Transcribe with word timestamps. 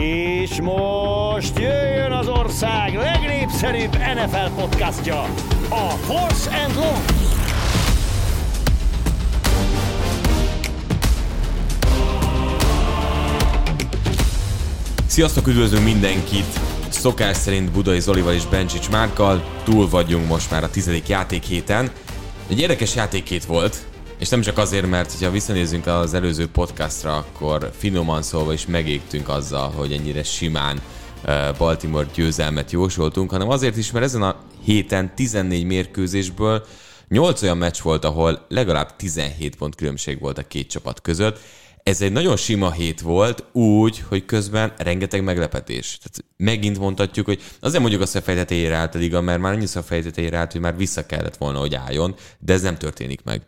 És 0.00 0.60
most 0.60 1.58
jöjjön 1.58 2.12
az 2.12 2.28
ország 2.28 2.94
legnépszerűbb 2.94 3.92
NFL 3.92 4.60
podcastja, 4.60 5.20
a 5.68 5.90
Force 5.90 6.50
and 6.64 6.74
Long. 6.74 7.04
Sziasztok, 15.06 15.46
üdvözlünk 15.46 15.84
mindenkit! 15.84 16.60
Szokás 16.88 17.36
szerint 17.36 17.70
Budai 17.70 18.00
Zolival 18.00 18.34
és 18.34 18.46
Bencsics 18.46 18.90
Márkkal 18.90 19.44
túl 19.64 19.88
vagyunk 19.88 20.28
most 20.28 20.50
már 20.50 20.64
a 20.64 20.70
tizedik 20.70 21.08
játékhéten. 21.08 21.90
Egy 22.48 22.60
érdekes 22.60 22.94
játékhét 22.94 23.44
volt, 23.44 23.91
és 24.22 24.28
nem 24.28 24.40
csak 24.40 24.58
azért, 24.58 24.86
mert 24.86 25.24
ha 25.24 25.30
visszanézzünk 25.30 25.86
az 25.86 26.14
előző 26.14 26.48
podcastra, 26.48 27.16
akkor 27.16 27.70
finoman 27.78 28.22
szólva 28.22 28.52
is 28.52 28.66
megégtünk 28.66 29.28
azzal, 29.28 29.70
hogy 29.70 29.92
ennyire 29.92 30.22
simán 30.22 30.80
Baltimore 31.58 32.06
győzelmet 32.14 32.70
jósoltunk, 32.70 33.30
hanem 33.30 33.48
azért 33.48 33.76
is, 33.76 33.90
mert 33.90 34.04
ezen 34.04 34.22
a 34.22 34.40
héten 34.64 35.14
14 35.14 35.64
mérkőzésből 35.64 36.66
8 37.08 37.42
olyan 37.42 37.56
meccs 37.56 37.80
volt, 37.82 38.04
ahol 38.04 38.46
legalább 38.48 38.96
17 38.96 39.56
pont 39.56 39.74
különbség 39.74 40.20
volt 40.20 40.38
a 40.38 40.46
két 40.46 40.70
csapat 40.70 41.00
között. 41.00 41.38
Ez 41.82 42.00
egy 42.02 42.12
nagyon 42.12 42.36
sima 42.36 42.72
hét 42.72 43.00
volt, 43.00 43.44
úgy, 43.52 44.04
hogy 44.08 44.24
közben 44.24 44.72
rengeteg 44.76 45.22
meglepetés. 45.22 45.98
Tehát 45.98 46.32
megint 46.36 46.78
mondhatjuk, 46.78 47.26
hogy 47.26 47.42
azért 47.60 47.80
mondjuk 47.80 48.02
azt, 48.02 48.12
hogy 48.12 48.22
fejtetejére 48.22 48.74
állt 48.74 48.94
a 48.94 48.98
liga, 48.98 49.20
mert 49.20 49.40
már 49.40 49.52
annyiszor 49.52 49.82
fejtetejére 49.84 50.36
állt, 50.36 50.52
hogy 50.52 50.60
már 50.60 50.76
vissza 50.76 51.06
kellett 51.06 51.36
volna, 51.36 51.58
hogy 51.58 51.74
álljon, 51.74 52.14
de 52.38 52.52
ez 52.52 52.62
nem 52.62 52.76
történik 52.78 53.22
meg. 53.24 53.42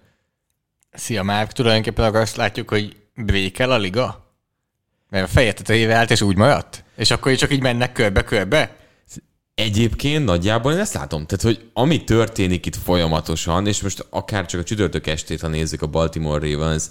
Szia 0.94 1.22
Márk, 1.22 1.52
tulajdonképpen 1.52 2.04
akkor 2.04 2.20
azt 2.20 2.36
látjuk, 2.36 2.68
hogy 2.68 2.96
békel 3.14 3.70
a 3.70 3.76
liga? 3.76 4.32
Mert 5.08 5.24
a 5.24 5.28
feje 5.28 5.52
tetejével 5.52 5.96
állt, 5.96 6.10
és 6.10 6.20
úgy 6.20 6.36
maradt? 6.36 6.84
És 6.96 7.10
akkor 7.10 7.34
csak 7.34 7.52
így 7.52 7.62
mennek 7.62 7.92
körbe-körbe? 7.92 8.76
Egyébként 9.54 10.24
nagyjából 10.24 10.72
én 10.72 10.78
ezt 10.78 10.94
látom. 10.94 11.26
Tehát, 11.26 11.44
hogy 11.44 11.70
ami 11.72 12.04
történik 12.04 12.66
itt 12.66 12.76
folyamatosan, 12.76 13.66
és 13.66 13.82
most 13.82 14.06
akár 14.10 14.46
csak 14.46 14.60
a 14.60 14.64
csütörtök 14.64 15.06
estét, 15.06 15.40
ha 15.40 15.48
nézzük 15.48 15.82
a 15.82 15.86
Baltimore 15.86 16.50
Ravens, 16.50 16.84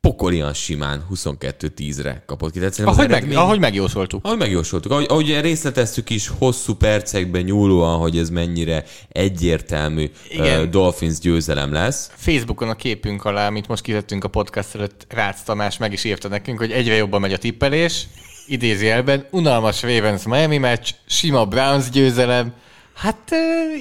pokolian 0.00 0.54
simán 0.54 1.06
22-10-re 1.14 2.22
kapott 2.26 2.52
ki. 2.52 2.58
Tehát 2.58 2.78
ahogy, 2.78 3.04
eredmény, 3.04 3.28
meg, 3.28 3.38
ahogy 3.38 3.58
megjósoltuk. 3.58 4.24
Ahogy 4.24 4.38
megjósoltuk. 4.38 4.92
Ahogy, 4.92 5.06
ahogy 5.08 5.40
részleteztük 5.40 6.10
is 6.10 6.28
hosszú 6.38 6.74
percekben 6.74 7.42
nyúlóan, 7.42 7.98
hogy 7.98 8.18
ez 8.18 8.30
mennyire 8.30 8.84
egyértelmű 9.08 10.10
Igen. 10.28 10.60
Uh, 10.60 10.68
Dolphins 10.68 11.18
győzelem 11.18 11.72
lesz. 11.72 12.10
Facebookon 12.14 12.68
a 12.68 12.74
képünk 12.74 13.24
alá, 13.24 13.46
amit 13.46 13.68
most 13.68 13.82
kivettünk 13.82 14.24
a 14.24 14.28
podcast 14.28 14.74
előtt, 14.74 15.06
Rácz 15.08 15.42
Tamás 15.42 15.78
meg 15.78 15.92
is 15.92 16.04
írta 16.04 16.28
nekünk, 16.28 16.58
hogy 16.58 16.70
egyre 16.70 16.94
jobban 16.94 17.20
megy 17.20 17.32
a 17.32 17.38
tippelés, 17.38 18.06
idézi 18.46 18.88
elben, 18.88 19.26
unalmas 19.30 19.82
Ravens 19.82 20.24
Miami 20.24 20.58
meccs, 20.58 20.90
sima 21.06 21.46
Browns 21.46 21.90
győzelem, 21.90 22.52
Hát 22.98 23.30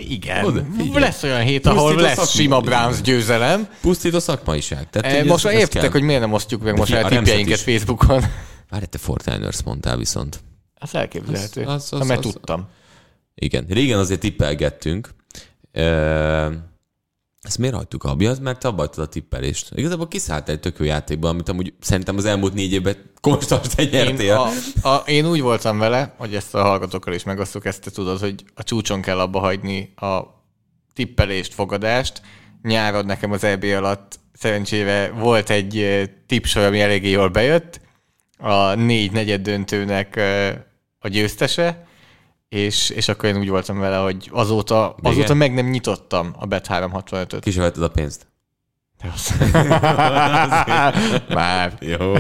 igen. 0.10 0.46
Oda, 0.46 0.66
lesz 0.94 1.23
olyan 1.23 1.42
hét, 1.42 1.62
Pusztít 1.62 1.80
ahol 1.80 1.96
lesz 1.96 2.16
szakma, 2.16 2.32
sima 2.32 2.60
Browns 2.60 3.02
győzelem. 3.02 3.68
Pusztít 3.82 4.14
a 4.14 4.20
szakmaiság. 4.20 4.90
Tehát, 4.90 5.26
most 5.26 5.44
már 5.44 5.54
értitek, 5.54 5.92
hogy 5.92 6.02
miért 6.02 6.22
nem 6.22 6.34
osztjuk 6.34 6.64
meg 6.64 6.73
De 6.73 6.80
most 6.80 6.94
a 6.94 7.08
tippjeinket 7.08 7.60
Facebookon. 7.60 8.23
Várj, 8.70 8.86
te 8.86 8.98
Fortiners 8.98 9.64
mondtál 9.64 9.98
viszont. 9.98 10.44
Az 10.76 10.95
elképzelhető. 10.95 11.64
Az, 11.64 11.90
az, 11.92 12.02
az, 12.02 12.08
mert 12.08 12.26
az, 12.26 12.32
tudtam. 12.32 12.68
Igen. 13.36 13.66
Régen 13.70 14.00
azért 14.00 14.20
tippelgettünk. 14.20 15.10
Ezt 17.48 17.58
miért 17.58 17.76
hagytuk 17.76 18.03
abba? 18.03 18.36
Mert 18.42 18.59
te 18.59 18.67
abba 18.67 18.90
a 18.95 19.06
tippelést. 19.06 19.70
Igazából 19.76 20.08
kiszállt 20.08 20.50
egy 20.50 20.59
tök 20.59 20.80
jó 20.80 20.86
játékban, 20.86 21.30
amit 21.30 21.50
amúgy 21.50 21.73
szerintem 21.80 22.17
az 22.17 22.26
elmúlt 22.26 22.54
négy 22.54 22.73
évben 22.73 22.95
konstant 23.22 23.76
te 23.76 23.84
nyertél. 23.84 24.34
Én, 24.34 24.81
a, 24.81 24.88
a, 24.88 25.04
én 25.06 25.30
úgy 25.30 25.42
voltam 25.42 25.78
vele, 25.78 26.14
hogy 26.17 26.36
ezt 26.36 26.56
a 26.56 26.62
hallgatókkal 26.62 27.14
is 27.14 27.23
megosztuk, 27.23 27.66
ezt 27.66 27.81
te 27.81 27.92
tudod, 27.92 28.20
hogy 28.20 28.44
a 28.56 28.64
csúcson 28.64 29.02
kell 29.02 29.20
abba 29.20 29.39
hagyni 29.39 29.94
a 29.95 30.22
tippelést, 30.94 31.54
fogadást. 31.54 32.22
Nyárod 32.61 33.05
nekem 33.05 33.32
az 33.32 33.44
EB 33.44 33.64
alatt 33.64 34.20
szerencsére 34.33 35.10
volt 35.11 35.49
egy 35.49 36.02
tippsor, 36.26 36.64
ami 36.64 36.80
eléggé 36.80 37.10
jól 37.10 37.30
bejött. 37.30 37.80
A 38.38 38.73
négy 38.73 39.11
negyed 39.11 39.42
döntőnek 39.42 40.20
a 40.99 41.08
győztese, 41.08 41.86
és, 42.50 42.90
és 42.90 43.08
akkor 43.08 43.30
én 43.30 43.38
úgy 43.38 43.50
voltam 43.50 43.80
vele, 43.80 43.98
hogy 43.98 44.30
azóta, 44.32 44.96
azóta 45.02 45.34
meg 45.34 45.54
nem 45.54 45.66
nyitottam 45.66 46.36
a 46.40 46.46
Bet 46.46 46.68
365-öt. 46.70 47.40
Ki 47.40 47.60
a 47.60 47.88
pénzt? 47.88 48.28
Már. 51.30 51.78
Jó. 51.80 52.14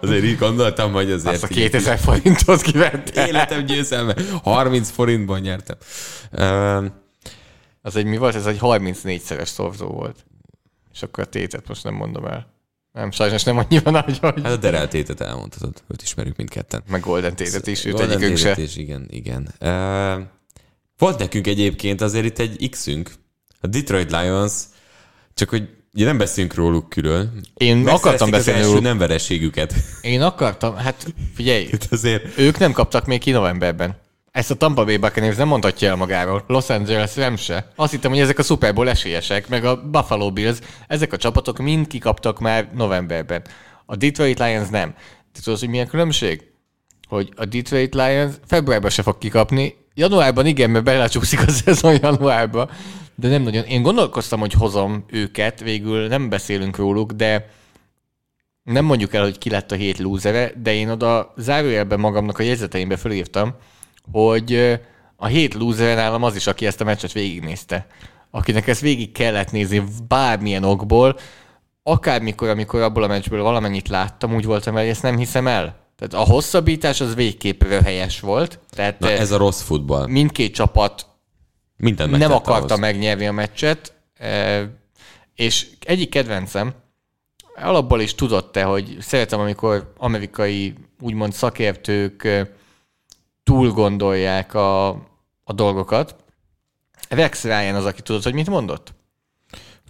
Azért 0.00 0.24
így 0.24 0.38
gondoltam, 0.38 0.92
hogy 0.92 1.10
azért... 1.10 1.34
Azt 1.34 1.42
a 1.42 1.46
2000 1.46 1.98
forintot 1.98 2.62
kivettem. 2.62 3.26
Életem 3.26 3.64
győzelme. 3.64 4.14
30 4.42 4.90
forintban 4.90 5.40
nyertem. 5.40 5.76
Uh, 6.32 6.84
az 7.82 7.96
egy 7.96 8.04
mi 8.04 8.16
volt? 8.16 8.34
Ez 8.34 8.46
egy 8.46 8.58
34-szeres 8.60 9.48
szorzó 9.48 9.86
volt. 9.86 10.24
És 10.92 11.02
akkor 11.02 11.24
a 11.24 11.26
tétet 11.26 11.68
most 11.68 11.84
nem 11.84 11.94
mondom 11.94 12.24
el. 12.24 12.46
Nem, 12.92 13.10
sajnos 13.10 13.42
nem 13.42 13.58
annyi 13.58 13.78
van, 13.78 14.02
hogy... 14.02 14.18
Hát 14.22 14.52
a 14.52 14.56
Derel 14.56 14.88
tétet 14.88 15.20
elmondhatod, 15.20 15.82
őt 15.88 16.02
ismerjük 16.02 16.36
mindketten. 16.36 16.82
Meg 16.88 17.00
Golden 17.00 17.36
tétet 17.36 17.66
is, 17.66 17.84
őt 17.84 17.92
Golden 17.92 18.10
egyikünk 18.10 18.36
se. 18.36 18.62
Is, 18.62 18.76
igen, 18.76 19.06
igen. 19.10 19.54
Uh, 19.60 20.26
volt 20.98 21.18
nekünk 21.18 21.46
egyébként 21.46 22.00
azért 22.00 22.24
itt 22.24 22.38
egy 22.38 22.68
X-ünk, 22.70 23.10
a 23.60 23.66
Detroit 23.66 24.10
Lions, 24.10 24.52
csak 25.34 25.48
hogy 25.48 25.68
ugye 25.94 26.04
nem 26.04 26.18
beszélünk 26.18 26.54
róluk 26.54 26.88
külön. 26.88 27.44
Én 27.54 27.88
akartam 27.88 28.30
beszélni 28.30 28.62
róluk. 28.62 28.82
nem 28.82 28.98
vereségüket. 28.98 29.74
Én 30.00 30.20
akartam, 30.22 30.76
hát 30.76 31.14
figyelj, 31.34 31.70
azért... 31.90 32.38
ők 32.38 32.58
nem 32.58 32.72
kaptak 32.72 33.06
még 33.06 33.20
ki 33.20 33.30
novemberben. 33.30 33.96
Ezt 34.32 34.50
a 34.50 34.54
Tampa 34.54 34.84
Bay 34.84 34.96
Buccaneers 34.96 35.36
nem 35.36 35.48
mondhatja 35.48 35.88
el 35.88 35.96
magáról. 35.96 36.44
Los 36.46 36.68
Angeles 36.68 37.14
nem 37.14 37.36
se. 37.36 37.72
Azt 37.76 37.90
hittem, 37.90 38.10
hogy 38.10 38.20
ezek 38.20 38.38
a 38.38 38.42
Super 38.42 38.74
Bowl 38.74 38.88
esélyesek, 38.88 39.48
meg 39.48 39.64
a 39.64 39.82
Buffalo 39.90 40.32
Bills, 40.32 40.58
ezek 40.86 41.12
a 41.12 41.16
csapatok 41.16 41.58
mind 41.58 41.86
kikaptak 41.86 42.40
már 42.40 42.70
novemberben. 42.74 43.42
A 43.86 43.96
Detroit 43.96 44.38
Lions 44.38 44.68
nem. 44.68 44.94
Te 45.32 45.40
tudod, 45.42 45.58
hogy 45.58 45.68
milyen 45.68 45.86
különbség? 45.86 46.42
Hogy 47.08 47.32
a 47.36 47.44
Detroit 47.44 47.94
Lions 47.94 48.34
februárban 48.46 48.90
se 48.90 49.02
fog 49.02 49.18
kikapni, 49.18 49.74
januárban 49.94 50.46
igen, 50.46 50.70
mert 50.70 50.84
belecsúszik 50.84 51.40
a 51.40 51.50
szezon 51.50 51.98
januárba, 52.02 52.70
de 53.14 53.28
nem 53.28 53.42
nagyon. 53.42 53.64
Én 53.64 53.82
gondolkoztam, 53.82 54.40
hogy 54.40 54.52
hozom 54.52 55.04
őket, 55.08 55.60
végül 55.60 56.06
nem 56.06 56.28
beszélünk 56.28 56.76
róluk, 56.76 57.12
de 57.12 57.50
nem 58.62 58.84
mondjuk 58.84 59.14
el, 59.14 59.22
hogy 59.22 59.38
ki 59.38 59.50
lett 59.50 59.72
a 59.72 59.74
hét 59.74 59.98
lúzere, 59.98 60.52
de 60.62 60.74
én 60.74 60.90
oda 60.90 61.32
zárójelben 61.36 62.00
magamnak 62.00 62.38
a 62.38 62.42
jegyzeteimbe 62.42 62.96
fölírtam, 62.96 63.54
hogy 64.12 64.80
a 65.16 65.26
hét 65.26 65.54
loser 65.54 65.96
nálam 65.96 66.22
az 66.22 66.36
is, 66.36 66.46
aki 66.46 66.66
ezt 66.66 66.80
a 66.80 66.84
meccset 66.84 67.12
végignézte. 67.12 67.86
Akinek 68.30 68.66
ezt 68.66 68.80
végig 68.80 69.12
kellett 69.12 69.50
nézni 69.50 69.82
bármilyen 70.08 70.64
okból, 70.64 71.18
akármikor, 71.82 72.48
amikor 72.48 72.80
abból 72.80 73.02
a 73.02 73.06
meccsből 73.06 73.42
valamennyit 73.42 73.88
láttam, 73.88 74.34
úgy 74.34 74.44
voltam 74.44 74.74
hogy 74.74 74.86
ezt 74.86 75.02
nem 75.02 75.16
hiszem 75.16 75.46
el. 75.46 75.78
Tehát 75.96 76.26
a 76.26 76.32
hosszabbítás 76.32 77.00
az 77.00 77.14
végképp 77.14 77.62
helyes 77.64 78.20
volt. 78.20 78.58
Tehát 78.70 78.98
Na, 78.98 79.10
ez 79.10 79.30
a 79.30 79.36
rossz 79.36 79.62
futball. 79.62 80.06
Mindkét 80.06 80.54
csapat 80.54 81.06
Minden 81.76 82.10
nem 82.10 82.32
akarta 82.32 82.64
ahhoz. 82.64 82.78
megnyerni 82.78 83.26
a 83.26 83.32
meccset, 83.32 83.92
és 85.34 85.66
egyik 85.80 86.08
kedvencem, 86.08 86.74
alapból 87.54 88.00
is 88.00 88.14
tudott 88.14 88.58
hogy 88.58 88.96
szeretem, 89.00 89.40
amikor 89.40 89.92
amerikai 89.96 90.74
úgymond 91.00 91.32
szakértők 91.32 92.28
túl 93.50 93.70
gondolják 93.70 94.54
a, 94.54 94.88
a 95.44 95.52
dolgokat. 95.54 96.16
Rex 97.08 97.42
Ryan 97.42 97.74
az, 97.74 97.84
aki 97.84 98.02
tudod, 98.02 98.22
hogy 98.22 98.34
mit 98.34 98.48
mondott? 98.48 98.94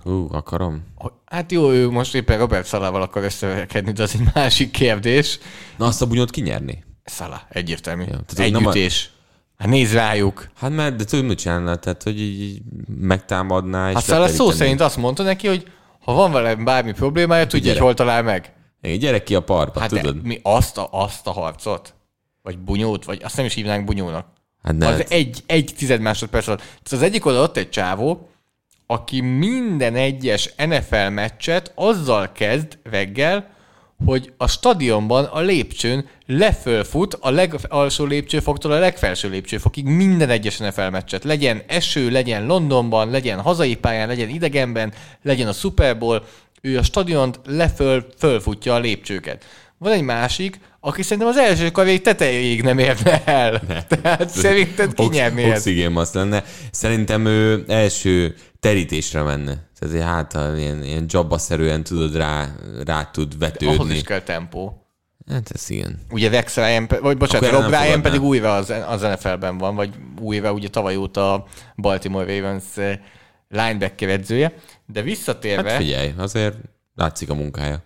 Hú, 0.02 0.28
akarom. 0.32 0.84
Hát 1.26 1.52
jó, 1.52 1.70
ő 1.72 1.90
most 1.90 2.14
éppen 2.14 2.38
Robert 2.38 2.66
Szalával 2.66 3.02
akar 3.02 3.24
összevekedni, 3.24 3.92
de 3.92 4.02
az 4.02 4.14
egy 4.14 4.30
másik 4.34 4.70
kérdés. 4.70 5.38
Na 5.76 5.86
azt 5.86 6.02
a 6.02 6.06
bunyót 6.06 6.30
kinyerni? 6.30 6.84
Szala, 7.04 7.42
egyértelmű. 7.48 8.02
Ja, 8.02 8.20
tehát 8.26 8.54
Együttés. 8.54 9.10
A... 9.12 9.62
Hát 9.62 9.68
nézd 9.68 9.94
rájuk. 9.94 10.48
Hát 10.54 10.70
mert, 10.70 10.96
de 10.96 11.04
tudod, 11.04 11.24
mit 11.24 11.38
csinálna? 11.38 11.76
Tehát, 11.76 12.02
hogy 12.02 12.20
így 12.20 12.62
megtámadná. 12.86 13.88
És 13.88 13.94
hát 13.94 14.04
Szala 14.04 14.28
szó 14.28 14.50
szerint 14.50 14.80
azt 14.80 14.96
mondta 14.96 15.22
neki, 15.22 15.46
hogy 15.46 15.72
ha 16.04 16.12
van 16.12 16.32
vele 16.32 16.54
bármi 16.54 16.92
problémája, 16.92 17.46
tudja, 17.46 17.72
hogy 17.72 17.80
hol 17.80 17.94
talál 17.94 18.22
meg. 18.22 18.52
Igen, 18.82 18.98
gyere 18.98 19.22
ki 19.22 19.34
a 19.34 19.40
parkba, 19.40 19.80
hát 19.80 19.88
tudod? 19.88 20.22
mi 20.22 20.40
azt 20.42 20.78
a, 20.78 20.88
azt 20.90 21.26
a 21.26 21.30
harcot? 21.30 21.94
Vagy 22.50 22.58
bunyót, 22.58 23.04
vagy 23.04 23.20
azt 23.22 23.36
nem 23.36 23.46
is 23.46 23.54
hívnánk 23.54 23.84
bunyónak. 23.84 24.26
Hát 24.62 24.82
az 24.82 25.04
egy, 25.08 25.42
egy 25.46 25.74
tized 25.76 26.00
másodperc 26.00 26.46
alatt. 26.46 26.58
Tehát 26.58 26.92
az 26.92 27.02
egyik 27.02 27.26
oldal 27.26 27.42
ott 27.42 27.56
egy 27.56 27.70
csávó, 27.70 28.28
aki 28.86 29.20
minden 29.20 29.94
egyes 29.94 30.54
NFL 30.56 31.08
meccset 31.08 31.72
azzal 31.74 32.32
kezd 32.32 32.78
reggel, 32.82 33.50
hogy 34.04 34.32
a 34.36 34.48
stadionban 34.48 35.24
a 35.24 35.40
lépcsőn 35.40 36.08
lefölfut 36.26 37.14
a 37.20 37.30
legalsó 37.30 38.04
lépcsőfoktól 38.04 38.72
a 38.72 38.78
legfelső 38.78 39.28
lépcsőfokig 39.28 39.84
minden 39.84 40.30
egyes 40.30 40.58
NFL 40.58 40.88
meccset. 40.90 41.24
Legyen 41.24 41.62
eső, 41.66 42.10
legyen 42.10 42.46
Londonban, 42.46 43.10
legyen 43.10 43.40
hazai 43.40 43.76
pályán, 43.76 44.08
legyen 44.08 44.28
idegenben, 44.28 44.92
legyen 45.22 45.48
a 45.48 45.52
Super 45.52 45.98
Bowl, 45.98 46.24
ő 46.60 46.78
a 46.78 46.82
stadiont 46.82 47.40
leföl, 47.46 48.06
fölfutja 48.18 48.74
a 48.74 48.78
lépcsőket. 48.78 49.44
Van 49.80 49.92
egy 49.92 50.02
másik, 50.02 50.60
aki 50.80 51.02
szerintem 51.02 51.28
az 51.28 51.36
első 51.36 51.70
kavék 51.70 52.02
tetejéig 52.02 52.62
nem 52.62 52.78
érne 52.78 53.24
el. 53.24 53.62
Ne. 53.68 53.82
Tehát 53.96 54.28
szerinted 54.28 54.94
ki 54.94 55.06
nyerné 55.10 55.44
Ox- 55.44 55.56
Oxigén 55.56 56.06
lenne. 56.12 56.44
Szerintem 56.70 57.26
ő 57.26 57.64
első 57.68 58.34
terítésre 58.60 59.22
menne. 59.22 59.68
Tehát 59.78 60.04
hát 60.04 60.56
ilyen, 60.58 60.84
ilyen 60.84 61.04
jobbaszerűen 61.08 61.82
tudod 61.82 62.16
rá, 62.16 62.54
rá 62.84 63.10
tud 63.12 63.38
vetődni. 63.38 63.76
De 63.76 63.82
ahhoz 63.82 63.94
is 63.94 64.02
kell 64.02 64.20
tempó. 64.20 64.84
Hát 65.30 65.50
ez 65.54 65.70
igen. 65.70 65.98
Ugye 66.10 66.30
Vex 66.30 66.56
Ryan, 66.56 66.88
vagy 67.00 67.16
bocsánat, 67.16 67.50
Rob 67.50 67.68
Ryan 67.68 68.02
pedig 68.02 68.22
újra 68.22 68.54
az, 68.54 68.72
az 68.86 69.00
NFL-ben 69.00 69.58
van, 69.58 69.74
vagy 69.74 69.90
újra 70.20 70.52
ugye 70.52 70.68
tavaly 70.68 70.96
óta 70.96 71.32
a 71.32 71.44
Baltimore 71.76 72.36
Ravens 72.36 72.64
eh, 72.76 72.98
linebacker 73.48 74.08
edzője. 74.08 74.54
De 74.86 75.02
visszatérve... 75.02 75.70
Hát 75.70 75.80
figyelj, 75.80 76.14
azért 76.16 76.56
látszik 76.94 77.30
a 77.30 77.34
munkája. 77.34 77.82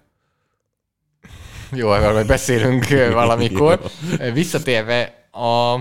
Jó, 1.74 1.88
arról 1.88 2.24
beszélünk 2.24 2.88
valamikor. 2.88 3.80
Visszatérve, 4.32 5.28
a 5.32 5.78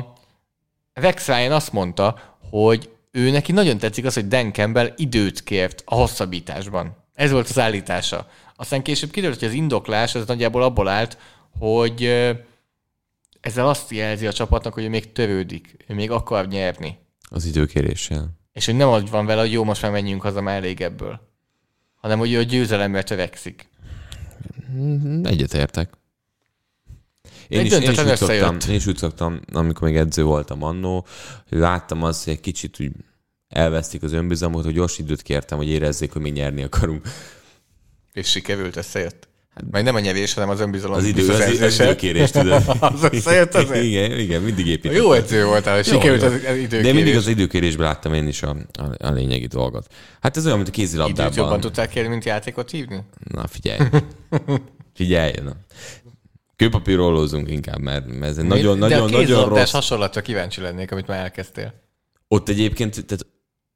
Vex 0.94 1.28
Ryan 1.28 1.52
azt 1.52 1.72
mondta, 1.72 2.38
hogy 2.50 2.90
ő 3.12 3.30
neki 3.32 3.52
nagyon 3.52 3.78
tetszik 3.78 4.06
az, 4.06 4.14
hogy 4.14 4.28
Dan 4.28 4.54
Campbell 4.54 4.94
időt 4.96 5.44
kért 5.44 5.82
a 5.86 5.96
hosszabbításban. 5.96 6.96
Ez 7.14 7.32
volt 7.32 7.50
az 7.50 7.60
állítása. 7.60 8.28
Aztán 8.56 8.82
később 8.82 9.12
kiderült, 9.12 9.40
hogy 9.40 9.48
az 9.48 9.54
indoklás 9.54 10.16
az 10.16 10.28
nagyjából 10.28 10.64
abból 10.64 10.88
állt, 10.88 11.18
hogy 11.60 12.04
ezzel 13.42 13.68
azt 13.68 13.92
jelzi 13.92 14.28
a 14.28 14.34
csapatnak, 14.34 14.74
hogy 14.74 14.84
ő 14.84 14.90
még 14.90 15.12
törődik, 15.12 15.76
ő 15.88 15.94
még 15.94 16.12
akar 16.12 16.48
nyerni. 16.48 16.98
Az 17.30 17.46
időkéréssel. 17.46 18.30
És 18.54 18.66
hogy 18.66 18.76
nem 18.76 18.90
az 18.90 19.10
van 19.10 19.26
vele, 19.26 19.42
hogy 19.42 19.52
jó, 19.52 19.64
most 19.64 19.82
már 19.82 19.92
menjünk 19.92 20.22
haza, 20.22 20.42
már 20.42 20.56
elég 20.56 20.82
ebből. 20.82 21.20
Hanem, 21.96 22.20
hogy 22.20 22.32
ő 22.34 22.40
a 22.40 22.44
győzelemre 22.44 23.04
törekszik. 23.04 23.70
Egyetértek. 25.24 25.94
Én 27.48 27.66
is, 27.66 27.72
én, 27.72 27.82
is 27.82 27.98
úgy 27.98 28.16
szoktam, 28.16 28.58
én 28.70 28.76
is 28.76 28.88
úgy 28.88 28.98
szoktam, 28.98 29.40
amikor 29.54 29.88
még 29.88 29.98
edző 29.98 30.24
voltam 30.24 30.64
annó, 30.64 31.06
láttam 31.50 32.04
azt, 32.04 32.24
hogy 32.24 32.34
egy 32.34 32.40
kicsit 32.40 32.80
úgy 32.80 32.92
elvesztik 33.48 34.04
az 34.04 34.12
önbizalmot, 34.12 34.64
hogy 34.64 34.74
gyors 34.74 35.00
időt 35.00 35.22
kértem, 35.22 35.58
hogy 35.58 35.68
érezzék, 35.68 36.12
hogy 36.12 36.22
mi 36.22 36.30
nyerni 36.30 36.64
akarunk. 36.64 37.08
És 38.14 38.30
sikerült, 38.30 38.76
összejött. 38.76 39.28
Hát, 39.56 39.64
majd 39.72 39.84
nem 39.84 39.96
a 39.96 40.00
nyerés, 40.00 40.34
hanem 40.34 40.50
az 40.50 40.60
önbizalom. 40.60 40.98
Az, 40.98 41.06
idő, 41.06 41.30
az, 41.30 41.40
az 41.62 41.80
időkérés, 41.80 42.32
tudod. 42.32 42.64
az 42.80 43.08
összejött 43.12 43.54
azért? 43.54 43.84
Igen, 43.84 44.20
igen, 44.20 44.42
mindig 44.42 44.68
építettem. 44.68 45.04
Jó 45.04 45.14
edző 45.14 45.46
voltál, 45.46 45.76
hogy 45.76 45.86
sikerült 45.86 46.22
az 46.24 46.34
időkérés. 46.34 46.86
De 46.86 46.94
mindig 46.94 47.16
az 47.16 47.28
időkérésben 47.28 47.86
láttam 47.88 48.14
én 48.14 48.28
is 48.28 48.44
a, 48.44 48.56
a, 48.74 49.06
a 49.08 49.12
lényegi 49.12 49.48
dolgot. 49.48 49.88
Hát 50.22 50.38
ez 50.38 50.46
olyan, 50.46 50.58
mint 50.58 50.70
a 50.70 50.72
kézilabdában. 50.72 51.26
Időt 51.26 51.38
jobban 51.38 51.60
tudtál 51.60 51.88
kérni, 51.88 52.10
mint 52.10 52.26
játékot 52.26 52.72
hívni? 52.72 53.04
Na, 53.32 53.48
figyelj. 53.48 53.80
figyelj, 54.96 55.34
na. 55.44 55.52
Kőpapírollózunk 56.56 57.52
inkább, 57.52 57.80
mert, 57.80 58.06
mert 58.06 58.32
ez 58.32 58.38
egy 58.38 58.46
nagyon, 58.46 58.80
De 58.80 58.88
nagyon, 58.88 59.10
nagyon 59.10 59.50
rossz... 59.50 59.72
hasonlatra 59.72 60.22
kíváncsi 60.22 60.62
lennék, 60.62 60.92
amit 60.92 61.08
már 61.08 61.20
elkezdtél. 61.20 61.74
Ott 62.28 62.50
egyébként, 62.50 63.06
tehát 63.06 63.26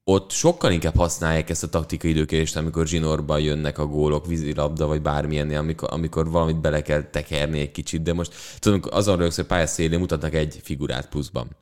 ott 0.10 0.32
sokkal 0.32 0.72
inkább 0.72 0.96
használják 0.96 1.50
ezt 1.50 1.64
a 1.64 1.70
taktikai 1.70 2.12
időkérést, 2.12 2.56
amikor 2.56 2.88
zsinórba 2.88 3.38
jönnek 3.38 3.78
a 3.78 3.86
gólok, 3.86 4.26
vízilabda, 4.28 4.88
vagy 4.88 5.02
bármilyen, 5.02 5.50
amikor, 5.50 5.90
amikor 5.92 6.30
valamit 6.30 6.62
bele 6.62 6.82
kell 6.82 7.04
tekerni 7.04 7.60
egy 7.60 7.72
kicsit, 7.72 8.02
de 8.02 8.14
most 8.14 8.34
tudom, 8.60 8.82
azon 8.90 9.18
rögzön, 9.18 9.36
hogy 9.36 9.46
pályaszélén 9.46 10.00
mutatnak 10.00 10.34
egy 10.34 10.60
figurát 10.64 11.10
pluszban. 11.10 11.56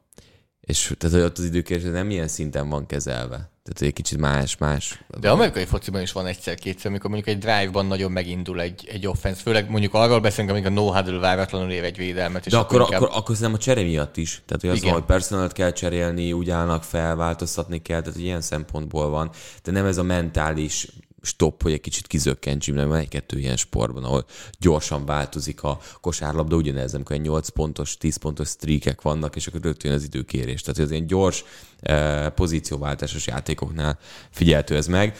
És 0.59 0.93
tehát, 0.97 1.15
hogy 1.15 1.25
ott 1.25 1.37
az 1.37 1.43
időkérés 1.43 1.83
nem 1.83 2.09
ilyen 2.09 2.27
szinten 2.27 2.69
van 2.69 2.85
kezelve. 2.85 3.49
Tehát 3.65 3.81
egy 3.81 3.93
kicsit 3.93 4.17
más, 4.17 4.57
más. 4.57 5.03
De 5.19 5.29
amerikai 5.29 5.65
fociban 5.65 6.01
is 6.01 6.11
van 6.11 6.25
egyszer-kétszer, 6.25 6.91
amikor 6.91 7.09
mondjuk 7.09 7.35
egy 7.35 7.41
drive-ban 7.41 7.85
nagyon 7.85 8.11
megindul 8.11 8.61
egy, 8.61 8.87
egy 8.91 9.07
offense, 9.07 9.41
főleg 9.41 9.69
mondjuk 9.69 9.93
arról 9.93 10.19
beszélünk, 10.19 10.51
amikor 10.51 10.71
a 10.71 10.73
no-huddle 10.73 11.19
váratlanul 11.19 11.71
év 11.71 11.83
egy 11.83 11.97
védelmet. 11.97 12.45
És 12.45 12.51
De 12.51 12.57
akkor, 12.57 12.81
inkább... 12.81 13.01
akkor, 13.01 13.17
akkor 13.17 13.53
a 13.53 13.57
csere 13.57 13.81
miatt 13.81 14.17
is. 14.17 14.41
Tehát, 14.45 14.61
hogy 14.61 14.69
az 14.69 14.93
hogy 14.93 15.03
personalet 15.03 15.53
kell 15.53 15.71
cserélni, 15.71 16.33
úgy 16.33 16.49
állnak 16.49 16.83
fel, 16.83 17.15
változtatni 17.15 17.81
kell, 17.81 17.99
tehát 17.99 18.15
hogy 18.15 18.23
ilyen 18.23 18.41
szempontból 18.41 19.09
van. 19.09 19.29
De 19.63 19.71
nem 19.71 19.85
ez 19.85 19.97
a 19.97 20.03
mentális 20.03 20.87
stop, 21.25 21.63
hogy 21.63 21.71
egy 21.71 21.81
kicsit 21.81 22.07
kizökkentsünk, 22.07 22.77
mert 22.77 22.89
van 22.89 22.97
egy-kettő 22.97 23.39
ilyen 23.39 23.57
sportban, 23.57 24.03
ahol 24.03 24.25
gyorsan 24.59 25.05
változik 25.05 25.63
a 25.63 25.79
kosárlabda, 26.01 26.55
ugyanez, 26.55 26.93
amikor 26.93 27.15
egy 27.15 27.21
8 27.21 27.49
pontos, 27.49 27.97
10 27.97 28.17
pontos 28.17 28.47
streakek 28.47 29.01
vannak, 29.01 29.35
és 29.35 29.47
akkor 29.47 29.61
rögtön 29.61 29.91
az 29.91 30.03
időkérés. 30.03 30.61
Tehát 30.61 30.79
az 30.79 30.91
ilyen 30.91 31.07
gyors 31.07 31.43
eh, 31.79 32.29
pozícióváltásos 32.29 33.27
játékoknál 33.27 33.99
figyeltő 34.29 34.75
ez 34.75 34.87
meg. 34.87 35.15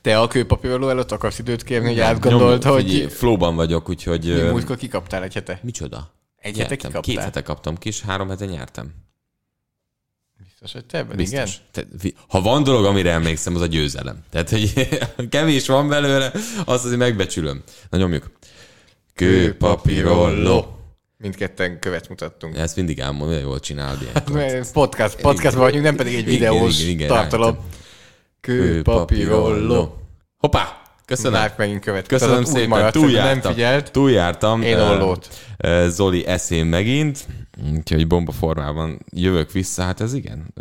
Te 0.00 0.20
a 0.20 0.28
kőpapíroló 0.28 0.88
előtt 0.88 1.12
akarsz 1.12 1.38
időt 1.38 1.62
kérni, 1.62 1.88
hogy 1.88 2.00
átgondolt, 2.00 2.64
hogy... 2.64 2.90
Figyelj, 2.90 3.08
flóban 3.08 3.56
vagyok, 3.56 3.88
úgyhogy... 3.88 4.24
Mi 4.24 4.48
múltkor 4.48 4.76
kikaptál 4.76 5.22
egy 5.22 5.34
hete? 5.34 5.60
Micsoda? 5.62 6.10
Egy 6.36 6.58
hete 6.58 6.76
kikaptál? 6.76 7.00
Két 7.00 7.18
hete 7.18 7.42
kaptam 7.42 7.76
ki, 7.76 7.88
és 7.88 8.00
három 8.00 8.28
hete 8.28 8.44
nyertem. 8.44 8.94
Biztos, 10.62 10.80
hogy 10.80 10.90
te 10.90 10.98
ebben, 10.98 11.18
igen? 11.18 11.48
Te, 11.70 11.84
ha 12.28 12.40
van 12.40 12.62
dolog, 12.62 12.84
amire 12.84 13.10
emlékszem, 13.10 13.54
az 13.54 13.60
a 13.60 13.66
győzelem. 13.66 14.18
Tehát, 14.30 14.50
hogy 14.50 14.88
kevés 15.30 15.66
van 15.66 15.88
belőle, 15.88 16.32
azt 16.64 16.84
azért 16.84 16.98
megbecsülöm. 16.98 17.62
Na 17.90 17.98
nyomjuk. 17.98 18.30
Kőpapírolló. 19.14 20.78
Mindketten 21.18 21.78
követ 21.78 22.08
mutattunk. 22.08 22.56
Ezt 22.56 22.76
mindig 22.76 22.98
elmondom, 22.98 23.34
hogy 23.36 23.44
jól 23.44 23.60
csinálod 23.60 23.98
Podcast, 24.72 25.20
podcastban 25.20 25.62
vagyunk, 25.62 25.84
nem 25.84 25.96
pedig 25.96 26.14
egy 26.14 26.24
videós 26.24 26.80
igen, 26.80 26.90
igen, 26.90 27.06
igen, 27.06 27.08
tartalom. 27.08 27.58
Kőpapírolló. 28.40 29.96
Hoppá! 30.38 30.82
Köszönöm. 31.04 31.32
Márk 31.40 31.56
megint 31.56 31.80
követ. 31.80 32.06
Köszönöm 32.06 32.44
szépen, 32.44 32.68
maradt, 32.68 32.92
túljártam. 32.92 33.40
Nem 33.42 33.52
figyelt. 33.52 33.90
Túljártam. 33.90 34.62
Én 34.62 34.78
ollót. 34.78 35.28
Zoli 35.88 36.26
eszén 36.26 36.66
megint. 36.66 37.26
Úgyhogy 37.60 38.06
bomba 38.06 38.32
formában 38.32 38.98
jövök 39.10 39.52
vissza, 39.52 39.82
hát 39.82 40.00
ez 40.00 40.14
igen. 40.14 40.54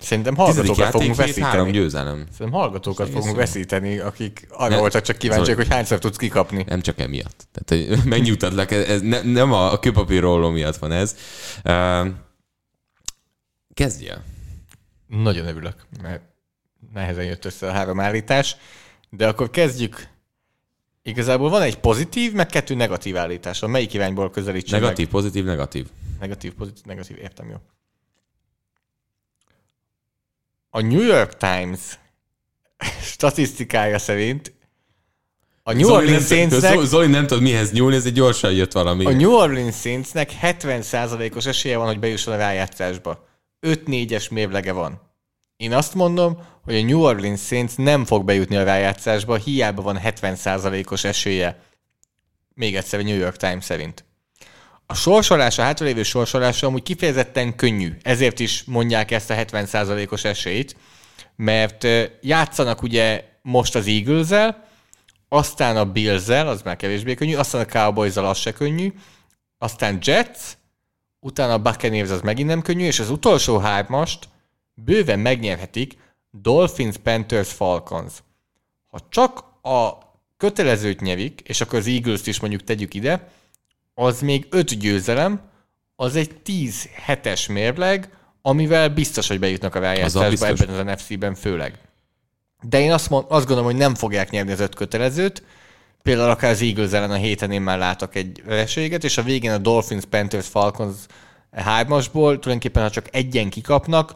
Szerintem 0.00 0.36
hallgatókat 0.36 0.90
fogunk 0.90 1.16
veszíteni. 1.16 1.46
Három 1.46 1.70
győzelem. 1.70 2.24
Szerintem 2.32 2.60
hallgatókat 2.60 2.96
Szerintem 2.96 3.20
fogunk 3.20 3.36
veszíteni, 3.36 3.98
akik 3.98 4.46
arra 4.50 4.78
voltak 4.78 5.02
csak 5.02 5.16
kíváncsiak, 5.16 5.56
hogy 5.56 5.68
hányszor 5.68 5.98
tudsz 5.98 6.16
kikapni. 6.16 6.64
Nem 6.68 6.80
csak 6.80 6.98
emiatt. 6.98 7.46
Tehát 7.52 8.04
megnyugtatlak, 8.04 8.70
ez 8.70 9.00
ne, 9.00 9.22
nem 9.22 9.52
a, 9.52 9.72
a 9.72 9.78
kőpapírróló 9.78 10.50
miatt 10.50 10.76
van 10.76 10.92
ez. 10.92 11.16
Kezdje. 13.74 14.22
Nagyon 15.06 15.46
örülök, 15.46 15.86
mert 16.02 16.22
nehezen 16.92 17.24
jött 17.24 17.44
össze 17.44 17.68
a 17.68 17.72
három 17.72 18.00
állítás. 18.00 18.56
De 19.10 19.28
akkor 19.28 19.50
kezdjük. 19.50 20.08
Igazából 21.02 21.50
van 21.50 21.62
egy 21.62 21.78
pozitív, 21.78 22.32
meg 22.32 22.46
kettő 22.46 22.74
negatív 22.74 23.16
állítás. 23.16 23.62
A 23.62 23.66
melyik 23.66 23.92
irányból 23.92 24.30
közelítsünk 24.30 24.80
Negatív, 24.80 25.04
meg? 25.04 25.14
pozitív, 25.14 25.44
negatív. 25.44 25.86
Negatív, 26.24 26.54
pozitív, 26.54 26.84
negatív, 26.84 27.16
értem 27.18 27.48
jó. 27.48 27.56
A 30.70 30.80
New 30.80 31.02
York 31.02 31.36
Times 31.36 31.98
statisztikája 33.12 33.98
szerint 33.98 34.52
a 35.62 35.72
New 35.72 35.82
Zoli 35.82 35.96
Orleans 35.96 36.26
Saintsnek... 36.26 36.80
Zoli 36.80 37.06
nem 37.06 37.26
tud 37.26 37.42
mihez 37.42 37.72
nyúlni, 37.72 37.96
ez 37.96 38.06
egy 38.06 38.12
gyorsan 38.12 38.52
jött 38.52 38.72
valami. 38.72 39.04
A 39.04 39.12
New 39.12 39.32
Orleans 39.32 39.80
Saintsnek 39.80 40.32
70%-os 40.42 41.46
esélye 41.46 41.76
van, 41.76 41.86
hogy 41.86 41.98
bejusson 41.98 42.34
a 42.34 42.36
rájátszásba. 42.36 43.28
5-4-es 43.60 44.30
mérlege 44.30 44.72
van. 44.72 45.00
Én 45.56 45.72
azt 45.72 45.94
mondom, 45.94 46.38
hogy 46.62 46.74
a 46.74 46.82
New 46.82 47.00
Orleans 47.00 47.46
Saints 47.46 47.76
nem 47.76 48.04
fog 48.04 48.24
bejutni 48.24 48.56
a 48.56 48.64
rájátszásba, 48.64 49.36
hiába 49.36 49.82
van 49.82 50.00
70%-os 50.04 51.04
esélye. 51.04 51.62
Még 52.54 52.76
egyszer 52.76 53.00
a 53.00 53.02
New 53.02 53.16
York 53.16 53.36
Times 53.36 53.64
szerint. 53.64 54.04
A 54.86 54.94
sorsolás, 54.94 55.58
a 55.58 55.62
hátralévő 55.62 56.02
sorsolása 56.02 56.66
amúgy 56.66 56.82
kifejezetten 56.82 57.56
könnyű. 57.56 57.96
Ezért 58.02 58.40
is 58.40 58.64
mondják 58.64 59.10
ezt 59.10 59.30
a 59.30 59.34
70%-os 59.34 60.24
esélyt, 60.24 60.76
mert 61.36 61.86
játszanak 62.20 62.82
ugye 62.82 63.24
most 63.42 63.74
az 63.74 63.86
eagles 63.86 64.54
aztán 65.28 65.76
a 65.76 65.92
bills 65.92 66.28
az 66.28 66.62
már 66.62 66.76
kevésbé 66.76 67.14
könnyű, 67.14 67.34
aztán 67.34 67.60
a 67.60 67.64
cowboys 67.64 68.16
az 68.16 68.38
se 68.38 68.52
könnyű, 68.52 68.92
aztán 69.58 69.98
Jets, 70.02 70.38
utána 71.20 71.52
a 71.52 71.58
Buccaneers 71.58 72.10
az 72.10 72.20
megint 72.20 72.48
nem 72.48 72.62
könnyű, 72.62 72.84
és 72.84 72.98
az 72.98 73.10
utolsó 73.10 73.58
hármast 73.58 74.28
bőven 74.74 75.18
megnyerhetik 75.18 75.96
Dolphins, 76.30 76.96
Panthers, 76.96 77.52
Falcons. 77.52 78.12
Ha 78.88 78.98
csak 79.08 79.38
a 79.62 79.98
kötelezőt 80.36 81.00
nyerik, 81.00 81.40
és 81.40 81.60
akkor 81.60 81.78
az 81.78 81.86
eagles 81.86 82.26
is 82.26 82.40
mondjuk 82.40 82.64
tegyük 82.64 82.94
ide, 82.94 83.28
az 83.94 84.20
még 84.20 84.46
5 84.50 84.78
győzelem, 84.78 85.40
az 85.96 86.16
egy 86.16 86.34
10 86.42 86.88
hetes 86.94 87.46
mérleg, 87.46 88.08
amivel 88.42 88.88
biztos, 88.88 89.28
hogy 89.28 89.38
bejutnak 89.38 89.74
a 89.74 89.78
rájátszásba 89.78 90.46
ebben 90.46 90.68
az 90.68 90.84
NFC-ben 90.84 91.34
főleg. 91.34 91.78
De 92.62 92.80
én 92.80 92.92
azt, 92.92 93.10
mond, 93.10 93.24
azt 93.28 93.46
gondolom, 93.46 93.70
hogy 93.70 93.80
nem 93.80 93.94
fogják 93.94 94.30
nyerni 94.30 94.52
az 94.52 94.60
öt 94.60 94.74
kötelezőt, 94.74 95.42
például 96.02 96.30
akár 96.30 96.50
az 96.50 96.62
Eagles 96.62 96.92
ellen 96.92 97.10
a 97.10 97.14
héten 97.14 97.50
én 97.50 97.62
már 97.62 97.78
látok 97.78 98.14
egy 98.14 98.42
vereséget, 98.44 99.04
és 99.04 99.18
a 99.18 99.22
végén 99.22 99.50
a 99.50 99.58
Dolphins, 99.58 100.04
Panthers, 100.04 100.46
Falcons 100.46 100.96
hármasból 101.50 102.38
tulajdonképpen, 102.38 102.82
ha 102.82 102.90
csak 102.90 103.08
egyen 103.10 103.50
kikapnak, 103.50 104.14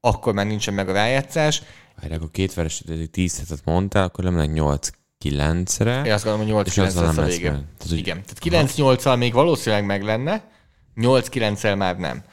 akkor 0.00 0.32
már 0.32 0.46
nincsen 0.46 0.74
meg 0.74 0.88
a 0.88 0.92
rájátszás. 0.92 1.62
Várj, 2.00 2.14
akkor 2.14 2.30
két 2.30 2.54
veresítődik 2.54 3.10
tíz 3.10 3.38
hetet 3.38 3.64
mondtál, 3.64 4.04
akkor 4.04 4.24
nem 4.24 4.36
lenne 4.36 4.52
nyolc 4.52 4.90
9-re. 5.24 6.02
Én 6.04 6.12
azt 6.12 6.24
gondolom, 6.24 6.54
hogy 6.54 6.66
8-9 6.66 6.76
lesz 6.76 7.16
a 7.16 7.22
vége. 7.22 7.48
Tehát, 7.48 7.86
hogy... 7.88 7.98
Igen, 7.98 8.22
tehát 8.42 8.70
9-8-al 8.70 9.18
még 9.18 9.32
valószínűleg 9.32 9.84
meg 9.84 10.02
lenne, 10.02 10.50
8-9-el 10.96 11.76
már 11.76 11.98
nem. 11.98 12.24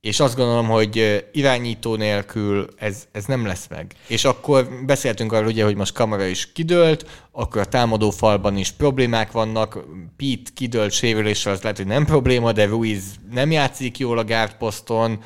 És 0.00 0.20
azt 0.20 0.36
gondolom, 0.36 0.68
hogy 0.68 1.24
irányító 1.32 1.94
nélkül 1.94 2.68
ez, 2.78 3.06
ez 3.12 3.24
nem 3.24 3.46
lesz 3.46 3.66
meg. 3.68 3.94
És 4.06 4.24
akkor 4.24 4.68
beszéltünk 4.86 5.32
arról, 5.32 5.48
ugye, 5.48 5.64
hogy 5.64 5.76
most 5.76 5.92
kamera 5.92 6.24
is 6.24 6.52
kidőlt, 6.52 7.26
akkor 7.30 7.60
a 7.60 7.64
támadó 7.64 8.10
falban 8.10 8.56
is 8.56 8.70
problémák 8.70 9.32
vannak, 9.32 9.84
Pete 10.16 10.50
kidőlt 10.54 10.92
sérüléssel, 10.92 11.52
az 11.52 11.60
lehet, 11.62 11.76
hogy 11.76 11.86
nem 11.86 12.04
probléma, 12.04 12.52
de 12.52 12.66
Ruiz 12.66 13.02
nem 13.32 13.50
játszik 13.50 13.98
jól 13.98 14.18
a 14.18 14.24
gárdposzton, 14.24 15.18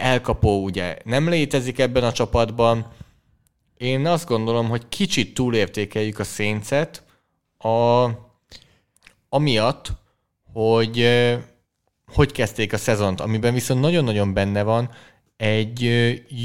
elkapó 0.00 0.62
ugye 0.62 0.96
nem 1.04 1.28
létezik 1.28 1.78
ebben 1.78 2.04
a 2.04 2.12
csapatban. 2.12 2.92
Én 3.78 4.06
azt 4.06 4.28
gondolom, 4.28 4.68
hogy 4.68 4.88
kicsit 4.88 5.34
túlértékeljük 5.34 6.18
a 6.18 6.24
széncet, 6.24 7.02
a, 7.58 8.08
amiatt, 9.28 9.92
hogy 10.52 11.08
hogy 12.12 12.32
kezdték 12.32 12.72
a 12.72 12.76
szezont, 12.76 13.20
amiben 13.20 13.54
viszont 13.54 13.80
nagyon-nagyon 13.80 14.34
benne 14.34 14.62
van 14.62 14.90
egy 15.36 15.90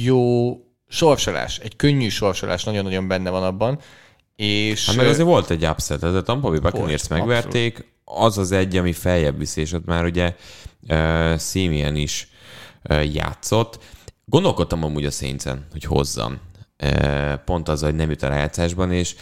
jó 0.03 0.57
sorsolás, 0.87 1.59
egy 1.59 1.75
könnyű 1.75 2.07
sorsolás 2.07 2.63
nagyon-nagyon 2.63 3.07
benne 3.07 3.29
van 3.29 3.43
abban, 3.43 3.79
és... 4.35 4.85
Hát 4.85 4.95
meg 4.95 5.07
azért 5.07 5.27
volt 5.27 5.49
egy 5.49 5.65
upset, 5.65 6.03
ez 6.03 6.13
a 6.13 6.21
Tampa 6.21 6.49
Bay 6.49 6.59
Buccaneers 6.59 7.07
megverték, 7.07 7.73
abszolút. 8.05 8.27
az 8.27 8.37
az 8.37 8.51
egy, 8.51 8.77
ami 8.77 8.93
feljebb 8.93 9.37
viszi, 9.37 9.61
és 9.61 9.73
ott 9.73 9.85
már 9.85 10.05
ugye 10.05 10.35
uh, 10.89 11.39
Simeon 11.39 11.95
is 11.95 12.27
uh, 12.89 13.13
játszott. 13.13 13.79
Gondolkodtam 14.25 14.83
amúgy 14.83 15.05
a 15.05 15.11
Saints-en, 15.11 15.67
hogy 15.71 15.83
hozzam. 15.83 16.39
Pont 17.45 17.69
az, 17.69 17.81
hogy 17.81 17.95
nem 17.95 18.09
jut 18.09 18.23
a 18.23 18.27
rájátszásban, 18.27 18.91
és 18.91 19.15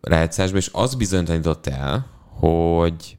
rájátszásban, 0.00 0.60
és 0.60 0.68
az 0.72 0.94
bizonyított 0.94 1.66
el, 1.66 2.10
hogy 2.38 3.18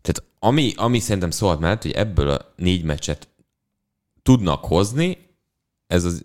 tehát 0.00 0.30
ami, 0.38 0.72
ami 0.76 0.98
szerintem 0.98 1.30
szólt 1.30 1.60
mellett, 1.60 1.82
hogy 1.82 1.90
ebből 1.90 2.30
a 2.30 2.52
négy 2.56 2.84
meccset 2.84 3.28
tudnak 4.22 4.64
hozni, 4.64 5.18
ez 5.86 6.04
az 6.04 6.24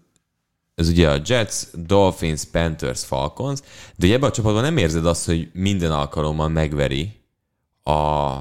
ez 0.75 0.89
ugye 0.89 1.09
a 1.11 1.21
Jets, 1.25 1.55
Dolphins, 1.73 2.43
Panthers, 2.43 3.05
Falcons, 3.05 3.59
de 3.95 4.13
ebben 4.13 4.29
a 4.29 4.33
csapatban 4.33 4.61
nem 4.61 4.77
érzed 4.77 5.05
azt, 5.05 5.25
hogy 5.25 5.49
minden 5.53 5.91
alkalommal 5.91 6.47
megveri 6.47 7.21
a 7.83 8.39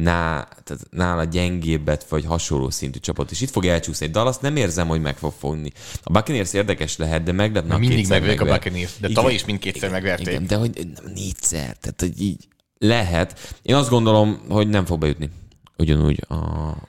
ná, 0.00 0.48
tehát 0.64 0.82
nála 0.90 1.24
gyengébbet 1.24 2.08
vagy 2.08 2.24
hasonló 2.24 2.70
szintű 2.70 2.98
csapat, 2.98 3.30
és 3.30 3.40
itt 3.40 3.50
fog 3.50 3.64
elcsúszni. 3.64 4.06
Egy 4.06 4.12
Dallas 4.12 4.36
nem 4.36 4.56
érzem, 4.56 4.88
hogy 4.88 5.00
meg 5.00 5.16
fog 5.16 5.32
fogni. 5.38 5.72
A 6.02 6.12
Buccaneers 6.12 6.52
érdekes 6.52 6.96
lehet, 6.96 7.22
de 7.22 7.32
meglepne 7.32 7.74
a 7.74 7.78
Mindig 7.78 8.08
megverik 8.08 8.40
a 8.40 8.44
Buccaneers, 8.44 8.92
de 9.00 9.08
tavaly 9.08 9.34
is 9.34 9.44
mindkétszer 9.44 9.90
megverték. 9.90 10.26
Igen, 10.26 10.46
de 10.46 10.56
hogy 10.56 10.70
nem 10.94 11.12
négyszer, 11.14 11.76
tehát 11.76 12.00
hogy 12.00 12.20
így 12.20 12.48
lehet. 12.78 13.56
Én 13.62 13.74
azt 13.74 13.90
gondolom, 13.90 14.40
hogy 14.48 14.68
nem 14.68 14.84
fog 14.84 14.98
bejutni 14.98 15.30
ugyanúgy 15.78 16.24
a, 16.28 16.34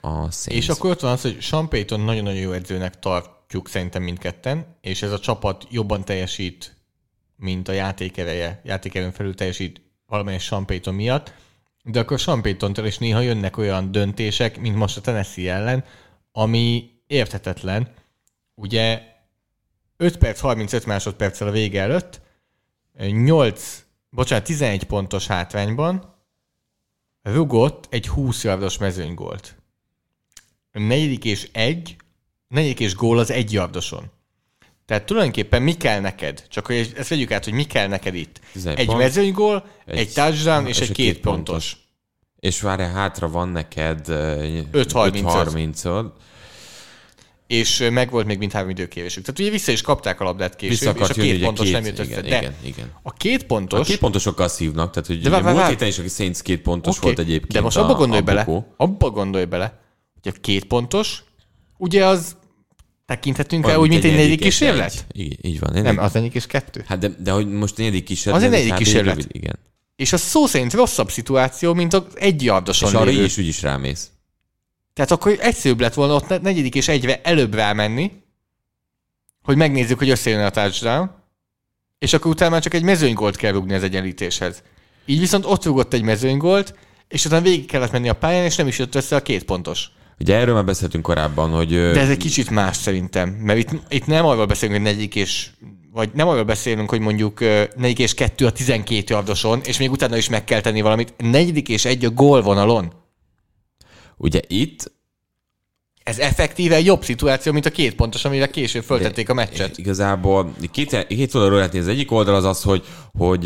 a 0.00 0.30
Saints. 0.30 0.46
És 0.46 0.68
akkor 0.68 0.90
ott 0.90 1.00
van 1.00 1.12
az, 1.12 1.22
hogy 1.22 1.40
Sean 1.40 1.68
Payton 1.68 2.00
nagyon-nagyon 2.00 2.40
jó 2.40 2.52
edzőnek 2.52 2.98
tartjuk 2.98 3.68
szerintem 3.68 4.02
mindketten, 4.02 4.76
és 4.80 5.02
ez 5.02 5.12
a 5.12 5.18
csapat 5.18 5.66
jobban 5.70 6.04
teljesít, 6.04 6.76
mint 7.36 7.68
a 7.68 7.72
játékereje, 7.72 8.60
játékerőn 8.64 9.12
felül 9.12 9.34
teljesít 9.34 9.80
valamelyes 10.06 10.44
Sean 10.44 10.66
Payton 10.66 10.94
miatt, 10.94 11.34
de 11.90 12.00
akkor 12.00 12.20
Payton 12.24 12.86
is 12.86 12.98
néha 12.98 13.20
jönnek 13.20 13.56
olyan 13.56 13.92
döntések, 13.92 14.60
mint 14.60 14.76
most 14.76 14.96
a 14.96 15.00
Tennessee 15.00 15.52
ellen, 15.52 15.84
ami 16.32 16.90
érthetetlen. 17.06 17.88
Ugye 18.54 19.02
5 19.96 20.18
perc 20.18 20.40
35 20.40 20.86
másodperccel 20.86 21.48
a 21.48 21.50
vége 21.50 21.80
előtt 21.80 22.20
8 22.98 23.84
bocsánat, 24.10 24.44
11 24.44 24.84
pontos 24.84 25.26
hátrányban 25.26 26.14
rugott 27.22 27.86
egy 27.90 28.08
20 28.08 28.44
yardos 28.44 28.78
mezőnygólt. 28.78 29.56
A 30.72 30.78
negyedik 30.78 31.24
és 31.24 31.48
egy, 31.52 31.96
negyedik 32.48 32.80
és 32.80 32.94
gól 32.94 33.18
az 33.18 33.30
egy 33.30 33.52
yardoson. 33.52 34.10
Tehát 34.90 35.04
tulajdonképpen 35.04 35.62
mi 35.62 35.72
kell 35.72 36.00
neked? 36.00 36.44
Csak 36.48 36.66
hogy 36.66 36.92
ezt 36.96 37.08
vegyük 37.08 37.30
át, 37.30 37.44
hogy 37.44 37.52
mi 37.52 37.64
kell 37.64 37.86
neked 37.86 38.14
itt. 38.14 38.40
Egy 38.64 38.86
pont, 38.86 38.98
mezőnygól, 38.98 39.64
egy, 39.86 39.98
egy 39.98 40.12
touchdown 40.12 40.66
és, 40.66 40.80
és 40.80 40.88
egy 40.88 40.94
két 40.94 41.20
pontos. 41.20 41.44
pontos. 41.44 41.76
És 42.38 42.60
várjál, 42.60 42.90
hátra 42.90 43.28
van 43.28 43.48
neked 43.48 44.00
5-30-od 44.08 46.04
és 47.46 47.88
meg 47.92 48.10
volt 48.10 48.26
még 48.26 48.38
mint 48.38 48.52
három 48.52 48.68
időkérésük. 48.68 49.24
Tehát 49.24 49.40
ugye 49.40 49.50
vissza 49.50 49.72
is 49.72 49.82
kapták 49.82 50.20
a 50.20 50.24
labdát 50.24 50.56
később, 50.56 50.96
és 50.96 51.08
a 51.08 51.12
két 51.12 51.42
pontos 51.42 51.64
két, 51.64 51.74
nem 51.74 51.84
jött 51.84 51.98
össze. 51.98 52.10
Igen, 52.10 52.22
de 52.22 52.36
igen, 52.36 52.54
igen. 52.62 52.92
a 53.02 53.12
két 53.12 53.44
pontos... 53.44 53.80
A 53.80 53.82
két 53.82 53.98
pontosokkal 53.98 54.48
szívnak, 54.48 54.90
tehát 54.90 55.08
hogy 55.08 55.20
de 55.20 55.30
vár, 55.30 55.42
múlt 55.42 55.66
héten 55.66 55.88
is, 55.88 55.98
aki 55.98 56.08
Saints 56.08 56.40
két 56.40 56.60
pontos 56.60 56.96
okay, 56.96 57.08
volt 57.08 57.26
egyébként 57.26 57.52
De 57.52 57.60
most 57.60 57.76
abba 57.76 57.94
gondolj 57.94 58.20
a 58.20 58.24
bele, 58.24 58.46
abba 58.76 59.10
gondolj 59.10 59.44
bele, 59.44 59.80
hogy 60.22 60.32
a 60.36 60.40
két 60.40 60.64
pontos, 60.64 61.24
ugye 61.76 62.06
az 62.06 62.36
tekinthetünk 63.10 63.66
el 63.66 63.78
úgy, 63.78 63.88
mint 63.88 64.04
egy 64.04 64.14
negyedik 64.14 64.40
kísérlet? 64.40 65.06
Így, 65.12 65.38
így 65.42 65.60
van. 65.60 65.82
Nem, 65.82 65.98
az 65.98 66.12
negyedik 66.12 66.34
és 66.34 66.46
kettő. 66.46 66.84
Hát 66.86 66.98
de, 66.98 67.08
de 67.18 67.30
hogy 67.30 67.48
most 67.48 67.76
negyedik 67.76 68.04
kísérlet. 68.04 68.40
Az 68.40 68.46
egy 68.46 68.52
negyedik 68.52 68.74
kísérlet. 68.74 69.26
igen. 69.28 69.58
És 69.96 70.12
a 70.12 70.16
szó 70.16 70.46
szerint 70.46 70.72
rosszabb 70.72 71.10
szituáció, 71.10 71.74
mint 71.74 71.94
az 71.94 72.02
egy 72.14 72.42
yardoson 72.42 72.88
És 72.88 72.94
arra 72.94 73.10
is 73.10 73.38
úgyis 73.38 73.62
rámész. 73.62 74.10
Tehát 74.94 75.10
akkor 75.10 75.36
egyszerűbb 75.40 75.80
lett 75.80 75.94
volna 75.94 76.14
ott 76.14 76.42
negyedik 76.42 76.74
és 76.74 76.88
egyre 76.88 77.20
előbb 77.22 77.54
rámenni, 77.54 78.12
hogy 79.42 79.56
megnézzük, 79.56 79.98
hogy 79.98 80.10
összejön 80.10 80.44
a 80.44 80.50
touchdown, 80.50 81.10
és 81.98 82.12
akkor 82.12 82.30
utána 82.30 82.50
már 82.50 82.62
csak 82.62 82.74
egy 82.74 82.82
mezőnygolt 82.82 83.36
kell 83.36 83.52
rúgni 83.52 83.74
az 83.74 83.82
egyenlítéshez. 83.82 84.62
Így 85.06 85.18
viszont 85.18 85.44
ott 85.44 85.64
rúgott 85.64 85.92
egy 85.92 86.02
mezőnygolt, 86.02 86.74
és 87.08 87.24
utána 87.24 87.42
végig 87.42 87.66
kellett 87.66 87.92
menni 87.92 88.08
a 88.08 88.14
pályán, 88.14 88.44
és 88.44 88.56
nem 88.56 88.66
is 88.66 88.78
jött 88.78 88.94
össze 88.94 89.16
a 89.16 89.22
két 89.22 89.44
pontos. 89.44 89.90
Ugye 90.20 90.36
erről 90.36 90.54
már 90.54 90.64
beszéltünk 90.64 91.04
korábban, 91.04 91.50
hogy... 91.50 91.68
De 91.68 92.00
ez 92.00 92.10
egy 92.10 92.16
kicsit 92.16 92.50
más 92.50 92.76
szerintem, 92.76 93.28
mert 93.28 93.58
itt, 93.58 93.70
itt 93.88 94.06
nem 94.06 94.26
arról 94.26 94.46
beszélünk, 94.46 94.78
hogy 94.78 94.86
negyedik 94.86 95.14
és 95.14 95.50
vagy 95.92 96.10
nem 96.14 96.28
arról 96.28 96.44
beszélünk, 96.44 96.90
hogy 96.90 97.00
mondjuk 97.00 97.40
negyedik 97.76 97.98
és 97.98 98.14
kettő 98.14 98.46
a 98.46 98.52
12 98.52 99.04
yardoson, 99.06 99.60
és 99.64 99.78
még 99.78 99.90
utána 99.90 100.16
is 100.16 100.28
meg 100.28 100.44
kell 100.44 100.60
tenni 100.60 100.80
valamit. 100.80 101.14
Negyedik 101.16 101.68
és 101.68 101.84
egy 101.84 102.04
a 102.04 102.10
gólvonalon. 102.10 102.92
Ugye 104.16 104.40
itt 104.46 104.92
ez 106.02 106.18
effektíve 106.18 106.74
egy 106.74 106.84
jobb 106.84 107.04
szituáció, 107.04 107.52
mint 107.52 107.66
a 107.66 107.70
két 107.70 107.94
pontos, 107.94 108.24
amire 108.24 108.46
később 108.46 108.82
föltették 108.82 109.28
a 109.28 109.34
meccset. 109.34 109.78
Igazából 109.78 110.54
két, 110.70 111.06
két 111.06 111.34
oldalról 111.34 111.58
lehet 111.58 111.72
nézni. 111.72 111.90
Az 111.90 111.94
egyik 111.96 112.10
oldal 112.10 112.34
az 112.34 112.44
az, 112.44 112.62
hogy, 112.62 112.84
hogy 113.18 113.44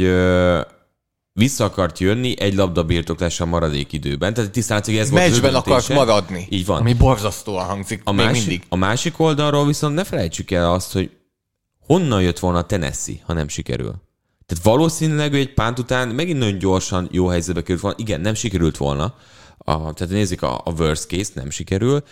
vissza 1.34 1.64
akart 1.64 1.98
jönni 1.98 2.40
egy 2.40 2.54
labda 2.54 2.84
birtoklással 2.84 3.46
maradék 3.46 3.92
időben. 3.92 4.34
Tehát 4.34 4.50
tisztán 4.50 4.82
hogy 4.84 4.96
ez 4.96 5.10
Meccsben 5.10 5.52
volt 5.52 5.66
akart 5.66 5.88
maradni. 5.88 6.46
Így 6.50 6.66
van. 6.66 6.80
Ami 6.80 6.94
borzasztóan 6.94 7.64
hangzik 7.64 8.00
a 8.04 8.12
másik, 8.12 8.46
mindig. 8.46 8.62
A 8.68 8.76
másik 8.76 9.18
oldalról 9.18 9.66
viszont 9.66 9.94
ne 9.94 10.04
felejtsük 10.04 10.50
el 10.50 10.72
azt, 10.72 10.92
hogy 10.92 11.10
honnan 11.78 12.22
jött 12.22 12.38
volna 12.38 12.58
a 12.58 12.66
Tennessee, 12.66 13.14
ha 13.22 13.32
nem 13.32 13.48
sikerül. 13.48 13.94
Tehát 14.46 14.64
valószínűleg 14.64 15.32
ő 15.32 15.36
egy 15.36 15.54
pánt 15.54 15.78
után 15.78 16.08
megint 16.08 16.38
nagyon 16.38 16.58
gyorsan 16.58 17.08
jó 17.10 17.26
helyzetbe 17.26 17.62
került 17.62 17.80
volna. 17.80 17.96
Igen, 18.00 18.20
nem 18.20 18.34
sikerült 18.34 18.76
volna, 18.76 19.14
a, 19.58 19.92
tehát 19.92 20.12
nézzük 20.12 20.42
a, 20.42 20.60
a 20.64 20.70
worst 20.78 21.06
case, 21.06 21.30
nem 21.34 21.50
sikerül, 21.50 22.02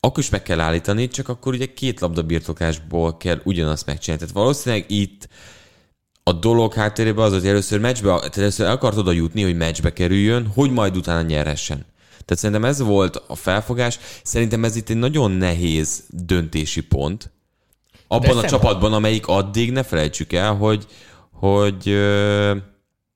akkor 0.00 0.22
is 0.22 0.30
meg 0.30 0.42
kell 0.42 0.60
állítani, 0.60 1.08
csak 1.08 1.28
akkor 1.28 1.52
ugye 1.52 1.72
két 1.72 2.00
labda 2.00 2.22
birtoklásból 2.22 3.16
kell 3.16 3.40
ugyanazt 3.44 3.86
megcsinálni. 3.86 4.24
Tehát 4.24 4.40
valószínűleg 4.42 4.84
itt 4.88 5.28
a 6.22 6.32
dolog 6.32 6.74
háttérében 6.74 7.24
az, 7.24 7.32
hogy 7.32 7.46
először 7.46 7.80
meccsbe, 7.80 8.08
tehát 8.08 8.38
először 8.38 8.66
el 8.66 8.72
akart 8.72 8.96
oda 8.96 9.12
jutni, 9.12 9.42
hogy 9.42 9.56
meccsbe 9.56 9.92
kerüljön, 9.92 10.46
hogy 10.46 10.70
majd 10.70 10.96
utána 10.96 11.22
nyerhessen. 11.22 11.86
Tehát 12.24 12.42
szerintem 12.42 12.64
ez 12.64 12.80
volt 12.80 13.22
a 13.26 13.34
felfogás. 13.34 13.98
Szerintem 14.22 14.64
ez 14.64 14.76
itt 14.76 14.88
egy 14.88 14.96
nagyon 14.96 15.30
nehéz 15.30 16.02
döntési 16.08 16.80
pont. 16.80 17.30
Abban 18.08 18.38
a 18.38 18.44
csapatban, 18.44 18.92
amelyik 18.92 19.26
addig, 19.26 19.72
ne 19.72 19.82
felejtsük 19.82 20.32
el, 20.32 20.54
hogy, 20.54 20.86
hogy 21.32 21.82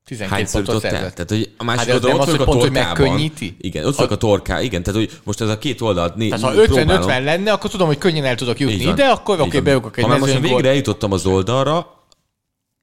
12 0.04 0.49
pontot 0.52 0.80
szerzett. 0.80 1.14
Tehát, 1.14 1.30
hogy 1.30 1.50
a 1.56 1.64
másik 1.64 1.87
hát 1.87 1.94
oldalon 1.94 2.20
ott 2.20 2.26
az, 2.26 2.40
a 2.40 2.44
pont, 2.44 2.61
hogy 2.61 2.70
megkönnyíti? 2.70 3.56
Igen, 3.61 3.84
ott 3.84 3.99
a... 3.99 4.11
a 4.11 4.16
torká, 4.16 4.62
igen, 4.62 4.82
tehát 4.82 5.00
hogy 5.00 5.20
most 5.25 5.40
ez 5.40 5.49
a 5.49 5.58
két 5.58 5.80
oldalt 5.80 6.14
né, 6.14 6.28
Tehát 6.28 6.44
ha 6.44 6.62
50-50 6.66 7.25
lenne, 7.25 7.52
akkor 7.52 7.70
tudom, 7.70 7.87
hogy 7.87 7.99
könnyen 7.99 8.25
el 8.25 8.34
tudok 8.34 8.58
jutni 8.58 8.84
ide, 8.84 9.04
akkor 9.04 9.34
oké, 9.40 9.49
okay, 9.49 9.61
beugok 9.61 9.96
egy 9.96 10.04
Ha 10.04 10.18
most 10.18 10.40
végre 10.40 10.68
eljutottam 10.68 11.12
az 11.12 11.26
oldalra, 11.26 11.93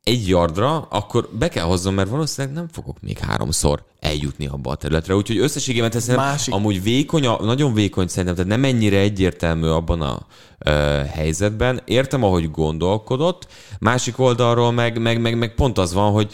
egy 0.04 0.28
yardra, 0.28 0.82
akkor 0.82 1.30
be 1.32 1.48
kell 1.48 1.64
hoznom, 1.64 1.94
mert 1.94 2.10
valószínűleg 2.10 2.56
nem 2.56 2.68
fogok 2.72 3.02
még 3.02 3.18
háromszor 3.18 3.84
eljutni 4.00 4.48
abba 4.48 4.72
a 4.72 4.76
területre. 4.76 5.16
Úgyhogy 5.16 5.38
összességében 5.38 5.90
teszem, 5.90 6.16
Másik. 6.16 6.54
amúgy 6.54 6.84
vékony, 6.84 7.28
nagyon 7.42 7.74
vékony 7.74 8.08
szerintem, 8.08 8.36
tehát 8.36 8.50
nem 8.52 8.64
ennyire 8.64 8.98
egyértelmű 8.98 9.68
abban 9.68 10.02
a 10.02 10.26
ö, 10.58 10.72
helyzetben. 11.14 11.82
Értem, 11.86 12.24
ahogy 12.24 12.52
gondolkodott. 12.52 13.48
Másik 13.80 14.20
oldalról 14.20 14.72
meg, 14.72 15.02
meg, 15.02 15.22
meg, 15.22 15.38
meg 15.38 15.56
pont 15.56 15.78
az 15.78 15.94
van, 15.94 16.12
hogy 16.12 16.34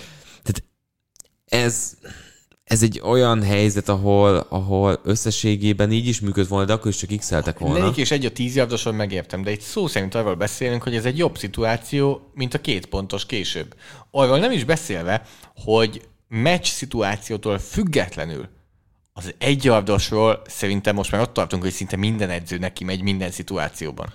ez, 1.46 1.98
ez 2.68 2.84
egy 2.84 3.02
olyan 3.04 3.44
helyzet, 3.44 3.90
ahol, 3.90 4.46
ahol 4.50 5.00
összességében 5.04 5.92
így 5.92 6.08
is 6.08 6.20
működt 6.20 6.48
volna, 6.48 6.66
de 6.66 6.74
akkor 6.74 6.92
is 6.92 6.98
csak 6.98 7.18
x 7.18 7.30
volna. 7.60 7.86
Négy 7.86 7.98
és 7.98 8.12
egy 8.12 8.26
a 8.26 8.32
tíz 8.32 8.56
yardoson 8.56 8.96
megértem, 8.96 9.44
de 9.44 9.52
itt 9.52 9.62
szó 9.62 9.88
szerint 9.88 10.16
arról 10.16 10.36
beszélünk, 10.36 10.84
hogy 10.84 10.96
ez 10.96 11.06
egy 11.06 11.18
jobb 11.18 11.38
szituáció, 11.38 12.32
mint 12.34 12.54
a 12.54 12.62
két 12.62 12.86
pontos 12.86 13.26
később. 13.26 13.76
Arról 14.12 14.40
nem 14.40 14.52
is 14.52 14.64
beszélve, 14.64 15.22
hogy 15.56 16.02
meccs 16.28 16.66
szituációtól 16.66 17.60
függetlenül 17.60 18.48
az 19.14 19.34
egy 19.38 19.64
yardosról 19.64 20.42
szerintem 20.48 20.96
most 20.96 21.12
már 21.12 21.22
ott 21.22 21.34
tartunk, 21.34 21.64
hogy 21.64 21.72
szinte 21.72 21.96
minden 21.96 22.30
edző 22.30 22.58
neki 22.58 22.84
megy 22.84 23.02
minden 23.02 23.32
szituációban. 23.32 24.14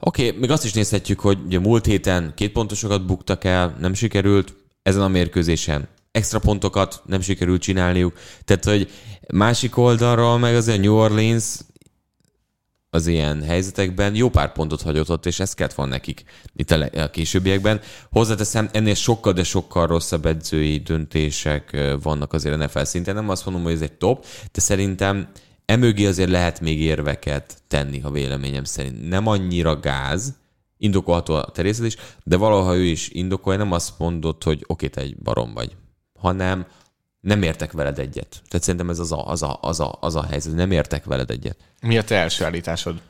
Oké, 0.00 0.26
okay, 0.26 0.40
még 0.40 0.50
azt 0.50 0.64
is 0.64 0.72
nézhetjük, 0.72 1.20
hogy 1.20 1.38
ugye 1.46 1.58
múlt 1.58 1.84
héten 1.84 2.32
két 2.36 2.52
pontosokat 2.52 3.06
buktak 3.06 3.44
el, 3.44 3.76
nem 3.80 3.94
sikerült, 3.94 4.54
ezen 4.82 5.02
a 5.02 5.08
mérkőzésen 5.08 5.88
extra 6.14 6.38
pontokat 6.38 7.02
nem 7.06 7.20
sikerült 7.20 7.62
csinálniuk. 7.62 8.18
Tehát, 8.44 8.64
hogy 8.64 8.90
másik 9.32 9.76
oldalról 9.76 10.38
meg 10.38 10.54
azért 10.54 10.80
New 10.80 10.94
Orleans 10.94 11.44
az 12.90 13.06
ilyen 13.06 13.42
helyzetekben 13.42 14.14
jó 14.14 14.28
pár 14.28 14.52
pontot 14.52 14.82
hagyott 14.82 15.10
ott, 15.10 15.26
és 15.26 15.40
ez 15.40 15.54
kellett 15.54 15.74
van 15.74 15.88
nekik 15.88 16.24
itt 16.56 16.70
a, 16.70 16.88
a 16.92 17.10
későbbiekben. 17.10 17.80
Hozzáteszem, 18.10 18.68
ennél 18.72 18.94
sokkal, 18.94 19.32
de 19.32 19.44
sokkal 19.44 19.86
rosszabb 19.86 20.26
edzői 20.26 20.78
döntések 20.78 21.94
vannak 22.02 22.32
azért 22.32 22.58
NFL 22.58 22.82
szinten. 22.82 23.14
Nem 23.14 23.28
azt 23.28 23.44
mondom, 23.44 23.62
hogy 23.62 23.72
ez 23.72 23.80
egy 23.80 23.92
top, 23.92 24.26
de 24.52 24.60
szerintem 24.60 25.28
emögé 25.64 26.06
azért 26.06 26.30
lehet 26.30 26.60
még 26.60 26.80
érveket 26.80 27.62
tenni, 27.68 27.98
ha 27.98 28.10
véleményem 28.10 28.64
szerint. 28.64 29.08
Nem 29.08 29.26
annyira 29.26 29.80
gáz, 29.80 30.34
indokolható 30.78 31.34
a 31.34 31.50
terészetés, 31.50 31.96
de 32.24 32.36
valaha 32.36 32.76
ő 32.76 32.82
is 32.82 33.08
indokolja, 33.08 33.58
nem 33.58 33.72
azt 33.72 33.98
mondott, 33.98 34.44
hogy 34.44 34.64
oké, 34.66 34.88
te 34.88 35.00
egy 35.00 35.16
barom 35.16 35.54
vagy 35.54 35.76
hanem 36.24 36.66
nem 37.20 37.42
értek 37.42 37.72
veled 37.72 37.98
egyet. 37.98 38.42
Tehát 38.48 38.62
szerintem 38.64 38.90
ez 38.90 38.98
az 38.98 39.12
a, 39.12 39.28
az 39.28 39.42
a, 39.42 39.58
az 39.60 39.80
a, 39.80 39.98
az 40.00 40.14
a 40.14 40.24
helyzet, 40.24 40.54
nem 40.54 40.70
értek 40.70 41.04
veled 41.04 41.30
egyet. 41.30 41.56
Mi 41.82 41.98
a 41.98 42.04
te 42.04 42.14
első 42.14 42.44
állításod? 42.44 43.02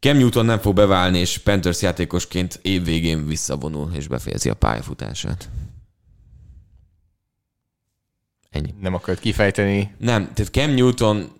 Cam 0.00 0.16
Newton 0.16 0.44
nem 0.44 0.58
fog 0.58 0.74
beválni, 0.74 1.18
és 1.18 1.38
Panthers 1.38 1.82
játékosként 1.82 2.58
évvégén 2.62 3.26
visszavonul, 3.26 3.90
és 3.94 4.08
befejezi 4.08 4.48
a 4.50 4.54
pályafutását. 4.54 5.48
Ennyi. 8.50 8.74
Nem 8.80 8.94
akart 8.94 9.20
kifejteni? 9.20 9.94
Nem, 9.98 10.32
tehát 10.32 10.52
Cam 10.52 10.70
Newton 10.70 11.32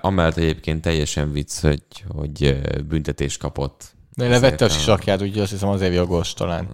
amellett 0.00 0.36
egyébként 0.36 0.82
teljesen 0.82 1.32
vicc, 1.32 1.60
hogy, 1.60 1.82
hogy 2.08 2.60
büntetést 2.86 3.38
kapott 3.38 3.94
de 4.20 4.28
levette 4.28 4.64
a 4.64 4.68
sisakját, 4.68 5.22
úgyhogy 5.22 5.40
azt 5.40 5.50
hiszem 5.50 5.68
azért 5.68 5.94
jogos 5.94 6.32
talán. 6.32 6.68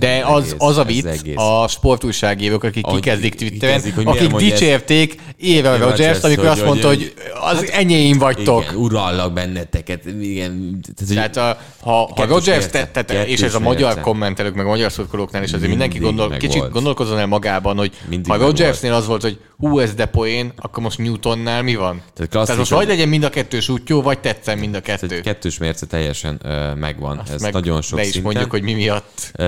De 0.00 0.22
az, 0.26 0.42
egész, 0.42 0.54
az 0.58 0.76
a 0.76 0.84
vicc, 0.84 1.06
a 1.34 1.68
sportújságírók, 1.68 2.64
akik 2.64 2.86
ahogy 2.86 3.00
kikezdik 3.00 3.34
Twitteren, 3.34 3.82
akik 4.04 4.32
dicsérték 4.32 5.20
Éva 5.36 5.76
Rogers, 5.76 6.20
amikor 6.22 6.46
azt 6.46 6.64
mondta, 6.64 6.86
hogy 6.86 7.14
az 7.40 7.56
hát, 7.56 7.68
enyéim 7.68 8.18
vagytok. 8.18 8.62
Igen, 8.62 8.74
urallak 8.74 9.32
benneteket. 9.32 10.04
Igen. 10.20 10.80
Tehát 11.08 11.36
a, 11.36 11.58
ha, 11.80 12.10
ha 12.16 12.24
Rogers 12.24 12.66
tette, 12.66 13.26
és 13.26 13.40
ez 13.40 13.54
a 13.54 13.60
magyar 13.60 14.00
kommentelők, 14.00 14.54
meg 14.54 14.66
a 14.66 14.68
magyar 14.68 14.92
szurkolóknál 14.92 15.42
is 15.42 15.52
azért 15.52 15.70
mindenki 15.70 15.98
gondol, 15.98 16.36
kicsit 16.36 16.70
gondolkozon 16.70 17.18
el 17.18 17.26
magában, 17.26 17.76
hogy 17.76 17.92
ha 18.28 18.36
Rogersnél 18.36 18.92
az 18.92 19.06
volt, 19.06 19.22
hogy 19.22 19.38
hú, 19.60 19.78
ez 19.78 19.94
de 19.94 20.06
poén, 20.06 20.52
akkor 20.56 20.82
most 20.82 20.98
Newtonnál 20.98 21.62
mi 21.62 21.74
van? 21.74 22.02
Tehát, 22.14 22.30
Tehát 22.30 22.56
most 22.56 22.70
vagy 22.70 22.86
legyen 22.86 23.08
mind 23.08 23.22
a 23.22 23.30
kettős 23.30 23.68
útjó, 23.68 24.02
vagy 24.02 24.20
tetszem 24.20 24.58
mind 24.58 24.74
a 24.74 24.80
kettő. 24.80 25.20
Kettős 25.20 25.58
mérce 25.58 25.86
teljesen 25.86 26.40
uh, 26.44 26.76
megvan. 26.76 27.18
Azt 27.18 27.30
Ez 27.32 27.40
meg 27.40 27.52
nagyon 27.52 27.82
sok 27.82 27.98
le 27.98 28.04
is 28.04 28.10
szinten. 28.10 28.32
mondjuk, 28.32 28.50
hogy 28.50 28.62
mi 28.62 28.72
miatt. 28.72 29.32
Uh, 29.38 29.44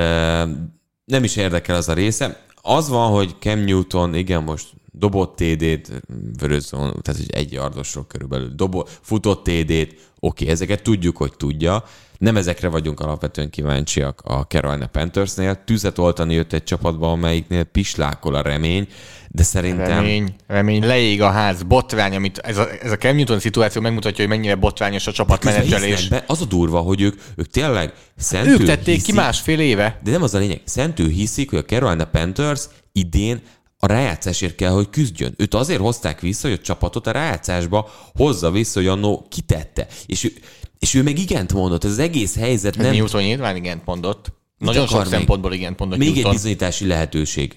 nem 1.04 1.25
is 1.25 1.37
érdekel 1.37 1.76
az 1.76 1.88
a 1.88 1.92
része. 1.92 2.45
Az 2.62 2.88
van, 2.88 3.11
hogy 3.11 3.35
Cam 3.38 3.59
Newton, 3.59 4.14
igen, 4.14 4.42
most 4.42 4.66
dobott 4.92 5.37
TD-t, 5.37 5.90
vörözzon, 6.38 7.00
tehát 7.02 7.21
hogy 7.21 7.31
egy 7.31 7.52
yardosról 7.52 8.07
körülbelül, 8.07 8.52
dobott, 8.54 8.99
futott 9.00 9.45
TD-t, 9.45 9.95
oké, 10.21 10.49
ezeket 10.49 10.83
tudjuk, 10.83 11.16
hogy 11.16 11.33
tudja, 11.37 11.85
nem 12.19 12.37
ezekre 12.37 12.69
vagyunk 12.69 13.00
alapvetően 13.00 13.50
kíváncsiak 13.50 14.21
a 14.25 14.40
Carolina 14.40 14.87
Panthersnél. 14.87 15.64
Tüzet 15.64 15.99
oltani 15.99 16.35
jött 16.35 16.52
egy 16.52 16.64
csapatba, 16.64 17.11
amelyiknél 17.11 17.64
pislákol 17.64 18.35
a 18.35 18.42
remény, 18.42 18.88
de 19.34 19.42
szerintem... 19.42 19.86
Remény, 19.86 20.34
remény, 20.46 20.86
leég 20.86 21.22
a 21.22 21.30
ház, 21.30 21.62
botrány, 21.62 22.14
amit 22.14 22.38
ez 22.38 22.56
a, 22.58 22.68
ez 22.82 22.90
a 22.90 22.96
Cam 22.96 23.16
Newton 23.16 23.40
szituáció 23.40 23.82
megmutatja, 23.82 24.24
hogy 24.24 24.36
mennyire 24.36 24.54
botrányos 24.54 25.06
a 25.06 25.12
csapat 25.12 25.45
menedzselés. 25.45 26.08
Be, 26.08 26.25
az 26.26 26.40
a 26.40 26.45
durva, 26.45 26.80
hogy 26.80 27.00
ők, 27.00 27.21
ők 27.36 27.50
tényleg 27.50 27.92
szentül 28.16 28.52
Ők 28.52 28.64
tették 28.66 28.95
hiszik, 28.95 29.04
ki 29.04 29.12
másfél 29.12 29.60
éve. 29.60 29.99
De 30.04 30.10
nem 30.10 30.23
az 30.23 30.34
a 30.34 30.38
lényeg. 30.38 30.60
Szentül 30.64 31.08
hiszik, 31.08 31.50
hogy 31.50 31.58
a 31.58 31.64
Carolina 31.64 32.04
Panthers 32.04 32.64
idén 32.92 33.40
a 33.78 33.86
rájátszásért 33.86 34.54
kell, 34.54 34.71
hogy 34.71 34.90
küzdjön. 34.90 35.34
Őt 35.36 35.54
azért 35.54 35.80
hozták 35.80 36.21
vissza, 36.21 36.49
hogy 36.49 36.58
a 36.60 36.62
csapatot 36.62 37.06
a 37.06 37.10
rájátszásba 37.10 37.90
hozza 38.14 38.50
vissza, 38.50 38.80
hogy 38.80 38.88
annó 38.88 39.26
kitette. 39.30 39.86
És 40.06 40.25
ő, 40.25 40.32
és 40.78 40.95
ő 40.95 41.02
meg 41.02 41.18
igent 41.18 41.52
mondott. 41.52 41.84
Ez 41.84 41.90
az 41.90 41.99
egész 41.99 42.36
helyzet 42.36 42.76
nem... 42.76 42.95
Newton 42.95 43.23
nyilván 43.23 43.56
igent 43.56 43.84
mondott. 43.84 44.32
Nagyon 44.58 44.86
sok 44.86 45.06
szempontból 45.06 45.52
igent 45.52 45.78
mondott 45.78 45.99
Még 45.99 46.08
Newton. 46.08 46.30
egy 46.30 46.36
bizonyítási 46.36 46.86
lehetőség. 46.86 47.56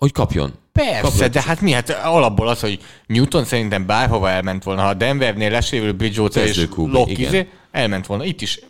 Hogy 0.00 0.12
kapjon. 0.12 0.52
Persze, 0.72 1.00
kapjon. 1.00 1.30
de 1.30 1.42
hát 1.42 1.60
mi? 1.60 1.70
Hát 1.70 1.90
alapból 1.90 2.48
az, 2.48 2.60
hogy 2.60 2.80
Newton 3.06 3.44
szerintem 3.44 3.86
bárhova 3.86 4.30
elment 4.30 4.64
volna. 4.64 4.82
Ha 4.82 4.88
a 4.88 4.94
Denvernél 4.94 5.50
lesévül 5.50 5.92
Bridgewater 5.92 6.46
és 6.46 6.66
Locke 6.76 7.46
elment 7.70 8.06
volna. 8.06 8.24
Itt 8.24 8.40
is 8.40 8.60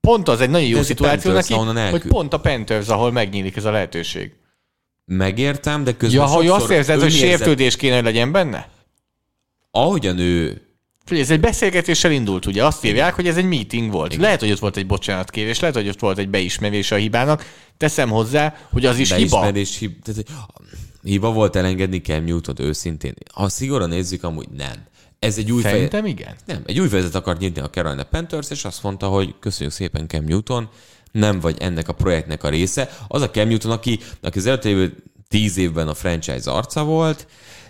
pont 0.00 0.28
az 0.28 0.40
egy 0.40 0.50
nagyon 0.50 0.68
jó 0.68 0.82
szituáció 0.82 1.32
neki, 1.32 1.54
hogy 1.90 2.02
pont 2.02 2.32
a 2.32 2.40
Panthers, 2.40 2.88
ahol 2.88 3.12
megnyílik 3.12 3.56
ez 3.56 3.64
a 3.64 3.70
lehetőség. 3.70 4.32
Megértem, 5.04 5.84
de 5.84 5.96
közben 5.96 6.20
Ja, 6.20 6.26
hogy 6.26 6.46
azt 6.46 6.70
érzed, 6.70 7.00
hogy 7.00 7.12
sértődés 7.12 7.76
kéne, 7.76 7.94
hogy 7.94 8.04
legyen 8.04 8.32
benne? 8.32 8.68
Ahogyan 9.70 10.18
ő 10.18 10.62
ez 11.10 11.30
egy 11.30 11.40
beszélgetéssel 11.40 12.12
indult, 12.12 12.46
ugye? 12.46 12.64
Azt 12.64 12.84
írják, 12.84 13.14
hogy 13.14 13.26
ez 13.26 13.36
egy 13.36 13.44
meeting 13.44 13.90
volt. 13.90 14.12
Igen. 14.12 14.24
Lehet, 14.24 14.40
hogy 14.40 14.50
ott 14.50 14.58
volt 14.58 14.76
egy 14.76 14.86
bocsánatkérés, 14.86 15.60
lehet, 15.60 15.76
hogy 15.76 15.88
ott 15.88 16.00
volt 16.00 16.18
egy 16.18 16.28
beismerés 16.28 16.90
a 16.90 16.96
hibának. 16.96 17.44
Teszem 17.76 18.08
hozzá, 18.08 18.56
hogy 18.70 18.86
az 18.86 18.98
is 18.98 19.08
Beismerés, 19.08 19.78
hiba. 19.78 19.92
Hib, 19.92 20.02
tehát, 20.02 20.24
hiba 21.02 21.32
volt 21.32 21.56
elengedni 21.56 22.00
Cam 22.00 22.24
newton 22.24 22.54
őszintén. 22.58 23.14
Ha 23.34 23.48
szigorúan 23.48 23.88
nézzük, 23.88 24.24
amúgy 24.24 24.48
nem. 24.56 24.86
Ez 25.18 25.38
egy 25.38 25.52
új 25.52 25.62
Szerintem 25.62 26.02
fejezet, 26.02 26.18
igen. 26.18 26.34
Nem, 26.46 26.62
egy 26.66 26.80
új 26.80 26.88
fejezet 26.88 27.14
akart 27.14 27.40
nyitni 27.40 27.60
a 27.60 27.70
Carolina 27.70 28.04
Panthers, 28.04 28.50
és 28.50 28.64
azt 28.64 28.82
mondta, 28.82 29.06
hogy 29.06 29.34
köszönjük 29.40 29.74
szépen 29.74 30.08
Cam 30.08 30.24
Newton, 30.24 30.68
nem 31.12 31.40
vagy 31.40 31.56
ennek 31.58 31.88
a 31.88 31.92
projektnek 31.92 32.44
a 32.44 32.48
része. 32.48 32.90
Az 33.08 33.22
a 33.22 33.30
Cam 33.30 33.48
Newton, 33.48 33.70
aki, 33.70 33.98
aki 34.22 34.38
az 34.38 34.46
előtt 34.46 34.64
tíz 35.28 35.56
évben 35.56 35.88
a 35.88 35.94
franchise 35.94 36.50
arca 36.50 36.84
volt, 36.84 37.26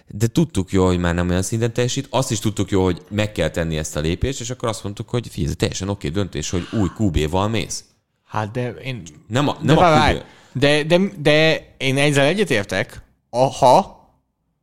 de 0.06 0.26
tudtuk 0.26 0.72
jó, 0.72 0.86
hogy 0.86 0.98
már 0.98 1.14
nem 1.14 1.28
olyan 1.28 1.42
szinten 1.42 1.72
teljesít, 1.72 2.06
azt 2.10 2.30
is 2.30 2.38
tudtuk 2.38 2.70
jó, 2.70 2.84
hogy 2.84 3.02
meg 3.08 3.32
kell 3.32 3.48
tenni 3.48 3.76
ezt 3.76 3.96
a 3.96 4.00
lépést, 4.00 4.40
és 4.40 4.50
akkor 4.50 4.68
azt 4.68 4.82
mondtuk, 4.82 5.08
hogy 5.08 5.28
figyelj, 5.30 5.54
teljesen 5.54 5.88
oké 5.88 6.08
döntés, 6.08 6.50
hogy 6.50 6.66
új 6.72 6.88
QB-val 6.98 7.48
mész. 7.48 7.84
Hát 8.26 8.50
de 8.50 8.68
én... 8.70 9.02
Nem 9.28 9.48
a, 9.48 9.56
nem 9.62 9.76
de 9.76 9.84
a 9.84 10.10
QB. 10.10 10.22
De, 10.52 10.82
de, 10.82 11.00
de 11.18 11.66
én 11.76 11.98
ezzel 11.98 12.24
egyetértek, 12.24 13.02
ha 13.30 13.98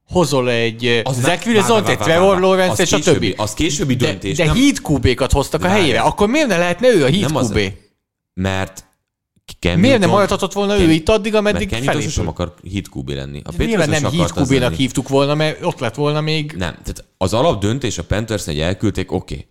hozol 0.08 0.50
egy 0.50 1.02
az 1.04 1.22
Zach 1.22 1.48
Wilson, 1.48 1.86
egy 1.86 1.98
Trevor 1.98 2.40
Lawrence 2.40 2.84
és 2.84 2.92
a 2.92 3.00
többi. 3.00 3.34
Az 3.38 3.54
későbbi 3.54 3.96
döntés. 3.96 4.38
De, 4.38 4.44
de 4.44 4.50
nem... 4.50 4.60
híd 4.60 4.80
QB-kat 4.84 5.32
hoztak 5.32 5.62
de 5.62 5.68
a 5.68 5.70
helyére, 5.70 6.00
akkor 6.00 6.28
miért 6.28 6.48
ne 6.48 6.58
lehetne 6.58 6.88
ő 6.88 7.04
a 7.04 7.08
híd 7.08 7.30
QB? 7.30 7.36
Az, 7.36 7.54
mert 8.34 8.86
Cam 9.60 9.80
Miért 9.80 10.00
nem 10.00 10.10
maradhatott 10.10 10.54
volna 10.54 10.76
Cam, 10.76 10.88
ő 10.88 10.92
itt 10.92 11.10
addig, 11.10 11.36
ameddig 11.36 11.70
felé? 11.70 11.86
Mert 11.86 12.12
sem 12.12 12.28
akar 12.28 12.54
hit 12.64 12.90
QB 12.96 13.10
lenni. 13.10 13.42
A 13.44 13.64
Nyilván 13.64 13.90
nem 13.90 14.10
hit 14.10 14.32
QB-nak 14.36 14.74
hívtuk 14.74 15.08
volna, 15.08 15.36
mert 15.36 15.66
ott 15.66 15.80
lett 15.80 15.96
volna 15.96 16.22
még... 16.22 16.52
Nem, 16.52 16.72
tehát 16.72 17.06
az 17.18 17.34
alap 17.34 17.62
döntés 17.62 17.98
a 17.98 18.04
Panthers 18.04 18.48
egy 18.48 18.60
elküldték, 18.60 19.12
oké. 19.12 19.34
Okay. 19.34 19.48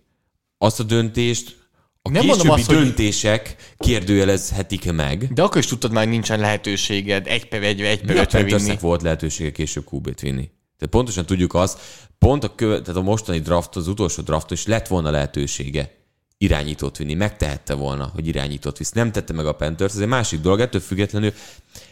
Azt 0.57 0.79
a 0.79 0.83
döntést 0.83 1.63
a 2.01 2.09
nem 2.09 2.21
későbbi 2.21 2.49
azt, 2.49 2.67
döntések 2.67 3.55
hogy... 3.77 3.87
kérdőjelezhetik 3.87 4.91
meg. 4.91 5.33
De 5.33 5.41
akkor 5.43 5.57
is 5.57 5.65
tudtad 5.65 5.91
már, 5.91 6.03
hogy 6.03 6.11
nincsen 6.11 6.39
lehetőséged 6.39 7.27
egy 7.27 7.47
per 7.47 7.63
egy, 7.63 7.81
egy 7.81 8.01
per 8.01 8.15
ötre 8.15 8.43
vinni. 8.43 8.77
volt 8.79 9.01
lehetősége 9.01 9.51
később 9.51 9.85
QB-t 9.91 10.21
vinni. 10.21 10.49
Tehát 10.77 10.93
pontosan 10.93 11.25
tudjuk 11.25 11.53
azt, 11.53 11.79
pont 12.19 12.43
a, 12.43 12.55
köve, 12.55 12.81
tehát 12.81 12.99
a 12.99 13.03
mostani 13.03 13.39
draft, 13.39 13.75
az 13.75 13.87
utolsó 13.87 14.21
draft 14.21 14.51
is 14.51 14.65
lett 14.65 14.87
volna 14.87 15.11
lehetősége 15.11 16.04
irányítót 16.45 16.97
vinni. 16.97 17.13
Megtehette 17.13 17.73
volna, 17.73 18.11
hogy 18.13 18.27
irányítót 18.27 18.77
visz. 18.77 18.91
Nem 18.91 19.11
tette 19.11 19.33
meg 19.33 19.45
a 19.45 19.51
Panthers, 19.51 19.93
ez 19.93 19.99
egy 19.99 20.07
másik 20.07 20.39
dolog, 20.39 20.59
ettől 20.59 20.81
függetlenül 20.81 21.33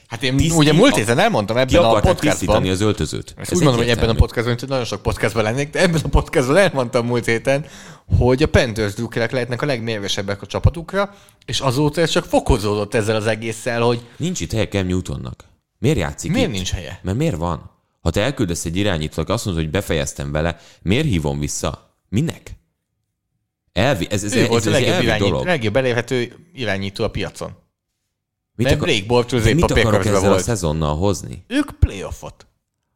Hát 0.07 0.23
én 0.23 0.37
tiszti, 0.37 0.57
ugye 0.57 0.73
múlt 0.73 0.95
héten 0.95 1.19
elmondtam 1.19 1.57
ebben 1.57 1.83
a 1.83 1.99
podcastban. 1.99 2.67
az 2.67 2.81
öltözőt. 2.81 3.33
Ezt 3.37 3.53
úgy 3.53 3.61
mondom, 3.61 3.81
hogy 3.81 3.89
ebben 3.89 4.09
a 4.09 4.13
podcastban, 4.13 4.55
hogy 4.59 4.69
nagyon 4.69 4.85
sok 4.85 5.01
podcastban 5.01 5.43
lennék, 5.43 5.69
de 5.69 5.81
ebben 5.81 6.01
a 6.03 6.07
podcastban 6.07 6.57
elmondtam 6.57 7.05
múlt 7.05 7.25
héten, 7.25 7.65
hogy 8.17 8.43
a 8.43 8.47
Panthers 8.47 8.93
drukkerek 8.93 9.31
lehetnek 9.31 9.61
a 9.61 9.65
legmérvesebbek 9.65 10.41
a 10.41 10.45
csapatukra, 10.45 11.15
és 11.45 11.59
azóta 11.59 12.01
ez 12.01 12.09
csak 12.09 12.25
fokozódott 12.25 12.93
ezzel 12.93 13.15
az 13.15 13.27
egésszel, 13.27 13.81
hogy... 13.81 14.01
Nincs 14.17 14.39
itt 14.39 14.51
helye 14.51 14.67
Cam 14.67 14.87
Newtonnak. 14.87 15.43
Miért 15.79 15.97
játszik 15.97 16.31
Miért 16.31 16.47
itt? 16.47 16.53
nincs 16.53 16.71
helye? 16.71 16.99
Mert 17.03 17.17
miért 17.17 17.35
van? 17.35 17.71
Ha 18.01 18.09
te 18.09 18.21
elküldesz 18.21 18.65
egy 18.65 18.77
irányítót, 18.77 19.29
azt 19.29 19.45
mondod, 19.45 19.63
hogy 19.63 19.71
befejeztem 19.71 20.31
vele, 20.31 20.59
miért 20.81 21.05
hívom 21.05 21.39
vissza? 21.39 21.97
Minek? 22.09 22.51
Elvi, 23.73 24.07
ez, 24.09 24.23
ez, 24.23 24.33
ő 24.33 24.41
ez, 24.41 24.47
volt 24.47 24.65
ez, 24.65 24.67
a 24.67 24.71
legjobb, 24.71 25.01
irányító, 25.01 25.29
dolog. 25.29 25.45
legjobb 25.45 25.75
elérhető 25.75 26.35
irányító 26.53 27.03
a 27.03 27.09
piacon. 27.09 27.51
Mit 28.55 28.67
Mert 28.67 28.75
akar, 28.79 28.87
Blake 28.87 29.05
Bortles 29.05 29.45
épp 29.45 29.55
mit 29.55 29.71
a 29.71 29.79
akarok 29.79 30.05
ezzel 30.05 30.19
volt. 30.19 30.39
a 30.39 30.43
szezonnal 30.43 30.95
hozni? 30.95 31.43
Ők 31.47 31.71
playoffot. 31.79 32.47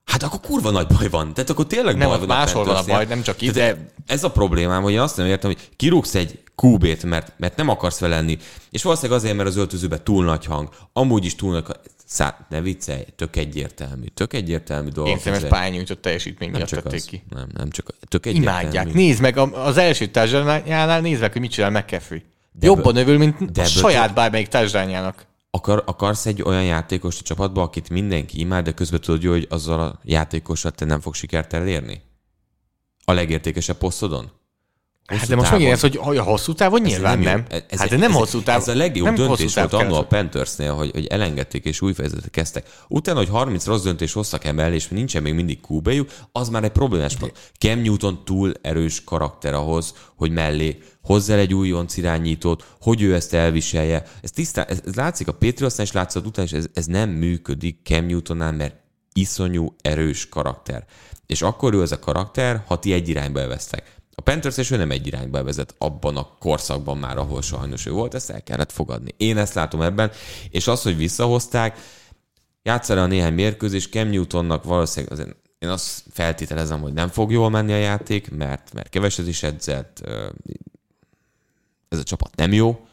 Hát 0.05 0.23
akkor 0.23 0.39
kurva 0.39 0.71
nagy 0.71 0.87
baj 0.87 1.09
van. 1.09 1.33
Tehát 1.33 1.49
akkor 1.49 1.67
tényleg 1.67 1.97
nem, 1.97 2.07
baj 2.07 2.17
van. 2.17 2.27
Máshol 2.27 2.65
van 2.65 2.75
a 2.75 2.83
baj, 2.83 3.05
nem 3.05 3.21
csak 3.21 3.41
itt. 3.41 3.53
De... 3.53 3.91
Ez 4.05 4.23
a 4.23 4.31
problémám, 4.31 4.81
hogy 4.83 4.93
én 4.93 4.99
azt 4.99 5.17
nem 5.17 5.25
értem, 5.25 5.51
hogy 5.51 5.69
kirúgsz 5.75 6.15
egy 6.15 6.39
QB-t, 6.55 7.03
mert, 7.03 7.33
mert 7.37 7.55
nem 7.55 7.69
akarsz 7.69 7.99
vele 7.99 8.15
lenni, 8.15 8.37
és 8.69 8.83
valószínűleg 8.83 9.19
azért, 9.19 9.35
mert 9.35 9.49
az 9.49 9.55
öltözőben 9.55 10.03
túl 10.03 10.23
nagy 10.25 10.45
hang, 10.45 10.69
amúgy 10.93 11.25
is 11.25 11.35
túl 11.35 11.51
nagy 11.51 11.65
Szá, 12.09 12.45
ne 12.49 12.61
viccelj, 12.61 13.05
tök 13.15 13.35
egyértelmű, 13.35 14.05
tök 14.05 14.33
egyértelmű 14.33 14.89
dolog. 14.89 15.09
Én 15.09 15.17
szerintem 15.17 15.43
ez 15.43 15.49
pályanyújtott 15.49 16.01
teljesítmény 16.01 16.49
miatt 16.49 16.69
tették 16.69 16.93
az, 16.93 17.05
ki. 17.05 17.23
Nem, 17.29 17.47
nem 17.53 17.69
csak, 17.69 17.93
tök 18.07 18.25
egyértelmű. 18.25 18.59
Imádják, 18.61 18.93
nézd 18.93 19.21
meg 19.21 19.37
az 19.37 19.77
első 19.77 20.05
társadalmánál, 20.05 21.01
nézd 21.01 21.21
meg, 21.21 21.31
hogy 21.31 21.41
mit 21.41 21.51
csinál 21.51 21.69
McCaffrey. 21.69 22.23
De 22.51 22.65
Jobban 22.65 22.95
övül, 22.95 23.17
mint 23.17 23.51
de 23.51 23.61
a 23.61 23.65
saját 23.65 24.13
bármelyik 24.13 24.47
társadalmának. 24.47 25.25
Akar, 25.49 25.83
akarsz 25.85 26.25
egy 26.25 26.41
olyan 26.41 26.63
játékost 26.63 27.19
a 27.19 27.23
csapatba, 27.23 27.61
akit 27.61 27.89
mindenki 27.89 28.39
imád, 28.39 28.65
de 28.65 28.71
közben 28.71 29.01
tudod, 29.01 29.23
hogy 29.23 29.47
azzal 29.49 29.79
a 29.79 29.99
játékossal 30.03 30.71
te 30.71 30.85
nem 30.85 30.99
fog 30.99 31.13
sikert 31.13 31.53
elérni? 31.53 32.01
A 33.05 33.11
legértékesebb 33.11 33.77
posztodon? 33.77 34.31
Hát 35.07 35.27
de 35.27 35.35
most 35.35 35.51
megint 35.51 35.71
ez, 35.71 35.81
hogy, 35.81 36.17
a 36.17 36.21
hosszú 36.21 36.53
távon 36.53 36.81
nyilván 36.81 37.19
nem. 37.19 37.45
nem. 37.49 37.61
Ez, 37.69 37.79
hát 37.79 37.89
de 37.89 37.97
nem 37.97 38.11
ez, 38.11 38.17
hosszú 38.17 38.41
távon. 38.41 38.61
Ez 38.61 38.67
a 38.67 38.75
legjobb 38.75 39.15
döntés 39.15 39.53
volt 39.53 39.73
annó 39.73 39.95
a 39.95 40.05
Panthersnél, 40.05 40.73
hogy, 40.73 40.91
hogy 40.91 41.05
elengedték 41.05 41.65
és 41.65 41.81
új 41.81 41.93
fejezetet 41.93 42.29
kezdtek. 42.29 42.67
Utána, 42.87 43.17
hogy 43.17 43.29
30 43.29 43.65
rossz 43.65 43.83
döntés 43.83 44.13
hoztak 44.13 44.45
emel, 44.45 44.73
és 44.73 44.87
nincsen 44.87 45.21
még 45.21 45.33
mindig 45.33 45.59
qb 45.61 45.89
az 46.31 46.49
már 46.49 46.63
egy 46.63 46.71
problémás 46.71 47.15
pont. 47.15 47.51
Cam 47.59 47.79
Newton 47.79 48.23
túl 48.25 48.51
erős 48.61 49.03
karakter 49.03 49.53
ahhoz, 49.53 49.93
hogy 50.15 50.31
mellé 50.31 50.77
hozzá 51.01 51.35
egy 51.35 51.53
újonc 51.53 51.97
irányítót, 51.97 52.65
hogy 52.81 53.01
ő 53.01 53.15
ezt 53.15 53.33
elviselje. 53.33 54.03
Ez, 54.21 54.31
tisztán, 54.31 54.65
ez, 54.67 54.81
ez 54.85 54.95
látszik 54.95 55.27
a 55.27 55.31
Patriotsnál, 55.31 55.85
és 55.85 55.91
látszott 55.91 56.25
után, 56.25 56.45
és 56.45 56.51
ez, 56.51 56.65
ez 56.73 56.85
nem 56.85 57.09
működik 57.09 57.79
Cam 57.83 58.05
Newtonnál, 58.05 58.51
mert 58.51 58.75
iszonyú 59.13 59.75
erős 59.81 60.29
karakter. 60.29 60.85
És 61.25 61.41
akkor 61.41 61.73
ő 61.73 61.81
ez 61.81 61.91
a 61.91 61.99
karakter, 61.99 62.63
ha 62.67 62.79
ti 62.79 62.93
egy 62.93 63.09
irányba 63.09 63.39
elvesztek. 63.39 63.96
A 64.19 64.23
Panthers 64.23 64.57
és 64.57 64.71
ő 64.71 64.77
nem 64.77 64.91
egy 64.91 65.07
irányba 65.07 65.43
vezet 65.43 65.75
abban 65.77 66.17
a 66.17 66.27
korszakban 66.39 66.97
már, 66.97 67.17
ahol 67.17 67.41
sajnos 67.41 67.85
ő 67.85 67.91
volt, 67.91 68.13
ezt 68.13 68.29
el 68.29 68.43
kellett 68.43 68.71
fogadni. 68.71 69.13
Én 69.17 69.37
ezt 69.37 69.53
látom 69.53 69.81
ebben, 69.81 70.11
és 70.49 70.67
az, 70.67 70.81
hogy 70.81 70.97
visszahozták, 70.97 71.79
játszani 72.63 72.99
a 72.99 73.05
néhány 73.05 73.33
mérkőzés, 73.33 73.89
Cam 73.89 74.07
Newtonnak 74.07 74.63
valószínűleg 74.63 75.11
azért 75.13 75.35
én 75.59 75.69
azt 75.69 76.03
feltételezem, 76.11 76.81
hogy 76.81 76.93
nem 76.93 77.07
fog 77.07 77.31
jól 77.31 77.49
menni 77.49 77.73
a 77.73 77.77
játék, 77.77 78.31
mert, 78.31 78.73
mert 78.73 78.89
keveset 78.89 79.27
is 79.27 79.43
edzett, 79.43 80.01
ez 81.89 81.99
a 81.99 82.03
csapat 82.03 82.35
nem 82.35 82.53
jó. 82.53 82.87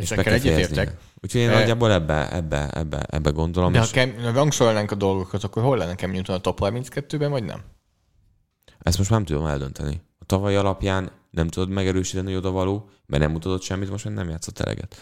Ezekkel 0.00 0.32
egyetértek. 0.32 0.96
Úgyhogy 1.22 1.40
én 1.40 1.48
e... 1.48 1.52
nagyjából 1.52 1.92
ebbe, 1.92 2.32
ebbe, 2.32 2.68
ebbe, 2.70 3.06
ebbe 3.10 3.30
gondolom. 3.30 3.72
De 3.72 3.78
ha 3.78 3.86
Cam, 3.86 4.12
rangsorolnánk 4.32 4.90
a 4.90 4.94
dolgokat, 4.94 5.44
akkor 5.44 5.62
hol 5.62 5.76
lenne 5.76 5.94
Cam 5.94 6.10
Newton 6.10 6.36
a 6.36 6.38
top 6.38 6.58
32-ben, 6.62 7.30
vagy 7.30 7.44
nem? 7.44 7.62
Ezt 8.84 8.98
most 8.98 9.10
nem 9.10 9.24
tudom 9.24 9.46
eldönteni. 9.46 10.02
A 10.18 10.24
tavaly 10.24 10.56
alapján 10.56 11.10
nem 11.30 11.48
tudod 11.48 11.68
megerősíteni, 11.68 12.26
hogy 12.26 12.36
odavaló, 12.36 12.88
mert 13.06 13.22
nem 13.22 13.32
mutatott 13.32 13.62
semmit, 13.62 13.90
most 13.90 14.04
már 14.04 14.14
nem 14.14 14.28
játszott 14.28 14.58
eleget. 14.58 14.96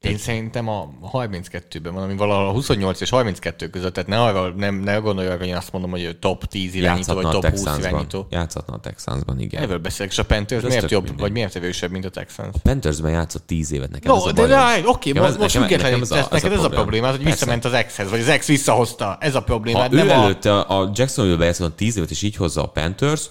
Én 0.00 0.18
szerintem 0.18 0.68
a 0.68 0.88
32-ben 1.12 1.94
van, 1.94 2.02
ami 2.02 2.16
valahol 2.16 2.48
a 2.48 2.50
28 2.50 3.00
és 3.00 3.10
32 3.10 3.70
között, 3.70 3.92
tehát 3.92 4.08
ne, 4.08 4.22
arra, 4.22 4.48
nem, 4.48 4.74
ne 4.74 4.96
gondolj 4.96 5.28
hogy 5.28 5.46
én 5.46 5.56
azt 5.56 5.72
mondom, 5.72 5.90
hogy 5.90 6.16
top 6.18 6.44
10 6.44 6.74
irányító, 6.74 7.14
vagy 7.14 7.28
top 7.28 7.46
20 7.46 7.78
irányító. 7.78 8.26
Játszhatna 8.30 8.74
a 8.74 8.80
Texansban, 8.80 9.40
igen. 9.40 9.62
Ebből 9.62 9.78
beszélek, 9.78 10.12
és 10.12 10.18
a 10.18 10.24
Panthers 10.24 10.62
De 10.62 10.68
miért 10.68 10.90
jobb, 10.90 11.02
mindegy. 11.02 11.20
vagy 11.20 11.32
miért 11.32 11.56
erősebb, 11.56 11.90
mint 11.90 12.04
a 12.04 12.10
Texans? 12.10 12.54
A 12.54 12.58
Panthersben 12.62 13.10
játszott 13.10 13.46
10 13.46 13.72
évet 13.72 13.90
nekem 13.90 14.12
no, 14.12 14.18
ez 14.18 14.24
a 14.24 14.32
de, 14.32 14.46
de, 14.46 14.82
oké, 14.84 15.10
okay, 15.10 15.22
most, 15.22 15.38
most 15.38 15.56
függetlenül, 15.56 16.00
ez, 16.00 16.10
ez, 16.10 16.26
neked 16.30 16.52
ez 16.52 16.64
a 16.64 16.68
probléma, 16.68 17.10
hogy 17.10 17.24
visszament 17.24 17.64
az 17.64 17.84
X-hez, 17.86 18.10
vagy 18.10 18.20
az 18.20 18.36
X 18.38 18.46
visszahozta, 18.46 19.16
ez 19.20 19.34
a 19.34 19.42
probléma. 19.42 19.78
Ha 19.78 19.88
nem 19.88 20.06
ő 20.06 20.10
előtte 20.10 20.58
a, 20.58 20.80
a 20.82 20.90
Jacksonville-be 20.94 21.44
játszott 21.44 21.76
10 21.76 21.96
évet, 21.96 22.10
és 22.10 22.22
így 22.22 22.36
hozza 22.36 22.62
a 22.62 22.66
Panthers, 22.66 23.30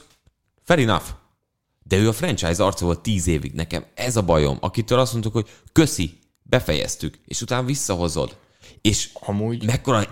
fair 0.64 0.80
enough. 0.80 1.06
De 1.84 1.98
ő 1.98 2.08
a 2.08 2.14
franchise 2.14 2.64
arca 2.64 2.86
volt 2.86 3.00
10 3.00 3.28
évig 3.28 3.54
nekem. 3.54 3.86
Ez 3.94 4.16
a 4.16 4.22
bajom, 4.22 4.58
akitől 4.62 5.00
azt 5.00 5.12
mondtuk, 5.12 5.34
hogy 5.34 5.48
köszi, 5.72 6.20
befejeztük, 6.50 7.20
és 7.26 7.42
utána 7.42 7.66
visszahozod. 7.66 8.38
És 8.82 9.10
Amúgy... 9.14 9.66
mekkora... 9.66 10.08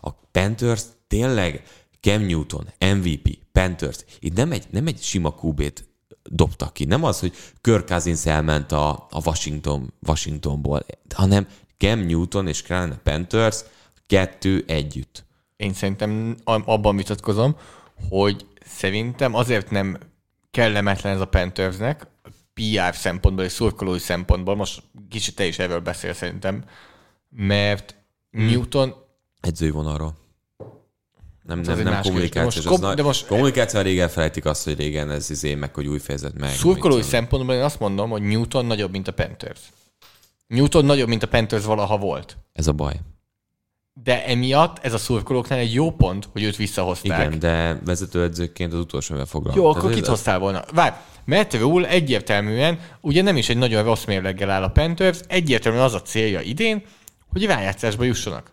A 0.00 0.10
Panthers 0.10 0.82
tényleg 1.06 1.62
Cam 2.00 2.22
Newton, 2.22 2.66
MVP, 2.78 3.38
Panthers, 3.52 3.98
itt 4.18 4.36
nem 4.36 4.52
egy, 4.52 4.66
nem 4.70 4.86
egy 4.86 5.02
sima 5.02 5.30
kubét 5.30 5.88
dobtak 6.22 6.72
ki. 6.72 6.84
Nem 6.84 7.04
az, 7.04 7.20
hogy 7.20 7.32
Kirk 7.60 7.86
Cousins 7.86 8.26
elment 8.26 8.72
a, 8.72 8.90
a 8.90 9.20
Washington, 9.24 9.92
Washingtonból, 10.06 10.86
hanem 11.14 11.46
Cam 11.78 12.00
Newton 12.00 12.48
és 12.48 12.62
Carolina 12.62 12.98
Panthers 13.02 13.64
kettő 14.06 14.64
együtt. 14.66 15.24
Én 15.56 15.72
szerintem 15.72 16.36
abban 16.44 16.96
vitatkozom, 16.96 17.56
hogy 18.08 18.46
szerintem 18.64 19.34
azért 19.34 19.70
nem 19.70 19.98
kellemetlen 20.50 21.14
ez 21.14 21.20
a 21.20 21.26
Panthersnek, 21.26 22.06
PR 22.54 22.94
szempontból 22.94 23.44
és 23.44 23.52
szurkolói 23.52 23.98
szempontból, 23.98 24.54
most 24.54 24.82
kicsit 25.08 25.34
te 25.34 25.46
is 25.46 25.58
erről 25.58 25.80
beszél 25.80 26.12
szerintem, 26.12 26.64
mert 27.30 27.94
hmm. 28.30 28.46
Newton... 28.46 28.94
Edzővonalról. 29.40 30.20
Nem, 31.42 31.60
nem, 31.60 31.82
nem 31.82 32.02
kommunikációs. 32.02 32.64
Most, 32.64 32.80
kom- 32.80 32.94
de 32.94 33.02
most, 33.02 33.26
kommunikáció 33.26 33.80
régen 33.80 34.08
felejtik 34.08 34.44
azt, 34.44 34.64
hogy 34.64 34.76
régen 34.76 35.10
ez 35.10 35.30
izé, 35.30 35.54
meg 35.54 35.74
hogy 35.74 35.86
új 35.86 35.98
fejezet 35.98 36.38
meg. 36.38 36.50
Szurkolói 36.50 37.02
szempontból 37.02 37.54
én 37.54 37.62
azt 37.62 37.80
mondom, 37.80 38.10
hogy 38.10 38.22
Newton 38.22 38.66
nagyobb, 38.66 38.90
mint 38.90 39.08
a 39.08 39.12
Panthers. 39.12 39.60
Newton 40.46 40.84
nagyobb, 40.84 41.08
mint 41.08 41.22
a 41.22 41.28
Panthers 41.28 41.64
valaha 41.64 41.98
volt. 41.98 42.36
Ez 42.52 42.66
a 42.66 42.72
baj. 42.72 43.00
De 43.94 44.26
emiatt 44.26 44.78
ez 44.78 44.92
a 44.92 44.98
szurkolóknál 44.98 45.58
egy 45.58 45.74
jó 45.74 45.90
pont, 45.90 46.28
hogy 46.32 46.42
őt 46.42 46.56
visszahozták. 46.56 47.26
Igen, 47.26 47.38
de 47.38 47.80
vezetőedzőként 47.84 48.72
az 48.72 48.78
utolsó 48.78 49.14
foglalkozott. 49.14 49.54
Jó, 49.54 49.66
akkor 49.66 49.94
kit 49.94 50.06
hoztál 50.06 50.38
volna? 50.38 50.64
Várj, 50.72 50.94
Matt 51.24 51.54
Rule 51.54 51.88
egyértelműen, 51.88 52.80
ugye 53.00 53.22
nem 53.22 53.36
is 53.36 53.48
egy 53.48 53.56
nagyon 53.56 53.84
rossz 53.84 54.04
mérleggel 54.04 54.50
áll 54.50 54.62
a 54.62 54.68
Panthers, 54.68 55.20
egyértelműen 55.28 55.84
az 55.84 55.94
a 55.94 56.02
célja 56.02 56.40
idén, 56.40 56.82
hogy 57.32 57.44
rájátszásba 57.44 58.04
jussanak. 58.04 58.52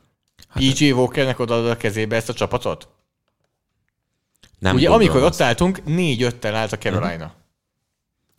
Hát 0.49 0.63
PJ 0.63 0.91
Walkernek 0.91 1.39
odaadod 1.39 1.69
a 1.69 1.77
kezébe 1.77 2.15
ezt 2.15 2.29
a 2.29 2.33
csapatot? 2.33 2.87
Nem 4.59 4.75
Ugye 4.75 4.89
amikor 4.89 5.23
ott 5.23 5.41
álltunk, 5.41 5.85
négy-öttel 5.85 6.55
állt 6.55 6.71
a 6.71 6.77
Carolina. 6.77 7.13
Uh-huh. 7.13 7.38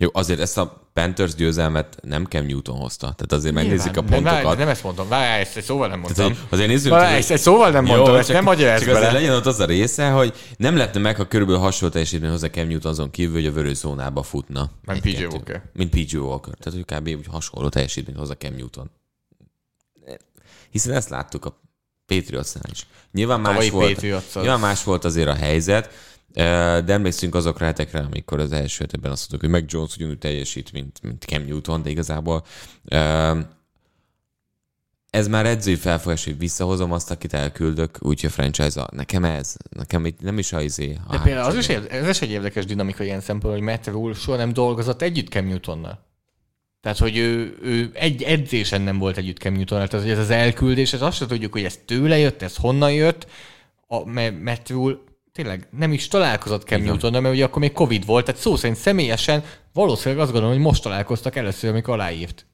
Jó, 0.03 0.09
azért 0.13 0.41
ezt 0.41 0.59
a 0.59 0.91
Panthers 0.93 1.35
győzelmet 1.35 1.99
nem 2.03 2.25
Cam 2.25 2.47
Newton 2.47 2.77
hozta. 2.77 3.13
Tehát 3.17 3.33
azért 3.33 3.55
Nyilván, 3.55 3.65
megnézik 3.65 3.97
a 3.97 4.03
pontokat. 4.03 4.43
Nem, 4.43 4.59
nem 4.59 4.69
ezt 4.69 4.83
mondtam. 4.83 5.09
Várj, 5.09 5.41
ezt 5.41 5.57
egy 5.57 5.63
szóval 5.63 5.89
nem 5.89 6.01
mondtam. 6.01 6.33
Tehát, 6.33 6.47
azért 6.49 6.69
nézzük. 6.69 6.93
Várj, 6.93 7.17
ezt 7.17 7.31
egy 7.31 7.39
szóval 7.39 7.71
nem 7.71 7.85
mondtam, 7.85 8.15
ezt 8.15 8.33
nem 8.33 8.45
magyarázz 8.45 8.85
Csak 8.85 8.97
azért 8.97 9.13
legyen 9.13 9.35
ott 9.35 9.47
az 9.47 9.61
a 9.61 9.65
része, 9.65 10.11
hogy 10.11 10.35
nem 10.57 10.77
lehetne 10.77 11.01
meg, 11.01 11.17
ha 11.17 11.29
körülbelül 11.29 11.61
hasonló 11.61 11.93
teljesítmény 11.93 12.31
hozzá 12.31 12.49
Cam 12.49 12.69
Newton 12.69 12.91
azon 12.91 13.11
kívül, 13.11 13.35
hogy 13.35 13.47
a 13.47 13.53
vörös 13.53 13.77
zónába 13.77 14.23
futna. 14.23 14.71
Mint 14.85 15.01
PJ 15.01 15.25
Walker. 15.25 15.63
Mint 15.73 15.91
PJ 15.91 16.17
Walker. 16.17 16.55
Tehát, 16.55 16.87
hogy 16.87 16.99
kb. 16.99 17.19
úgy 17.19 17.27
hasonló 17.31 17.69
teljesítmény 17.69 18.17
hozzá 18.17 18.35
Cam 18.35 18.55
Newton. 18.55 18.91
Hiszen 20.71 20.95
ezt 20.95 21.09
láttuk 21.09 21.45
a 21.45 21.61
Patriotsnál 22.07 22.65
is. 22.73 22.87
Nyilván 23.13 23.41
más, 23.41 23.71
volt, 23.71 24.01
nyilván 24.35 24.61
más 24.61 24.85
volt 24.85 25.05
azért 25.05 25.29
a 25.29 25.35
helyzet, 25.35 25.91
de 26.33 26.93
emlékszünk 26.93 27.35
azokra 27.35 27.65
hetekre, 27.65 27.99
amikor 27.99 28.41
az 28.41 28.53
első 28.53 28.79
hetekben 28.79 29.11
azt 29.11 29.31
mondtuk, 29.31 29.51
hogy 29.51 29.61
meg 29.61 29.71
Jones 29.73 29.97
ugyanúgy 29.97 30.19
teljesít, 30.19 30.73
mint, 30.73 31.03
mint 31.03 31.25
Cam 31.25 31.45
Newton, 31.45 31.83
de 31.83 31.91
igazából 31.91 32.45
ez 35.11 35.29
már 35.29 35.47
edzői 35.47 35.75
felfogás, 35.75 36.25
hogy 36.25 36.39
visszahozom 36.39 36.93
azt, 36.93 37.11
akit 37.11 37.35
elküldök, 37.35 37.99
úgyhogy 38.01 38.31
a 38.31 38.33
franchise 38.33 38.89
Nekem 38.93 39.25
ez, 39.25 39.57
nekem 39.71 40.07
itt 40.07 40.21
nem 40.21 40.39
is 40.39 40.53
a 40.53 40.61
izé. 40.61 40.99
De 41.11 41.19
például 41.19 41.47
az 41.47 41.57
is, 41.57 41.69
ez 41.69 42.09
is 42.09 42.21
egy 42.21 42.31
érdekes 42.31 42.65
dinamika 42.65 43.05
ilyen 43.05 43.21
szempontból, 43.21 43.53
hogy 43.53 43.63
Matt 43.63 43.87
Rule 43.87 44.15
soha 44.15 44.37
nem 44.37 44.53
dolgozott 44.53 45.03
együtt 45.03 45.29
Cam 45.29 45.47
Newtonnal. 45.47 46.09
Tehát, 46.81 46.99
hogy 46.99 47.17
ő, 47.17 47.59
ő 47.63 47.91
egy 47.95 48.23
edzésen 48.23 48.81
nem 48.81 48.99
volt 48.99 49.17
együtt 49.17 49.39
Cam 49.39 49.53
Newtonnal, 49.53 49.89
tehát 49.89 50.05
hogy 50.05 50.15
ez 50.15 50.21
az 50.21 50.31
elküldés, 50.31 50.93
ez 50.93 51.03
azt 51.03 51.17
sem 51.17 51.29
tudjuk, 51.29 51.53
hogy 51.53 51.65
ez 51.65 51.79
tőle 51.85 52.19
jött, 52.19 52.43
ez 52.43 52.57
honnan 52.57 52.93
jött. 52.93 53.27
A, 53.87 54.05
mert 54.43 54.71
Rule 54.71 54.99
tényleg 55.33 55.69
nem 55.79 55.93
is 55.93 56.09
találkozott 56.09 56.67
Cam 56.67 56.83
newton 56.83 57.23
mert 57.23 57.35
ugye 57.35 57.45
akkor 57.45 57.61
még 57.61 57.73
Covid 57.73 58.07
volt, 58.07 58.25
tehát 58.25 58.41
szó 58.41 58.57
szerint 58.57 58.79
személyesen 58.79 59.45
valószínűleg 59.73 60.23
azt 60.23 60.33
gondolom, 60.33 60.57
hogy 60.57 60.65
most 60.65 60.83
találkoztak 60.83 61.37
először, 61.37 61.71
amikor 61.71 61.95
aláírt. 61.95 62.47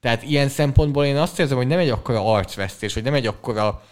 Tehát 0.00 0.22
ilyen 0.22 0.48
szempontból 0.48 1.04
én 1.04 1.16
azt 1.16 1.38
érzem, 1.38 1.56
hogy 1.56 1.66
nem 1.66 1.78
egy 1.78 1.88
akkora 1.88 2.32
arcvesztés, 2.32 2.94
vagy 2.94 3.02
nem 3.02 3.14
egy 3.14 3.26
akkora 3.26 3.82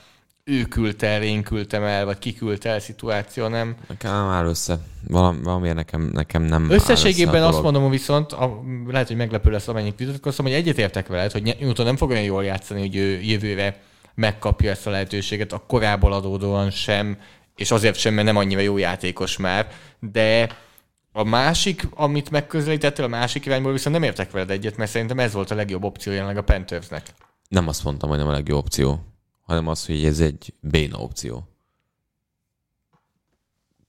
ő 0.45 0.63
küldte 0.63 1.07
el, 1.07 1.23
én 1.23 1.43
küldtem 1.43 1.83
el, 1.83 2.05
vagy 2.05 2.19
ki 2.19 2.35
küldte 2.35 2.69
el 2.69 2.81
szituáció, 2.81 3.47
nem? 3.47 3.77
Nekem 3.89 4.13
nem 4.13 4.29
áll 4.29 4.47
össze. 4.47 4.79
Valam, 5.09 5.43
valamiért 5.43 5.75
nekem, 5.75 6.11
nekem 6.13 6.43
nem 6.43 6.71
Összességében 6.71 7.43
azt 7.43 7.63
mondom 7.63 7.91
viszont, 7.91 8.33
a, 8.33 8.63
lehet, 8.87 9.07
hogy 9.07 9.17
meglepő 9.17 9.51
lesz, 9.51 9.69
amennyit 9.69 9.99
vitatkoztam, 9.99 10.45
hogy 10.45 10.55
egyetértek 10.55 11.07
veled, 11.07 11.33
hogy 11.33 11.57
Newton 11.61 11.87
nem 11.87 11.97
fog 11.97 12.11
olyan 12.11 12.23
jól 12.23 12.45
játszani, 12.45 12.81
hogy 12.81 12.97
ő 12.97 13.21
jövőre 13.21 13.81
megkapja 14.15 14.71
ezt 14.71 14.87
a 14.87 14.91
lehetőséget, 14.91 15.53
a 15.53 15.65
korából 15.67 16.13
adódóan 16.13 16.71
sem, 16.71 17.19
és 17.57 17.71
azért 17.71 17.97
sem, 17.97 18.15
mert 18.15 18.27
nem 18.27 18.37
annyira 18.37 18.61
jó 18.61 18.77
játékos 18.77 19.37
már, 19.37 19.69
de 20.01 20.49
a 21.13 21.23
másik, 21.25 21.87
amit 21.91 22.31
megközelítettél, 22.31 23.05
a 23.05 23.09
másik 23.09 23.47
irányból 23.47 23.73
viszont 23.73 23.95
nem 23.95 24.05
értek 24.05 24.31
veled 24.31 24.51
egyet, 24.51 24.77
mert 24.77 24.91
szerintem 24.91 25.19
ez 25.19 25.33
volt 25.33 25.51
a 25.51 25.55
legjobb 25.55 25.85
opció 25.85 26.13
jelenleg 26.13 26.37
a 26.37 26.43
Panthersnek. 26.45 27.07
Nem 27.49 27.69
azt 27.69 27.85
mondtam, 27.85 28.09
hogy 28.09 28.19
nem 28.19 28.29
a 28.29 28.33
legjobb 28.33 28.59
opció, 28.59 29.05
hanem 29.47 29.69
az, 29.69 29.87
hogy 29.87 30.05
ez 30.05 30.21
egy 30.21 30.55
béna 30.61 30.99
opció. 30.99 31.45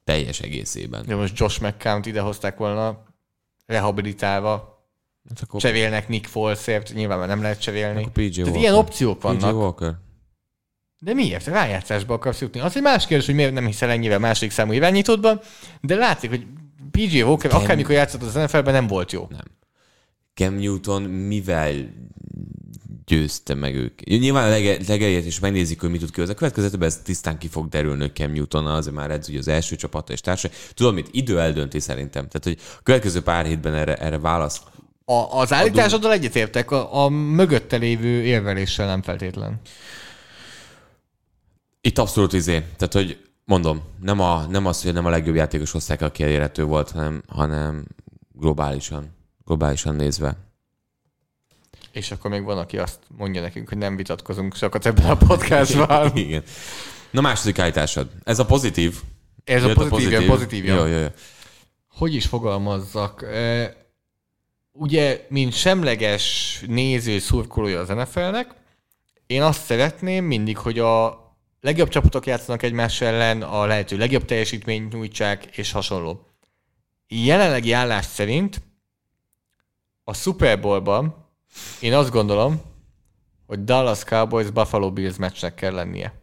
teljes 0.04 0.39
egészében. 0.39 1.04
De 1.06 1.15
most 1.15 1.38
Josh 1.39 1.62
McCown 1.62 2.02
ide 2.04 2.21
hozták 2.21 2.58
volna 2.58 3.04
rehabilitálva, 3.65 4.69
Hát 5.30 5.41
akkor... 5.41 5.60
Cserélnek 5.60 6.08
Nick 6.08 6.26
Folsért, 6.26 6.93
nyilván 6.93 7.17
már 7.19 7.28
nem 7.28 7.41
lehet 7.41 7.62
cserélni. 7.62 8.10
PJ 8.13 8.30
Tehát 8.30 8.38
Walker. 8.45 8.62
ilyen 8.62 8.74
opciók 8.74 9.21
vannak. 9.21 9.50
PJ 9.50 9.56
Walker. 9.56 9.93
De 11.04 11.14
miért? 11.14 11.46
Rájátszásba 11.46 12.14
akarsz 12.14 12.42
jutni. 12.42 12.60
Az 12.60 12.76
egy 12.76 12.82
más 12.82 13.06
kérdés, 13.08 13.26
hogy 13.26 13.36
miért 13.36 13.54
nem 13.54 13.66
hiszel 13.66 13.90
ennyire 13.90 14.18
második 14.18 14.52
számú 14.52 14.72
irányítódban, 14.72 15.42
de 15.82 15.96
látszik, 15.96 16.30
hogy 16.30 16.46
PJ 16.92 17.22
Walker 17.22 17.52
Cam... 17.52 17.62
akármikor 17.62 17.92
játszott 17.92 18.22
az 18.22 18.34
NFL-ben 18.34 18.74
nem 18.74 18.88
volt 18.88 19.12
jó. 19.12 19.28
Nem. 19.30 19.46
Cam 20.34 20.56
Newton 20.56 21.02
mivel 21.02 21.74
győzte 23.06 23.54
meg 23.54 23.76
ők. 23.76 24.04
Nyilván 24.04 24.46
a 24.46 24.50
legelejét 24.88 25.26
is 25.26 25.40
megnézik, 25.40 25.80
hogy 25.80 25.90
mit 25.90 26.00
tud 26.00 26.12
ki. 26.12 26.22
A 26.22 26.34
következőben 26.34 26.88
ez 26.88 26.98
tisztán 26.98 27.38
ki 27.38 27.48
fog 27.48 27.70
derülni, 27.70 28.02
hogy 28.02 28.14
Cam 28.14 28.32
Newton 28.32 28.66
azért 28.66 28.96
már 28.96 29.12
edz, 29.12 29.30
az 29.38 29.48
első 29.48 29.76
csapata 29.76 30.14
és 30.14 30.22
társai. 30.22 30.52
Tudom, 30.74 30.94
mit 30.94 31.10
idő 31.12 31.40
eldönti 31.40 31.80
szerintem. 31.80 32.28
Tehát, 32.28 32.44
hogy 32.44 32.58
a 32.80 32.84
következő 32.84 33.22
pár 33.22 33.46
hétben 33.46 33.74
erre, 33.74 33.96
erre 33.96 34.20
válasz 34.20 34.62
a, 35.06 35.40
az 35.40 35.54
állításoddal 35.54 36.12
egyetértek, 36.12 36.72
a, 36.72 37.04
a 37.04 37.10
mögötte 37.10 37.78
lévő 37.78 38.24
érveléssel 38.24 38.88
nem 38.88 39.02
feltétlen. 39.02 39.62
Itt 41.82 41.98
abszolút 41.98 42.34
izé. 42.34 42.60
Tehát, 42.60 42.94
hogy 42.94 43.30
mondom, 43.46 43.82
nem, 44.02 44.20
a, 44.20 44.46
nem 44.46 44.65
az, 44.65 44.84
hogy 44.84 44.94
nem 44.94 45.06
a 45.06 45.10
legjobb 45.10 45.36
játékos 45.36 45.72
hozták, 45.72 46.02
aki 46.02 46.24
elérhető 46.24 46.63
volt, 46.63 46.91
hanem, 46.91 47.24
hanem 47.28 47.86
globálisan, 48.34 49.15
globálisan 49.46 49.96
nézve. 49.96 50.38
És 51.91 52.12
akkor 52.12 52.32
még 52.32 52.44
van, 52.44 52.58
aki 52.58 52.78
azt 52.78 53.00
mondja 53.17 53.41
nekünk, 53.41 53.70
hogy 53.70 53.78
nem 53.78 53.96
vitatkozunk 53.96 54.56
sokat 54.56 54.86
ebben 54.86 55.10
a 55.10 55.17
podcastban. 55.17 56.15
Igen. 56.17 56.44
Na 57.12 57.22
második 57.22 57.60
állításod. 57.60 58.10
Ez 58.24 58.39
a 58.39 58.46
pozitív. 58.46 59.02
Ez 59.44 59.63
a 59.63 59.74
pozitív, 59.74 59.89
a 59.89 59.89
pozitív. 59.89 60.28
pozitív 60.28 60.65
jó, 60.65 60.86
jó, 60.86 60.98
jó. 60.98 61.08
Hogy 61.88 62.13
is 62.15 62.26
fogalmazzak? 62.26 63.26
ugye, 64.72 65.26
mint 65.30 65.54
semleges 65.54 66.60
néző 66.67 67.20
szurkolója 67.20 67.80
az 67.80 67.88
NFL-nek, 67.88 68.54
én 69.28 69.41
azt 69.41 69.65
szeretném 69.65 70.26
mindig, 70.26 70.58
hogy 70.58 70.80
a 70.80 71.20
legjobb 71.62 71.89
csapatok 71.89 72.26
játszanak 72.26 72.63
egymás 72.63 73.02
ellen, 73.02 73.41
a 73.41 73.65
lehető 73.65 73.97
legjobb 73.97 74.26
teljesítményt 74.26 74.93
nyújtsák, 74.93 75.45
és 75.58 75.71
hasonló. 75.71 76.26
Jelenlegi 77.08 77.71
állás 77.71 78.06
szerint 78.06 78.62
a 80.04 80.13
Super 80.13 80.60
Bowl-ban 80.60 81.30
én 81.80 81.93
azt 81.93 82.12
gondolom, 82.12 82.62
hogy 83.45 83.63
Dallas 83.63 84.04
Cowboys 84.04 84.50
Buffalo 84.50 84.91
Bills 84.91 85.17
meccsnek 85.17 85.56
kell 85.56 85.74
lennie. 85.74 86.21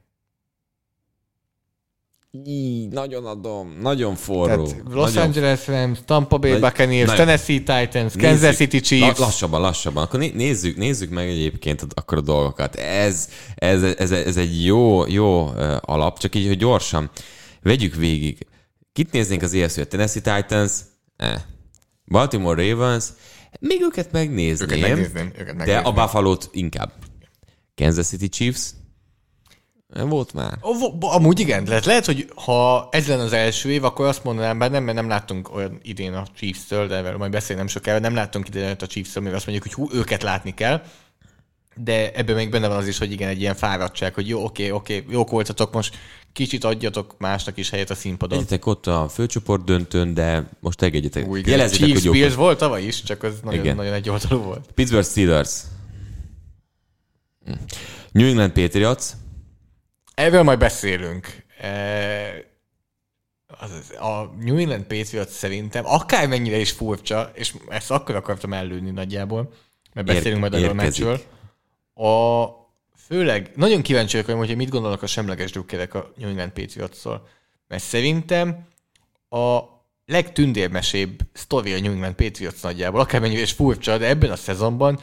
Í, 2.31 2.87
nagyon 2.87 3.27
adom, 3.27 3.77
nagyon 3.81 4.14
forró. 4.14 4.67
Tehát 4.67 4.83
Los 4.91 5.12
nagyon... 5.12 5.29
Angeles 5.29 5.67
Rams, 5.67 5.99
Tampa 6.05 6.38
Bay 6.38 6.59
Buccaneers, 6.59 7.14
Tennessee 7.14 7.59
Titans, 7.59 7.93
nézzük, 7.93 8.21
Kansas 8.21 8.57
City 8.57 8.81
Chiefs. 8.81 9.19
Lassabban, 9.19 9.61
lassabban. 9.61 10.03
Akkor 10.03 10.21
nézzük, 10.21 10.77
nézzük 10.77 11.11
meg 11.11 11.29
egyébként 11.29 11.87
akkor 11.95 12.19
a 12.19 12.21
dolgokat. 12.21 12.75
Ez, 12.75 13.29
ez, 13.55 13.83
ez, 13.83 14.11
ez 14.11 14.37
egy 14.37 14.64
jó, 14.64 15.07
jó 15.07 15.47
alap, 15.81 16.19
csak 16.19 16.35
így, 16.35 16.47
hogy 16.47 16.59
gyorsan 16.59 17.11
vegyük 17.62 17.95
végig. 17.95 18.47
Kit 18.93 19.12
néznénk 19.12 19.43
az 19.43 19.55
EFC? 19.55 19.88
Tennessee 19.88 20.23
Titans? 20.23 20.73
Eh. 21.17 21.43
Baltimore 22.05 22.69
Ravens? 22.69 23.05
Még 23.61 23.81
őket 23.81 24.12
megnézném, 24.12 24.69
őket 24.69 24.88
megnézném, 24.88 25.27
őket 25.27 25.57
megnézném. 25.57 25.83
de 25.83 25.88
a 25.88 25.93
Buffalo-t 25.93 26.49
inkább. 26.53 26.93
Kansas 27.75 28.07
City 28.07 28.29
Chiefs? 28.29 28.71
Nem 29.99 30.09
volt 30.09 30.33
már. 30.33 30.59
Amúgy 31.01 31.41
igen, 31.41 31.65
lehet, 31.67 31.85
lehet, 31.85 32.07
hogy 32.07 32.31
ha 32.35 32.89
ez 32.91 33.09
lenne 33.09 33.23
az 33.23 33.33
első 33.33 33.71
év, 33.71 33.85
akkor 33.85 34.07
azt 34.07 34.25
mondanám, 34.25 34.59
bár 34.59 34.71
nem, 34.71 34.85
mert 34.85 34.97
nem 34.97 35.09
láttunk 35.09 35.55
olyan 35.55 35.79
idén 35.83 36.15
a 36.15 36.27
Chiefs-től, 36.35 36.87
de 36.87 36.95
erről 36.95 37.17
majd 37.17 37.31
beszélni 37.31 37.61
nem 37.61 37.71
sokára, 37.71 37.99
nem 37.99 38.15
láttunk 38.15 38.49
idén 38.49 38.77
a 38.81 38.87
Chiefs-től, 38.87 39.23
még 39.23 39.33
azt 39.33 39.47
mondjuk, 39.47 39.75
hogy 39.75 39.87
hú, 39.87 39.99
őket 39.99 40.23
látni 40.23 40.55
kell. 40.55 40.83
De 41.75 42.13
ebben 42.13 42.35
még 42.35 42.51
benne 42.51 42.69
van 42.69 42.77
az 42.77 42.87
is, 42.87 42.99
hogy 42.99 43.13
igen, 43.13 43.29
egy 43.29 43.41
ilyen 43.41 43.55
fáradtság, 43.55 44.15
hogy 44.15 44.29
jó, 44.29 44.45
oké, 44.45 44.71
oké, 44.71 45.05
jók 45.09 45.31
voltatok, 45.31 45.73
most 45.73 45.97
kicsit 46.33 46.65
adjatok 46.65 47.15
másnak 47.19 47.57
is 47.57 47.71
helyet 47.71 47.91
a 47.91 47.95
színpadon. 47.95 48.39
Egyetek 48.39 48.67
ott 48.67 48.87
a 48.87 49.09
főcsoport 49.09 49.65
döntőn, 49.65 50.15
de 50.15 50.49
most 50.61 50.83
egyetek. 50.83 51.27
Új, 51.27 51.43
Jelezitek, 51.45 51.87
Chiefs, 51.87 52.03
hogy 52.03 52.13
Bills 52.13 52.35
volt 52.35 52.59
tavaly 52.59 52.83
is, 52.83 53.03
csak 53.03 53.23
az 53.23 53.35
nagyon, 53.45 53.61
igen. 53.61 53.77
nagyon 53.77 53.93
egy 53.93 54.11
oldalú 54.11 54.43
volt. 54.43 54.69
Pittsburgh 54.75 55.07
Steelers. 55.07 55.61
Hm. 57.45 57.53
New 58.13 58.27
England 58.27 58.53
Patriots. 58.53 59.05
Erről 60.18 60.42
majd 60.42 60.59
beszélünk. 60.59 61.44
E, 61.61 62.44
az, 63.46 63.96
a 63.98 64.22
New 64.40 64.57
England 64.57 64.85
Patriots 64.85 65.28
szerintem 65.28 65.87
akármennyire 65.87 66.57
is 66.57 66.70
furcsa, 66.70 67.31
és 67.35 67.54
ezt 67.68 67.90
akkor 67.90 68.14
akartam 68.14 68.52
ellőni 68.52 68.90
nagyjából, 68.90 69.52
mert 69.92 70.07
beszélünk 70.07 70.40
majd 70.40 70.54
a 70.54 70.74
meccsről. 70.74 71.20
A, 71.94 72.44
főleg 72.96 73.50
nagyon 73.54 73.83
kíváncsi 73.83 74.20
vagyok, 74.20 74.38
hogy 74.38 74.57
mit 74.57 74.68
gondolnak 74.68 75.02
a 75.02 75.07
semleges 75.07 75.50
drukkerek 75.50 75.94
a 75.94 76.12
New 76.16 76.28
England 76.28 76.50
Patriots-szól. 76.50 77.28
Mert 77.68 77.83
szerintem 77.83 78.66
a 79.28 79.61
legtündérmesébb 80.07 81.20
sztori 81.33 81.72
a 81.72 81.81
New 81.81 81.92
England 81.92 82.14
Patriots 82.14 82.62
nagyjából, 82.62 83.00
akármennyire 83.00 83.40
is 83.40 83.52
furcsa, 83.52 83.98
de 83.98 84.09
ebben 84.09 84.31
a 84.31 84.37
szezonban 84.37 85.00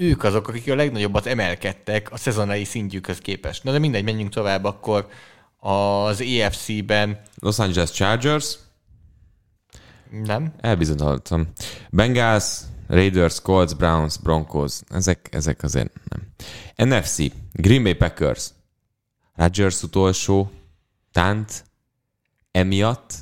ők 0.00 0.24
azok, 0.24 0.48
akik 0.48 0.70
a 0.70 0.74
legnagyobbat 0.74 1.26
emelkedtek 1.26 2.12
a 2.12 2.16
szezonai 2.16 2.64
szintjükhöz 2.64 3.18
képest. 3.18 3.64
Na 3.64 3.72
de 3.72 3.78
mindegy, 3.78 4.04
menjünk 4.04 4.30
tovább 4.30 4.64
akkor 4.64 5.08
az 5.58 6.20
EFC-ben. 6.20 7.20
Los 7.38 7.58
Angeles 7.58 7.90
Chargers. 7.90 8.58
Nem. 10.10 10.54
Elbizonyoltam. 10.60 11.48
Bengals, 11.90 12.60
Raiders, 12.88 13.40
Colts, 13.40 13.74
Browns, 13.74 14.18
Broncos. 14.18 14.80
Ezek, 14.88 15.28
ezek 15.30 15.62
azért 15.62 15.92
nem. 16.08 16.88
NFC. 16.88 17.16
Green 17.52 17.82
Bay 17.82 17.94
Packers. 17.94 18.50
Rodgers 19.34 19.82
utolsó. 19.82 20.50
Tant. 21.12 21.64
Emiatt. 22.50 23.14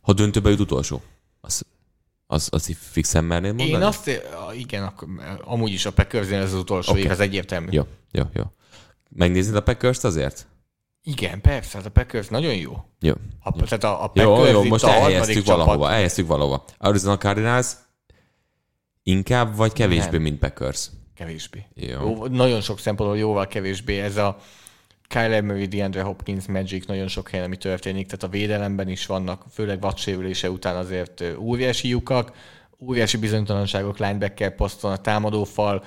Ha 0.00 0.12
döntőbe 0.12 0.50
jut 0.50 0.60
utolsó. 0.60 1.02
Az 2.32 2.48
az, 2.50 2.68
az 2.68 2.76
fixen 2.80 3.24
mernél 3.24 3.52
mondani? 3.52 3.82
Én 3.82 3.86
azt, 3.86 4.22
igen, 4.56 4.82
akkor, 4.82 5.08
amúgy 5.44 5.72
is 5.72 5.86
a 5.86 5.92
Packers 5.92 6.28
ez 6.28 6.52
az 6.52 6.58
utolsó 6.58 6.90
okay. 6.90 7.02
év, 7.02 7.10
ez 7.10 7.20
egyértelmű. 7.20 7.68
Jó, 7.70 7.82
jó, 8.10 8.22
jó. 8.32 8.42
Megnézed 9.08 9.54
a 9.56 9.62
packers 9.62 10.04
azért? 10.04 10.46
Igen, 11.02 11.40
persze, 11.40 11.76
hát 11.76 11.86
a 11.86 11.90
Packers 11.90 12.28
nagyon 12.28 12.54
jó. 12.54 12.84
Jó. 13.00 13.12
A, 13.40 13.52
jó. 13.56 13.64
Tehát 13.64 13.84
a, 13.84 14.04
a 14.04 14.06
Packers 14.06 14.48
jó, 14.50 14.62
jó, 14.62 14.62
most 14.62 14.84
elhelyeztük 14.84 15.46
valahova, 15.46 15.86
elhelyeztük 15.86 16.26
valahova. 16.26 16.64
Arizona 16.78 17.18
Cardinals 17.18 17.66
inkább 19.02 19.56
vagy 19.56 19.72
kevésbé, 19.72 20.10
Nem. 20.10 20.22
mint 20.22 20.38
Packers? 20.38 20.90
Kevésbé. 21.14 21.66
Jó. 21.74 21.88
jó. 21.88 22.26
Nagyon 22.26 22.60
sok 22.60 22.78
szempontból 22.78 23.18
jóval 23.18 23.46
kevésbé. 23.46 24.00
Ez 24.00 24.16
a 24.16 24.36
Kyler 25.12 25.42
Murray, 25.42 25.66
DeAndre 25.66 26.02
Hopkins, 26.02 26.46
Magic 26.46 26.86
nagyon 26.86 27.08
sok 27.08 27.28
helyen, 27.28 27.46
ami 27.46 27.56
történik, 27.56 28.06
tehát 28.06 28.22
a 28.22 28.28
védelemben 28.28 28.88
is 28.88 29.06
vannak, 29.06 29.44
főleg 29.50 29.80
vadsérülése 29.80 30.50
után 30.50 30.76
azért 30.76 31.24
óriási 31.38 31.88
lyukak, 31.88 32.32
óriási 32.80 33.16
bizonytalanságok 33.16 33.98
linebacker 33.98 34.54
poszton, 34.54 34.92
a 34.92 34.96
támadófal, 34.96 35.84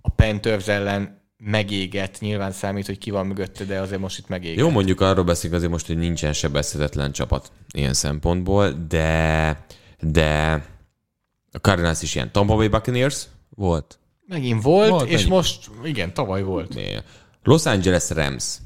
a 0.00 0.08
Panthers 0.08 0.68
ellen 0.68 1.20
megégett, 1.36 2.20
nyilván 2.20 2.52
számít, 2.52 2.86
hogy 2.86 2.98
ki 2.98 3.10
van 3.10 3.26
mögötte, 3.26 3.64
de 3.64 3.80
azért 3.80 4.00
most 4.00 4.18
itt 4.18 4.28
megégett. 4.28 4.58
Jó, 4.58 4.70
mondjuk 4.70 5.00
arról 5.00 5.24
beszélünk 5.24 5.54
azért 5.54 5.72
most, 5.72 5.86
hogy 5.86 5.96
nincsen 5.96 6.32
sebezhetetlen 6.32 7.12
csapat 7.12 7.52
ilyen 7.74 7.94
szempontból, 7.94 8.70
de, 8.88 9.64
de 10.00 10.52
a 11.52 11.58
Cardinals 11.58 12.02
is 12.02 12.14
ilyen 12.14 12.32
Tampa 12.32 12.56
Bay 12.56 12.68
Buccaneers 12.68 13.26
volt. 13.48 13.98
Megint 14.26 14.62
volt, 14.62 14.90
volt 14.90 15.04
és 15.04 15.12
megint. 15.12 15.28
most, 15.28 15.70
igen, 15.84 16.14
tavaly 16.14 16.42
volt. 16.42 16.74
Los 17.42 17.66
Angeles 17.66 18.10
Rams. 18.10 18.58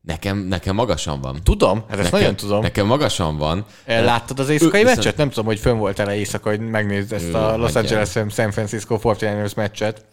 Nekem, 0.00 0.38
nekem 0.38 0.74
magasan 0.74 1.20
van. 1.20 1.40
Tudom, 1.42 1.84
hát 1.88 1.98
ezt 1.98 2.02
nekem, 2.02 2.18
nagyon 2.18 2.36
tudom. 2.36 2.60
Nekem 2.60 2.86
magasan 2.86 3.36
van. 3.36 3.64
Láttad 3.86 4.38
az 4.38 4.48
éjszakai 4.48 4.80
ő, 4.80 4.84
meccset? 4.84 5.16
Nem 5.16 5.28
tudom, 5.28 5.44
hogy 5.44 5.58
fönn 5.58 5.78
volt 5.78 5.98
el 5.98 6.12
éjszaka, 6.12 6.48
hogy 6.48 6.60
megnézd 6.60 7.12
ezt 7.12 7.34
a 7.34 7.56
Los 7.56 7.74
Angeles 7.74 8.10
San 8.10 8.50
Francisco 8.50 8.98
49ers 9.02 9.56
meccset. 9.56 10.04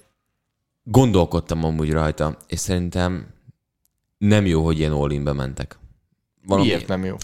Gondolkodtam 0.83 1.63
amúgy 1.63 1.91
rajta, 1.91 2.37
és 2.47 2.59
szerintem 2.59 3.27
nem 4.17 4.45
jó, 4.45 4.65
hogy 4.65 4.79
ilyen 4.79 4.91
all 4.91 5.19
mentek. 5.33 5.79
Valami... 6.45 6.67
Miért 6.67 6.87
nem 6.87 7.05
jó? 7.05 7.15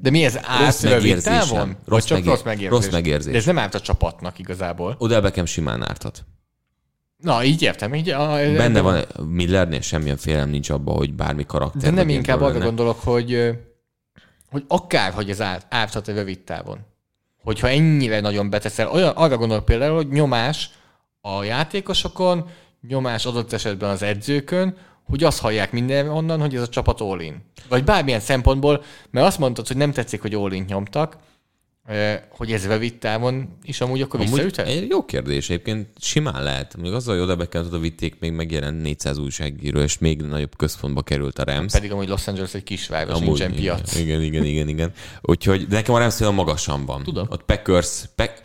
De 0.00 0.10
mi 0.10 0.24
ez 0.24 0.38
árt 0.42 0.80
rövid 0.80 1.22
távon? 1.22 1.76
Rossz, 1.86 2.10
megér... 2.10 2.26
rossz 2.26 2.42
megérzés? 2.42 2.78
Rossz 2.78 2.92
megérzés. 2.92 3.32
De 3.32 3.38
ez 3.38 3.46
nem 3.46 3.58
árt 3.58 3.74
a 3.74 3.80
csapatnak 3.80 4.38
igazából. 4.38 4.94
Oda 4.98 5.20
Beckham 5.20 5.44
simán 5.44 5.88
árthat. 5.88 6.24
Na, 7.16 7.44
így 7.44 7.62
értem. 7.62 7.94
Így, 7.94 8.08
a, 8.08 8.26
Benne 8.56 8.80
van, 8.80 9.04
Millernél 9.28 9.80
semmilyen 9.80 10.16
félelem 10.16 10.48
nincs 10.48 10.70
abban, 10.70 10.96
hogy 10.96 11.14
bármi 11.14 11.46
karakter. 11.46 11.80
De 11.80 11.90
nem 11.90 12.08
inkább 12.08 12.40
arra 12.40 12.58
gondolok, 12.58 13.00
hogy, 13.00 13.58
hogy 14.50 14.64
akár, 14.68 15.12
hogy 15.12 15.30
ez 15.30 15.40
árt, 15.68 15.94
a 15.94 16.00
rövid 16.06 16.40
távon. 16.40 16.78
Hogyha 17.42 17.68
ennyire 17.68 18.20
nagyon 18.20 18.50
beteszel, 18.50 18.90
olyan, 18.90 19.12
arra 19.16 19.36
gondolok 19.36 19.64
például, 19.64 19.94
hogy 19.94 20.08
nyomás 20.08 20.70
a 21.20 21.42
játékosokon, 21.42 22.48
nyomás 22.88 23.26
adott 23.26 23.52
esetben 23.52 23.90
az 23.90 24.02
edzőkön, 24.02 24.76
hogy 25.04 25.24
azt 25.24 25.40
hallják 25.40 25.72
minden 25.72 26.08
onnan, 26.08 26.40
hogy 26.40 26.54
ez 26.54 26.62
a 26.62 26.68
csapat 26.68 27.00
all 27.00 27.20
in. 27.20 27.42
Vagy 27.68 27.84
bármilyen 27.84 28.20
szempontból, 28.20 28.82
mert 29.10 29.26
azt 29.26 29.38
mondtad, 29.38 29.66
hogy 29.66 29.76
nem 29.76 29.92
tetszik, 29.92 30.20
hogy 30.20 30.34
all 30.34 30.50
nyomtak, 30.50 31.16
hogy 32.28 32.52
ez 32.52 32.66
rövid 32.66 32.98
távon 32.98 33.58
is 33.62 33.80
amúgy 33.80 34.00
akkor 34.00 34.20
visszaüthet? 34.20 34.66
Egy 34.66 34.88
jó 34.88 35.04
kérdés, 35.04 35.50
egyébként 35.50 35.88
simán 36.00 36.42
lehet. 36.42 36.76
Még 36.76 36.92
azzal, 36.92 37.14
hogy 37.14 37.22
oda 37.22 37.36
be 37.36 37.58
oda 37.58 37.78
vitték, 37.78 38.16
még 38.20 38.32
megjelent 38.32 38.82
400 38.82 39.18
újságíró, 39.18 39.80
és 39.80 39.98
még 39.98 40.22
nagyobb 40.22 40.56
központba 40.56 41.02
került 41.02 41.38
a 41.38 41.44
Rams. 41.44 41.72
Pedig 41.72 41.92
amúgy 41.92 42.08
Los 42.08 42.26
Angeles 42.26 42.54
egy 42.54 42.62
kisváros, 42.62 43.14
amúgy, 43.14 43.26
nincsen 43.26 43.54
piac. 43.54 43.96
Igen, 43.96 44.22
igen, 44.22 44.44
igen, 44.44 44.68
igen. 44.68 44.92
Úgyhogy, 45.22 45.66
de 45.66 45.74
nekem 45.74 45.94
a 45.94 45.98
Rams 45.98 46.20
olyan 46.20 46.34
magasan 46.34 46.84
van. 46.84 47.02
Tudom. 47.02 47.26
Ott 47.30 47.42
Packers, 47.42 48.04
Pack, 48.14 48.40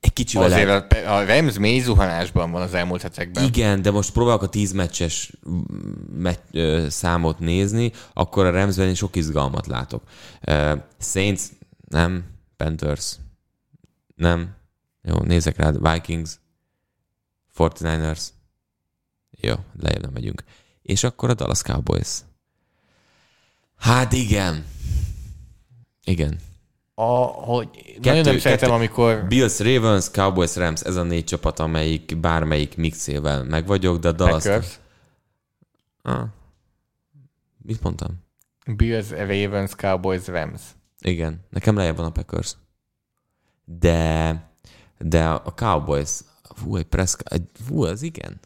egy 0.00 0.12
kicsivel 0.12 0.46
Azért 0.46 0.66
lehet... 0.66 0.92
a, 0.92 1.16
a 1.16 1.24
Rams 1.24 1.58
mély 1.58 1.80
zuhanásban 1.80 2.50
van 2.50 2.62
az 2.62 2.74
elmúlt 2.74 3.02
hetekben. 3.02 3.44
Igen, 3.44 3.82
de 3.82 3.90
most 3.90 4.12
próbálok 4.12 4.42
a 4.42 4.48
10 4.48 4.72
meccses 4.72 5.32
meccs, 6.18 6.38
ö, 6.52 6.86
számot 6.88 7.38
nézni, 7.38 7.92
akkor 8.12 8.46
a 8.46 8.50
Ramsben 8.50 8.88
én 8.88 8.94
sok 8.94 9.16
izgalmat 9.16 9.66
látok. 9.66 10.02
Uh, 10.46 10.72
Saints, 11.00 11.40
nem, 11.88 12.24
Panthers. 12.64 13.16
Nem. 14.14 14.56
Jó, 15.02 15.16
nézek 15.18 15.56
rád. 15.56 15.92
Vikings. 15.92 16.30
49ers. 17.56 18.26
Jó, 19.30 19.54
lejjebb 19.80 20.02
nem 20.02 20.12
megyünk. 20.12 20.44
És 20.82 21.04
akkor 21.04 21.30
a 21.30 21.34
Dallas 21.34 21.62
Cowboys. 21.62 22.18
Hát 23.76 24.12
igen. 24.12 24.66
Igen. 26.04 26.38
A, 26.94 27.24
hogy 27.24 27.70
kettő, 27.70 28.00
nagyon 28.00 28.24
nem 28.24 28.38
szeretem, 28.38 28.70
amikor... 28.70 29.26
Bills, 29.26 29.58
Ravens, 29.58 30.10
Cowboys, 30.10 30.56
Rams, 30.56 30.80
ez 30.80 30.96
a 30.96 31.02
négy 31.02 31.24
csapat, 31.24 31.58
amelyik 31.58 32.16
bármelyik 32.20 32.76
mixével 32.76 33.44
meg 33.44 33.66
vagyok, 33.66 33.98
de 33.98 34.08
a 34.08 34.12
Dallas... 34.12 34.42
Packers. 34.42 34.78
Ah. 36.02 36.24
Mit 37.62 37.82
mondtam? 37.82 38.24
Bills, 38.76 39.10
Ravens, 39.10 39.74
Cowboys, 39.74 40.26
Rams. 40.26 40.60
Igen, 41.00 41.40
nekem 41.50 41.76
lejjebb 41.76 41.96
van 41.96 42.06
a 42.06 42.10
Packers. 42.10 42.56
De, 43.64 44.50
de 44.98 45.28
a 45.28 45.52
Cowboys, 45.54 46.10
fú, 46.54 46.76
egy 46.76 46.84
Prescott, 46.84 47.56
fú, 47.66 47.84
az 47.84 48.02
igen. 48.02 48.40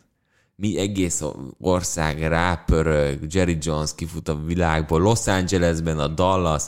Mi 0.57 0.79
egész 0.79 1.23
ország 1.61 2.19
rápörög, 2.19 3.35
Jerry 3.35 3.57
Jones 3.61 3.95
kifut 3.95 4.29
a 4.29 4.45
világból, 4.45 5.01
Los 5.01 5.27
Angelesben 5.27 5.99
a 5.99 6.09
Dallas, 6.09 6.63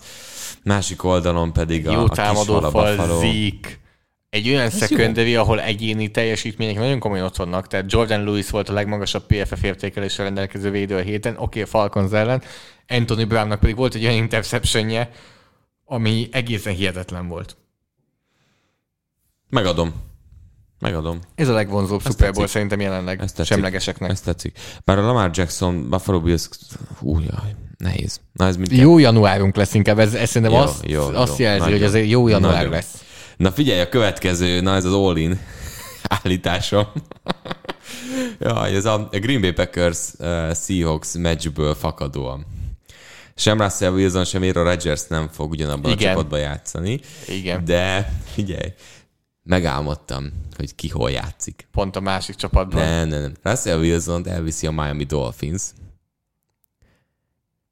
másik 0.62 1.04
oldalon 1.04 1.52
pedig 1.52 1.88
a, 1.88 1.92
Jó 1.92 2.00
a 2.00 2.08
támadó 2.08 2.60
fal, 2.60 2.96
Zeke. 2.96 3.84
Egy 4.30 4.48
olyan 4.48 4.70
szekunderi, 4.70 5.36
ahol 5.36 5.60
egyéni 5.60 6.10
teljesítmények 6.10 6.76
nagyon 6.76 6.98
komolyan 6.98 7.24
ott 7.24 7.36
vannak, 7.36 7.66
tehát 7.66 7.92
Jordan 7.92 8.24
Lewis 8.24 8.50
volt 8.50 8.68
a 8.68 8.72
legmagasabb 8.72 9.26
PFF 9.26 9.62
értékelésre 9.62 10.24
rendelkező 10.24 10.70
védő 10.70 10.96
a 10.96 11.00
héten, 11.00 11.32
oké, 11.32 11.42
okay, 11.42 11.70
Falcons 11.70 12.12
ellen, 12.12 12.42
Anthony 12.88 13.26
Brownnak 13.26 13.60
pedig 13.60 13.76
volt 13.76 13.94
egy 13.94 14.04
olyan 14.04 14.16
interceptionje, 14.16 15.10
ami 15.86 16.28
egészen 16.32 16.74
hihetetlen 16.74 17.28
volt. 17.28 17.56
Megadom. 19.48 19.94
Megadom. 20.80 21.20
Ez 21.34 21.48
a 21.48 21.52
legvonzóbb 21.52 22.00
Ezt 22.04 22.10
Super 22.10 22.32
Bowl 22.32 22.46
szerintem 22.46 22.80
jelenleg 22.80 23.20
Ezt 23.20 23.36
tetszik. 23.36 23.52
semlegeseknek. 23.52 24.10
Ezt 24.10 24.24
tetszik. 24.24 24.58
Bár 24.84 24.98
a 24.98 25.02
Lamar 25.02 25.30
Jackson, 25.34 25.88
Buffalo 25.90 26.20
Bills, 26.20 26.48
hú, 26.98 27.18
jaj, 27.18 27.54
nehéz. 27.78 28.20
Na, 28.32 28.46
ez 28.46 28.56
jó 28.70 28.98
januárunk 28.98 29.56
lesz 29.56 29.74
inkább, 29.74 29.98
ez, 29.98 30.14
ez 30.14 30.28
szerintem 30.28 30.58
jó, 30.58 30.64
azt, 30.64 30.86
jó, 30.86 31.02
azt 31.02 31.38
jó, 31.38 31.44
jelzi, 31.44 31.58
nagyon, 31.58 31.78
hogy 31.78 31.82
ez 31.82 32.08
jó 32.08 32.28
január 32.28 32.54
nagyon. 32.54 32.70
lesz. 32.70 33.04
Na 33.36 33.52
figyelj, 33.52 33.80
a 33.80 33.88
következő, 33.88 34.60
na 34.60 34.74
ez 34.74 34.84
az 34.84 34.92
all-in 34.92 35.38
állításom. 36.22 36.86
Jaj, 38.40 38.74
ez 38.74 38.84
a 38.84 39.08
Green 39.10 39.40
Bay 39.40 39.52
Packers 39.52 39.98
uh, 40.18 40.54
Seahawks 40.54 41.14
matchből 41.14 41.74
fakadóan 41.74 42.46
sem 43.36 43.60
Russell 43.60 43.92
Wilson, 43.92 44.24
sem 44.24 44.42
Aaron 44.42 44.64
Rodgers 44.64 45.06
nem 45.06 45.28
fog 45.28 45.50
ugyanabban 45.50 45.90
Igen. 45.92 46.08
a 46.08 46.10
csapatban 46.10 46.38
játszani. 46.38 47.00
Igen. 47.28 47.64
De 47.64 48.12
figyelj, 48.24 48.72
megálmodtam, 49.42 50.32
hogy 50.56 50.74
ki 50.74 50.88
hol 50.88 51.10
játszik. 51.10 51.68
Pont 51.72 51.96
a 51.96 52.00
másik 52.00 52.34
csapatban. 52.34 52.82
Nem, 52.82 53.08
nem, 53.08 53.20
nem. 53.20 53.34
Russell 53.42 53.78
wilson 53.78 54.28
elviszi 54.28 54.66
a 54.66 54.70
Miami 54.70 55.04
Dolphins. 55.04 55.62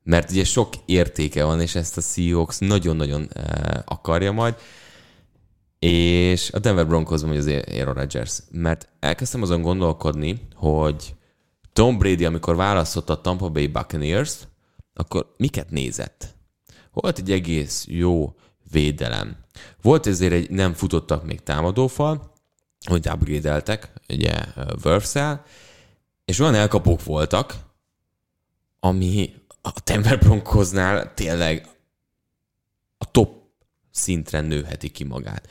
Mert 0.03 0.31
ugye 0.31 0.45
sok 0.45 0.75
értéke 0.87 1.45
van, 1.45 1.61
és 1.61 1.75
ezt 1.75 1.97
a 1.97 2.01
Seahawks 2.01 2.59
nagyon-nagyon 2.59 3.29
uh, 3.37 3.79
akarja 3.85 4.33
majd. 4.33 4.55
És 5.79 6.51
a 6.53 6.59
Denver 6.59 6.87
Broncos 6.87 7.21
vagy 7.21 7.37
az 7.37 7.47
Aaron 7.47 7.95
Rodgers. 7.95 8.39
Mert 8.51 8.89
elkezdtem 9.01 9.43
azon 9.43 9.63
gondolkodni, 9.63 10.41
hogy 10.55 11.15
Tom 11.73 11.99
Brady, 11.99 12.25
amikor 12.25 12.57
választotta 12.57 13.13
a 13.13 13.21
Tampa 13.21 13.49
Bay 13.49 13.67
Buccaneers-t, 13.67 14.49
akkor 14.95 15.35
miket 15.37 15.71
nézett? 15.71 16.37
Volt 16.93 17.19
egy 17.19 17.31
egész 17.31 17.85
jó 17.89 18.35
védelem. 18.71 19.37
Volt 19.83 20.07
ezért 20.07 20.33
egy 20.33 20.51
nem 20.51 20.73
futottak 20.73 21.25
még 21.25 21.43
támadófal, 21.43 22.33
hogy 22.87 23.09
upgrade 23.09 23.79
ugye 24.09 24.45
Verfszel, 24.83 25.45
és 26.25 26.39
olyan 26.39 26.55
elkapók 26.55 27.05
voltak, 27.05 27.55
ami 28.81 29.35
a 29.63 29.71
Denver 29.85 30.19
Broncosnál 30.19 31.15
tényleg 31.15 31.69
a 32.99 33.11
top 33.11 33.43
szintre 33.91 34.41
nőheti 34.41 34.91
ki 34.91 35.05
magát. 35.05 35.49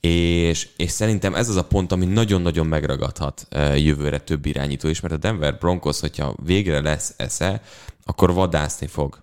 És, 0.00 0.68
és 0.76 0.90
szerintem 0.90 1.34
ez 1.34 1.48
az 1.48 1.56
a 1.56 1.64
pont, 1.64 1.92
ami 1.92 2.04
nagyon-nagyon 2.04 2.66
megragadhat 2.66 3.48
jövőre 3.76 4.18
több 4.18 4.46
irányító 4.46 4.88
is, 4.88 5.00
mert 5.00 5.14
a 5.14 5.16
Denver 5.16 5.58
Broncos, 5.58 6.00
hogyha 6.00 6.34
végre 6.44 6.80
lesz 6.80 7.14
esze, 7.16 7.62
akkor 8.04 8.32
vadászni 8.34 8.86
fog 8.86 9.22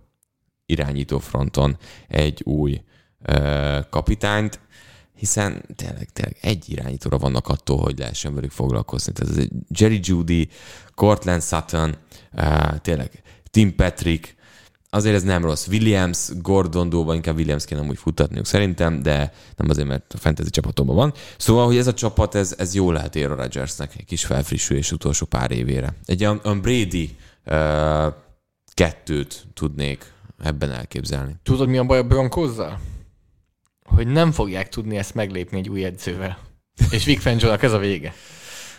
irányító 0.66 1.20
fronton 1.20 1.78
egy 2.08 2.42
új 2.44 2.82
kapitányt, 3.90 4.60
hiszen 5.16 5.66
tényleg, 5.76 6.10
tényleg 6.14 6.38
egy 6.42 6.70
irányítóra 6.70 7.18
vannak 7.18 7.48
attól, 7.48 7.78
hogy 7.78 8.00
lehessen 8.00 8.34
velük 8.34 8.52
foglalkozni. 8.52 9.14
Tehát 9.14 9.38
ez 9.38 9.46
Jerry 9.70 10.00
Judy, 10.04 10.50
Cortland 10.96 11.44
Sutton, 11.44 11.96
tényleg 12.82 13.22
Tim 13.52 13.76
Patrick, 13.76 14.36
azért 14.90 15.16
ez 15.16 15.24
nem 15.24 15.44
rossz. 15.44 15.68
Williams, 15.68 16.30
Gordon 16.42 16.90
Dóba, 16.90 17.16
inkább 17.16 17.36
Williams 17.38 17.66
kéne 17.66 17.82
úgy 17.82 17.98
futtatniuk 17.98 18.46
szerintem, 18.46 19.02
de 19.02 19.34
nem 19.56 19.70
azért, 19.70 19.88
mert 19.88 20.14
a 20.14 20.18
fantasy 20.18 20.50
csapatomban 20.50 20.96
van. 20.96 21.14
Szóval, 21.38 21.66
hogy 21.66 21.78
ez 21.78 21.88
a 21.88 21.94
csapat, 21.94 22.36
ez, 22.36 22.56
ez 22.58 22.76
jó 22.76 22.92
lehet 22.92 23.16
Aaron 23.16 23.38
Rodgersnek 23.38 23.94
egy 23.98 24.06
kis 24.06 24.26
felfrissülés 24.26 24.92
utolsó 24.92 25.26
pár 25.26 25.52
évére. 25.52 25.94
Egy 26.06 26.26
olyan 26.26 26.62
Brady 26.62 27.16
uh, 27.46 28.14
kettőt 28.74 29.48
tudnék 29.54 30.12
ebben 30.44 30.72
elképzelni. 30.72 31.36
Tudod, 31.44 31.68
mi 31.68 31.78
a 31.78 31.84
baj 31.84 31.98
a 31.98 32.04
Broncozzal? 32.04 32.80
Hogy 33.84 34.08
nem 34.08 34.32
fogják 34.32 34.70
tudni 34.70 34.98
ezt 34.98 35.14
meglépni 35.14 35.58
egy 35.58 35.70
új 35.70 35.84
edzővel. 35.84 36.38
És 36.92 37.06
Vic 37.06 37.22
Fangio-nak 37.22 37.64
ez 37.64 37.72
a 37.72 37.78
vége. 37.78 38.14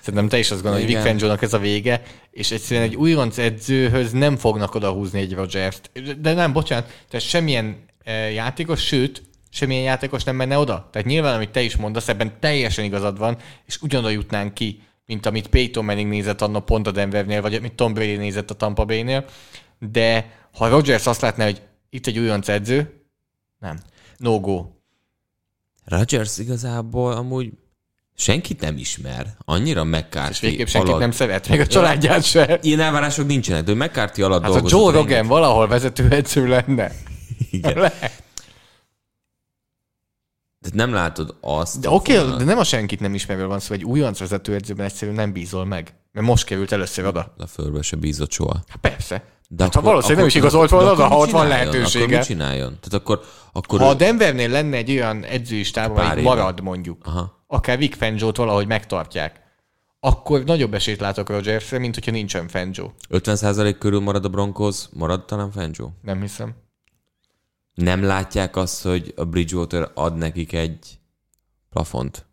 Szerintem 0.01 0.29
te 0.29 0.39
is 0.39 0.51
azt 0.51 0.63
gondolod, 0.63 0.87
hogy 0.87 0.95
Vic 0.95 1.05
Fangio-nak 1.05 1.43
ez 1.43 1.53
a 1.53 1.59
vége, 1.59 2.03
és 2.31 2.51
egyszerűen 2.51 2.87
egy 2.87 2.97
újonc 2.97 3.39
edzőhöz 3.39 4.13
nem 4.13 4.37
fognak 4.37 4.75
odahúzni 4.75 5.21
egy 5.21 5.35
Rodgers-t. 5.35 5.91
De 6.21 6.35
nem, 6.35 6.53
bocsánat, 6.53 6.87
tehát 7.09 7.27
semmilyen 7.27 7.77
e, 8.05 8.13
játékos, 8.13 8.85
sőt, 8.85 9.23
semmilyen 9.51 9.83
játékos 9.83 10.25
nem 10.25 10.37
menne 10.37 10.59
oda. 10.59 10.89
Tehát 10.93 11.09
nyilván, 11.09 11.35
amit 11.35 11.51
te 11.51 11.61
is 11.61 11.77
mondasz, 11.77 12.09
ebben 12.09 12.33
teljesen 12.41 12.85
igazad 12.85 13.19
van, 13.19 13.37
és 13.67 13.81
ugyanoda 13.81 14.11
jutnánk 14.11 14.55
ki, 14.55 14.83
mint 15.07 15.27
amit 15.27 15.49
Peyton 15.49 15.85
Manning 15.85 16.11
nézett 16.11 16.43
annak 16.43 16.65
pont 16.65 16.87
a 16.87 16.91
Denvernél, 16.91 17.41
vagy 17.41 17.55
amit 17.55 17.73
Tom 17.73 17.95
Brady 17.95 18.17
nézett 18.17 18.51
a 18.51 18.55
Tampa 18.55 18.85
Bay-nél 18.85 19.25
de 19.79 20.33
ha 20.53 20.69
Rodgers 20.69 21.07
azt 21.07 21.21
látná, 21.21 21.45
hogy 21.45 21.63
itt 21.91 22.07
egy 22.07 22.19
újonc 22.19 22.49
edző, 22.49 23.03
nem. 23.59 23.81
No 24.17 24.41
go. 24.41 24.67
Rodgers 25.85 26.39
igazából 26.39 27.13
amúgy 27.13 27.53
senkit 28.19 28.61
nem 28.61 28.77
ismer. 28.77 29.27
Annyira 29.45 29.85
McCarthy 29.85 30.31
És 30.31 30.41
végképp 30.41 30.67
senkit 30.67 30.89
alatt... 30.89 31.01
nem 31.01 31.11
szeret, 31.11 31.49
még 31.49 31.61
a 31.61 31.67
családját 31.67 32.25
se. 32.25 32.59
Ilyen 32.63 32.81
elvárások 32.81 33.27
nincsenek, 33.27 33.65
de 33.65 33.75
McCarthy 33.75 34.23
alatt 34.23 34.43
hát 34.43 34.55
a 34.55 34.63
Joe 34.65 34.93
Rogan 34.93 35.27
valahol 35.27 35.69
vezető 35.69 36.09
edző 36.11 36.47
lenne. 36.47 36.93
Igen. 37.51 37.79
Le. 37.81 37.93
De 40.61 40.69
nem 40.73 40.93
látod 40.93 41.35
azt. 41.41 41.81
De 41.81 41.91
oké, 41.91 42.19
okay, 42.19 42.37
de 42.37 42.45
nem 42.45 42.59
a 42.59 42.65
senkit 42.65 43.01
nem 43.01 43.15
ismerőről 43.15 43.49
van 43.49 43.61
szó, 43.61 43.75
egy 43.75 43.85
újonc 43.85 44.21
edzőben 44.21 44.87
egyszerűen 44.87 45.17
nem 45.17 45.33
bízol 45.33 45.65
meg. 45.65 45.95
Mert 46.13 46.27
most 46.27 46.45
került 46.45 46.73
először 46.73 47.07
oda. 47.07 47.35
A 47.39 47.47
fölbe 47.47 47.83
se 47.83 47.97
bízott 47.97 48.33
soha. 48.33 48.63
Hát 48.69 48.77
persze. 48.81 49.25
De 49.49 49.63
hát, 49.63 49.75
akkor, 49.75 49.83
ha 49.83 49.89
valószínűleg 49.89 50.19
nem 50.19 50.27
is 50.27 50.35
igazolt 50.35 50.71
volna 50.71 50.93
oda, 50.93 51.07
ha 51.07 51.17
ott 51.17 51.31
van 51.31 51.49
lehetősége. 51.49 52.05
Akkor 52.05 52.17
mit 52.17 52.27
csináljon? 52.27 52.69
Tehát 52.69 52.93
akkor, 52.93 53.21
akkor 53.53 53.81
ha 53.81 53.89
a 53.89 53.95
Denvernél 53.95 54.49
lenne 54.49 54.77
egy 54.77 54.91
olyan 54.91 55.25
edzőistáb, 55.25 55.99
amelyik 55.99 56.25
marad 56.25 56.61
mondjuk, 56.61 57.07
Aha. 57.07 57.38
Akár 57.49 57.79
Vic 57.79 57.97
Fangio-t 57.97 58.37
valahogy 58.37 58.67
megtartják, 58.67 59.41
akkor 60.01 60.45
nagyobb 60.45 60.75
esélyt 60.75 61.01
látok 61.01 61.29
Rodgersre, 61.29 61.79
mint 61.79 61.95
hogyha 61.95 62.11
nincsen 62.11 62.49
Fangio. 62.49 62.91
50% 63.11 63.77
körül 63.79 64.01
marad 64.01 64.25
a 64.25 64.29
Broncos, 64.29 64.85
marad 64.93 65.25
talán 65.25 65.51
Fangio? 65.51 65.91
Nem 66.03 66.21
hiszem. 66.21 66.55
Nem 67.75 68.03
látják 68.03 68.57
azt, 68.57 68.83
hogy 68.83 69.13
a 69.17 69.25
Bridgewater 69.25 69.91
ad 69.95 70.17
nekik 70.17 70.53
egy 70.53 70.99
plafont? 71.71 72.27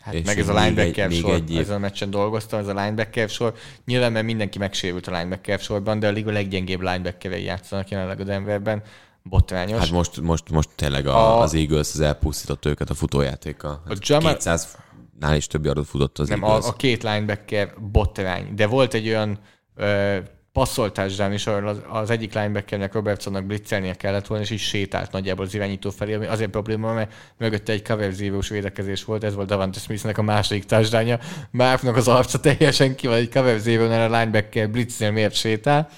Hát 0.00 0.14
és 0.14 0.26
meg 0.26 0.38
ez 0.38 0.48
a 0.48 0.64
linebacker 0.64 1.10
egy, 1.10 1.18
sor, 1.18 1.30
egy 1.30 1.56
ezen 1.56 1.76
a 1.76 1.78
meccsen 1.78 2.10
dolgoztam, 2.10 2.58
ez 2.58 2.66
a 2.66 2.74
linebacker 2.74 3.28
sor. 3.28 3.54
Nyilván, 3.84 4.12
mert 4.12 4.24
mindenki 4.24 4.58
megsérült 4.58 5.06
a 5.06 5.10
linebacker 5.10 5.58
sorban, 5.58 5.98
de 5.98 6.08
a 6.08 6.10
liga 6.10 6.32
leggyengébb 6.32 6.80
linebackerei 6.80 7.42
játszanak 7.42 7.88
jelenleg 7.88 8.20
a 8.20 8.24
Denverben. 8.24 8.82
Botrányos. 9.28 9.78
Hát 9.78 9.90
most, 9.90 10.20
most, 10.20 10.50
most 10.50 10.68
tényleg 10.74 11.06
a, 11.06 11.16
a, 11.16 11.40
az 11.40 11.54
Eagles 11.54 11.92
az 11.92 12.00
elpusztított 12.00 12.66
őket 12.66 12.90
a 12.90 12.94
futójátéka. 12.94 13.82
Hát 13.88 13.96
a 13.96 14.00
Jamal... 14.00 14.32
200 14.32 14.76
nál 15.18 15.36
is 15.36 15.46
több 15.46 15.64
yardot 15.64 15.86
futott 15.86 16.18
az 16.18 16.28
Nem, 16.28 16.42
a, 16.42 16.56
a, 16.56 16.72
két 16.72 17.02
linebacker 17.02 17.74
botrány. 17.80 18.54
De 18.54 18.66
volt 18.66 18.94
egy 18.94 19.08
olyan 19.08 19.38
ö, 19.74 20.18
passzoltásdán 20.52 21.32
is, 21.32 21.46
ahol 21.46 21.68
az, 21.68 21.80
az 21.88 22.10
egyik 22.10 22.34
linebackernek 22.34 22.92
Robertsonnak 22.92 23.44
blitzelnie 23.44 23.94
kellett 23.94 24.26
volna, 24.26 24.44
és 24.44 24.50
így 24.50 24.58
sétált 24.58 25.12
nagyjából 25.12 25.44
az 25.44 25.54
irányító 25.54 25.90
felé, 25.90 26.14
ami 26.14 26.26
azért 26.26 26.50
probléma, 26.50 26.92
mert 26.92 27.12
mögötte 27.36 27.72
egy 27.72 27.82
cover 27.82 28.14
védekezés 28.48 29.04
volt, 29.04 29.24
ez 29.24 29.34
volt 29.34 29.48
Davante 29.48 29.78
Smithnek 29.78 30.18
a 30.18 30.22
második 30.22 30.64
társadalnya. 30.64 31.18
Márknak 31.50 31.96
az 31.96 32.08
arca 32.08 32.40
teljesen 32.40 32.94
ki 32.94 33.06
van, 33.06 33.16
egy 33.16 33.30
cover 33.32 33.60
a 33.66 34.18
linebacker 34.18 34.70
blitznél 34.70 35.10
miért 35.10 35.34
sétál. 35.34 35.88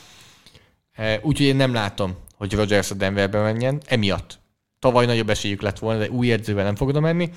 Úgyhogy 1.22 1.46
én 1.46 1.56
nem 1.56 1.72
látom, 1.72 2.16
hogy 2.40 2.54
Rodgers 2.54 2.90
a 2.90 2.94
Denverbe 2.94 3.42
menjen, 3.42 3.80
emiatt. 3.86 4.38
Tavaly 4.78 5.06
nagyobb 5.06 5.30
esélyük 5.30 5.60
lett 5.60 5.78
volna, 5.78 5.98
de 5.98 6.10
új 6.10 6.32
edzővel 6.32 6.64
nem 6.64 6.76
fog 6.76 6.98
menni. 6.98 7.30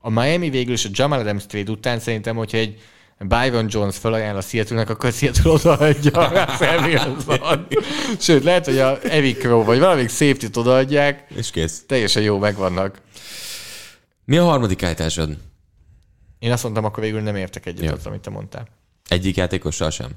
A 0.00 0.10
Miami 0.10 0.50
végül 0.50 0.72
is 0.72 0.84
a 0.84 0.88
Jamal 0.92 1.18
Adams 1.18 1.46
trade 1.46 1.70
után 1.70 1.98
szerintem, 1.98 2.36
hogyha 2.36 2.58
egy 2.58 2.80
Byron 3.18 3.66
Jones 3.68 3.96
felajánl 3.96 4.36
a 4.36 4.40
seattle 4.40 4.80
akkor 4.80 5.12
Seattle 5.12 5.50
odaadja 5.50 6.12
a 6.12 7.66
Sőt, 8.18 8.44
lehet, 8.44 8.64
hogy 8.64 8.78
a 8.78 8.98
Evic 9.02 9.42
Rowe, 9.42 9.64
vagy 9.64 9.78
valamelyik 9.78 10.10
safety-t 10.10 10.56
odaadják. 10.56 11.24
És 11.36 11.50
kész. 11.50 11.84
Teljesen 11.86 12.22
jó 12.22 12.38
megvannak. 12.38 13.00
Mi 14.24 14.36
a 14.36 14.44
harmadik 14.44 14.82
állításod? 14.82 15.36
Én 16.38 16.52
azt 16.52 16.62
mondtam, 16.62 16.84
akkor 16.84 17.02
végül 17.02 17.20
nem 17.20 17.36
értek 17.36 17.66
egyet 17.66 17.84
ja. 17.84 17.92
az, 17.92 18.06
amit 18.06 18.20
te 18.20 18.30
mondtál. 18.30 18.68
Egyik 19.08 19.36
játékossal 19.36 19.90
sem? 19.90 20.10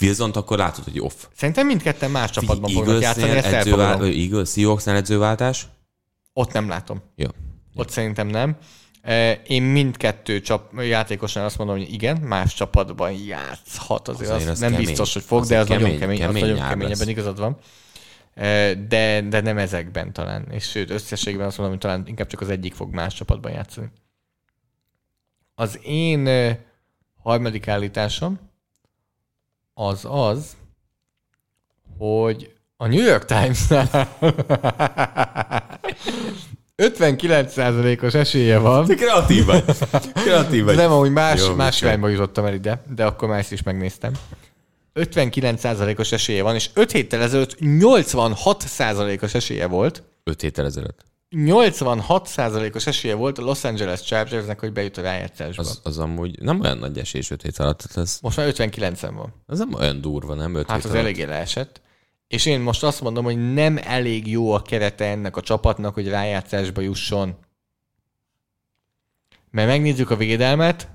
Wilson 0.00 0.30
akkor 0.30 0.58
látod, 0.58 0.84
hogy 0.84 1.00
off. 1.00 1.24
Szerintem 1.36 1.66
mindketten 1.66 2.10
más 2.10 2.30
csapatban 2.30 2.70
fognak 2.70 3.00
játszani, 3.00 3.30
ezt 3.30 3.46
edzővál... 3.46 4.04
Eagles, 4.04 4.50
Seahawksnál 4.50 4.96
edzőváltás? 4.96 5.66
Ott 6.32 6.52
nem 6.52 6.68
látom. 6.68 7.02
Jó. 7.14 7.28
Ott 7.74 7.90
szerintem 7.90 8.26
nem. 8.26 8.56
Én 9.46 9.62
mindkettő 9.62 10.40
csap, 10.40 10.82
játékosnál 10.82 11.44
azt 11.44 11.58
mondom, 11.58 11.76
hogy 11.76 11.92
igen, 11.92 12.16
más 12.16 12.54
csapatban 12.54 13.12
játszhat. 13.12 14.08
Azért, 14.08 14.30
azért 14.30 14.50
az, 14.50 14.52
az 14.52 14.58
nem 14.58 14.70
kemény. 14.70 14.86
biztos, 14.86 15.12
hogy 15.12 15.22
fog, 15.22 15.40
az 15.40 15.48
de 15.48 15.58
az 15.58 15.66
kemény, 15.66 15.82
nagyon 15.82 15.98
kemény, 15.98 16.18
kemény 16.18 16.42
az 16.42 16.48
nagyon 16.48 16.68
kemény, 16.68 16.90
ebben 16.90 17.08
igazad 17.08 17.38
van. 17.38 17.56
De, 18.88 19.20
de 19.20 19.40
nem 19.40 19.58
ezekben 19.58 20.12
talán. 20.12 20.46
És 20.50 20.64
sőt, 20.64 20.90
összességben 20.90 21.46
azt 21.46 21.58
mondom, 21.58 21.76
hogy 21.76 21.86
talán 21.86 22.06
inkább 22.06 22.26
csak 22.26 22.40
az 22.40 22.48
egyik 22.48 22.74
fog 22.74 22.94
más 22.94 23.14
csapatban 23.14 23.52
játszani. 23.52 23.90
Az 25.54 25.78
én 25.82 26.28
harmadik 27.22 27.68
állításom 27.68 28.38
az 29.78 30.06
az, 30.08 30.56
hogy 31.98 32.52
a 32.76 32.86
New 32.86 33.04
York 33.04 33.24
Times-nál 33.24 34.16
59%-os 36.76 38.14
esélye 38.14 38.58
van. 38.58 38.86
Kreatív 38.86 39.44
vagy. 39.44 39.64
Kreatív 40.12 40.64
vagy. 40.64 40.76
Nem, 40.76 40.90
ahogy 40.90 41.10
más, 41.10 41.40
Jó, 41.40 41.54
más 41.54 41.82
irányba 41.82 42.08
jutottam 42.08 42.44
el 42.44 42.54
ide, 42.54 42.82
de 42.94 43.04
akkor 43.04 43.28
már 43.28 43.38
ezt 43.38 43.52
is 43.52 43.62
megnéztem. 43.62 44.12
59%-os 44.94 46.12
esélye 46.12 46.42
van, 46.42 46.54
és 46.54 46.70
5 46.74 46.92
héttel 46.92 47.22
ezelőtt 47.22 47.56
86%-os 47.60 49.34
esélye 49.34 49.66
volt. 49.66 50.02
5 50.24 50.40
héttel 50.40 50.64
ezelőtt. 50.64 51.04
86%-os 51.30 52.86
esélye 52.86 53.14
volt 53.14 53.38
a 53.38 53.42
Los 53.42 53.64
Angeles 53.64 54.02
Chargersnek, 54.02 54.60
hogy 54.60 54.72
bejut 54.72 54.96
a 54.96 55.02
rájátszásba. 55.02 55.62
Az, 55.62 55.80
az 55.82 55.98
amúgy 55.98 56.42
nem 56.42 56.60
olyan 56.60 56.78
nagy 56.78 56.98
esély 56.98 57.22
5 57.30 57.42
hét 57.42 57.58
alatt. 57.58 57.82
Ez... 57.94 58.18
Most 58.22 58.36
már 58.36 58.52
59-en 58.56 59.12
van. 59.14 59.34
Az 59.46 59.58
nem 59.58 59.74
olyan 59.74 60.00
durva, 60.00 60.34
nem? 60.34 60.54
5 60.54 60.66
hát 60.66 60.76
hét 60.76 60.84
az 60.84 60.90
alatt. 60.90 61.04
eléggé 61.04 61.22
leesett. 61.22 61.80
És 62.28 62.46
én 62.46 62.60
most 62.60 62.82
azt 62.82 63.00
mondom, 63.00 63.24
hogy 63.24 63.52
nem 63.52 63.78
elég 63.82 64.26
jó 64.26 64.52
a 64.52 64.62
kerete 64.62 65.04
ennek 65.04 65.36
a 65.36 65.40
csapatnak, 65.40 65.94
hogy 65.94 66.08
rájátszásba 66.08 66.80
jusson. 66.80 67.36
Mert 69.50 69.68
megnézzük 69.68 70.10
a 70.10 70.16
védelmet, 70.16 70.88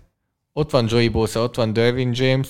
ott 0.53 0.71
van 0.71 0.87
Joey 0.89 1.09
Bosa, 1.09 1.43
ott 1.43 1.55
van 1.55 1.73
Dervin 1.73 2.11
James, 2.13 2.47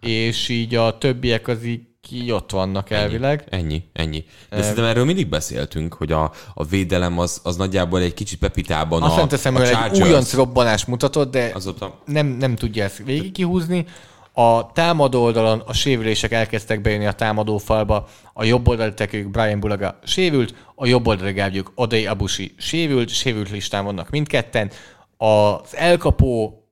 és 0.00 0.48
így 0.48 0.74
a 0.74 0.98
többiek 0.98 1.48
az 1.48 1.64
így 1.64 1.89
ki 2.00 2.32
ott 2.32 2.50
vannak 2.50 2.90
ennyi, 2.90 3.02
elvileg. 3.02 3.44
Ennyi, 3.48 3.82
ennyi. 3.92 4.24
De 4.50 4.56
e... 4.56 4.60
szerintem 4.60 4.84
erről 4.84 5.04
mindig 5.04 5.28
beszéltünk, 5.28 5.94
hogy 5.94 6.12
a, 6.12 6.32
a 6.54 6.64
védelem 6.64 7.18
az, 7.18 7.40
az 7.42 7.56
nagyjából 7.56 8.00
egy 8.00 8.14
kicsit 8.14 8.38
pepitában 8.38 9.02
Azt 9.02 9.18
a, 9.18 9.26
teszem, 9.26 9.54
a 9.54 9.58
hogy 9.58 9.68
egy 9.68 10.02
újonc 10.02 10.34
robbanás 10.34 10.84
mutatott, 10.84 11.30
de 11.30 11.50
Azóta... 11.54 12.02
nem, 12.04 12.26
nem 12.26 12.56
tudja 12.56 12.84
ezt 12.84 13.02
végig 13.04 13.32
kihúzni. 13.32 13.86
A 14.32 14.72
támadó 14.72 15.22
oldalon 15.22 15.62
a 15.66 15.72
sérülések 15.72 16.32
elkezdtek 16.32 16.80
bejönni 16.80 17.06
a 17.06 17.12
támadó 17.12 17.58
falba, 17.58 18.08
a 18.32 18.44
jobb 18.44 18.68
oldali 18.68 18.94
tekők 18.94 19.30
Brian 19.30 19.60
Bulaga 19.60 19.98
sérült, 20.04 20.54
a 20.74 20.86
jobb 20.86 21.06
oldali 21.06 21.32
gábjuk 21.32 21.72
Odei 21.74 22.06
Abushi 22.06 22.54
sérült, 22.58 23.08
sérült 23.08 23.50
listán 23.50 23.84
vannak 23.84 24.10
mindketten. 24.10 24.70
Az 25.16 25.76
elkapó 25.76 26.64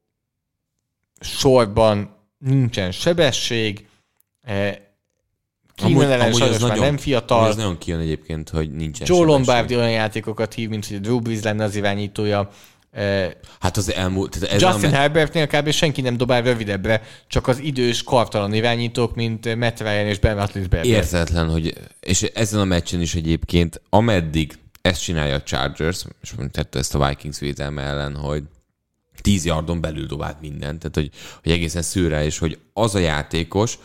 sorban 1.20 2.16
nincsen 2.38 2.92
sebesség, 2.92 3.88
Keenan 5.78 6.10
ellen 6.10 6.32
sajnos 6.32 6.58
már 6.58 6.78
nem 6.78 6.96
fiatal. 6.96 7.48
Ez 7.48 7.56
nagyon 7.56 7.78
kijön 7.78 8.00
egyébként, 8.00 8.48
hogy 8.48 8.70
nincsen 8.70 9.06
Joe 9.10 9.24
Lombardi 9.24 9.76
olyan 9.76 9.90
játékokat 9.90 10.54
hív, 10.54 10.68
mint 10.68 10.86
hogy 10.86 11.00
Drew 11.00 11.20
Brees 11.20 11.42
lenne 11.42 11.64
az 11.64 11.76
irányítója. 11.76 12.50
Hát 13.60 13.76
az 13.76 13.92
elmúlt... 13.92 14.42
Ez 14.42 14.60
Justin 14.60 14.88
a... 14.88 14.92
Herbertnél 14.92 15.46
kb. 15.46 15.70
senki 15.70 16.00
nem 16.00 16.16
dobál 16.16 16.42
rövidebbre, 16.42 17.02
csak 17.26 17.48
az 17.48 17.58
idős, 17.58 18.02
kartalan 18.02 18.54
irányítók, 18.54 19.14
mint 19.14 19.56
Matt 19.56 19.80
Ryan 19.80 20.06
és 20.06 20.18
Ben 20.18 20.34
Roethlisberger. 20.34 20.86
Értetlen, 20.86 21.50
hogy... 21.50 21.72
És 22.00 22.22
ezen 22.22 22.60
a 22.60 22.64
meccsen 22.64 23.00
is 23.00 23.14
egyébként, 23.14 23.80
ameddig 23.88 24.58
ezt 24.82 25.02
csinálja 25.02 25.34
a 25.34 25.42
Chargers, 25.42 26.04
és 26.22 26.34
tette 26.50 26.78
ezt 26.78 26.94
a 26.94 27.08
Vikings 27.08 27.38
védelme 27.38 27.82
ellen, 27.82 28.16
hogy 28.16 28.42
10 29.20 29.44
yardon 29.44 29.80
belül 29.80 30.06
dobált 30.06 30.40
mindent, 30.40 30.78
tehát 30.78 30.94
hogy, 30.94 31.10
hogy 31.42 31.52
egészen 31.52 31.82
szűrre, 31.82 32.24
és 32.24 32.38
hogy 32.38 32.58
az 32.72 32.94
a 32.94 32.98
játékos, 32.98 33.78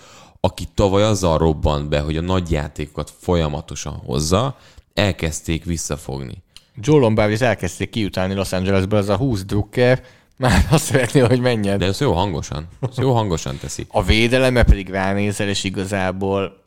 aki 0.46 0.68
tavaly 0.74 1.04
azzal 1.04 1.38
robbant 1.38 1.90
be, 1.90 2.00
hogy 2.00 2.18
a 2.18 2.22
nagy 2.22 2.52
játékokat 2.52 3.14
folyamatosan 3.20 3.94
hozza, 3.94 4.58
elkezdték 4.94 5.64
visszafogni. 5.64 6.44
Joe 6.76 7.00
Lombardi 7.00 7.46
elkezdték 7.46 7.90
kiutálni 7.90 8.34
Los 8.34 8.52
Angelesből, 8.52 9.00
az 9.00 9.10
a 9.10 9.18
20 9.18 9.44
drukker, 9.44 10.04
már 10.38 10.66
azt 10.72 10.84
szeretné, 10.84 11.20
hogy 11.20 11.40
menjen. 11.40 11.78
De 11.78 11.86
ez 11.86 12.00
jó 12.00 12.14
hangosan. 12.14 12.68
Ez 12.90 12.98
jó 12.98 13.14
hangosan 13.14 13.58
teszi. 13.58 13.86
A 13.90 14.04
védeleme 14.04 14.64
pedig 14.64 14.90
ránézel, 14.90 15.48
és 15.48 15.64
igazából 15.64 16.62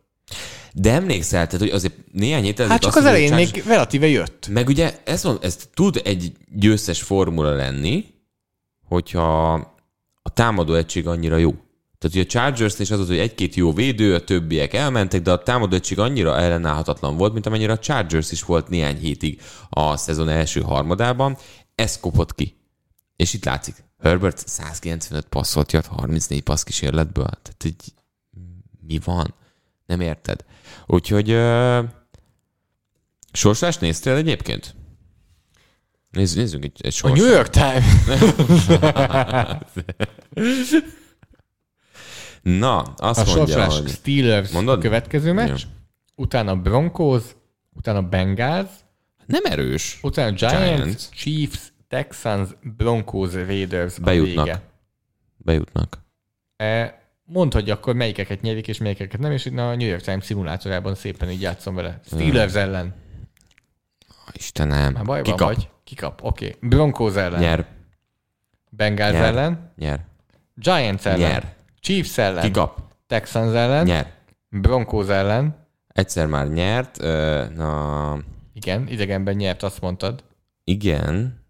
de 0.73 0.93
emlékszel, 0.93 1.47
tehát, 1.47 1.61
hogy 1.61 1.71
azért 1.71 1.95
néhány 2.13 2.43
héttel... 2.43 2.69
Hát 2.69 2.81
csak 2.81 2.97
az 2.97 3.05
elején 3.05 3.35
még 3.35 3.63
relatíve 3.67 4.07
jött. 4.07 4.49
Meg 4.49 4.69
ugye 4.69 5.01
ez, 5.05 5.23
van, 5.23 5.39
ez 5.41 5.69
tud 5.75 6.01
egy 6.05 6.33
győztes 6.55 7.03
formula 7.03 7.55
lenni, 7.55 8.05
hogyha 8.89 9.53
a 10.23 10.31
támadó 10.35 10.75
egység 10.75 11.07
annyira 11.07 11.37
jó. 11.37 11.55
Tehát 12.07 12.27
ugye 12.29 12.39
a 12.39 12.41
Chargers 12.41 12.79
és 12.79 12.91
az 12.91 13.01
az, 13.01 13.07
hogy 13.09 13.19
egy-két 13.19 13.55
jó 13.55 13.73
védő, 13.73 14.15
a 14.15 14.25
többiek 14.25 14.75
elmentek, 14.75 15.23
de 15.23 15.33
a 15.33 15.43
támadóegység 15.43 15.99
annyira 15.99 16.37
ellenállhatatlan 16.37 17.17
volt, 17.17 17.33
mint 17.33 17.47
amennyire 17.47 17.73
a 17.73 17.79
Chargers 17.79 18.33
is 18.33 18.43
volt 18.43 18.69
néhány 18.69 18.99
hétig 18.99 19.41
a 19.69 19.97
szezon 19.97 20.29
első 20.29 20.61
harmadában. 20.61 21.37
Ez 21.75 22.01
kopott 22.01 22.35
ki. 22.35 22.57
És 23.17 23.35
itt 23.35 23.45
látszik, 23.45 23.85
Herbert 24.03 24.49
195 24.49 25.27
passzolt 25.27 25.73
jött 25.73 25.87
34 25.87 26.43
passz 26.43 26.63
kísérletből. 26.63 27.27
Tehát 27.27 27.65
így 27.65 27.93
mi 28.87 29.01
van? 29.05 29.35
Nem 29.87 30.01
érted? 30.01 30.45
Úgyhogy 30.87 31.33
uh, 31.33 31.85
sorsást 33.33 33.81
néztél 33.81 34.15
egyébként? 34.15 34.75
Nézz, 36.11 36.35
nézzünk 36.35 36.65
egy, 36.65 36.81
egy 36.81 36.93
sorsást. 36.93 37.23
A 37.23 37.25
New 37.25 37.35
York 37.35 37.51
Times. 37.51 37.85
Na, 42.47 42.81
azt 42.83 43.29
a 43.29 43.37
mondja, 43.37 43.65
hogy... 43.65 43.89
Steelers 43.89 44.51
Mondod? 44.51 44.79
a 44.79 44.81
következő 44.81 45.33
meccs, 45.33 45.61
ja. 45.63 45.69
utána 46.15 46.57
Broncos, 46.57 47.23
utána 47.73 48.03
Bengals, 48.03 48.69
nem 49.27 49.45
erős. 49.45 49.99
Utána 50.03 50.31
Giants, 50.31 50.83
Giants. 50.83 51.09
Chiefs, 51.11 51.73
Texans, 51.89 52.49
Broncos, 52.77 53.33
Raiders 53.33 53.99
Bejutnak. 53.99 54.45
Vége. 54.45 54.63
Bejutnak. 55.37 55.99
E, 56.57 57.03
mondd, 57.25 57.53
hogy 57.53 57.71
akkor 57.71 57.95
melyikeket 57.95 58.41
nyerik, 58.41 58.69
és 58.69 58.79
melyikeket 58.79 59.21
nem, 59.21 59.33
és 59.33 59.45
itt 59.45 59.59
a 59.59 59.75
New 59.77 59.89
York 59.89 60.03
Times 60.03 60.25
szimulátorában 60.25 60.95
szépen 60.95 61.31
így 61.31 61.41
játszom 61.41 61.75
vele. 61.75 62.01
Steelers 62.05 62.53
hmm. 62.53 62.61
ellen. 62.61 62.95
Istenem. 64.33 64.93
Már 64.93 65.05
baj 65.05 65.23
Kikap. 65.23 65.39
vagy? 65.39 65.69
Kikap, 65.85 66.21
oké. 66.23 66.47
Okay. 66.47 66.69
Broncos 66.69 67.15
ellen. 67.15 67.41
Nyer. 67.41 67.67
Bengals 68.71 69.13
Nyer. 69.13 69.23
ellen. 69.23 69.73
Nyer. 69.77 70.05
Giants 70.55 71.07
ellen. 71.07 71.19
Nyer. 71.19 71.56
Chiefs 71.87 72.19
ellen. 72.19 72.43
Kikap. 72.43 72.81
Texans 73.07 73.55
ellen. 73.55 73.85
Nyer. 73.85 74.13
Broncos 74.49 75.09
ellen. 75.09 75.67
Egyszer 75.89 76.27
már 76.27 76.49
nyert. 76.49 76.99
Na... 77.57 78.19
Igen, 78.53 78.89
idegenben 78.89 79.37
nyert, 79.37 79.63
azt 79.63 79.81
mondtad. 79.81 80.25
Igen. 80.65 81.45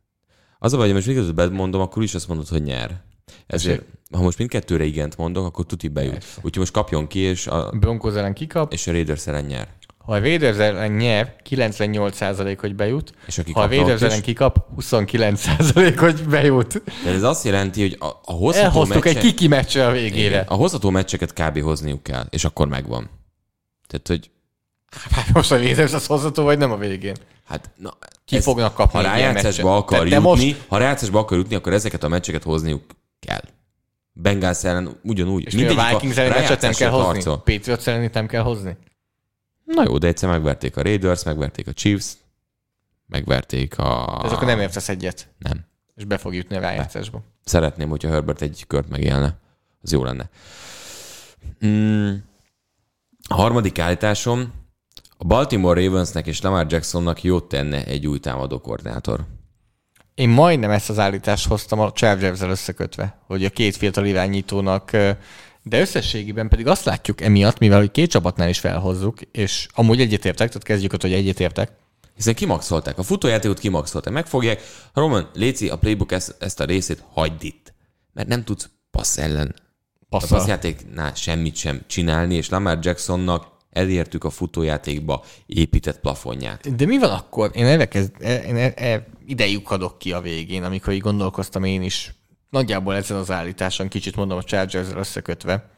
Az 0.58 0.72
a 0.72 0.76
baj, 0.76 0.86
hogy 0.86 0.94
most 0.94 1.06
miközben 1.06 1.52
mondom, 1.52 1.80
akkor 1.80 2.02
is 2.02 2.14
azt 2.14 2.28
mondod, 2.28 2.48
hogy 2.48 2.62
nyer. 2.62 3.00
Ezért, 3.46 3.84
ha 4.10 4.22
most 4.22 4.38
mindkettőre 4.38 4.84
igent 4.84 5.16
mondok, 5.16 5.46
akkor 5.46 5.66
tuti 5.66 5.88
bejut. 5.88 6.12
Persze. 6.12 6.36
Úgyhogy 6.36 6.58
most 6.58 6.72
kapjon 6.72 7.06
ki, 7.06 7.18
és 7.18 7.46
a, 7.46 7.70
Broncos 7.70 8.14
ellen 8.14 8.34
kikap. 8.34 8.72
És 8.72 8.86
a 8.86 8.92
Raiders 8.92 9.26
ellen 9.26 9.44
nyer. 9.44 9.68
Ha 10.06 10.12
a 10.12 10.18
Raiders 10.18 10.58
ellen 10.58 10.92
nyer, 10.92 11.34
98% 11.50 12.56
hogy 12.60 12.74
bejut. 12.74 13.12
És 13.26 13.40
ha 13.52 13.60
a 13.60 13.66
Raiders 13.66 14.02
ellen 14.02 14.22
kikap, 14.22 14.66
29% 14.80 15.94
hogy 15.98 16.24
bejut. 16.28 16.82
De 17.04 17.10
ez 17.10 17.22
azt 17.22 17.44
jelenti, 17.44 17.80
hogy 17.80 17.96
a, 18.00 18.06
a 18.24 18.32
hozható 18.32 18.66
Elhoztuk 18.66 19.04
meccse... 19.04 19.18
egy 19.18 19.24
kiki 19.24 19.48
meccse 19.48 19.86
a 19.86 19.90
végére. 19.90 20.34
Igen, 20.34 20.44
a 20.46 20.54
hozható 20.54 20.90
meccseket 20.90 21.32
kb. 21.32 21.62
hozniuk 21.62 22.02
kell, 22.02 22.26
és 22.30 22.44
akkor 22.44 22.68
megvan. 22.68 23.10
Tehát, 23.86 24.08
hogy... 24.08 24.30
Hát 25.14 25.32
most 25.32 25.52
a 25.52 25.56
Raiders 25.56 25.92
az 25.92 26.06
hozható, 26.06 26.42
vagy 26.42 26.58
nem 26.58 26.72
a 26.72 26.76
végén? 26.76 27.16
Hát, 27.44 27.70
na, 27.76 27.98
Ki 28.24 28.36
ez, 28.36 28.44
fognak 28.44 28.74
kapni 28.74 28.98
ha 28.98 29.04
rájátszásba 29.04 29.76
akar 29.76 30.06
jutni, 30.06 30.22
most... 30.22 30.64
ha 30.68 30.78
rájátszásba 30.78 31.18
akar 31.18 31.38
jutni, 31.38 31.54
akkor 31.54 31.72
ezeket 31.72 32.02
a 32.02 32.08
meccseket 32.08 32.42
hozniuk 32.42 32.82
kell. 33.20 33.42
Bengals 34.12 34.64
ellen 34.64 35.00
ugyanúgy. 35.02 35.46
És 35.46 35.54
mi 35.54 35.66
a 35.66 35.88
Vikings 35.90 36.16
ellen 36.16 36.38
meccset 36.38 36.60
nem 36.60 36.72
kell 36.72 36.90
hozni? 36.90 37.22
Patriots 37.22 37.86
ellen 37.86 38.10
nem 38.12 38.26
kell 38.26 38.42
hozni? 38.42 38.76
Na 39.66 39.82
jó, 39.82 39.98
de 39.98 40.06
egyszer 40.06 40.28
megverték 40.28 40.76
a 40.76 40.82
Raiders, 40.82 41.24
megverték 41.24 41.66
a 41.66 41.72
Chiefs, 41.72 42.12
megverték 43.06 43.78
a... 43.78 44.18
De 44.22 44.28
akkor 44.28 44.46
nem 44.46 44.60
értesz 44.60 44.88
egyet. 44.88 45.28
Nem. 45.38 45.64
És 45.94 46.04
be 46.04 46.18
fog 46.18 46.34
jutni 46.34 46.56
a 46.56 46.60
rájátszásba. 46.60 47.22
Szeretném, 47.44 47.88
hogyha 47.88 48.10
Herbert 48.10 48.42
egy 48.42 48.64
kört 48.66 48.88
megélne. 48.88 49.38
Az 49.82 49.92
jó 49.92 50.04
lenne. 50.04 50.28
Mm. 51.66 52.14
A 53.28 53.34
harmadik 53.34 53.78
állításom, 53.78 54.52
a 55.16 55.24
Baltimore 55.24 55.84
Ravensnek 55.84 56.26
és 56.26 56.40
Lamar 56.40 56.66
Jacksonnak 56.68 57.22
jót 57.22 57.48
tenne 57.48 57.84
egy 57.84 58.06
új 58.06 58.18
támadó 58.18 58.60
koordinátor. 58.60 59.24
Én 60.14 60.28
majdnem 60.28 60.70
ezt 60.70 60.90
az 60.90 60.98
állítást 60.98 61.46
hoztam 61.46 61.80
a 61.80 61.92
chargers 61.92 62.40
összekötve, 62.40 63.18
hogy 63.26 63.44
a 63.44 63.50
két 63.50 63.76
fiatal 63.76 64.06
irányítónak, 64.06 64.90
de 65.68 65.80
összességében 65.80 66.48
pedig 66.48 66.66
azt 66.66 66.84
látjuk 66.84 67.20
emiatt, 67.20 67.58
mivel 67.58 67.78
hogy 67.78 67.90
két 67.90 68.10
csapatnál 68.10 68.48
is 68.48 68.58
felhozzuk, 68.58 69.20
és 69.32 69.66
amúgy 69.74 70.00
egyetértek, 70.00 70.48
tehát 70.48 70.62
kezdjük 70.62 70.92
ott, 70.92 71.02
hogy 71.02 71.12
egyetértek. 71.12 71.72
Hiszen 72.14 72.34
kimaxolták, 72.34 72.98
a 72.98 73.02
futójátékot 73.02 73.58
kimaxolták, 73.58 74.12
megfogják. 74.12 74.62
Roman, 74.92 75.30
Léci, 75.34 75.68
a 75.68 75.76
playbook 75.76 76.12
ezt, 76.12 76.36
ezt 76.38 76.60
a 76.60 76.64
részét 76.64 77.02
hagyd 77.12 77.44
itt, 77.44 77.74
mert 78.12 78.28
nem 78.28 78.44
tudsz 78.44 78.68
passz 78.90 79.18
ellen 79.18 79.54
Passzal. 80.08 80.36
a 80.36 80.40
passzjátéknál 80.40 81.14
semmit 81.14 81.56
sem 81.56 81.82
csinálni, 81.86 82.34
és 82.34 82.48
Lamar 82.48 82.78
Jacksonnak 82.82 83.46
elértük 83.70 84.24
a 84.24 84.30
futójátékba 84.30 85.24
épített 85.46 86.00
plafonját. 86.00 86.76
De 86.76 86.86
mi 86.86 86.98
van 86.98 87.10
akkor? 87.10 87.50
Én 87.54 87.66
erre 87.66 87.88
kezd, 87.88 88.12
én 88.20 88.56
e, 88.56 88.72
e, 88.76 89.06
ide 89.26 89.46
lyukadok 89.46 89.98
ki 89.98 90.12
a 90.12 90.20
végén, 90.20 90.64
amikor 90.64 90.92
így 90.92 91.00
gondolkoztam 91.00 91.64
én 91.64 91.82
is. 91.82 92.14
Nagyjából 92.50 92.94
ezen 92.94 93.16
az 93.16 93.30
állításon, 93.30 93.88
kicsit 93.88 94.16
mondom 94.16 94.38
a 94.38 94.42
chargers 94.42 94.88
összekötve. 94.94 95.70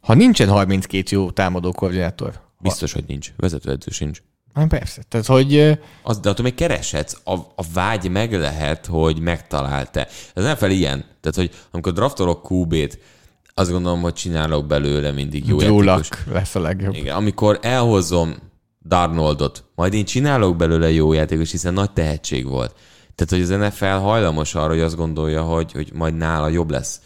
Ha 0.00 0.14
nincsen 0.14 0.48
32 0.48 1.16
jó 1.16 1.30
támadó 1.30 1.72
koordinátor. 1.72 2.40
Biztos, 2.58 2.92
ha... 2.92 2.98
hogy 2.98 3.08
nincs. 3.08 3.32
Vezetőedző 3.36 3.90
sincs. 3.90 4.22
Hát 4.54 4.68
persze. 4.68 5.02
Tehát, 5.08 5.26
hogy... 5.26 5.78
Az, 6.02 6.18
de 6.18 6.28
attól 6.28 6.44
még 6.44 6.54
kereshetsz. 6.54 7.20
A, 7.24 7.34
a 7.34 7.64
vágy 7.72 8.10
meg 8.10 8.32
lehet, 8.32 8.86
hogy 8.86 9.20
megtalálta. 9.20 10.00
Ez 10.34 10.44
nem 10.44 10.56
fel 10.56 10.70
ilyen. 10.70 11.04
Tehát, 11.20 11.36
hogy 11.36 11.50
amikor 11.70 11.92
draftolok 11.92 12.50
QB-t, 12.50 12.98
azt 13.54 13.70
gondolom, 13.70 14.00
hogy 14.00 14.12
csinálok 14.12 14.66
belőle 14.66 15.10
mindig 15.10 15.46
jó 15.46 15.60
játékos. 15.60 16.08
lesz 16.32 16.54
a 16.54 16.60
legjobb. 16.60 16.94
Igen, 16.94 17.16
amikor 17.16 17.58
elhozom 17.62 18.34
Darnoldot, 18.86 19.64
majd 19.74 19.94
én 19.94 20.04
csinálok 20.04 20.56
belőle 20.56 20.90
jó 20.90 21.12
játékos, 21.12 21.50
hiszen 21.50 21.72
nagy 21.72 21.90
tehetség 21.90 22.46
volt. 22.46 22.74
Tehát, 23.20 23.46
hogy 23.46 23.54
az 23.54 23.68
NFL 23.68 23.84
hajlamos 23.84 24.54
arra, 24.54 24.68
hogy 24.68 24.80
azt 24.80 24.96
gondolja, 24.96 25.42
hogy, 25.42 25.72
hogy 25.72 25.90
majd 25.94 26.16
nála 26.16 26.48
jobb 26.48 26.70
lesz 26.70 27.00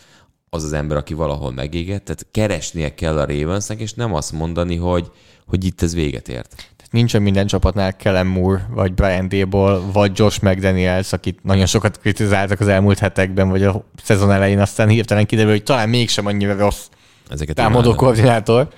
az 0.51 0.65
az 0.65 0.73
ember, 0.73 0.97
aki 0.97 1.15
valahol 1.15 1.53
megégett. 1.53 2.05
Tehát 2.05 2.27
keresnie 2.31 2.95
kell 2.95 3.19
a 3.19 3.25
Ravensnek, 3.25 3.81
és 3.81 3.93
nem 3.93 4.15
azt 4.15 4.33
mondani, 4.33 4.77
hogy, 4.77 5.11
hogy 5.47 5.65
itt 5.65 5.83
ez 5.83 5.95
véget 5.95 6.29
ért 6.29 6.75
nincsen 6.95 7.23
minden 7.23 7.47
csapatnál 7.47 7.97
Kellen 7.97 8.27
Moore, 8.27 8.67
vagy 8.71 8.95
Brian 8.95 9.29
Dable, 9.29 9.79
vagy 9.93 10.19
Josh 10.19 10.43
McDaniels, 10.43 11.13
akit 11.13 11.43
nagyon 11.43 11.67
sokat 11.67 11.99
kritizáltak 11.99 12.61
az 12.61 12.69
elmúlt 12.69 12.99
hetekben, 12.99 13.49
vagy 13.49 13.63
a 13.63 13.85
szezon 14.03 14.31
elején, 14.31 14.61
aztán 14.61 14.89
hirtelen 14.89 15.27
kiderül, 15.27 15.51
hogy 15.51 15.63
talán 15.63 15.89
mégsem 15.89 16.27
annyira 16.27 16.57
rossz 16.57 16.87
Ezeket 17.29 17.55
támadó 17.55 17.95
koordinátor. 17.95 18.69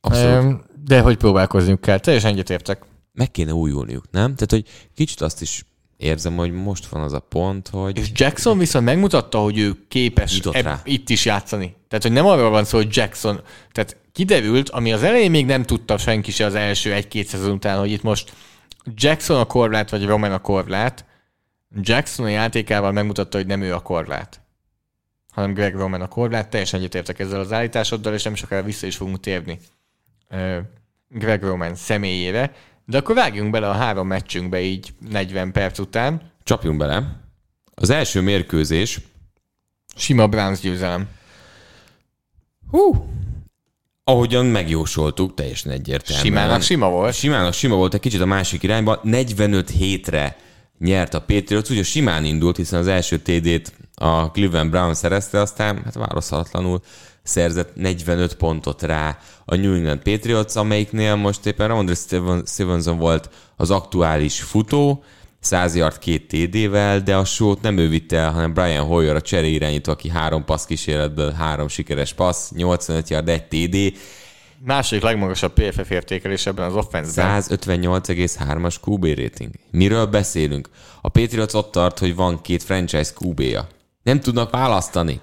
Abszolút. 0.00 0.60
De 0.84 1.00
hogy 1.00 1.16
próbálkozniuk 1.16 1.80
kell. 1.80 1.98
Teljesen 1.98 2.30
egyetértek. 2.30 2.82
Meg 3.12 3.30
kéne 3.30 3.52
újulniuk, 3.52 4.04
nem? 4.10 4.34
Tehát, 4.34 4.50
hogy 4.50 4.64
kicsit 4.94 5.20
azt 5.20 5.40
is 5.40 5.64
érzem, 6.02 6.36
hogy 6.36 6.52
most 6.52 6.86
van 6.86 7.02
az 7.02 7.12
a 7.12 7.18
pont, 7.18 7.68
hogy... 7.68 7.98
És 7.98 8.10
Jackson 8.14 8.58
viszont 8.58 8.84
megmutatta, 8.84 9.38
hogy 9.38 9.58
ő 9.58 9.74
képes 9.88 10.38
eb- 10.38 10.86
itt 10.86 11.08
is 11.08 11.24
játszani. 11.24 11.74
Tehát, 11.88 12.04
hogy 12.04 12.12
nem 12.12 12.26
arról 12.26 12.50
van 12.50 12.64
szó, 12.64 12.76
hogy 12.76 12.96
Jackson... 12.96 13.40
Tehát 13.72 13.96
kiderült, 14.12 14.68
ami 14.68 14.92
az 14.92 15.02
elején 15.02 15.30
még 15.30 15.46
nem 15.46 15.62
tudta 15.62 15.98
senki 15.98 16.30
se 16.30 16.44
az 16.44 16.54
első 16.54 16.92
egy-két 16.92 17.26
szezon 17.26 17.50
után, 17.50 17.78
hogy 17.78 17.90
itt 17.90 18.02
most 18.02 18.32
Jackson 18.94 19.40
a 19.40 19.44
korlát, 19.44 19.90
vagy 19.90 20.06
Roman 20.06 20.32
a 20.32 20.40
korlát. 20.40 21.04
Jackson 21.80 22.26
a 22.26 22.28
játékával 22.28 22.92
megmutatta, 22.92 23.36
hogy 23.36 23.46
nem 23.46 23.62
ő 23.62 23.74
a 23.74 23.80
korlát, 23.80 24.40
hanem 25.30 25.54
Greg 25.54 25.74
Roman 25.74 26.00
a 26.00 26.08
korlát. 26.08 26.48
Teljesen 26.48 26.80
egyetértek 26.80 27.18
ezzel 27.18 27.40
az 27.40 27.52
állításoddal, 27.52 28.14
és 28.14 28.22
nem 28.22 28.34
sokára 28.34 28.62
vissza 28.62 28.86
is 28.86 28.96
fogunk 28.96 29.20
térni 29.20 29.58
Greg 31.08 31.42
Roman 31.42 31.74
személyére. 31.74 32.54
De 32.92 32.98
akkor 32.98 33.14
vágjunk 33.14 33.50
bele 33.50 33.68
a 33.68 33.72
három 33.72 34.06
meccsünkbe 34.06 34.60
így 34.60 34.94
40 35.10 35.52
perc 35.52 35.78
után. 35.78 36.32
Csapjunk 36.42 36.78
bele. 36.78 37.20
Az 37.74 37.90
első 37.90 38.20
mérkőzés. 38.20 39.00
Sima 39.96 40.28
Browns 40.28 40.60
győzelem. 40.60 41.08
Hú, 42.70 43.08
Ahogyan 44.04 44.46
megjósoltuk, 44.46 45.34
teljesen 45.34 45.72
egyértelműen. 45.72 46.24
Simának 46.24 46.62
sima 46.62 46.88
volt. 46.88 47.14
Simának 47.14 47.52
sima 47.52 47.74
volt 47.74 47.94
egy 47.94 48.00
kicsit 48.00 48.20
a 48.20 48.26
másik 48.26 48.62
irányba. 48.62 49.00
45 49.02 49.70
hétre 49.70 50.36
nyert 50.78 51.14
a 51.14 51.20
Patriots, 51.20 51.68
ugye 51.68 51.82
simán 51.82 52.24
indult, 52.24 52.56
hiszen 52.56 52.78
az 52.78 52.86
első 52.86 53.18
TD-t 53.18 53.72
a 53.94 54.30
Cleveland 54.30 54.70
Brown 54.70 54.94
szerezte, 54.94 55.40
aztán 55.40 55.82
hát 55.84 55.94
választhatatlanul 55.94 56.82
szerzett 57.22 57.76
45 57.76 58.34
pontot 58.34 58.82
rá 58.82 59.18
a 59.44 59.54
New 59.54 59.74
England 59.74 60.02
Patriots, 60.02 60.56
amelyiknél 60.56 61.14
most 61.14 61.46
éppen 61.46 61.68
Ramondre 61.68 61.94
Stevenson 62.46 62.98
volt 62.98 63.30
az 63.56 63.70
aktuális 63.70 64.40
futó, 64.40 65.04
100 65.40 65.74
yard 65.74 65.98
két 65.98 66.28
TD-vel, 66.28 67.00
de 67.00 67.16
a 67.16 67.24
sót 67.24 67.62
nem 67.62 67.78
ő 67.78 67.88
vitte 67.88 68.16
el, 68.16 68.32
hanem 68.32 68.52
Brian 68.52 68.86
Hoyer, 68.86 69.16
a 69.16 69.20
cseré 69.20 69.50
irányító, 69.50 69.92
aki 69.92 70.08
három 70.08 70.44
passz 70.44 70.64
kísérletből 70.64 71.32
három 71.32 71.68
sikeres 71.68 72.12
passz, 72.12 72.50
85 72.50 73.08
yard, 73.08 73.28
egy 73.28 73.44
TD. 73.44 73.98
Második 74.64 75.02
legmagasabb 75.02 75.52
PFF 75.52 75.90
értékelés 75.90 76.46
ebben 76.46 76.64
az 76.64 76.74
offenzben. 76.74 77.42
158,3-as 77.42 78.76
QB 78.86 79.04
rating. 79.04 79.50
Miről 79.70 80.06
beszélünk? 80.06 80.68
A 81.00 81.08
Patriots 81.08 81.54
ott 81.54 81.72
tart, 81.72 81.98
hogy 81.98 82.14
van 82.14 82.40
két 82.40 82.62
franchise 82.62 83.10
QB-ja. 83.20 83.66
Nem 84.02 84.20
tudnak 84.20 84.50
választani. 84.50 85.20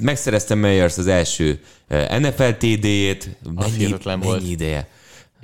Megszereztem 0.00 0.58
Meyers 0.58 0.98
az 0.98 1.06
első 1.06 1.60
eh, 1.88 2.18
NFL 2.18 2.50
TD-jét. 2.50 3.36
Mennyi, 3.54 3.94
mennyi 4.04 4.24
volt. 4.24 4.48
ideje? 4.48 4.88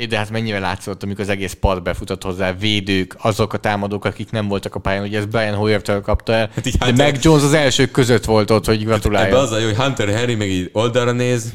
De 0.09 0.17
hát 0.17 0.31
mennyire 0.31 0.59
látszott, 0.59 1.03
amikor 1.03 1.21
az 1.21 1.29
egész 1.29 1.53
pad 1.53 1.83
befutott 1.83 2.23
hozzá, 2.23 2.53
védők, 2.53 3.17
azok 3.19 3.53
a 3.53 3.59
támadók, 3.59 4.05
akik 4.05 4.31
nem 4.31 4.49
voltak 4.49 4.75
a 4.75 4.79
pályán, 4.79 5.03
ugye 5.03 5.19
ez 5.19 5.27
Brian 5.27 5.55
Hoyer-től 5.55 6.01
kapta 6.01 6.33
el, 6.33 6.51
hát 6.55 6.65
de 6.65 6.71
Hunter... 6.87 7.13
Mac 7.13 7.25
Jones 7.25 7.43
az 7.43 7.53
elsők 7.53 7.91
között 7.91 8.25
volt 8.25 8.51
ott, 8.51 8.67
hogy 8.67 8.85
gratulálja. 8.85 9.35
Hát 9.35 9.45
az 9.45 9.53
a 9.53 9.59
jó, 9.59 9.67
hogy 9.67 9.77
Hunter 9.77 10.09
Henry 10.09 10.35
meg 10.35 10.49
így 10.49 10.71
oldalra 10.73 11.13
néz, 11.13 11.53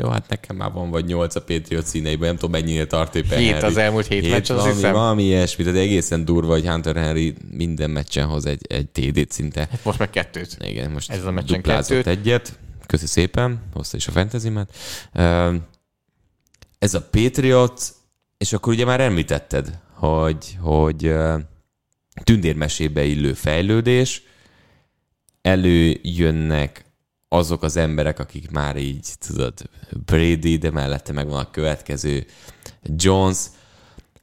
jó, 0.00 0.08
hát 0.08 0.28
nekem 0.28 0.56
már 0.56 0.72
van 0.72 0.90
vagy 0.90 1.04
8 1.04 1.34
a 1.34 1.42
Patriot 1.42 1.86
színeiben, 1.86 2.28
nem 2.28 2.36
tudom 2.36 2.50
mennyire 2.50 2.86
tart 2.86 3.14
éppen 3.14 3.38
Hét 3.38 3.50
Henry. 3.52 3.66
az 3.66 3.76
elmúlt 3.76 4.06
hét, 4.06 4.22
hét 4.22 4.30
meccs, 4.30 4.50
az 4.50 4.56
valami, 4.56 4.74
hiszem. 4.74 4.92
Valami 4.92 5.22
ilyesmi, 5.22 5.64
tehát 5.64 5.78
egészen 5.78 6.24
durva, 6.24 6.52
hogy 6.52 6.66
Hunter 6.66 6.96
Henry 6.96 7.34
minden 7.50 7.90
meccsen 7.90 8.26
hoz 8.26 8.46
egy, 8.46 8.60
egy 8.68 8.88
TD-t 8.88 9.32
szinte. 9.32 9.60
Hát 9.70 9.84
most 9.84 9.98
meg 9.98 10.10
kettőt. 10.10 10.56
Igen, 10.60 10.90
most 10.90 11.10
Ez 11.10 11.24
a 11.24 11.30
meccsen 11.30 11.62
kettőt. 11.62 12.06
egyet. 12.06 12.58
Köszi 12.86 13.06
szépen, 13.06 13.62
hozta 13.72 13.96
is 13.96 14.06
a 14.08 14.10
fantasy-met. 14.10 14.76
Ez 16.78 16.94
a 16.94 17.08
Patriot, 17.10 17.82
és 18.38 18.52
akkor 18.52 18.72
ugye 18.72 18.84
már 18.84 19.00
említetted, 19.00 19.78
hogy, 19.94 20.56
hogy 20.60 21.14
tündérmesébe 22.24 23.04
illő 23.04 23.32
fejlődés, 23.32 24.22
előjönnek 25.42 26.84
azok 27.32 27.62
az 27.62 27.76
emberek, 27.76 28.18
akik 28.18 28.50
már 28.50 28.76
így, 28.76 29.08
tudod, 29.26 29.52
Brady, 30.04 30.56
de 30.56 30.70
mellette 30.70 31.12
meg 31.12 31.28
van 31.28 31.40
a 31.40 31.50
következő 31.50 32.26
Jones. 32.82 33.38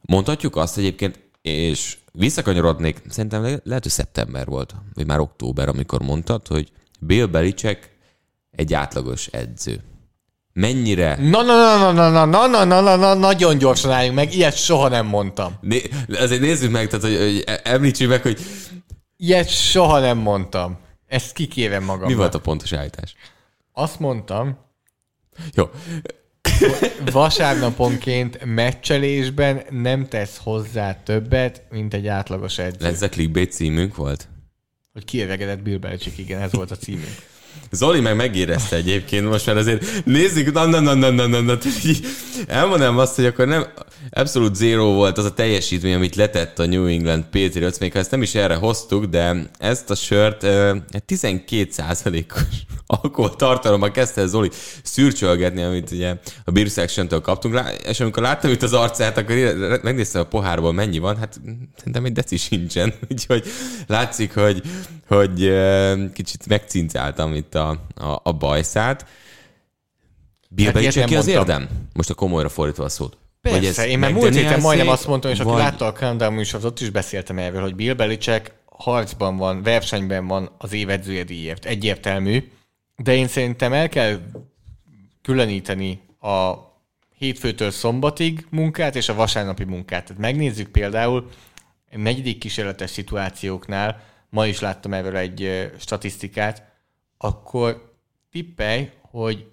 Mondhatjuk 0.01 0.55
azt 0.55 0.77
egyébként, 0.77 1.19
és 1.41 1.97
visszakanyarodnék, 2.11 3.01
szerintem 3.09 3.41
lehet, 3.41 3.83
hogy 3.83 3.91
szeptember 3.91 4.45
volt, 4.45 4.75
vagy 4.93 5.05
már 5.05 5.19
október, 5.19 5.67
amikor 5.69 6.01
mondtad, 6.01 6.47
hogy 6.47 6.71
Bill 6.99 7.25
Belichick 7.25 7.91
egy 8.51 8.73
átlagos 8.73 9.27
edző 9.27 9.83
mennyire... 10.53 11.17
Na, 11.21 11.41
na, 11.41 11.77
na, 11.77 11.91
na, 11.91 12.09
na, 12.09 12.25
na, 12.25 12.47
na, 12.47 12.63
na, 12.65 12.81
na, 12.81 12.95
na, 12.95 13.13
nagyon 13.13 13.57
gyorsan 13.57 13.91
álljunk 13.91 14.15
meg, 14.15 14.33
ilyet 14.33 14.55
soha 14.55 14.87
nem 14.87 15.05
mondtam. 15.05 15.57
Né, 15.61 15.81
azért 16.07 16.41
nézzük 16.41 16.71
meg, 16.71 16.87
tehát, 16.87 17.05
hogy, 17.05 17.17
hogy 17.17 17.59
említsük 17.63 18.09
meg, 18.09 18.21
hogy... 18.21 18.39
Ilyet 19.17 19.49
soha 19.49 19.99
nem 19.99 20.17
mondtam. 20.17 20.77
Ezt 21.07 21.33
kikérem 21.33 21.83
magam. 21.83 22.07
Mi 22.07 22.13
volt 22.13 22.33
a 22.33 22.39
pontos 22.39 22.73
állítás? 22.73 23.15
Azt 23.73 23.99
mondtam, 23.99 24.57
Jó. 25.53 25.69
vasárnaponként 27.11 28.45
meccselésben 28.45 29.61
nem 29.69 30.07
tesz 30.07 30.37
hozzá 30.37 31.03
többet, 31.03 31.63
mint 31.69 31.93
egy 31.93 32.07
átlagos 32.07 32.57
edző. 32.57 32.85
Ez 32.85 33.01
a 33.01 33.09
clickbait 33.09 33.51
címünk 33.51 33.95
volt? 33.95 34.27
Hogy 34.93 35.05
kiöregedett 35.05 35.61
Bill 35.61 35.77
Belichick, 35.77 36.17
igen, 36.17 36.41
ez 36.41 36.51
volt 36.51 36.71
a 36.71 36.75
címünk. 36.75 37.15
Zoli 37.71 37.99
meg 37.99 38.15
megérezte 38.15 38.75
egyébként, 38.75 39.29
most 39.29 39.45
már 39.45 39.57
azért 39.57 40.05
nézzük, 40.05 40.53
na, 40.53 40.65
na, 40.65 40.79
na, 40.79 40.93
na, 40.93 41.09
na, 41.09 41.27
na, 41.27 41.41
na, 41.41 41.57
elmondanám 42.47 42.97
azt, 42.97 43.15
hogy 43.15 43.25
akkor 43.25 43.47
nem, 43.47 43.65
abszolút 44.09 44.55
zero 44.55 44.93
volt 44.93 45.17
az 45.17 45.25
a 45.25 45.33
teljesítmény, 45.33 45.93
amit 45.93 46.15
letett 46.15 46.59
a 46.59 46.65
New 46.65 46.85
England 46.85 47.23
Patriots, 47.23 47.77
még 47.77 47.91
ha 47.91 47.99
ezt 47.99 48.11
nem 48.11 48.21
is 48.21 48.35
erre 48.35 48.55
hoztuk, 48.55 49.05
de 49.05 49.49
ezt 49.57 49.89
a 49.89 49.95
sört 49.95 50.41
12%-os 51.07 52.41
alkohol 52.87 53.35
tartalommal 53.35 53.91
kezdte 53.91 54.25
Zoli 54.25 54.49
szürcsölgetni, 54.83 55.63
amit 55.63 55.91
ugye 55.91 56.15
a 56.45 56.51
Beer 56.51 56.67
Section-től 56.67 57.21
kaptunk, 57.21 57.59
és 57.87 57.99
amikor 57.99 58.23
láttam 58.23 58.51
itt 58.51 58.63
az 58.63 58.73
arcát, 58.73 59.17
akkor 59.17 59.35
megnéztem 59.83 60.21
a 60.21 60.25
pohárból 60.25 60.73
mennyi 60.73 60.99
van, 60.99 61.17
hát 61.17 61.39
szerintem 61.77 62.05
egy 62.05 62.11
deci 62.11 62.37
sincsen, 62.37 62.93
úgyhogy 63.11 63.43
látszik, 63.87 64.33
hogy, 64.33 64.61
hogy 65.07 65.53
kicsit 66.13 66.47
megcincáltam 66.47 67.33
itt 67.33 67.55
a, 67.57 67.69
a, 67.95 68.19
a 68.23 68.31
bajszát. 68.31 69.05
Bill 70.49 70.71
hát 70.71 71.05
ki 71.05 71.15
az 71.15 71.27
érdem? 71.27 71.67
Most 71.93 72.09
a 72.09 72.13
komolyra 72.13 72.49
fordítva 72.49 72.83
a 72.83 72.89
szót. 72.89 73.17
Persze, 73.41 73.81
ez 73.81 73.89
én 73.89 73.99
már 73.99 74.11
múlt 74.11 74.35
héten 74.35 74.59
majdnem 74.59 74.87
azt 74.87 75.07
mondtam, 75.07 75.31
és 75.31 75.37
vagy... 75.37 75.47
aki 75.47 75.57
látta 75.57 75.85
a 75.85 75.93
Countdown 75.93 76.33
műsort, 76.33 76.63
ott 76.63 76.79
is 76.79 76.89
beszéltem 76.89 77.37
erről, 77.37 77.61
hogy 77.61 77.75
Bill 77.75 77.93
Belichick 77.93 78.53
harcban 78.65 79.37
van, 79.37 79.63
versenyben 79.63 80.27
van 80.27 80.49
az 80.57 80.73
évedzője 80.73 81.23
díjért. 81.23 81.65
Egyértelmű. 81.65 82.51
De 82.95 83.15
én 83.15 83.27
szerintem 83.27 83.73
el 83.73 83.89
kell 83.89 84.19
különíteni 85.21 86.01
a 86.21 86.53
hétfőtől 87.17 87.71
szombatig 87.71 88.45
munkát 88.49 88.95
és 88.95 89.09
a 89.09 89.13
vasárnapi 89.13 89.63
munkát. 89.63 90.05
Tehát 90.05 90.21
megnézzük 90.21 90.67
például 90.67 91.29
negyedik 91.91 92.37
kísérletes 92.37 92.89
szituációknál, 92.89 94.03
ma 94.29 94.45
is 94.45 94.59
láttam 94.59 94.93
erről 94.93 95.17
egy 95.17 95.71
statisztikát, 95.79 96.63
akkor 97.17 97.95
tippelj, 98.31 98.91
hogy 99.01 99.51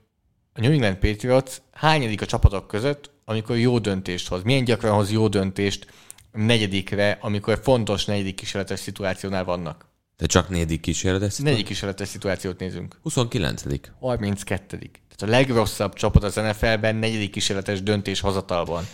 a 0.52 0.60
New 0.60 0.72
England 0.72 0.96
Patriots 0.96 1.56
hányadik 1.72 2.22
a 2.22 2.26
csapatok 2.26 2.66
között, 2.66 3.10
amikor 3.24 3.56
jó 3.56 3.78
döntést 3.78 4.28
hoz. 4.28 4.42
Milyen 4.42 4.64
gyakran 4.64 4.94
hoz 4.94 5.10
jó 5.10 5.28
döntést 5.28 5.86
negyedikre, 6.32 7.18
amikor 7.20 7.60
fontos 7.62 8.04
negyedik 8.04 8.34
kísérletes 8.34 8.80
szituációnál 8.80 9.44
vannak. 9.44 9.86
De 10.16 10.26
csak 10.26 10.48
negyedik 10.48 10.80
kísérletes 10.80 11.32
szituáció? 11.32 11.44
Negyedik 11.44 11.66
kísérletes 11.66 12.08
szituációt 12.08 12.58
nézünk. 12.58 12.98
29 13.02 13.62
32 14.00 14.78
Tehát 14.78 15.22
a 15.22 15.26
legrosszabb 15.26 15.92
csapat 15.92 16.22
az 16.22 16.34
NFL-ben 16.34 16.96
negyedik 16.96 17.30
kísérletes 17.30 17.82
döntéshozatalban. 17.82 18.84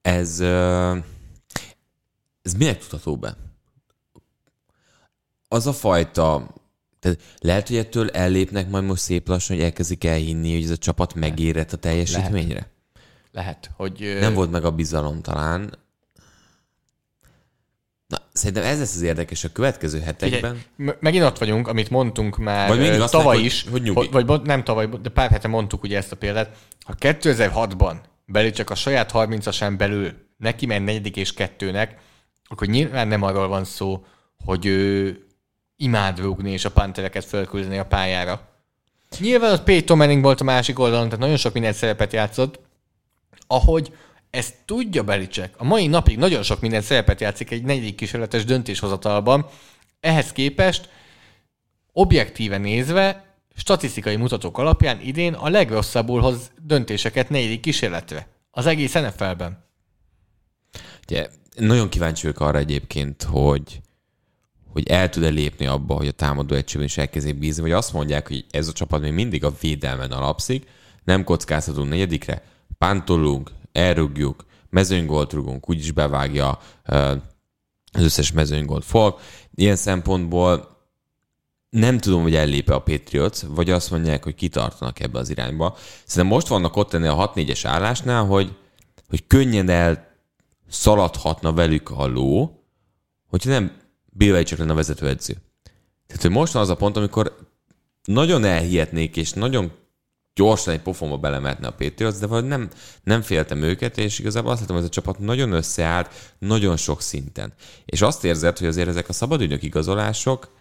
Ez, 0.00 0.40
ez 2.42 2.54
minek 2.58 2.78
tudható 2.78 3.16
be? 3.16 3.36
Az 5.48 5.66
a 5.66 5.72
fajta 5.72 6.54
tehát 7.02 7.18
lehet, 7.38 7.68
hogy 7.68 7.76
ettől 7.76 8.10
ellépnek 8.10 8.68
majd 8.68 8.84
most 8.84 9.02
szép 9.02 9.28
lassan, 9.28 9.56
hogy 9.56 9.64
elkezdik 9.64 10.04
elhinni, 10.04 10.54
hogy 10.54 10.64
ez 10.64 10.70
a 10.70 10.76
csapat 10.76 11.14
megérett 11.14 11.72
a 11.72 11.76
teljesítményre? 11.76 12.70
Lehet, 13.32 13.70
lehet 13.70 13.70
hogy... 13.76 14.16
Nem 14.20 14.34
volt 14.34 14.50
meg 14.50 14.64
a 14.64 14.70
bizalom 14.70 15.22
talán. 15.22 15.78
Na, 18.06 18.18
szerintem 18.32 18.64
ez 18.64 18.78
lesz 18.78 18.94
az 18.94 19.02
érdekes 19.02 19.44
a 19.44 19.52
következő 19.52 20.00
hetekben. 20.00 20.62
Megint 21.00 21.24
ott 21.24 21.38
vagyunk, 21.38 21.68
amit 21.68 21.90
mondtunk 21.90 22.36
már 22.36 22.68
vagy 22.68 22.78
még 22.78 22.98
tavaly 22.98 23.24
mondjuk, 23.24 23.44
is, 23.44 23.66
hogy, 23.70 23.88
hogy 23.88 24.26
vagy 24.26 24.42
nem 24.42 24.64
tavaly, 24.64 24.88
de 25.02 25.08
pár 25.08 25.30
hete 25.30 25.48
mondtuk 25.48 25.82
ugye 25.82 25.96
ezt 25.96 26.12
a 26.12 26.16
példát. 26.16 26.56
Ha 26.80 26.94
2006-ban 26.98 27.96
belül 28.26 28.50
csak 28.50 28.70
a 28.70 28.74
saját 28.74 29.10
30-asán 29.14 29.74
belül 29.78 30.12
neki 30.36 30.66
ment 30.66 30.84
negyedik 30.84 31.16
és 31.16 31.34
kettőnek, 31.34 32.00
akkor 32.44 32.66
nyilván 32.66 33.08
nem 33.08 33.22
arról 33.22 33.48
van 33.48 33.64
szó, 33.64 34.04
hogy 34.44 34.66
ő 34.66 35.16
imád 35.82 36.20
rúgni 36.20 36.50
és 36.50 36.64
a 36.64 36.70
pantereket 36.70 37.24
fölküldeni 37.24 37.78
a 37.78 37.86
pályára. 37.86 38.48
Nyilván 39.18 39.52
ott 39.52 39.62
Peyton 39.62 39.96
Manning 39.96 40.22
volt 40.22 40.40
a 40.40 40.44
másik 40.44 40.78
oldalon, 40.78 41.04
tehát 41.04 41.20
nagyon 41.20 41.36
sok 41.36 41.52
minden 41.52 41.72
szerepet 41.72 42.12
játszott, 42.12 42.60
ahogy 43.46 43.92
ezt 44.30 44.54
tudja 44.64 45.02
Belicek. 45.02 45.54
A 45.56 45.64
mai 45.64 45.86
napig 45.86 46.18
nagyon 46.18 46.42
sok 46.42 46.60
minden 46.60 46.80
szerepet 46.80 47.20
játszik 47.20 47.50
egy 47.50 47.62
negyedik 47.62 47.94
kísérletes 47.94 48.44
döntéshozatalban. 48.44 49.46
Ehhez 50.00 50.32
képest 50.32 50.88
objektíve 51.92 52.58
nézve, 52.58 53.24
statisztikai 53.56 54.16
mutatók 54.16 54.58
alapján 54.58 55.00
idén 55.00 55.34
a 55.34 55.48
legrosszabbul 55.48 56.20
hoz 56.20 56.50
döntéseket 56.62 57.28
negyedik 57.28 57.60
kísérletre. 57.60 58.28
Az 58.50 58.66
egész 58.66 58.92
NFL-ben. 58.92 59.64
Ugye, 61.08 61.28
nagyon 61.56 61.88
kíváncsi 61.88 62.22
vagyok 62.22 62.40
arra 62.40 62.58
egyébként, 62.58 63.22
hogy 63.22 63.80
hogy 64.72 64.88
el 64.88 65.08
tud-e 65.08 65.28
lépni 65.28 65.66
abba, 65.66 65.94
hogy 65.94 66.06
a 66.08 66.12
támadó 66.12 66.54
egységben 66.54 66.86
is 66.86 66.98
elkezdjék 66.98 67.38
bízni, 67.38 67.62
vagy 67.62 67.72
azt 67.72 67.92
mondják, 67.92 68.28
hogy 68.28 68.44
ez 68.50 68.68
a 68.68 68.72
csapat 68.72 69.00
még 69.00 69.12
mindig 69.12 69.44
a 69.44 69.52
védelmen 69.60 70.10
alapszik, 70.10 70.66
nem 71.04 71.24
kockázhatunk 71.24 71.88
negyedikre, 71.88 72.42
pántolunk, 72.78 73.50
elrugjuk, 73.72 74.44
mezőnygolt 74.70 75.32
rugunk, 75.32 75.68
úgyis 75.68 75.90
bevágja 75.90 76.58
az 77.92 78.02
összes 78.02 78.32
mezőnygolt 78.32 78.84
fog. 78.84 79.18
Ilyen 79.54 79.76
szempontból 79.76 80.70
nem 81.70 81.98
tudom, 81.98 82.22
hogy 82.22 82.34
ellépe 82.34 82.74
a 82.74 82.82
Patriots, 82.82 83.40
vagy 83.48 83.70
azt 83.70 83.90
mondják, 83.90 84.24
hogy 84.24 84.34
kitartanak 84.34 85.00
ebbe 85.00 85.18
az 85.18 85.30
irányba. 85.30 85.76
Szerintem 86.04 86.36
most 86.36 86.46
vannak 86.46 86.76
ott 86.76 86.92
ennél 86.92 87.10
a 87.10 87.32
6-4-es 87.32 87.60
állásnál, 87.64 88.24
hogy, 88.24 88.56
hogy 89.08 89.26
könnyen 89.26 89.68
el 89.68 90.10
szaladhatna 90.68 91.52
velük 91.52 91.90
a 91.90 92.06
ló, 92.06 92.58
hogyha 93.28 93.50
nem 93.50 93.81
Bill 94.14 94.42
csak 94.42 94.58
lenne 94.58 94.72
a 94.72 94.74
vezetőedző. 94.74 95.36
Tehát, 96.06 96.22
hogy 96.22 96.30
most 96.30 96.52
van 96.52 96.62
az 96.62 96.68
a 96.68 96.76
pont, 96.76 96.96
amikor 96.96 97.36
nagyon 98.04 98.44
elhihetnék, 98.44 99.16
és 99.16 99.32
nagyon 99.32 99.72
gyorsan 100.34 100.74
egy 100.74 100.80
pofonba 100.80 101.16
belemetne 101.16 101.66
a 101.66 101.72
Patriots, 101.72 102.18
de 102.18 102.26
vagy 102.26 102.44
nem, 102.44 102.68
nem 103.02 103.22
féltem 103.22 103.62
őket, 103.62 103.98
és 103.98 104.18
igazából 104.18 104.50
azt 104.50 104.60
látom, 104.60 104.76
hogy 104.76 104.84
ez 104.84 104.90
a 104.90 104.94
csapat 104.94 105.18
nagyon 105.18 105.52
összeállt, 105.52 106.34
nagyon 106.38 106.76
sok 106.76 107.02
szinten. 107.02 107.52
És 107.84 108.02
azt 108.02 108.24
érzed, 108.24 108.58
hogy 108.58 108.66
azért 108.66 108.88
ezek 108.88 109.08
a 109.08 109.12
szabadügynök 109.12 109.62
igazolások 109.62 110.54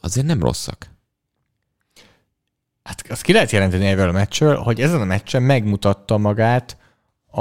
azért 0.00 0.26
nem 0.26 0.40
rosszak. 0.40 0.90
Hát 2.82 3.04
azt 3.08 3.22
ki 3.22 3.32
lehet 3.32 3.50
jelenteni 3.50 3.86
erről 3.86 4.08
a 4.08 4.12
meccsről, 4.12 4.56
hogy 4.56 4.80
ezen 4.80 5.00
a 5.00 5.04
meccsen 5.04 5.42
megmutatta 5.42 6.18
magát 6.18 6.76
a 7.30 7.40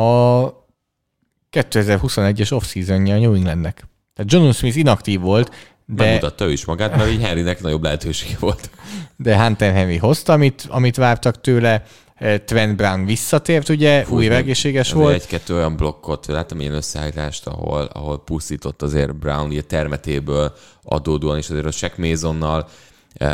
2021-es 1.51 2.53
off-seasonja 2.53 3.15
a 3.15 3.19
New 3.19 3.33
Englandnek. 3.33 3.87
Tehát 4.19 4.33
John 4.33 4.51
Smith 4.51 4.77
inaktív 4.77 5.19
volt, 5.19 5.51
de... 5.85 6.03
Megmutatta 6.03 6.45
ő 6.45 6.51
is 6.51 6.65
magát, 6.65 6.95
mert 6.95 7.09
így 7.09 7.21
Henrynek 7.21 7.61
nagyobb 7.61 7.83
lehetősége 7.83 8.35
volt. 8.39 8.69
De 9.15 9.41
Hunter 9.43 9.73
Henry 9.73 9.97
hozta, 9.97 10.33
amit, 10.33 10.65
amit 10.69 10.95
vártak 10.95 11.41
tőle. 11.41 11.83
Eh, 12.15 12.37
Trent 12.37 12.75
Brown 12.75 13.05
visszatért, 13.05 13.69
ugye, 13.69 14.03
Fú, 14.03 14.15
új 14.15 14.29
egészséges 14.29 14.91
volt. 14.91 15.13
Egy-kettő 15.13 15.55
olyan 15.55 15.75
blokkot, 15.75 16.25
láttam 16.25 16.59
ilyen 16.59 16.73
összeállítást, 16.73 17.47
ahol, 17.47 17.81
ahol 17.81 18.23
pusztított 18.23 18.81
azért 18.81 19.15
Brown 19.15 19.47
ugye 19.47 19.61
termetéből 19.61 20.53
adódóan, 20.83 21.37
és 21.37 21.49
azért 21.49 21.65
a 21.65 21.71
Shaq 21.71 21.93
Masonnal 21.97 22.67
e, 23.13 23.27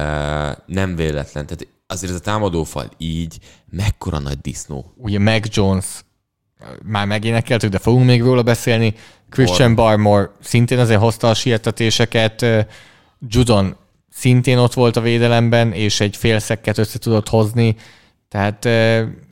nem 0.65 0.95
véletlen. 0.95 1.45
Tehát 1.45 1.67
azért 1.87 2.11
ez 2.11 2.19
a 2.19 2.21
támadófal 2.21 2.89
így, 2.97 3.37
mekkora 3.69 4.19
nagy 4.19 4.37
disznó. 4.37 4.93
Ugye 4.97 5.19
Mac 5.19 5.55
Jones 5.55 5.85
már 6.83 7.05
megénekeltük, 7.05 7.69
de 7.69 7.79
fogunk 7.79 8.05
még 8.05 8.21
róla 8.21 8.43
beszélni. 8.43 8.93
Christian 9.29 9.75
Barmore 9.75 10.31
szintén 10.41 10.79
azért 10.79 10.99
hozta 10.99 11.29
a 11.29 11.33
sietetéseket. 11.33 12.45
Judon 13.29 13.75
szintén 14.11 14.57
ott 14.57 14.73
volt 14.73 14.95
a 14.95 15.01
védelemben, 15.01 15.71
és 15.71 15.99
egy 15.99 16.17
fél 16.17 16.39
szekket 16.39 16.77
össze 16.77 16.99
tudott 16.99 17.29
hozni. 17.29 17.75
Tehát 18.29 18.59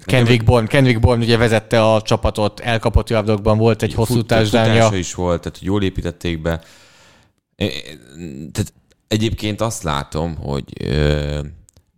Kendrick 0.05 0.43
Bourne, 0.43 0.67
Kendrick 0.67 0.99
Bourne 0.99 1.23
ugye 1.23 1.37
vezette 1.37 1.93
a 1.93 2.01
csapatot, 2.01 2.59
elkapott 2.59 3.09
javdokban 3.09 3.57
volt 3.57 3.81
egy 3.81 3.93
hosszú 3.93 4.21
társadalja. 4.21 4.89
is 4.93 5.13
volt, 5.13 5.41
tehát 5.41 5.59
jól 5.61 5.83
építették 5.83 6.41
be. 6.41 6.61
Tehát 8.51 8.73
egyébként 9.07 9.61
azt 9.61 9.83
látom, 9.83 10.35
hogy 10.35 10.63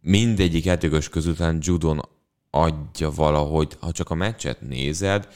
mindegyik 0.02 0.66
játékos 0.66 1.10
közül 1.10 1.36
Judon 1.60 2.02
adja 2.50 3.12
valahogy, 3.12 3.78
ha 3.80 3.92
csak 3.92 4.10
a 4.10 4.16
meccset 4.16 4.62
nézed, 4.62 5.28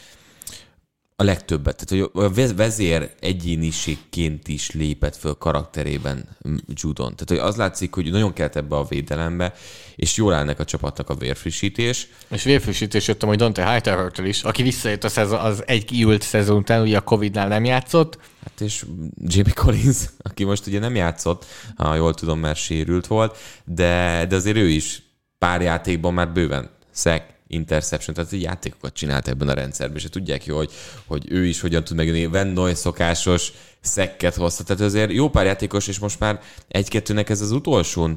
a 1.19 1.23
legtöbbet. 1.23 1.85
Tehát, 1.85 2.09
hogy 2.13 2.23
a 2.23 2.53
vezér 2.55 3.09
egyéniségként 3.19 4.47
is 4.47 4.71
lépett 4.71 5.15
föl 5.15 5.33
karakterében 5.33 6.37
Judon. 6.67 7.15
Tehát, 7.15 7.27
hogy 7.27 7.37
az 7.37 7.55
látszik, 7.55 7.93
hogy 7.93 8.11
nagyon 8.11 8.33
kellett 8.33 8.55
ebbe 8.55 8.75
a 8.75 8.83
védelembe, 8.83 9.53
és 9.95 10.17
jól 10.17 10.33
állnak 10.33 10.59
a 10.59 10.65
csapatnak 10.65 11.09
a 11.09 11.15
vérfrissítés. 11.15 12.07
És 12.29 12.43
vérfrissítés 12.43 13.07
jöttem, 13.07 13.27
hogy 13.29 13.37
Dante 13.37 13.71
hightower 13.71 14.11
is, 14.25 14.43
aki 14.43 14.63
visszajött 14.63 15.03
a 15.03 15.09
szezon, 15.09 15.39
az 15.39 15.63
egy 15.65 15.85
kiült 15.85 16.21
szezon 16.21 16.57
után, 16.57 16.81
ugye 16.81 16.97
a 16.97 17.01
Covid-nál 17.01 17.47
nem 17.47 17.65
játszott. 17.65 18.17
Hát 18.43 18.61
és 18.61 18.85
Jamie 19.25 19.53
Collins, 19.53 19.97
aki 20.21 20.43
most 20.43 20.67
ugye 20.67 20.79
nem 20.79 20.95
játszott, 20.95 21.45
ha 21.75 21.95
jól 21.95 22.13
tudom, 22.13 22.39
mert 22.39 22.57
sérült 22.57 23.07
volt, 23.07 23.37
de, 23.65 24.25
de 24.29 24.35
azért 24.35 24.57
ő 24.57 24.67
is 24.67 25.01
pár 25.37 25.61
játékban 25.61 26.13
már 26.13 26.31
bőven 26.31 26.69
szek, 26.91 27.38
interception, 27.49 28.15
tehát 28.15 28.33
egy 28.33 28.41
játékokat 28.41 28.93
csinált 28.93 29.27
ebben 29.27 29.49
a 29.49 29.53
rendszerben, 29.53 29.97
és 29.97 30.03
tudják 30.09 30.45
jó, 30.45 30.57
hogy, 30.57 30.71
hogy 31.05 31.25
ő 31.29 31.45
is 31.45 31.61
hogyan 31.61 31.83
tud 31.83 31.97
megjönni. 31.97 32.25
Van 32.25 32.47
Noy 32.47 32.73
szokásos 32.73 33.51
szekket 33.81 34.35
hozta, 34.35 34.63
tehát 34.63 34.81
azért 34.81 35.11
jó 35.11 35.29
pár 35.29 35.45
játékos, 35.45 35.87
és 35.87 35.99
most 35.99 36.19
már 36.19 36.41
egy-kettőnek 36.67 37.29
ez 37.29 37.41
az 37.41 37.51
utolsó 37.51 38.09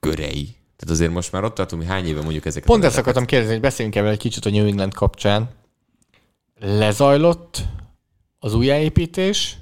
körei. 0.00 0.56
Tehát 0.76 0.94
azért 0.94 1.12
most 1.12 1.32
már 1.32 1.44
ott 1.44 1.54
tartunk, 1.54 1.82
hogy 1.82 1.90
hány 1.90 2.06
éve 2.06 2.22
mondjuk 2.22 2.46
ezeket. 2.46 2.68
Pont 2.68 2.84
ezt 2.84 2.98
akartam 2.98 3.24
kérdezni, 3.24 3.52
hogy 3.52 3.62
beszéljünk 3.62 3.96
ebből 3.96 4.10
egy 4.10 4.18
kicsit 4.18 4.44
a 4.44 4.50
New 4.50 4.66
England 4.66 4.94
kapcsán. 4.94 5.50
Lezajlott 6.60 7.62
az 8.38 8.54
újjáépítés, 8.54 9.56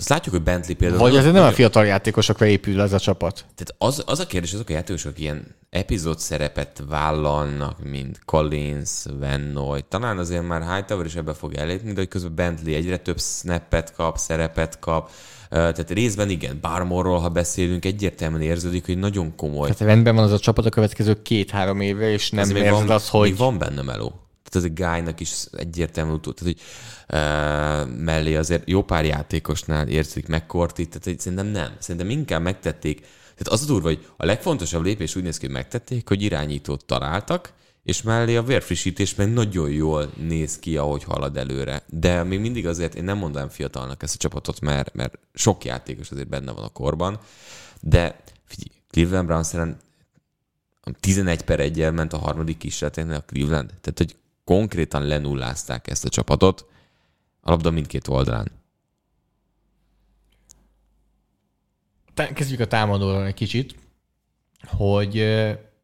azt 0.00 0.08
látjuk, 0.08 0.34
hogy 0.34 0.44
Bentley 0.44 0.76
például... 0.76 1.00
Vagy 1.00 1.16
azért 1.16 1.34
nem 1.34 1.44
a 1.44 1.50
fiatal 1.50 1.86
játékosokra 1.86 2.46
épül 2.46 2.80
ez 2.80 2.92
a 2.92 2.98
csapat. 2.98 3.34
Tehát 3.34 3.74
az, 3.78 4.02
az 4.06 4.18
a 4.18 4.26
kérdés, 4.26 4.52
azok 4.52 4.68
a 4.68 4.72
játékosok 4.72 5.18
ilyen 5.18 5.56
epizód 5.70 6.18
szerepet 6.18 6.82
vállalnak, 6.88 7.84
mint 7.84 8.20
Collins, 8.24 8.90
Van 9.18 9.40
Noy. 9.40 9.80
Talán 9.88 10.18
azért 10.18 10.46
már 10.46 10.74
Hightower 10.74 11.06
is 11.06 11.14
ebbe 11.14 11.34
fog 11.34 11.54
elépni, 11.54 11.92
de 11.92 11.98
hogy 11.98 12.08
közben 12.08 12.34
Bentley 12.34 12.74
egyre 12.74 12.96
több 12.96 13.20
snappet 13.20 13.94
kap, 13.94 14.18
szerepet 14.18 14.78
kap. 14.78 15.10
Tehát 15.50 15.90
részben 15.90 16.30
igen, 16.30 16.58
Barmorról, 16.60 17.18
ha 17.18 17.28
beszélünk, 17.28 17.84
egyértelműen 17.84 18.42
érződik, 18.42 18.86
hogy 18.86 18.98
nagyon 18.98 19.34
komoly. 19.36 19.70
Tehát 19.70 19.92
rendben 19.92 20.14
van 20.14 20.24
az 20.24 20.32
a 20.32 20.38
csapat 20.38 20.66
a 20.66 20.70
következő 20.70 21.22
két-három 21.22 21.80
évre, 21.80 22.10
és 22.10 22.30
nem 22.30 22.56
érzed 22.56 22.90
az, 22.90 23.08
hogy... 23.08 23.28
Még 23.28 23.38
van 23.38 23.58
benne 23.58 23.82
meló. 23.82 24.20
Tehát 24.42 24.54
ez 24.54 24.64
a 24.64 24.92
guynak 24.92 25.20
is 25.20 25.44
egyértelmű 25.52 26.12
utó. 26.12 26.32
Tehát, 26.32 26.54
hogy 26.54 26.62
uh, 27.08 27.96
mellé 28.04 28.36
azért 28.36 28.68
jó 28.68 28.82
pár 28.82 29.04
játékosnál 29.04 29.88
érzik 29.88 30.26
McCourty, 30.26 30.86
tehát 30.88 31.04
hogy 31.04 31.20
szerintem 31.20 31.46
nem. 31.46 31.76
Szerintem 31.78 32.10
inkább 32.10 32.42
megtették. 32.42 33.00
Tehát 33.00 33.48
az 33.48 33.62
a 33.62 33.66
durva, 33.66 33.88
hogy 33.88 34.06
a 34.16 34.24
legfontosabb 34.24 34.84
lépés 34.84 35.16
úgy 35.16 35.22
néz 35.22 35.38
ki, 35.38 35.46
hogy 35.46 35.54
megtették, 35.54 36.08
hogy 36.08 36.22
irányítót 36.22 36.84
találtak, 36.84 37.52
és 37.82 38.02
mellé 38.02 38.36
a 38.36 38.42
vérfrissítés 38.42 39.14
meg 39.14 39.32
nagyon 39.32 39.70
jól 39.70 40.12
néz 40.16 40.58
ki, 40.58 40.76
ahogy 40.76 41.04
halad 41.04 41.36
előre. 41.36 41.82
De 41.86 42.22
még 42.22 42.40
mindig 42.40 42.66
azért 42.66 42.94
én 42.94 43.04
nem 43.04 43.18
mondanám 43.18 43.48
fiatalnak 43.48 44.02
ezt 44.02 44.14
a 44.14 44.18
csapatot, 44.18 44.60
mert, 44.60 44.94
mert 44.94 45.18
sok 45.34 45.64
játékos 45.64 46.10
azért 46.10 46.28
benne 46.28 46.52
van 46.52 46.64
a 46.64 46.68
korban. 46.68 47.18
De 47.80 48.22
figyelj, 48.44 48.80
Cleveland 48.90 49.26
Browns 49.26 49.46
szerint 49.46 49.76
11 51.00 51.42
per 51.42 51.60
1 51.60 51.92
ment 51.92 52.12
a 52.12 52.18
harmadik 52.18 52.56
kísérleténél 52.56 53.14
a 53.14 53.24
Cleveland. 53.24 53.68
Tehát, 53.80 53.98
hogy 53.98 54.16
konkrétan 54.44 55.02
lenullázták 55.02 55.88
ezt 55.88 56.04
a 56.04 56.08
csapatot 56.08 56.66
a 57.40 57.50
labda 57.50 57.70
mindkét 57.70 58.08
oldalán. 58.08 58.50
Kezdjük 62.34 62.60
a 62.60 62.66
támadóról 62.66 63.26
egy 63.26 63.34
kicsit, 63.34 63.74
hogy 64.66 65.20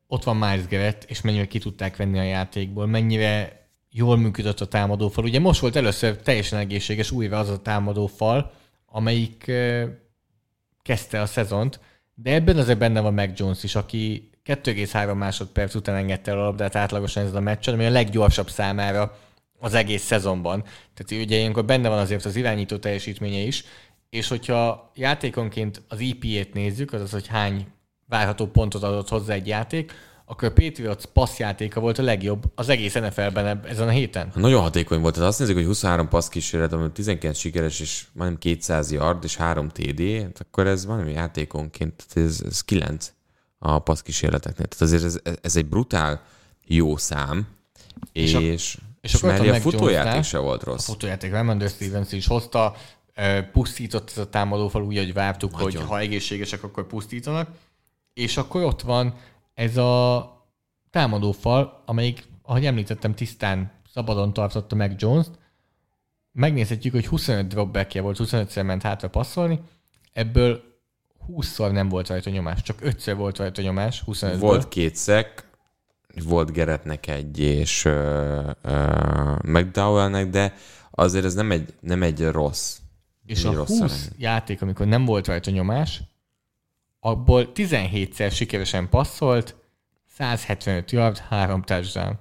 ott 0.06 0.24
van 0.24 0.36
Miles 0.36 0.66
Garrett, 0.66 1.04
és 1.04 1.20
mennyire 1.20 1.46
ki 1.46 1.58
tudták 1.58 1.96
venni 1.96 2.18
a 2.18 2.22
játékból, 2.22 2.86
mennyire 2.86 3.64
jól 3.90 4.16
működött 4.16 4.60
a 4.60 4.68
támadófal. 4.68 5.24
Ugye 5.24 5.40
most 5.40 5.60
volt 5.60 5.76
először 5.76 6.16
teljesen 6.16 6.58
egészséges 6.58 7.10
újra 7.10 7.38
az 7.38 7.48
a 7.48 7.62
támadófal, 7.62 8.52
amelyik 8.86 9.52
kezdte 10.82 11.20
a 11.20 11.26
szezont, 11.26 11.80
de 12.14 12.34
ebben 12.34 12.56
azért 12.56 12.78
benne 12.78 13.00
van 13.00 13.14
Mac 13.14 13.38
Jones 13.38 13.62
is, 13.62 13.74
aki 13.74 14.30
2,3 14.46 15.16
másodperc 15.16 15.74
után 15.74 15.94
engedte 15.94 16.30
el 16.30 16.38
a 16.38 16.44
labdát 16.44 16.76
átlagosan 16.76 17.24
ez 17.24 17.34
a 17.34 17.40
meccsen, 17.40 17.74
ami 17.74 17.86
a 17.86 17.90
leggyorsabb 17.90 18.50
számára 18.50 19.16
az 19.58 19.74
egész 19.74 20.02
szezonban. 20.02 20.62
Tehát 20.94 21.24
ugye 21.24 21.36
ilyenkor 21.36 21.64
benne 21.64 21.88
van 21.88 21.98
azért 21.98 22.24
az 22.24 22.36
irányító 22.36 22.76
teljesítménye 22.76 23.38
is, 23.38 23.64
és 24.10 24.28
hogyha 24.28 24.90
játékonként 24.94 25.82
az 25.88 25.98
EP-ét 26.00 26.54
nézzük, 26.54 26.92
azaz, 26.92 27.10
hogy 27.10 27.26
hány 27.26 27.66
várható 28.08 28.46
pontot 28.46 28.82
adott 28.82 29.08
hozzá 29.08 29.34
egy 29.34 29.46
játék, 29.46 29.92
akkor 30.28 30.48
a 30.48 30.52
Patriots 30.52 31.04
passzjátéka 31.04 31.80
volt 31.80 31.98
a 31.98 32.02
legjobb 32.02 32.44
az 32.54 32.68
egész 32.68 32.94
NFL-ben 32.94 33.60
ezen 33.64 33.88
a 33.88 33.90
héten. 33.90 34.30
Nagyon 34.34 34.62
hatékony 34.62 35.00
volt. 35.00 35.14
Tehát 35.14 35.28
azt 35.28 35.38
nézzük, 35.38 35.56
hogy 35.56 35.64
23 35.64 36.08
passz 36.08 36.28
kísérlet, 36.28 36.72
ami 36.72 36.90
19 36.92 37.38
sikeres, 37.38 37.80
és 37.80 38.04
majdnem 38.12 38.38
200 38.38 38.92
yard, 38.92 39.24
és 39.24 39.36
3 39.36 39.68
TD, 39.68 40.22
hát 40.22 40.40
akkor 40.40 40.66
ez 40.66 40.86
valami 40.86 41.12
játékonként, 41.12 42.06
ez, 42.14 42.42
ez 42.46 42.60
9 42.60 43.12
a 43.74 43.78
passz 43.78 44.00
kísérleteknél. 44.00 44.66
Tehát 44.66 44.82
azért 44.82 45.04
ez, 45.04 45.36
ez 45.42 45.56
egy 45.56 45.66
brutál 45.66 46.22
jó 46.66 46.96
szám, 46.96 47.46
és, 48.12 48.22
és, 48.22 48.34
a, 48.34 48.40
és, 48.40 48.78
és 49.00 49.14
akkor 49.14 49.30
a, 49.30 49.54
a 49.54 49.60
futójáték 49.60 50.22
se 50.22 50.38
volt 50.38 50.62
rossz. 50.62 50.88
A 50.88 50.92
futójáték 50.92 51.30
Remender 51.30 51.68
Stevens 51.68 52.12
is 52.12 52.26
hozta, 52.26 52.74
pusztított 53.52 54.10
ez 54.10 54.18
a 54.18 54.28
támadófal 54.28 54.82
úgy, 54.82 54.96
hogy 54.96 55.12
vártuk, 55.12 55.50
Nagyon. 55.50 55.64
hogy 55.64 55.80
ha 55.80 55.98
egészségesek, 55.98 56.62
akkor 56.62 56.86
pusztítanak. 56.86 57.48
És 58.14 58.36
akkor 58.36 58.62
ott 58.62 58.82
van 58.82 59.14
ez 59.54 59.76
a 59.76 60.30
támadófal, 60.90 61.82
amelyik, 61.86 62.24
ahogy 62.42 62.66
említettem, 62.66 63.14
tisztán 63.14 63.72
szabadon 63.92 64.32
tartotta 64.32 64.74
meg 64.74 64.94
Jones-t. 64.96 65.30
Megnézhetjük, 66.32 66.92
hogy 66.92 67.06
25 67.06 67.46
dropbackje 67.46 68.00
volt, 68.00 68.18
25-szer 68.20 68.64
ment 68.64 68.82
hátra 68.82 69.08
passzolni, 69.08 69.60
ebből 70.12 70.62
20-szor 71.28 71.72
nem 71.72 71.88
volt 71.88 72.08
rajta 72.08 72.30
nyomás, 72.30 72.62
csak 72.62 72.78
5-szer 72.82 73.14
volt 73.16 73.38
rajta 73.38 73.62
nyomás, 73.62 74.00
25 74.00 74.38
Volt 74.38 74.68
két 74.68 74.96
szek, 74.96 75.48
volt 76.24 76.52
Geretnek 76.52 77.06
egy, 77.06 77.38
és 77.38 77.84
uh, 77.84 78.50
uh, 78.64 79.42
McDowellnek, 79.42 80.30
de 80.30 80.54
azért 80.90 81.24
ez 81.24 81.34
nem 81.34 81.50
egy, 81.50 81.74
nem 81.80 82.02
egy 82.02 82.24
rossz. 82.30 82.76
És 83.26 83.44
a 83.44 83.52
rossz 83.52 83.78
20 83.78 83.92
szerint. 83.92 84.14
játék, 84.18 84.62
amikor 84.62 84.86
nem 84.86 85.04
volt 85.04 85.26
rajta 85.26 85.50
nyomás, 85.50 86.02
abból 87.00 87.50
17-szer 87.54 88.32
sikeresen 88.32 88.88
passzolt, 88.88 89.56
175 90.08 90.90
yard, 90.90 91.18
3 91.18 91.62
touchdown. 91.62 92.18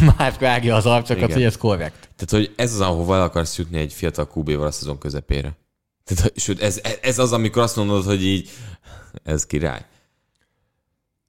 Már 0.16 0.34
vágja 0.38 0.74
az 0.74 0.86
arcokat, 0.86 1.22
Igen. 1.22 1.32
hogy 1.32 1.42
ez 1.42 1.56
korrekt. 1.56 2.10
Tehát, 2.16 2.30
hogy 2.30 2.54
ez 2.56 2.72
az, 2.72 2.80
ahova 2.80 3.14
el 3.14 3.22
akarsz 3.22 3.58
jutni 3.58 3.78
egy 3.78 3.92
fiatal 3.92 4.28
QB-val 4.34 4.66
a 4.66 4.70
szezon 4.70 4.98
közepére. 4.98 5.56
Tehát, 6.06 6.38
sőt, 6.38 6.62
ez, 6.62 6.80
ez 7.02 7.18
az, 7.18 7.32
amikor 7.32 7.62
azt 7.62 7.76
mondod, 7.76 8.04
hogy 8.04 8.24
így, 8.24 8.50
ez 9.22 9.46
király. 9.46 9.84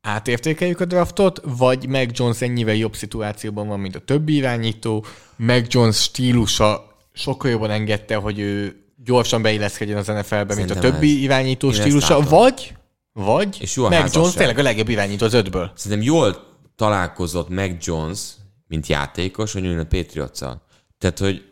Átértékeljük 0.01 0.79
a 0.79 0.85
draftot, 0.85 1.41
vagy 1.43 1.87
Meg 1.87 2.11
Jones 2.13 2.41
ennyivel 2.41 2.75
jobb 2.75 2.95
szituációban 2.95 3.67
van, 3.67 3.79
mint 3.79 3.95
a 3.95 3.99
többi 3.99 4.35
irányító. 4.35 5.05
Meg 5.35 5.65
Jones 5.69 6.01
stílusa 6.01 6.97
sokkal 7.13 7.51
jobban 7.51 7.71
engedte, 7.71 8.15
hogy 8.15 8.39
ő 8.39 8.83
gyorsan 9.03 9.41
beilleszkedjen 9.41 9.97
az 9.97 10.07
NFL-be, 10.07 10.55
mint 10.55 10.71
a 10.71 10.79
többi 10.79 11.15
ez. 11.15 11.21
irányító 11.21 11.71
stílusa, 11.71 12.19
vagy, 12.19 12.75
vagy 13.13 13.57
és 13.59 13.75
Meg 13.75 14.09
Jones 14.13 14.33
tényleg 14.33 14.57
a 14.57 14.61
legjobb 14.61 14.89
irányító 14.89 15.25
az 15.25 15.33
ötből. 15.33 15.71
Szerintem 15.75 16.07
jól 16.07 16.45
találkozott 16.75 17.49
Meg 17.49 17.77
Jones, 17.81 18.19
mint 18.67 18.87
játékos, 18.87 19.53
hogy 19.53 19.65
a 19.67 19.85
patriots 19.85 20.37
-szal. 20.37 20.61
Tehát, 20.97 21.19
hogy 21.19 21.43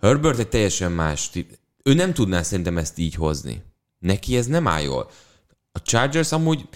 Herbert 0.00 0.38
egy 0.38 0.48
teljesen 0.48 0.92
más 0.92 1.30
ő 1.82 1.94
nem 1.94 2.12
tudná 2.12 2.42
szerintem 2.42 2.78
ezt 2.78 2.98
így 2.98 3.14
hozni. 3.14 3.62
Neki 3.98 4.36
ez 4.36 4.46
nem 4.46 4.66
áll 4.66 4.82
jól. 4.82 5.10
A 5.72 5.82
Chargers 5.82 6.32
amúgy 6.32 6.68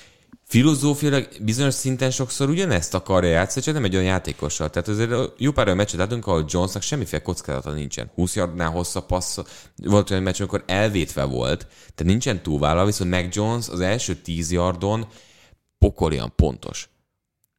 filozófiailag 0.46 1.28
bizonyos 1.40 1.74
szinten 1.74 2.10
sokszor 2.10 2.48
ugyanezt 2.48 2.94
akarja 2.94 3.30
játszani, 3.30 3.64
csak 3.64 3.74
nem 3.74 3.84
egy 3.84 3.94
olyan 3.94 4.06
játékossal. 4.06 4.70
Tehát 4.70 4.88
azért 4.88 5.32
jó 5.38 5.52
pár 5.52 5.64
olyan 5.64 5.76
meccset 5.76 5.98
látunk, 5.98 6.26
ahol 6.26 6.44
Jonesnak 6.48 6.82
semmiféle 6.82 7.22
kockázata 7.22 7.70
nincsen. 7.70 8.10
20 8.14 8.36
yardnál 8.36 8.70
hosszabb 8.70 9.06
passz, 9.06 9.38
volt 9.76 10.10
olyan 10.10 10.22
meccs, 10.22 10.40
amikor 10.40 10.64
elvétve 10.66 11.24
volt, 11.24 11.58
tehát 11.68 12.12
nincsen 12.12 12.42
túlvállal, 12.42 12.86
viszont 12.86 13.10
Mac 13.10 13.34
Jones 13.36 13.68
az 13.68 13.80
első 13.80 14.14
10 14.14 14.52
yardon 14.52 15.06
pokolian 15.78 16.32
pontos. 16.36 16.88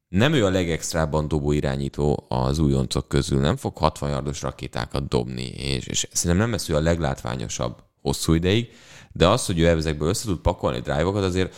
Nem 0.08 0.32
ő 0.32 0.44
a 0.44 0.50
legextrában 0.50 1.28
dobó 1.28 1.52
irányító 1.52 2.26
az 2.28 2.58
újoncok 2.58 3.08
közül, 3.08 3.40
nem 3.40 3.56
fog 3.56 3.76
60 3.76 4.10
yardos 4.10 4.42
rakétákat 4.42 5.08
dobni, 5.08 5.46
és, 5.46 5.86
és 5.86 6.08
szerintem 6.12 6.46
nem 6.46 6.50
lesz 6.50 6.68
ő 6.68 6.74
a 6.74 6.80
leglátványosabb 6.80 7.82
hosszú 8.02 8.32
ideig, 8.32 8.70
de 9.12 9.28
az, 9.28 9.46
hogy 9.46 9.58
ő 9.58 9.66
ezekből 9.66 10.08
össze 10.08 10.24
tud 10.24 10.38
pakolni 10.38 10.80
drive-okat, 10.80 11.22
azért 11.22 11.56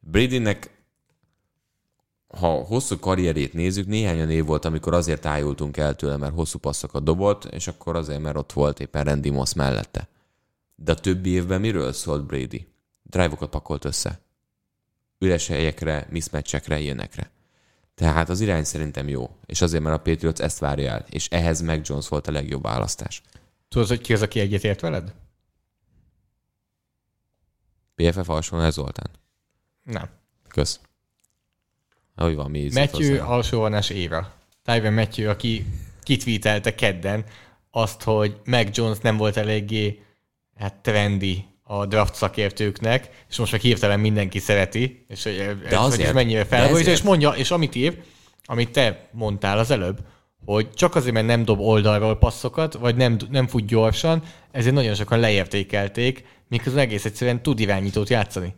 Bradynek 0.00 0.76
ha 2.38 2.48
hosszú 2.48 2.98
karrierét 2.98 3.52
nézzük, 3.52 3.86
néhány 3.86 4.30
év 4.30 4.44
volt, 4.44 4.64
amikor 4.64 4.94
azért 4.94 5.26
ájultunk 5.26 5.76
el 5.76 5.94
tőle, 5.94 6.16
mert 6.16 6.34
hosszú 6.34 6.58
passzokat 6.58 7.02
dobott, 7.02 7.44
és 7.44 7.66
akkor 7.66 7.96
azért, 7.96 8.20
mert 8.20 8.36
ott 8.36 8.52
volt 8.52 8.80
éppen 8.80 9.04
Randy 9.04 9.30
Moss 9.30 9.52
mellette. 9.52 10.08
De 10.74 10.92
a 10.92 10.94
többi 10.94 11.30
évben 11.30 11.60
miről 11.60 11.92
szólt 11.92 12.26
Brady? 12.26 12.66
Drive-okat 13.02 13.50
pakolt 13.50 13.84
össze. 13.84 14.20
Üres 15.18 15.46
helyekre, 15.46 16.06
mismatchekre, 16.10 16.78
ilyenekre. 16.78 17.30
Tehát 17.96 18.28
az 18.28 18.40
irány 18.40 18.64
szerintem 18.64 19.08
jó, 19.08 19.36
és 19.46 19.60
azért, 19.60 19.82
mert 19.82 19.96
a 19.96 20.02
Patriots 20.02 20.40
ezt 20.40 20.58
várja 20.58 20.90
el, 20.90 21.04
és 21.10 21.28
ehhez 21.28 21.60
meg 21.60 21.80
Jones 21.84 22.08
volt 22.08 22.26
a 22.26 22.32
legjobb 22.32 22.62
választás. 22.62 23.22
Tudod, 23.68 23.88
hogy 23.88 24.00
ki 24.00 24.12
az, 24.12 24.22
aki 24.22 24.40
egyetért 24.40 24.80
veled? 24.80 25.14
PFF 27.94 28.28
alsóvonás 28.28 28.72
Zoltán. 28.72 29.10
Nem. 29.82 30.08
Kösz. 30.48 30.80
Hogy 32.14 32.34
van, 32.34 32.50
mi 32.50 32.68
Matthew 32.72 33.30
alsóvonás 33.30 33.90
Éva. 33.90 34.32
Tyven 34.62 34.92
Matthew, 34.92 35.28
aki 35.28 35.66
kitvítelte 36.02 36.74
kedden 36.74 37.24
azt, 37.70 38.02
hogy 38.02 38.40
Mac 38.44 38.76
Jones 38.76 38.98
nem 38.98 39.16
volt 39.16 39.36
eléggé 39.36 40.02
hát 40.56 40.74
trendi 40.74 41.44
a 41.68 41.86
draft 41.86 42.14
szakértőknek, 42.14 43.08
és 43.28 43.36
most 43.36 43.52
meg 43.52 43.60
hirtelen 43.60 44.00
mindenki 44.00 44.38
szereti, 44.38 45.04
és 45.08 45.22
hogy 45.22 45.56
de 45.68 45.78
azért, 45.78 46.08
ez 46.08 46.14
mennyire 46.14 46.44
felborítja, 46.44 46.92
és 46.92 47.02
mondja, 47.02 47.30
és 47.30 47.50
amit 47.50 47.74
ír, 47.74 47.98
amit 48.44 48.70
te 48.70 49.08
mondtál 49.12 49.58
az 49.58 49.70
előbb, 49.70 49.98
hogy 50.44 50.70
csak 50.70 50.94
azért, 50.94 51.14
mert 51.14 51.26
nem 51.26 51.44
dob 51.44 51.60
oldalról 51.60 52.18
passzokat, 52.18 52.74
vagy 52.74 52.96
nem, 52.96 53.16
nem 53.30 53.46
fut 53.46 53.66
gyorsan, 53.66 54.22
ezért 54.50 54.74
nagyon 54.74 54.94
sokan 54.94 55.18
leértékelték, 55.20 56.24
miközben 56.48 56.82
egész 56.82 57.04
egyszerűen 57.04 57.42
tud 57.42 57.60
irányítót 57.60 58.08
játszani. 58.08 58.54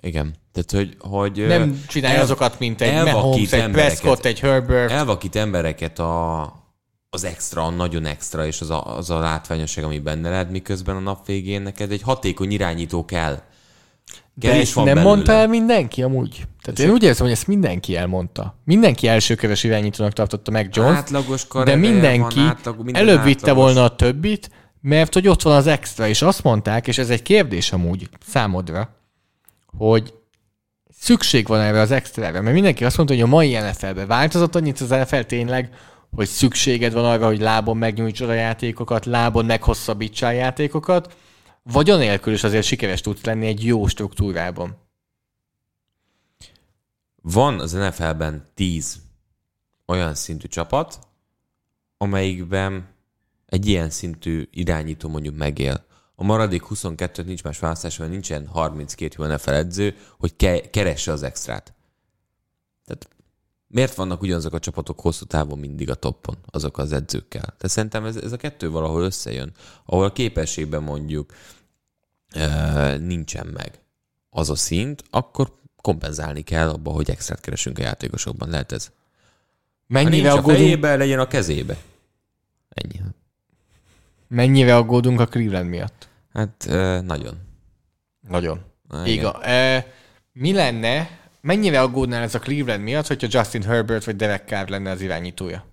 Igen. 0.00 0.34
Tehát, 0.52 0.70
hogy, 0.70 0.96
hogy 0.98 1.46
nem 1.46 1.84
csinálja 1.88 2.16
el, 2.16 2.22
azokat, 2.22 2.58
mint 2.58 2.80
egy 2.80 3.04
Mahomes, 3.04 3.52
egy 3.52 3.70
Prescott, 3.70 4.24
egy 4.24 4.40
Herbert. 4.40 4.90
Elvakít 4.90 5.36
embereket 5.36 5.98
a, 5.98 6.42
az 7.14 7.24
extra, 7.24 7.62
a 7.62 7.70
nagyon 7.70 8.06
extra, 8.06 8.46
és 8.46 8.60
az 8.60 8.70
a, 8.70 8.96
az 8.96 9.10
a 9.10 9.18
látványosság, 9.18 9.84
ami 9.84 9.98
benne 9.98 10.30
lehet, 10.30 10.50
miközben 10.50 10.96
a 10.96 11.00
nap 11.00 11.26
végén 11.26 11.62
neked 11.62 11.90
egy 11.90 12.02
hatékony 12.02 12.50
irányító 12.50 13.04
kell. 13.04 13.42
De 14.34 14.52
ezt 14.52 14.72
van 14.72 14.84
nem 14.84 14.94
belőle. 14.94 15.14
mondta 15.14 15.32
el 15.32 15.46
mindenki 15.46 16.02
amúgy? 16.02 16.46
Tehát 16.62 16.78
én 16.78 16.90
úgy 16.90 17.02
érzem, 17.02 17.24
hogy 17.24 17.34
ezt 17.34 17.46
mindenki 17.46 17.96
elmondta. 17.96 18.58
Mindenki 18.64 19.08
elsőkörös 19.08 19.64
irányítónak 19.64 20.12
tartotta 20.12 20.50
meg 20.50 20.68
Jones, 20.72 20.96
átlagos 20.96 21.46
de 21.64 21.76
mindenki 21.76 22.34
van, 22.34 22.46
átlag, 22.46 22.84
minden 22.84 23.02
előbb 23.08 23.22
vitte 23.22 23.52
volna 23.52 23.84
a 23.84 23.96
többit, 23.96 24.50
mert 24.80 25.14
hogy 25.14 25.28
ott 25.28 25.42
van 25.42 25.56
az 25.56 25.66
extra, 25.66 26.08
és 26.08 26.22
azt 26.22 26.42
mondták, 26.42 26.86
és 26.86 26.98
ez 26.98 27.10
egy 27.10 27.22
kérdés 27.22 27.72
amúgy 27.72 28.08
számodra, 28.26 28.96
hogy 29.76 30.14
szükség 30.98 31.46
van 31.46 31.60
erre 31.60 31.80
az 31.80 31.90
extrára, 31.90 32.40
mert 32.40 32.54
mindenki 32.54 32.84
azt 32.84 32.96
mondta, 32.96 33.14
hogy 33.14 33.22
a 33.22 33.26
mai 33.26 33.56
NFL-ben 33.56 34.06
változott 34.06 34.54
annyit 34.54 34.80
az 34.80 34.88
NFL 34.88 35.20
tényleg, 35.20 35.70
hogy 36.14 36.28
szükséged 36.28 36.92
van 36.92 37.04
arra, 37.04 37.26
hogy 37.26 37.40
lábon 37.40 37.76
megnyújtsod 37.76 38.28
a 38.28 38.32
játékokat, 38.32 39.04
lábon 39.04 39.44
meghosszabbítsál 39.44 40.34
játékokat, 40.34 41.16
vagy 41.62 41.90
anélkül 41.90 42.32
is 42.32 42.44
azért 42.44 42.64
sikeres 42.64 43.00
tudsz 43.00 43.24
lenni 43.24 43.46
egy 43.46 43.64
jó 43.64 43.86
struktúrában. 43.86 44.76
Van 47.22 47.60
az 47.60 47.72
NFL-ben 47.72 48.46
tíz 48.54 49.02
olyan 49.86 50.14
szintű 50.14 50.46
csapat, 50.46 50.98
amelyikben 51.96 52.88
egy 53.46 53.66
ilyen 53.66 53.90
szintű 53.90 54.48
irányító 54.50 55.08
mondjuk 55.08 55.36
megél. 55.36 55.84
A 56.14 56.24
maradék 56.24 56.62
22 56.62 57.22
nincs 57.22 57.42
más 57.42 57.58
választás, 57.58 57.96
mert 57.96 58.10
nincsen 58.10 58.46
32 58.46 59.14
jó 59.18 59.34
NFL 59.34 59.50
edző, 59.50 59.96
hogy 60.18 60.36
ke- 60.36 60.70
keresse 60.70 61.12
az 61.12 61.22
extrát. 61.22 61.74
Tehát 62.84 63.08
miért 63.74 63.94
vannak 63.94 64.22
ugyanazok 64.22 64.52
a 64.52 64.58
csapatok 64.58 65.00
hosszú 65.00 65.24
távon 65.24 65.58
mindig 65.58 65.90
a 65.90 65.94
toppon, 65.94 66.36
azok 66.50 66.78
az 66.78 66.92
edzőkkel? 66.92 67.42
Tehát 67.42 67.68
szerintem 67.68 68.04
ez, 68.04 68.16
ez 68.16 68.32
a 68.32 68.36
kettő 68.36 68.70
valahol 68.70 69.02
összejön, 69.02 69.52
ahol 69.84 70.04
a 70.04 70.12
képességben 70.12 70.82
mondjuk 70.82 71.32
e, 72.28 72.96
nincsen 72.96 73.46
meg 73.46 73.80
az 74.30 74.50
a 74.50 74.54
szint, 74.54 75.04
akkor 75.10 75.52
kompenzálni 75.82 76.42
kell 76.42 76.68
abba, 76.68 76.90
hogy 76.90 77.10
extrát 77.10 77.40
keresünk 77.40 77.78
a 77.78 77.82
játékosokban. 77.82 78.48
Lehet 78.48 78.72
ez? 78.72 78.90
Mennyire 79.86 80.32
a 80.32 80.42
fejébe, 80.42 80.96
legyen 80.96 81.18
a 81.18 81.26
kezébe. 81.26 81.76
Ennyi. 82.68 83.00
Mennyire 84.28 84.76
aggódunk 84.76 85.20
a 85.20 85.26
Cleveland 85.26 85.68
miatt? 85.68 86.08
Hát 86.32 86.66
nagyon. 87.04 87.34
Nagyon. 88.28 88.60
Igen. 89.04 89.42
E, 89.42 89.86
mi 90.32 90.52
lenne, 90.52 91.23
mennyire 91.44 91.80
aggódnál 91.80 92.22
ez 92.22 92.34
a 92.34 92.38
Cleveland 92.38 92.82
miatt, 92.82 93.06
hogyha 93.06 93.28
Justin 93.30 93.62
Herbert 93.62 94.04
vagy 94.04 94.16
Derek 94.16 94.48
Carr 94.48 94.68
lenne 94.68 94.90
az 94.90 95.00
irányítója? 95.00 95.66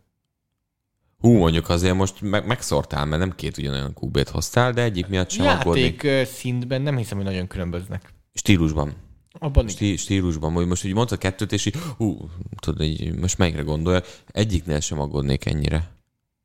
Hú, 1.19 1.37
mondjuk 1.37 1.69
azért 1.69 1.95
most 1.95 2.21
meg, 2.21 2.45
megszortál, 2.47 3.05
mert 3.05 3.21
nem 3.21 3.35
két 3.35 3.57
ugyanolyan 3.57 3.97
QB-t 4.01 4.29
hoztál, 4.29 4.71
de 4.71 4.81
egyik 4.81 5.07
miatt 5.07 5.29
sem 5.29 5.45
Játék 5.45 5.61
aggódnék. 5.61 6.25
szintben 6.25 6.81
nem 6.81 6.97
hiszem, 6.97 7.17
hogy 7.17 7.25
nagyon 7.25 7.47
különböznek. 7.47 8.13
Stílusban. 8.33 8.93
Abban 9.39 9.67
Stí, 9.67 9.95
stílusban, 9.95 10.51
hogy 10.53 10.67
most 10.67 10.85
úgy 10.85 10.93
mondta 10.93 11.17
kettőt, 11.17 11.51
és 11.51 11.65
így, 11.65 11.75
hú, 11.97 12.29
tudod, 12.59 12.81
így, 12.81 13.15
most 13.15 13.37
melyikre 13.37 13.61
gondolja, 13.61 14.01
egyiknél 14.27 14.79
sem 14.79 14.99
aggódnék 14.99 15.45
ennyire. 15.45 15.91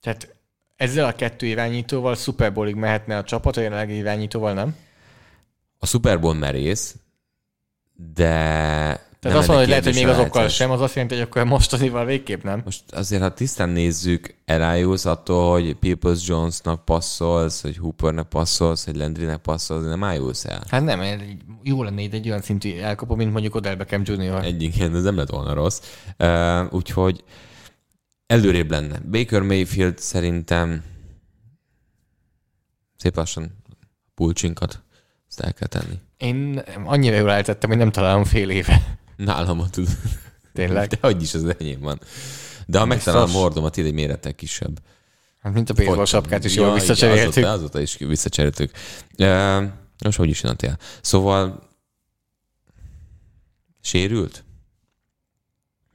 Tehát 0.00 0.36
ezzel 0.76 1.04
a 1.04 1.12
kettő 1.12 1.46
irányítóval 1.46 2.14
Super 2.14 2.52
Bowlig 2.52 2.74
mehetne 2.74 3.16
a 3.16 3.24
csapat, 3.24 3.56
a 3.56 3.60
jelenlegi 3.60 3.96
irányítóval 3.96 4.52
nem? 4.52 4.76
A 5.78 5.86
Super 5.86 6.20
Bowl 6.20 6.34
merész, 6.34 6.96
de... 8.14 9.05
Tehát 9.20 9.38
azt 9.38 9.48
mondod, 9.48 9.64
hogy 9.64 9.68
lehet, 9.68 9.84
hogy 9.84 10.04
még 10.04 10.08
azokkal 10.08 10.48
sem, 10.48 10.70
az 10.70 10.80
azt 10.80 10.94
jelenti, 10.94 11.14
hogy 11.14 11.24
akkor 11.24 11.44
mostanival 11.44 12.04
végképp 12.04 12.42
nem. 12.42 12.60
Most 12.64 12.82
azért, 12.92 13.22
ha 13.22 13.34
tisztán 13.34 13.68
nézzük, 13.68 14.34
elájulsz 14.44 15.04
attól, 15.04 15.52
hogy 15.52 15.74
Peoples 15.74 16.28
Jonesnak 16.28 16.84
passzolsz, 16.84 17.62
hogy 17.62 17.76
Hoopernek 17.76 18.24
passzolsz, 18.24 18.84
hogy 18.84 18.96
Landrynek 18.96 19.36
passzolsz, 19.36 19.84
nem 19.84 20.04
ájulsz 20.04 20.44
el. 20.44 20.62
Hát 20.68 20.84
nem, 20.84 21.00
jó 21.62 21.82
lenne 21.82 22.00
itt 22.00 22.12
egy 22.12 22.28
olyan 22.28 22.42
szintű 22.42 22.78
elkapó, 22.78 23.14
mint 23.14 23.32
mondjuk 23.32 23.54
Odell 23.54 23.74
Beckham 23.74 24.02
Jr. 24.04 24.44
Egy 24.44 24.62
igen, 24.62 24.94
ez 24.94 25.02
nem 25.02 25.16
lett 25.16 25.30
volna 25.30 25.54
rossz. 25.54 25.80
Uh, 26.18 26.74
úgyhogy 26.74 27.24
előrébb 28.26 28.70
lenne. 28.70 28.98
Baker 29.10 29.42
Mayfield 29.42 29.98
szerintem 29.98 30.82
szép 32.96 33.16
lassan 33.16 33.62
pulcsinkat 34.14 34.80
ezt 35.28 35.40
el 35.40 35.52
kell 35.52 35.68
tenni. 35.68 35.98
Én 36.16 36.62
annyira 36.84 37.16
jól 37.16 37.30
eltettem, 37.30 37.70
hogy 37.70 37.78
nem 37.78 37.90
találom 37.90 38.24
fél 38.24 38.50
éve. 38.50 38.98
Nálam 39.16 39.60
a 39.60 39.70
tud. 39.70 39.88
Tényleg? 40.52 40.88
De 40.88 40.98
hogy 41.00 41.22
is 41.22 41.34
az 41.34 41.44
enyém 41.58 41.80
van. 41.80 42.00
De 42.66 42.78
ha 42.78 42.84
megtalálom 42.84 43.30
a 43.30 43.38
mordomat, 43.38 43.76
egy 43.76 43.92
mérettel 43.92 44.34
kisebb. 44.34 44.80
Hát 45.42 45.52
mint 45.52 45.70
a 45.70 45.74
baseball 45.74 46.04
sapkát 46.04 46.44
is 46.44 46.54
jól 46.54 46.66
ja, 46.66 46.72
visszacseréltük. 46.72 47.44
Azóta, 47.44 47.50
azóta 47.50 47.80
is 47.80 47.96
visszacseréltük. 47.96 48.70
Uh, 49.18 49.64
most 50.04 50.18
hogy 50.18 50.28
is 50.28 50.42
jöntél? 50.42 50.78
Szóval 51.00 51.68
sérült? 53.80 54.44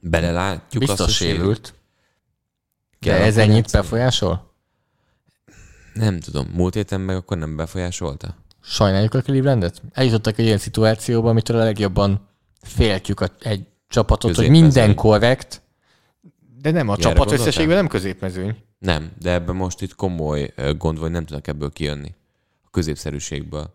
Belelátjuk 0.00 0.84
Biztos 0.84 1.06
azt, 1.06 1.18
hogy 1.18 1.28
sérült. 1.28 1.74
De 2.98 3.14
ez 3.14 3.36
ennyit 3.36 3.72
befolyásol? 3.72 4.52
Nem 5.94 6.20
tudom. 6.20 6.48
Múlt 6.52 6.74
héten 6.74 7.00
meg 7.00 7.16
akkor 7.16 7.38
nem 7.38 7.56
befolyásolta? 7.56 8.36
Sajnáljuk 8.60 9.14
a 9.14 9.20
Clevelandet? 9.20 9.82
Eljutottak 9.92 10.38
egy 10.38 10.44
ilyen 10.44 10.58
szituációba, 10.58 11.30
amitől 11.30 11.60
a 11.60 11.64
legjobban 11.64 12.28
féltjük 12.62 13.20
a, 13.20 13.28
egy 13.40 13.66
csapatot, 13.88 14.36
hogy 14.36 14.50
minden 14.50 14.94
korrekt, 14.94 15.62
de 16.60 16.70
nem, 16.70 16.88
a 16.88 16.96
csapat 16.96 17.32
összességben 17.32 17.76
nem 17.76 17.88
középmezőny. 17.88 18.56
Nem, 18.78 19.10
de 19.20 19.30
ebben 19.30 19.56
most 19.56 19.80
itt 19.80 19.94
komoly 19.94 20.54
gond 20.78 20.98
vagy 20.98 21.10
nem 21.10 21.24
tudnak 21.24 21.46
ebből 21.46 21.70
kijönni. 21.70 22.14
A 22.64 22.70
középszerűségből. 22.70 23.74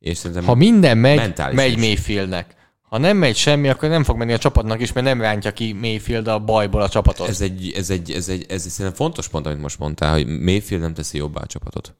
És 0.00 0.16
szerintem 0.16 0.44
ha 0.44 0.54
minden 0.54 0.98
megy, 0.98 1.34
megy 1.52 1.78
Mayfieldnek. 1.78 2.56
Ha 2.82 2.98
nem 2.98 3.16
megy 3.16 3.36
semmi, 3.36 3.68
akkor 3.68 3.88
nem 3.88 4.04
fog 4.04 4.16
menni 4.16 4.32
a 4.32 4.38
csapatnak 4.38 4.80
is, 4.80 4.92
mert 4.92 5.06
nem 5.06 5.20
rántja 5.20 5.52
ki 5.52 5.72
Mayfield 5.72 6.28
a 6.28 6.38
bajból 6.38 6.82
a 6.82 6.88
csapatot. 6.88 7.28
Ez 7.28 7.40
egy, 7.40 7.72
ez 7.76 7.90
egy, 7.90 8.10
ez 8.10 8.28
egy, 8.28 8.46
ez 8.48 8.64
egy 8.64 8.70
szerintem 8.70 8.94
fontos 8.94 9.28
pont, 9.28 9.46
amit 9.46 9.60
most 9.60 9.78
mondtál, 9.78 10.12
hogy 10.12 10.26
Mayfield 10.26 10.82
nem 10.82 10.94
teszi 10.94 11.16
jobbá 11.16 11.40
a 11.40 11.46
csapatot. 11.46 11.94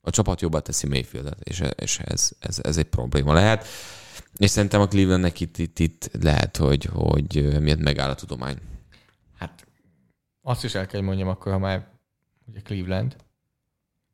A 0.00 0.10
csapat 0.10 0.40
jobbá 0.40 0.58
teszi 0.58 0.86
Mayfieldet, 0.86 1.40
és, 1.42 1.62
és 1.76 1.98
ez, 2.04 2.30
ez, 2.38 2.58
ez, 2.62 2.76
egy 2.76 2.84
probléma 2.84 3.32
lehet. 3.32 3.66
És 4.36 4.50
szerintem 4.50 4.80
a 4.80 4.86
Clevelandnek 4.86 5.40
itt, 5.40 5.58
itt, 5.58 5.78
itt 5.78 6.10
lehet, 6.20 6.56
hogy, 6.56 6.84
hogy 6.84 7.60
miért 7.60 7.78
megáll 7.78 8.10
a 8.10 8.14
tudomány. 8.14 8.58
Hát 9.38 9.66
azt 10.42 10.64
is 10.64 10.74
el 10.74 10.86
kell 10.86 11.00
mondjam 11.00 11.28
akkor, 11.28 11.52
ha 11.52 11.58
már 11.58 11.86
ugye 12.46 12.60
Cleveland. 12.60 13.16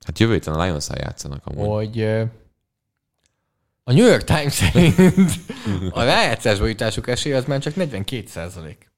Hát 0.05 0.19
jövő 0.19 0.33
héten 0.33 0.55
a 0.55 0.65
lions 0.65 0.89
játszanak 0.95 1.47
amúgy. 1.47 1.67
Hogy 1.67 2.03
a 3.85 3.93
New 3.93 4.07
York 4.07 4.25
Times 4.25 4.53
szerint 4.53 5.31
a 5.91 6.03
rájátszásba 6.03 6.67
jutásuk 6.67 7.09
esély 7.09 7.33
az 7.33 7.45
már 7.45 7.61
csak 7.61 7.75
42 7.75 8.27
százalék. 8.27 8.91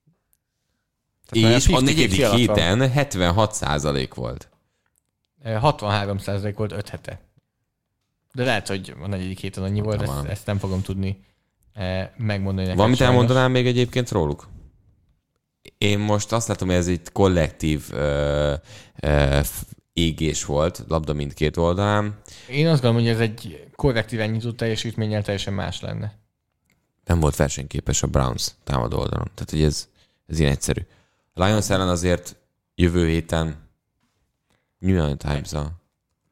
És 1.30 1.68
a 1.68 1.80
negyedik 1.80 2.26
héten 2.26 2.90
76 2.90 3.52
százalék 3.52 4.14
volt. 4.14 4.48
63 5.44 6.18
százalék 6.18 6.56
volt 6.56 6.72
5 6.72 6.88
hete. 6.88 7.20
De 8.34 8.44
lehet, 8.44 8.68
hogy 8.68 8.94
a 9.02 9.06
negyedik 9.06 9.38
héten 9.38 9.64
annyi 9.64 9.80
volt, 9.80 10.02
ezt, 10.02 10.24
ezt 10.24 10.46
nem 10.46 10.58
fogom 10.58 10.82
tudni 10.82 11.24
megmondani 12.16 12.62
neked. 12.62 12.76
Valamit 12.76 13.00
elmondanám 13.00 13.50
még 13.50 13.66
egyébként 13.66 14.10
róluk? 14.10 14.48
Én 15.78 15.98
most 15.98 16.32
azt 16.32 16.48
látom, 16.48 16.68
hogy 16.68 16.76
ez 16.76 16.88
egy 16.88 17.12
kollektív 17.12 17.88
uh, 17.92 18.52
uh, 19.02 19.46
égés 19.92 20.44
volt, 20.44 20.84
labda 20.88 21.12
mindkét 21.12 21.56
oldalán. 21.56 22.20
Én 22.48 22.66
azt 22.66 22.82
gondolom, 22.82 23.06
hogy 23.06 23.14
ez 23.14 23.20
egy 23.20 23.68
korrektív 23.76 24.20
nyitó 24.20 24.52
teljesítménnyel 24.52 25.22
teljesen 25.22 25.52
más 25.52 25.80
lenne. 25.80 26.18
nem 27.04 27.20
volt 27.20 27.36
versenyképes 27.36 28.02
a 28.02 28.06
Browns 28.06 28.50
támadó 28.64 28.98
oldalon. 28.98 29.30
Tehát, 29.34 29.50
hogy 29.50 29.62
ez, 29.62 29.88
ez 30.26 30.38
ilyen 30.38 30.52
egyszerű. 30.52 30.80
Lions 31.34 31.70
ellen 31.70 31.88
azért 31.88 32.36
jövő 32.74 33.08
héten 33.08 33.68
New 34.78 34.94
York 34.94 35.16
times 35.16 35.52
a 35.52 35.83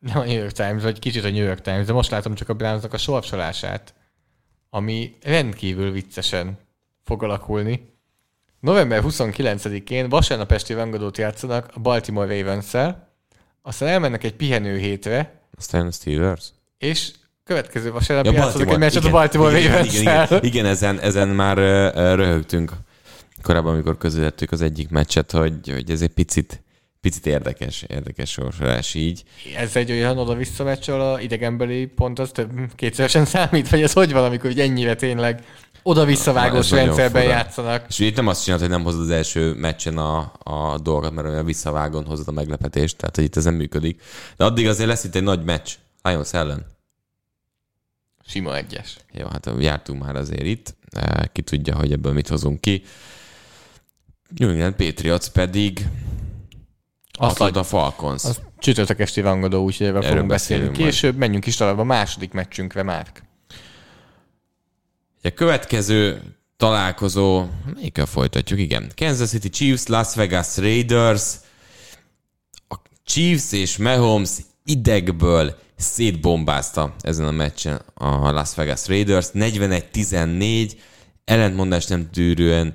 Nem 0.03 0.19
a 0.19 0.25
New 0.25 0.39
York 0.39 0.53
Times, 0.53 0.83
vagy 0.83 0.99
kicsit 0.99 1.25
a 1.25 1.31
New 1.31 1.45
York 1.45 1.61
Times, 1.61 1.87
de 1.87 1.93
most 1.93 2.11
látom 2.11 2.35
csak 2.35 2.49
a 2.49 2.55
Brownsnak 2.55 2.93
a 2.93 2.99
sorsolását, 2.99 3.95
ami 4.71 5.17
rendkívül 5.23 5.91
viccesen 5.91 6.59
fog 7.05 7.23
alakulni. 7.23 7.91
November 8.61 9.03
29-én 9.05 10.09
vasárnap 10.09 10.53
esti 10.53 10.73
rangadót 10.73 11.19
játszanak 11.19 11.71
a 11.75 11.81
Baltimore 11.81 12.37
ravens 12.37 12.75
aztán 13.63 13.89
elmennek 13.89 14.25
egy 14.25 14.35
pihenő 14.35 14.79
hétre. 14.79 15.41
Aztán 15.59 15.91
Steelers. 15.91 16.45
És 16.79 17.11
következő 17.45 17.93
vasárnap 17.93 18.25
ja, 18.25 18.33
játszanak 18.33 18.71
egy 18.71 18.79
meccset 18.79 19.05
a 19.05 19.11
Baltimore 19.11 19.59
igen, 19.59 19.71
ravens 19.71 20.01
igen, 20.01 20.25
igen, 20.25 20.45
igen, 20.45 20.67
ezen, 20.67 21.01
ezen 21.01 21.29
már 21.29 21.57
röhögtünk 22.17 22.73
korábban, 23.43 23.73
amikor 23.73 23.99
közölettük 23.99 24.53
az 24.53 24.63
egyik 24.63 24.89
meccset, 24.89 25.31
hogy, 25.31 25.71
hogy 25.73 25.91
ez 25.91 26.03
egy 26.03 26.13
picit 26.13 26.63
picit 27.03 27.27
érdekes, 27.27 27.85
érdekes 27.89 28.31
sorsolás 28.31 28.95
így. 28.95 29.23
Ez 29.57 29.77
egy 29.77 29.91
olyan 29.91 30.19
oda-vissza 30.19 30.65
meccs, 30.65 30.89
a 30.89 31.21
idegenbeli 31.21 31.87
pont 31.87 32.19
az 32.19 32.31
több 32.31 32.51
kétszeresen 32.75 33.25
számít, 33.25 33.69
vagy 33.69 33.83
ez 33.83 33.93
hogy 33.93 34.13
van, 34.13 34.25
amikor 34.25 34.51
hogy 34.51 34.61
ennyire 34.61 34.95
tényleg 34.95 35.45
oda-visszavágós 35.83 36.71
rendszerben 36.71 37.23
játszanak. 37.23 37.85
És 37.89 37.99
itt 37.99 38.17
nem 38.17 38.27
azt 38.27 38.43
csinálod, 38.43 38.67
hogy 38.67 38.75
nem 38.75 38.85
hozod 38.85 39.01
az 39.01 39.11
első 39.11 39.55
meccsen 39.55 39.99
a, 39.99 40.33
a 40.43 40.79
dolgot, 40.79 41.13
mert 41.13 41.29
olyan 41.29 41.45
visszavágon 41.45 42.05
hozod 42.05 42.29
a 42.29 42.33
meglepetést, 42.33 42.97
tehát 42.97 43.17
hogy 43.17 43.25
itt 43.25 43.37
ez 43.37 43.45
nem 43.45 43.55
működik. 43.55 44.03
De 44.37 44.45
addig 44.45 44.69
azért 44.69 44.89
lesz 44.89 45.05
itt 45.05 45.15
egy 45.15 45.23
nagy 45.23 45.45
meccs, 45.45 45.71
Lions 46.03 46.33
ellen. 46.33 46.67
Sima 48.27 48.57
egyes. 48.57 48.97
Jó, 49.13 49.27
hát 49.27 49.51
jártunk 49.59 50.03
már 50.03 50.17
azért 50.17 50.47
itt, 50.47 50.75
ki 51.33 51.43
tudja, 51.43 51.77
hogy 51.77 51.93
ebből 51.93 52.13
mit 52.13 52.29
hozunk 52.29 52.61
ki. 52.61 52.83
New 54.37 54.49
England 54.49 54.75
Patriots 54.75 55.29
pedig 55.29 55.87
azt 57.23 57.41
a 57.41 57.63
Falcons. 57.63 58.25
Az 58.25 58.41
csütörtök 58.59 59.01
esti 59.01 59.21
rangadó, 59.21 59.65
úgyhogy 59.65 59.87
ebben 59.87 60.03
fogunk 60.03 60.27
beszélni. 60.27 60.71
Később 60.71 61.11
majd. 61.11 61.21
menjünk 61.21 61.47
is 61.47 61.57
tovább 61.57 61.79
a 61.79 61.85
második 61.85 62.33
meccsünkre, 62.33 62.83
Márk. 62.83 63.23
A 65.23 65.31
következő 65.35 66.23
találkozó, 66.57 67.47
melyikkel 67.75 68.07
folytatjuk, 68.07 68.59
igen. 68.59 68.93
Kansas 68.97 69.29
City 69.29 69.49
Chiefs, 69.49 69.87
Las 69.87 70.15
Vegas 70.15 70.57
Raiders. 70.57 71.35
A 72.69 72.77
Chiefs 73.05 73.53
és 73.53 73.77
Mahomes 73.77 74.31
idegből 74.65 75.59
szétbombázta 75.77 76.95
ezen 77.01 77.27
a 77.27 77.31
meccsen 77.31 77.83
a 77.95 78.31
Las 78.31 78.55
Vegas 78.55 78.87
Raiders. 78.87 79.27
41-14, 79.35 80.73
ellentmondás 81.25 81.87
nem 81.87 82.11
tűrően 82.11 82.75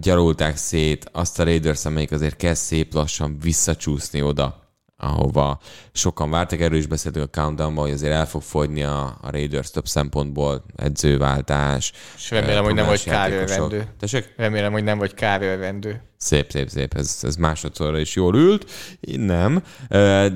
gyarulták 0.00 0.56
szét 0.56 1.08
azt 1.12 1.38
a 1.38 1.44
Raiders, 1.44 1.84
amelyik 1.84 2.12
azért 2.12 2.36
kezd 2.36 2.62
szép 2.62 2.94
lassan 2.94 3.38
visszacsúszni 3.40 4.22
oda, 4.22 4.66
ahova 4.96 5.60
sokan 5.92 6.30
vártak. 6.30 6.60
Erről 6.60 6.78
is 6.78 6.86
beszéltünk 6.86 7.24
a 7.26 7.40
countdown 7.40 7.74
hogy 7.74 7.90
azért 7.90 8.12
el 8.12 8.26
fog 8.26 8.42
fogyni 8.42 8.82
a, 8.82 9.18
a 9.22 9.30
Raiders 9.30 9.70
több 9.70 9.86
szempontból, 9.86 10.64
edzőváltás. 10.76 11.92
És 12.16 12.30
remélem, 12.30 12.64
hogy 12.64 12.74
nem 12.74 12.86
vagy 12.86 13.04
kárőrvendő. 13.04 13.86
Tessék? 13.98 14.34
Remélem, 14.36 14.72
hogy 14.72 14.84
nem 14.84 14.98
vagy 14.98 15.14
kárőrvendő. 15.14 16.02
Szép, 16.16 16.50
szép, 16.50 16.68
szép. 16.68 16.94
Ez, 16.94 17.18
ez 17.22 17.36
másodszorra 17.36 17.98
is 17.98 18.14
jól 18.14 18.36
ült. 18.36 18.70
Nem. 19.16 19.62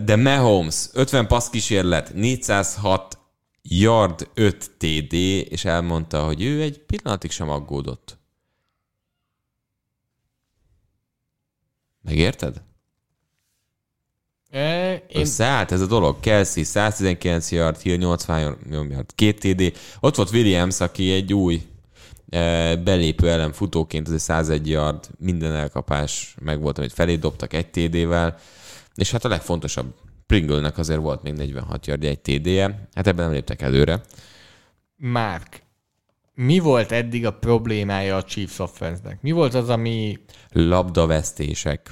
De 0.05 0.17
Mahomes, 0.17 0.89
50 0.93 1.27
passz 1.27 1.49
kísérlet, 1.49 2.15
406 2.15 3.19
yard, 3.63 4.29
5 4.35 4.71
TD, 4.79 5.13
és 5.53 5.65
elmondta, 5.65 6.25
hogy 6.25 6.43
ő 6.43 6.61
egy 6.63 6.79
pillanatig 6.79 7.31
sem 7.31 7.49
aggódott. 7.49 8.20
Megérted? 12.03 12.63
E, 14.51 14.93
én... 14.93 15.21
Összeállt 15.21 15.73
ez 15.73 15.81
a 15.81 15.87
dolog. 15.87 16.21
Kelsey 16.21 16.65
119 16.65 17.51
yard, 17.51 17.81
Hill 17.81 17.97
80 17.97 18.59
yard, 18.71 19.15
két 19.15 19.41
TD. 19.41 19.73
Ott 20.01 20.15
volt 20.15 20.33
Williams, 20.33 20.81
aki 20.81 21.13
egy 21.13 21.35
új 21.35 21.63
e, 22.29 22.77
belépő 22.77 23.31
ellen 23.31 23.53
futóként, 23.53 24.07
az 24.07 24.13
egy 24.13 24.21
101 24.21 24.69
yard, 24.69 25.09
minden 25.19 25.55
elkapás 25.55 26.35
meg 26.41 26.61
volt, 26.61 26.79
amit 26.79 26.93
felé 26.93 27.17
dobtak 27.17 27.53
egy 27.53 27.71
TD-vel. 27.71 28.39
És 28.95 29.11
hát 29.11 29.25
a 29.25 29.29
legfontosabb, 29.29 29.95
Pringle-nek 30.27 30.79
azért 30.79 31.01
volt 31.01 31.23
még 31.23 31.33
46 31.33 31.87
yard, 31.87 32.05
egy 32.05 32.21
TD-je. 32.21 32.89
Hát 32.95 33.07
ebben 33.07 33.25
nem 33.25 33.35
léptek 33.35 33.63
előre. 33.63 34.01
Márk, 34.97 35.63
mi 36.35 36.59
volt 36.59 36.93
eddig 36.93 37.27
a 37.27 37.39
problémája 37.39 38.17
a 38.17 38.23
Chiefs 38.23 38.59
offense-nek? 38.59 39.23
Mi 39.23 39.31
volt 39.31 39.55
az, 39.55 39.69
ami... 39.69 40.19
Labdavesztések. 40.53 41.91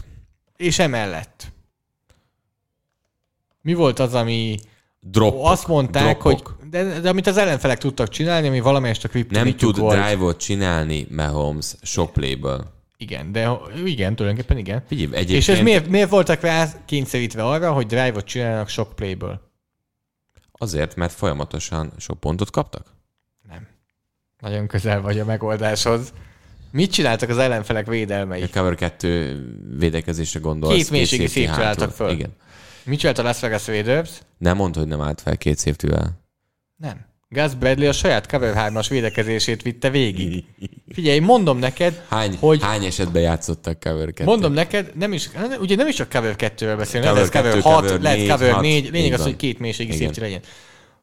És 0.56 0.78
emellett? 0.78 1.52
Mi 3.62 3.74
volt 3.74 3.98
az, 3.98 4.14
ami... 4.14 4.58
Droppok. 5.00 5.46
Azt 5.46 5.66
mondták, 5.66 6.02
droppok. 6.02 6.56
hogy... 6.58 6.68
De, 6.70 7.00
de, 7.00 7.08
amit 7.08 7.26
az 7.26 7.36
ellenfelek 7.36 7.78
tudtak 7.78 8.08
csinálni, 8.08 8.48
ami 8.48 8.60
valamelyest 8.60 9.04
a 9.04 9.08
Nem 9.28 9.56
tud 9.56 9.78
volt. 9.78 9.98
drive-ot 9.98 10.38
csinálni 10.38 11.06
Mahomes 11.10 11.74
sok 11.82 12.12
playből. 12.12 12.76
Igen, 12.96 13.32
de 13.32 13.58
igen, 13.84 14.16
tulajdonképpen 14.16 14.58
igen. 14.58 14.82
Figyelj, 14.86 15.06
egyébként... 15.14 15.38
És 15.38 15.48
ez 15.48 15.60
miért, 15.60 15.88
miért 15.88 16.10
voltak 16.10 16.40
rá 16.40 16.84
kényszerítve 16.84 17.44
arra, 17.44 17.72
hogy 17.72 17.86
drive-ot 17.86 18.24
csinálnak 18.24 18.68
sok 18.68 18.94
playből? 18.94 19.40
Azért, 20.52 20.96
mert 20.96 21.12
folyamatosan 21.12 21.92
sok 21.96 22.20
pontot 22.20 22.50
kaptak? 22.50 22.96
Nagyon 24.40 24.66
közel 24.66 25.00
vagy 25.00 25.18
a 25.18 25.24
megoldáshoz. 25.24 26.12
Mit 26.70 26.92
csináltak 26.92 27.28
az 27.28 27.38
ellenfelek 27.38 27.86
védelmei? 27.86 28.42
A 28.42 28.48
cover 28.52 28.74
2 28.74 29.54
védekezésre 29.78 30.40
gondolsz. 30.40 30.74
Két 30.74 30.90
mélységi 30.90 31.26
szép 31.26 31.48
álltak 31.48 31.90
föl. 31.90 32.10
Igen. 32.10 32.30
Mit 32.84 32.98
csinált 32.98 33.18
a 33.18 33.22
Las 33.22 33.40
Vegas 33.40 33.66
Raiders? 33.66 34.10
Nem 34.38 34.56
mondta, 34.56 34.78
hogy 34.78 34.88
nem 34.88 35.00
állt 35.00 35.20
fel 35.20 35.36
két 35.36 35.58
safety 35.58 35.86
Nem. 36.76 37.06
Gus 37.30 37.54
Bradley 37.54 37.88
a 37.88 37.92
saját 37.92 38.28
cover 38.28 38.54
3-as 38.56 38.86
védekezését 38.88 39.62
vitte 39.62 39.90
végig. 39.90 40.44
Figyelj, 40.92 41.18
mondom 41.18 41.58
neked, 41.58 42.04
hány, 42.08 42.36
hogy... 42.40 42.62
Hány 42.62 42.84
esetben 42.84 43.22
játszottak 43.22 43.80
cover 43.80 44.06
2 44.06 44.24
Mondom 44.24 44.52
neked, 44.52 44.90
nem 44.94 45.12
is, 45.12 45.30
ugye 45.60 45.76
nem 45.76 45.86
is 45.86 45.94
csak 45.94 46.08
cover 46.08 46.34
2-ről 46.38 46.74
beszélünk, 46.76 47.10
cover, 47.10 47.28
cover 47.28 47.60
6, 47.60 47.84
cover 47.84 48.00
lehet 48.00 48.18
4, 48.18 48.28
cover 48.28 48.60
4, 48.60 48.90
lényeg 48.90 49.12
az, 49.12 49.22
hogy 49.22 49.36
két 49.36 49.58
mélységi 49.58 49.92
safety 49.92 50.20
legyen. 50.20 50.40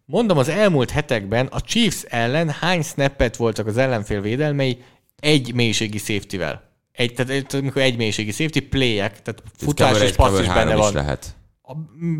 Mondom, 0.06 0.38
az 0.38 0.48
elmúlt 0.48 0.90
hetekben 0.90 1.46
a 1.46 1.62
Chiefs 1.62 2.04
ellen 2.04 2.50
hány 2.50 2.82
snappet 2.82 3.36
voltak 3.36 3.68
az 3.68 3.78
ellenfél 3.78 4.22
védelmei 4.22 4.84
egy 5.20 5.54
mélységi 5.54 5.98
safety-vel. 5.98 6.74
Egy, 6.92 7.14
tehát 7.14 7.54
amikor 7.54 7.82
egy 7.82 7.98
mélységi 7.98 8.32
safety, 8.32 8.60
playek, 8.60 9.22
tehát 9.22 9.44
futás 9.58 10.02
és 10.02 10.12
passz 10.12 10.40
is 10.40 10.48
benne 10.48 10.76
van. 10.76 10.88
Is 10.88 10.94
lehet. 10.94 11.36
A, 11.62 11.72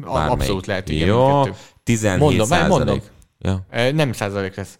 a, 0.10 0.30
abszolút 0.30 0.66
lehet, 0.66 0.90
igen. 0.90 1.08
Jó, 1.08 1.44
17 1.84 2.20
mondom, 2.20 2.48
százalék. 2.48 2.70
Mondom. 2.70 3.02
Ja. 3.40 3.92
Nem 3.92 4.14
százalék 4.14 4.56
lesz. 4.56 4.80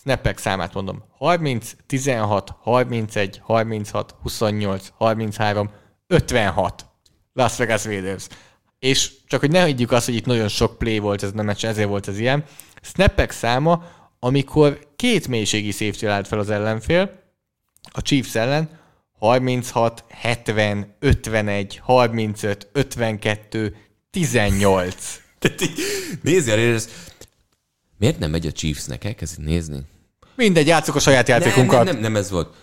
Snappek 0.00 0.38
számát 0.38 0.74
mondom. 0.74 1.04
30, 1.18 1.72
16, 1.86 2.54
31, 2.60 3.40
36, 3.42 4.14
28, 4.22 4.88
33, 4.98 5.70
56. 6.06 6.86
Las 7.32 7.56
Vegas 7.56 7.84
Raiders. 7.84 8.26
És 8.78 9.12
csak 9.26 9.40
hogy 9.40 9.50
ne 9.50 9.64
higgyük 9.64 9.92
azt, 9.92 10.06
hogy 10.06 10.14
itt 10.14 10.26
nagyon 10.26 10.48
sok 10.48 10.78
play 10.78 10.98
volt 10.98 11.22
ez 11.22 11.32
nem 11.32 11.48
ezért 11.48 11.88
volt 11.88 12.08
ez 12.08 12.18
ilyen. 12.18 12.44
Snappek 12.82 13.30
száma, 13.30 13.84
amikor 14.18 14.86
két 14.96 15.28
mélységi 15.28 15.70
safety 15.70 16.04
állt 16.04 16.28
fel 16.28 16.38
az 16.38 16.50
ellenfél, 16.50 17.22
a 17.92 18.02
Chiefs 18.02 18.34
ellen, 18.34 18.78
36, 19.18 20.04
70, 20.08 20.94
51, 20.98 21.80
35, 21.82 22.68
52, 22.72 23.76
18. 24.10 25.20
Nézd 26.22 26.48
el, 26.48 26.78
miért 27.98 28.18
nem 28.18 28.30
megy 28.30 28.46
a 28.46 28.52
Chiefsnek? 28.52 29.04
Elkezdik 29.04 29.44
nézni. 29.44 29.80
Mindegy, 30.34 30.66
játszok 30.66 30.94
a 30.94 31.00
saját 31.00 31.28
játékunkat. 31.28 31.76
Nem, 31.76 31.84
nem, 31.84 31.94
nem, 31.94 32.12
nem 32.12 32.16
ez 32.16 32.30
volt. 32.30 32.54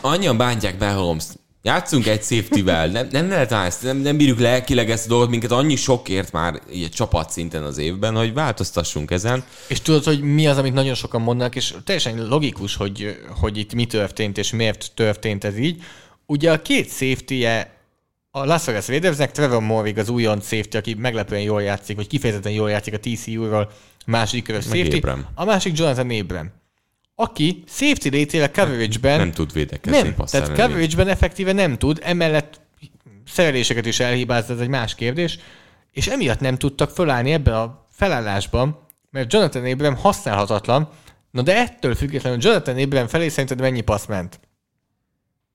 Annyian 0.00 0.36
bántják 0.36 0.78
be 0.78 0.90
Holmes. 0.90 1.24
Játszunk 1.64 2.06
egy 2.06 2.22
safety-vel. 2.22 2.86
Nem, 2.86 3.08
nem 3.10 3.28
lehet 3.28 3.52
ezt, 3.52 3.82
nem, 3.82 3.96
nem 3.96 4.16
bírjuk 4.16 4.38
lelkileg 4.38 4.90
ezt 4.90 5.04
a 5.04 5.08
dolgot, 5.08 5.28
minket 5.30 5.50
annyi 5.50 5.76
sokért 5.76 6.32
már 6.32 6.60
egy 6.70 6.88
csapat 6.94 7.30
szinten 7.30 7.62
az 7.62 7.78
évben, 7.78 8.16
hogy 8.16 8.32
változtassunk 8.32 9.10
ezen. 9.10 9.44
És 9.68 9.80
tudod, 9.80 10.04
hogy 10.04 10.20
mi 10.20 10.46
az, 10.46 10.58
amit 10.58 10.72
nagyon 10.72 10.94
sokan 10.94 11.22
mondanak, 11.22 11.56
és 11.56 11.74
teljesen 11.84 12.26
logikus, 12.26 12.76
hogy, 12.76 13.16
hogy 13.40 13.58
itt 13.58 13.74
mi 13.74 13.86
történt, 13.86 14.38
és 14.38 14.52
miért 14.52 14.90
történt 14.94 15.44
ez 15.44 15.58
így. 15.58 15.82
Ugye 16.26 16.52
a 16.52 16.62
két 16.62 16.90
safety 16.90 17.44
-e 17.44 17.80
a 18.30 18.44
Las 18.44 18.64
Vegas 18.64 18.88
Raidersnek 18.88 19.32
Trevor 19.32 19.60
Morvig 19.60 19.98
az 19.98 20.08
újon 20.08 20.40
safety, 20.40 20.76
aki 20.76 20.94
meglepően 20.94 21.42
jól 21.42 21.62
játszik, 21.62 21.96
vagy 21.96 22.06
kifejezetten 22.06 22.52
jól 22.52 22.70
játszik 22.70 22.94
a 22.94 22.98
TCU-ról, 22.98 23.70
második 24.06 24.44
körös 24.44 24.64
safety. 24.64 24.94
Ébrem. 24.94 25.26
A 25.34 25.44
másik 25.44 25.78
Jonathan 25.78 26.10
Abraham 26.10 26.61
aki 27.14 27.64
safety 27.66 28.08
létére 28.08 28.50
coverage-ben... 28.50 29.18
Nem 29.18 29.32
tud 29.32 29.52
védekezni. 29.52 30.00
Nem, 30.00 30.14
tehát 30.14 30.48
coverage-ben 30.48 31.08
effektíve 31.08 31.52
nem 31.52 31.78
tud, 31.78 32.00
emellett 32.02 32.60
szereléseket 33.26 33.86
is 33.86 34.00
elhibáz, 34.00 34.50
ez 34.50 34.58
egy 34.58 34.68
más 34.68 34.94
kérdés, 34.94 35.38
és 35.90 36.06
emiatt 36.06 36.40
nem 36.40 36.56
tudtak 36.56 36.90
fölállni 36.90 37.32
ebben 37.32 37.54
a 37.54 37.86
felállásban, 37.90 38.86
mert 39.10 39.32
Jonathan 39.32 39.64
Abraham 39.64 39.96
használhatatlan, 39.96 40.88
Na 41.32 41.42
de 41.42 41.56
ettől 41.56 41.94
függetlenül 41.94 42.38
Jonathan 42.42 42.78
Abram 42.78 43.06
felé 43.06 43.28
szerinted 43.28 43.60
mennyi 43.60 43.80
passz 43.80 44.06
ment? 44.06 44.40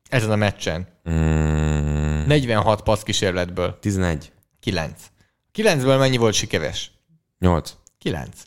Ezen 0.10 0.32
a 0.32 0.36
meccsen. 0.36 0.88
Mm, 1.10 2.26
46 2.26 2.82
passz 2.82 3.04
kísérletből. 3.04 3.78
11. 3.80 4.32
9. 4.60 5.12
9-ből 5.54 5.98
mennyi 5.98 6.18
volt 6.18 6.34
sikeres? 6.34 6.92
8. 7.40 7.76
9. 7.98 8.44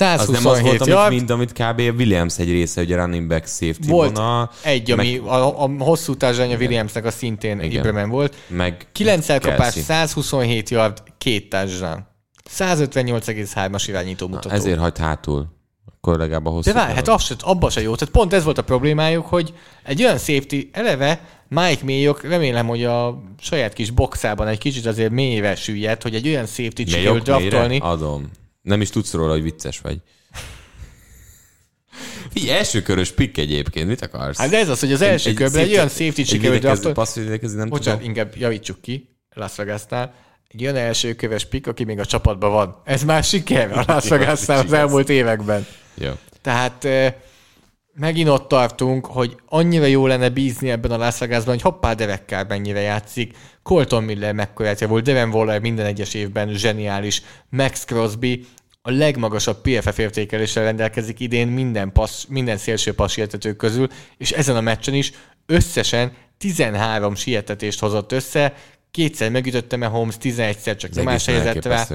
Az 0.00 0.28
nem 0.28 0.46
az 0.46 0.56
127 0.56 0.62
volt, 0.62 0.80
amit, 0.80 0.94
yard, 0.94 1.12
mint 1.12 1.30
amit 1.30 1.52
kb. 1.52 1.98
Williams 1.98 2.38
egy 2.38 2.50
része, 2.50 2.80
a 2.80 2.94
running 2.94 3.28
back 3.28 3.46
safety 3.46 3.86
Volt 3.86 4.16
vonal, 4.16 4.50
egy, 4.62 4.90
ami 4.90 5.16
a, 5.16 5.62
a 5.62 5.70
hosszú 5.78 6.14
társadalmi 6.14 6.54
Williamsnek 6.54 7.04
a 7.04 7.10
szintén. 7.10 7.60
Ibramen 7.60 8.08
volt. 8.08 8.34
meg 8.48 8.86
9 8.92 9.28
elkapás, 9.28 9.58
Kelsey. 9.58 9.82
127 9.82 10.70
yard, 10.70 11.02
két 11.18 11.48
társadalmi. 11.48 12.00
158,3-as 12.50 13.84
irányító 13.86 14.26
Na, 14.26 14.34
mutató. 14.34 14.54
ezért 14.54 14.78
hagyd 14.78 14.98
hátul. 14.98 15.46
Akkor 15.96 16.18
legalább 16.18 16.46
a 16.46 16.50
hosszú. 16.50 16.72
De 16.72 16.78
várj, 16.78 16.94
hát 16.94 17.08
az 17.08 17.22
se, 17.22 17.34
abban 17.40 17.70
se 17.70 17.80
jó. 17.80 17.94
Tehát 17.94 18.14
pont 18.14 18.32
ez 18.32 18.44
volt 18.44 18.58
a 18.58 18.62
problémájuk, 18.62 19.26
hogy 19.26 19.54
egy 19.84 20.02
olyan 20.02 20.18
safety 20.18 20.68
eleve 20.72 21.20
Mike 21.48 21.84
Mayok 21.84 22.22
remélem, 22.22 22.66
hogy 22.66 22.84
a 22.84 23.22
saját 23.40 23.72
kis 23.72 23.90
boxában 23.90 24.48
egy 24.48 24.58
kicsit 24.58 24.86
azért 24.86 25.10
mélyre 25.10 25.54
süllyedt, 25.54 26.02
hogy 26.02 26.14
egy 26.14 26.28
olyan 26.28 26.46
safety-t 26.46 26.88
sikerült 26.88 27.26
Mélyok, 27.26 27.42
draftolni. 27.48 27.78
Adom. 27.78 28.30
Nem 28.62 28.80
is 28.80 28.90
tudsz 28.90 29.12
róla, 29.12 29.32
hogy 29.32 29.42
vicces 29.42 29.80
vagy. 29.80 29.98
Figyelj, 32.30 32.58
első 32.58 32.82
körös 32.82 33.12
pick 33.12 33.38
egyébként, 33.38 33.88
mit 33.88 34.02
akarsz? 34.02 34.38
Hát 34.38 34.50
de 34.50 34.58
ez 34.58 34.68
az, 34.68 34.80
hogy 34.80 34.92
az 34.92 35.00
első 35.00 35.32
körben 35.32 35.62
egy 35.62 35.72
olyan 35.72 35.88
safety-t 35.88 36.26
sikerült 36.26 36.60
draftolni. 36.60 36.94
Passzvédekezni 36.96 37.68
Bocsánat, 37.68 38.00
tudom. 38.00 38.16
inkább 38.16 38.36
javítsuk 38.36 38.80
ki 38.80 39.08
Las 39.34 39.56
Vegasnál. 39.56 40.14
Egy 40.48 40.62
olyan 40.62 40.76
első 40.76 41.14
köves 41.14 41.44
pick, 41.44 41.66
aki 41.66 41.84
még 41.84 41.98
a 41.98 42.04
csapatban 42.04 42.50
van. 42.52 42.82
Ez 42.84 43.02
már 43.04 43.24
siker 43.24 43.78
a 43.78 43.84
Las 43.86 44.08
Vegasnál 44.08 44.64
az 44.64 44.72
elmúlt 44.72 45.08
években. 45.08 45.66
Jó. 45.94 46.10
Tehát 46.40 46.84
eh, 46.84 47.14
megint 47.94 48.28
ott 48.28 48.48
tartunk, 48.48 49.06
hogy 49.06 49.36
annyira 49.46 49.84
jó 49.84 50.06
lenne 50.06 50.28
bízni 50.28 50.70
ebben 50.70 50.90
a 50.90 50.96
Las 50.96 51.18
Vegasban, 51.18 51.54
hogy 51.54 51.62
hoppá, 51.62 51.94
Derek 51.94 52.22
Carr 52.26 52.48
mennyire 52.48 52.80
játszik, 52.80 53.36
Colton 53.62 54.04
Miller 54.04 54.34
mekkorátja 54.34 54.88
volt, 54.88 55.04
Devin 55.04 55.34
Waller 55.34 55.60
minden 55.60 55.86
egyes 55.86 56.14
évben 56.14 56.48
zseniális, 56.48 57.22
Max 57.48 57.84
Crosby 57.84 58.46
a 58.82 58.90
legmagasabb 58.90 59.60
PFF 59.60 59.98
értékeléssel 59.98 60.64
rendelkezik 60.64 61.20
idén 61.20 61.48
minden, 61.48 61.92
passz, 61.92 62.24
minden 62.28 62.56
szélső 62.56 62.94
passz 62.94 63.18
közül, 63.56 63.88
és 64.16 64.30
ezen 64.30 64.56
a 64.56 64.60
meccsen 64.60 64.94
is 64.94 65.12
összesen 65.46 66.12
13 66.38 67.14
sietetést 67.14 67.80
hozott 67.80 68.12
össze, 68.12 68.54
kétszer 68.92 69.30
megütötte 69.30 69.76
Mahomes, 69.76 70.14
11-szer 70.20 70.76
csak 70.76 70.90
Ez 70.90 70.96
nyomás 70.96 71.28
egészen 71.28 71.34
helyezett 71.34 71.64
rá. 71.64 71.86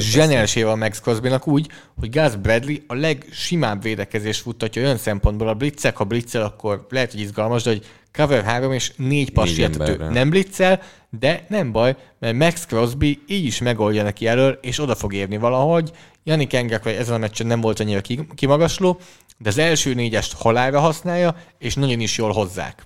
Zseniálisével 0.00 0.70
a 0.70 0.76
Max 0.76 1.00
Crosbynak 1.00 1.46
úgy, 1.46 1.68
hogy 1.98 2.10
Gus 2.10 2.36
Bradley 2.36 2.76
a 2.86 2.94
legsimább 2.94 3.82
védekezést 3.82 4.40
futtatja 4.40 4.82
olyan 4.82 4.96
szempontból 4.96 5.48
a 5.48 5.54
blitzek, 5.54 5.96
ha 5.96 6.04
blitzel, 6.04 6.42
akkor 6.42 6.86
lehet, 6.90 7.10
hogy 7.10 7.20
izgalmas, 7.20 7.62
de 7.62 7.70
hogy 7.70 7.86
cover 8.12 8.44
3 8.44 8.72
és 8.72 8.92
4 8.96 9.30
passz 9.30 9.46
Négy 9.46 9.54
sietető 9.54 9.84
emberrel. 9.84 10.10
nem 10.10 10.30
blitzel, 10.30 10.82
de 11.18 11.44
nem 11.48 11.72
baj, 11.72 11.96
mert 12.18 12.36
Max 12.36 12.66
Crosby 12.66 13.22
így 13.26 13.44
is 13.44 13.58
megoldja 13.60 14.02
neki 14.02 14.26
elől, 14.26 14.58
és 14.62 14.78
oda 14.78 14.94
fog 14.94 15.14
érni 15.14 15.36
valahogy. 15.36 15.90
Janik 16.24 16.52
Engekve 16.54 16.98
ezen 16.98 17.14
a 17.14 17.18
meccsen 17.18 17.46
nem 17.46 17.60
volt 17.60 17.80
annyira 17.80 18.00
ki- 18.00 18.28
kimagasló, 18.34 19.00
de 19.38 19.48
az 19.48 19.58
első 19.58 19.94
négyest 19.94 20.32
halálra 20.32 20.80
használja, 20.80 21.36
és 21.58 21.74
nagyon 21.74 22.00
is 22.00 22.16
jól 22.16 22.32
hozzák. 22.32 22.82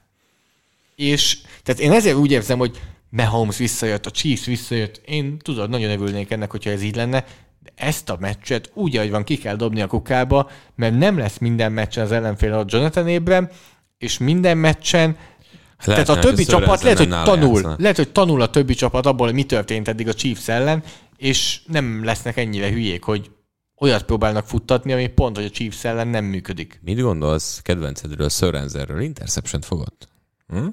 És 0.97 1.39
tehát 1.63 1.81
én 1.81 1.93
ezért 1.93 2.17
úgy 2.17 2.31
érzem, 2.31 2.59
hogy 2.59 2.81
Mahomes 3.11 3.57
visszajött, 3.57 4.07
a 4.07 4.11
Chiefs 4.11 4.45
visszajött. 4.45 5.01
Én 5.05 5.39
tudod, 5.39 5.71
nagyon 5.71 5.91
örülnék 5.91 6.31
ennek, 6.31 6.51
hogyha 6.51 6.71
ez 6.71 6.83
így 6.83 6.97
lenne, 6.97 7.25
de 7.63 7.71
ezt 7.75 8.11
a 8.11 8.17
meccset 8.21 8.71
úgy, 8.75 8.97
ahogy 8.97 9.11
van, 9.11 9.25
ki 9.25 9.37
kell 9.37 9.57
dobni 9.57 9.81
a 9.81 9.87
kukába, 9.87 10.51
mert 10.75 10.99
nem 10.99 11.19
lesz 11.19 11.39
minden 11.39 11.73
meccsen 11.73 12.05
az 12.05 12.13
ellenfél 12.13 12.53
a 12.53 12.65
Jonathan 12.67 13.07
Abram, 13.07 13.49
és 13.99 14.19
minden 14.19 14.59
meccsen 14.59 15.17
Lehet, 15.85 16.07
tehát 16.07 16.25
a 16.25 16.29
többi 16.29 16.45
csapat 16.45 16.83
lehet, 16.83 16.99
hogy 16.99 17.09
tanul. 17.09 17.55
játszana. 17.55 17.77
Lehet, 17.79 17.97
hogy 17.97 18.13
tanul 18.13 18.41
a 18.41 18.51
többi 18.51 18.75
csapat 18.75 19.07
abból, 19.07 19.27
hogy 19.27 19.35
mi 19.35 19.45
történt 19.45 19.89
eddig 19.89 20.09
a 20.09 20.15
Chiefs 20.15 20.49
ellen, 20.49 20.83
és 21.17 21.61
nem 21.67 22.05
lesznek 22.05 22.37
ennyire 22.37 22.71
hülyék, 22.71 23.05
hogy 23.05 23.31
olyat 23.77 24.03
próbálnak 24.03 24.47
futtatni, 24.47 24.93
ami 24.93 25.07
pont, 25.07 25.37
hogy 25.37 25.45
a 25.45 25.51
Chiefs 25.51 25.85
ellen 25.85 26.09
nem 26.09 26.25
működik. 26.25 26.81
Mit 26.85 27.01
gondolsz 27.01 27.61
kedvencedről, 27.63 28.29
Sörenzerről? 28.29 29.01
Interception 29.01 29.61
fogott? 29.61 30.09
Hm? 30.49 30.67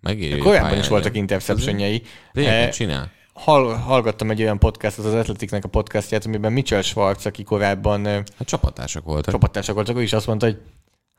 Megéri. 0.00 0.38
Korábban 0.38 0.78
is 0.78 0.88
voltak 0.88 1.16
interceptionjei. 1.16 2.02
Régen 2.32 2.52
Eh, 2.52 2.68
csinál. 2.70 3.10
Hall, 3.32 3.74
hallgattam 3.74 4.30
egy 4.30 4.42
olyan 4.42 4.58
podcastot, 4.58 5.04
az 5.04 5.12
Athleticnek 5.12 5.64
a 5.64 5.68
podcastját, 5.68 6.26
amiben 6.26 6.52
Mitchell 6.52 6.82
Schwartz, 6.82 7.26
aki 7.26 7.42
korábban 7.42 8.04
ö, 8.04 8.10
Hát 8.10 8.46
csapatársak 8.46 9.04
voltak. 9.04 9.32
csapattársak 9.34 9.74
voltak, 9.74 9.96
ő 9.96 10.02
is 10.02 10.12
azt 10.12 10.26
mondta, 10.26 10.46
hogy 10.46 10.56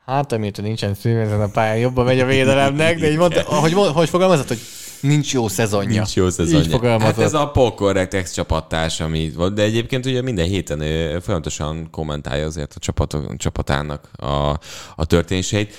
hát 0.04 0.32
amióta 0.32 0.62
nincsen 0.62 0.94
szív 0.94 1.16
ezen 1.18 1.40
a 1.40 1.48
pályán, 1.48 1.76
jobban 1.76 2.04
megy 2.04 2.20
a 2.20 2.26
védelemnek, 2.26 2.98
de 2.98 3.10
így 3.10 3.16
mondta, 3.16 3.42
hogy, 3.42 3.72
hogy 3.72 4.08
fogalmazott, 4.08 4.48
hogy 4.48 4.58
nincs 5.00 5.32
jó 5.32 5.48
szezonja. 5.48 5.88
Nincs 5.88 6.14
jó 6.16 6.30
szezonja. 6.30 6.60
Így 6.64 6.70
fogalmazott. 6.70 7.14
Hát 7.14 7.24
ez 7.24 7.34
a 7.34 7.50
Paul 7.50 7.74
Correct 7.74 8.14
ex 8.14 8.32
csapattárs, 8.32 9.00
ami 9.00 9.30
volt, 9.34 9.54
de 9.54 9.62
egyébként 9.62 10.06
ugye 10.06 10.22
minden 10.22 10.46
héten 10.46 10.80
ö, 10.80 11.18
folyamatosan 11.20 11.90
kommentálja 11.90 12.46
azért 12.46 12.72
a 12.74 12.78
csapatok, 12.78 13.36
csapatának 13.36 14.10
a, 14.16 14.58
a 14.96 15.04
történéseit. 15.06 15.74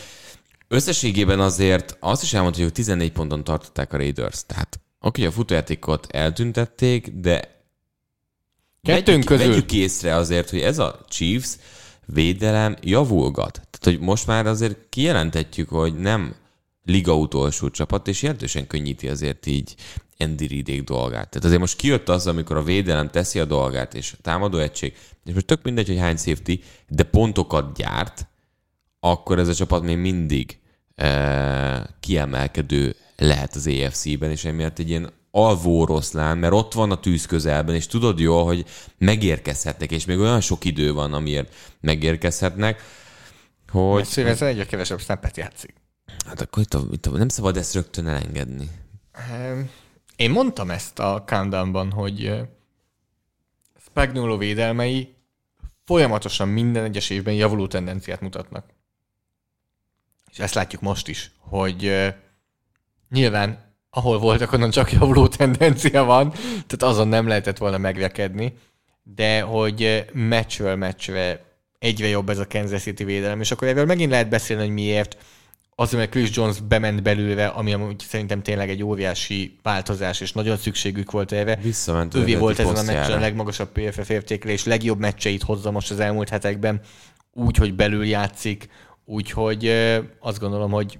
Összességében 0.72 1.39
azért 1.39 1.97
azt 1.99 2.24
is 2.24 2.34
elmondta, 2.34 2.61
hogy 2.61 2.72
14 2.72 3.11
ponton 3.11 3.43
tartották 3.43 3.93
a 3.93 3.97
Raiders. 3.97 4.45
Tehát 4.45 4.80
oké, 4.99 5.26
a 5.26 5.32
futójátékot 5.32 6.07
eltüntették, 6.11 7.11
de 7.13 7.63
Kettőnk 8.82 9.05
vegyük, 9.05 9.26
közül. 9.26 9.47
Vegyük 9.47 9.72
észre 9.72 10.15
azért, 10.15 10.49
hogy 10.49 10.59
ez 10.59 10.80
a 10.80 11.05
Chiefs 11.07 11.55
védelem 12.05 12.76
javulgat. 12.82 13.51
Tehát, 13.51 13.82
hogy 13.82 13.99
most 13.99 14.28
már 14.28 14.45
azért 14.45 14.78
kijelentetjük, 14.89 15.70
hogy 15.70 15.95
nem 15.95 16.36
liga 16.86 17.15
utolsó 17.15 17.70
csapat, 17.70 18.07
és 18.07 18.22
jelentősen 18.22 18.67
könnyíti 18.67 19.09
azért 19.09 19.45
így 19.45 19.76
Andy 20.17 20.47
Reidék 20.47 20.84
dolgát. 20.84 21.30
Tehát 21.30 21.45
azért 21.45 21.59
most 21.59 21.76
kijött 21.76 22.09
az, 22.09 22.28
amikor 22.28 22.57
a 22.57 22.63
védelem 22.63 23.09
teszi 23.09 23.39
a 23.39 23.45
dolgát, 23.45 23.93
és 23.93 24.13
a 24.13 24.22
támadó 24.22 24.57
egység, 24.57 24.93
és 25.26 25.34
most 25.34 25.45
tök 25.45 25.63
mindegy, 25.63 25.88
hogy 25.88 25.97
hány 25.97 26.17
safety, 26.17 26.59
de 26.88 27.03
pontokat 27.03 27.76
gyárt, 27.76 28.28
akkor 29.00 29.39
ez 29.39 29.47
a 29.47 29.54
csapat 29.54 29.84
még 29.84 29.97
mindig 29.97 30.60
e, 30.95 31.95
kiemelkedő 32.00 32.95
lehet 33.16 33.56
az 33.56 33.68
AFC-ben, 33.68 34.32
és 34.32 34.45
emiatt 34.45 34.80
egy 34.80 34.89
ilyen 34.89 35.10
alvó 35.32 35.80
oroszlán, 35.80 36.38
mert 36.38 36.54
ott 36.54 36.74
van 36.74 36.91
a 36.91 37.00
tűz 37.00 37.26
közelben, 37.26 37.76
és 37.76 37.88
tudod 37.88 38.20
jól, 38.20 38.45
hogy 38.45 38.66
megérkezhetnek, 38.97 39.91
és 39.91 40.06
még 40.06 40.18
olyan 40.20 40.41
sok 40.41 40.66
idő 40.66 40.93
van, 40.93 41.14
amiért 41.14 41.54
megérkezhetnek, 41.82 42.82
hogy... 43.72 44.06
Szívezen 44.06 44.47
egyre 44.47 44.66
kevesebb 44.66 45.00
snappet 45.00 45.38
játszik. 45.38 45.74
Hát 46.26 46.41
akkor 46.41 46.64
itt, 46.64 46.74
a, 46.74 46.84
itt 46.91 47.06
a, 47.06 47.18
nem 47.18 47.30
szabad 47.30 47.58
ezt 47.58 47.74
rögtön 47.74 48.08
elengedni. 48.08 48.70
Ehm, 49.12 49.60
Én 50.20 50.32
mondtam 50.32 50.72
ezt 50.72 51.00
a 51.00 51.24
countdownban, 51.26 51.91
hogy 51.91 52.26
ö, 52.26 52.41
Spagnuolo 53.86 54.38
védelmei 54.38 55.16
folyamatosan 55.86 56.47
minden 56.47 56.84
egyes 56.84 57.10
évben 57.10 57.34
javuló 57.34 57.68
tendenciát 57.68 58.22
mutatnak. 58.22 58.66
És 60.32 60.39
ezt 60.39 60.53
látjuk 60.53 60.82
most 60.82 61.07
is, 61.07 61.32
hogy 61.38 62.13
nyilván 63.09 63.67
ahol 63.89 64.19
voltak, 64.19 64.51
onnan 64.51 64.69
csak 64.69 64.91
javuló 64.91 65.27
tendencia 65.27 66.03
van, 66.03 66.32
tehát 66.67 66.84
azon 66.84 67.07
nem 67.07 67.27
lehetett 67.27 67.57
volna 67.57 67.77
megrekedni, 67.77 68.53
de 69.03 69.41
hogy 69.41 70.05
meccsről 70.13 70.75
meccsre 70.75 71.43
egyre 71.80 72.07
jobb 72.07 72.30
ez 72.30 72.38
a 72.38 72.47
Kansas 72.47 72.82
City 72.82 73.03
védelem, 73.03 73.41
és 73.41 73.51
akkor 73.51 73.67
erről 73.67 73.86
megint 73.86 74.11
lehet 74.11 74.30
beszélni, 74.30 74.63
hogy 74.63 74.73
miért, 74.73 75.17
azért, 75.75 75.99
mert 75.99 76.11
Chris 76.11 76.36
Jones 76.36 76.59
bement 76.59 77.03
belőle, 77.03 77.47
ami 77.47 77.73
amúgy 77.73 78.03
szerintem 78.07 78.41
tényleg 78.41 78.69
egy 78.69 78.84
óriási 78.84 79.59
változás, 79.63 80.21
és 80.21 80.32
nagyon 80.32 80.57
szükségük 80.57 81.11
volt 81.11 81.32
erre. 81.32 81.55
Visszament 81.55 82.16
eredeti 82.16 82.37
volt 82.37 82.59
ezen 82.59 82.75
a 82.75 82.83
meccsen 82.83 83.17
a 83.17 83.20
legmagasabb 83.20 83.71
PFF 83.71 84.09
értékelés, 84.09 84.66
legjobb 84.66 84.99
meccseit 84.99 85.43
hozza 85.43 85.71
most 85.71 85.91
az 85.91 85.99
elmúlt 85.99 86.29
hetekben, 86.29 86.82
úgy, 87.33 87.58
hogy 87.58 87.74
belül 87.74 88.05
játszik, 88.05 88.67
úgyhogy 89.09 89.67
azt 90.19 90.39
gondolom, 90.39 90.71
hogy 90.71 90.99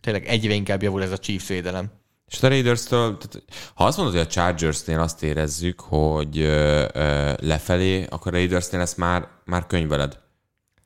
tényleg 0.00 0.26
egyre 0.26 0.54
inkább 0.54 0.82
javul 0.82 1.02
ez 1.02 1.12
a 1.12 1.18
Chiefs 1.18 1.48
védelem. 1.48 1.90
És 2.26 2.42
a 2.42 2.48
Raiders-től, 2.48 3.18
tehát, 3.18 3.44
ha 3.74 3.84
azt 3.84 3.96
mondod, 3.96 4.14
hogy 4.14 4.24
a 4.24 4.30
Chargers-nél 4.30 5.00
azt 5.00 5.22
érezzük, 5.22 5.80
hogy 5.80 6.38
ö, 6.38 6.86
ö, 6.92 7.32
lefelé, 7.40 8.06
akkor 8.08 8.34
a 8.34 8.36
Raiders-nél 8.36 8.80
ezt 8.80 8.96
már, 8.96 9.28
már 9.44 9.66
könyveled. 9.66 10.18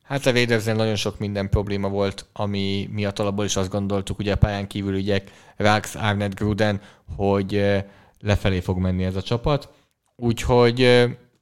Hát 0.03 0.25
a 0.25 0.31
Raidersnél 0.31 0.75
nagyon 0.75 0.95
sok 0.95 1.19
minden 1.19 1.49
probléma 1.49 1.89
volt, 1.89 2.25
ami 2.33 2.89
miatt 2.91 3.19
alapból 3.19 3.45
is 3.45 3.55
azt 3.55 3.69
gondoltuk, 3.69 4.19
ugye 4.19 4.31
a 4.31 4.37
pályán 4.37 4.67
kívül 4.67 4.95
ügyek, 4.95 5.31
Rax, 5.57 5.95
Arnett, 5.95 6.35
Gruden, 6.35 6.81
hogy 7.15 7.65
lefelé 8.19 8.59
fog 8.59 8.77
menni 8.77 9.03
ez 9.03 9.15
a 9.15 9.21
csapat. 9.21 9.69
Úgyhogy 10.15 10.83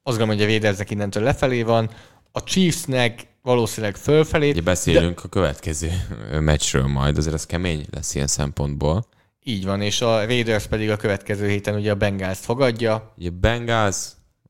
azt 0.04 0.18
gondolom, 0.18 0.28
hogy 0.28 0.42
a 0.42 0.46
Raidersnek 0.46 0.90
innentől 0.90 1.24
lefelé 1.24 1.64
van, 1.64 1.90
a 2.32 2.44
Chiefsnek 2.44 3.33
valószínűleg 3.44 3.96
fölfelé. 3.96 4.50
Ugye 4.50 4.62
beszélünk 4.62 5.24
a 5.24 5.28
következő 5.28 5.90
meccsről 6.40 6.88
majd, 6.88 7.18
azért 7.18 7.36
ez 7.36 7.46
kemény 7.46 7.86
lesz 7.92 8.16
ilyen 8.16 8.28
szempontból. 8.28 9.06
Így 9.44 9.66
van, 9.66 9.82
és 9.82 10.02
a 10.02 10.26
Raiders 10.26 10.66
pedig 10.66 10.90
a 10.90 10.98
következő 10.98 11.48
héten 11.48 11.76
ugye 11.76 11.92
a 11.92 11.96
Bengals 11.96 12.40
fogadja. 12.40 13.14
Ugye 13.18 13.30
Bengals, 13.30 13.98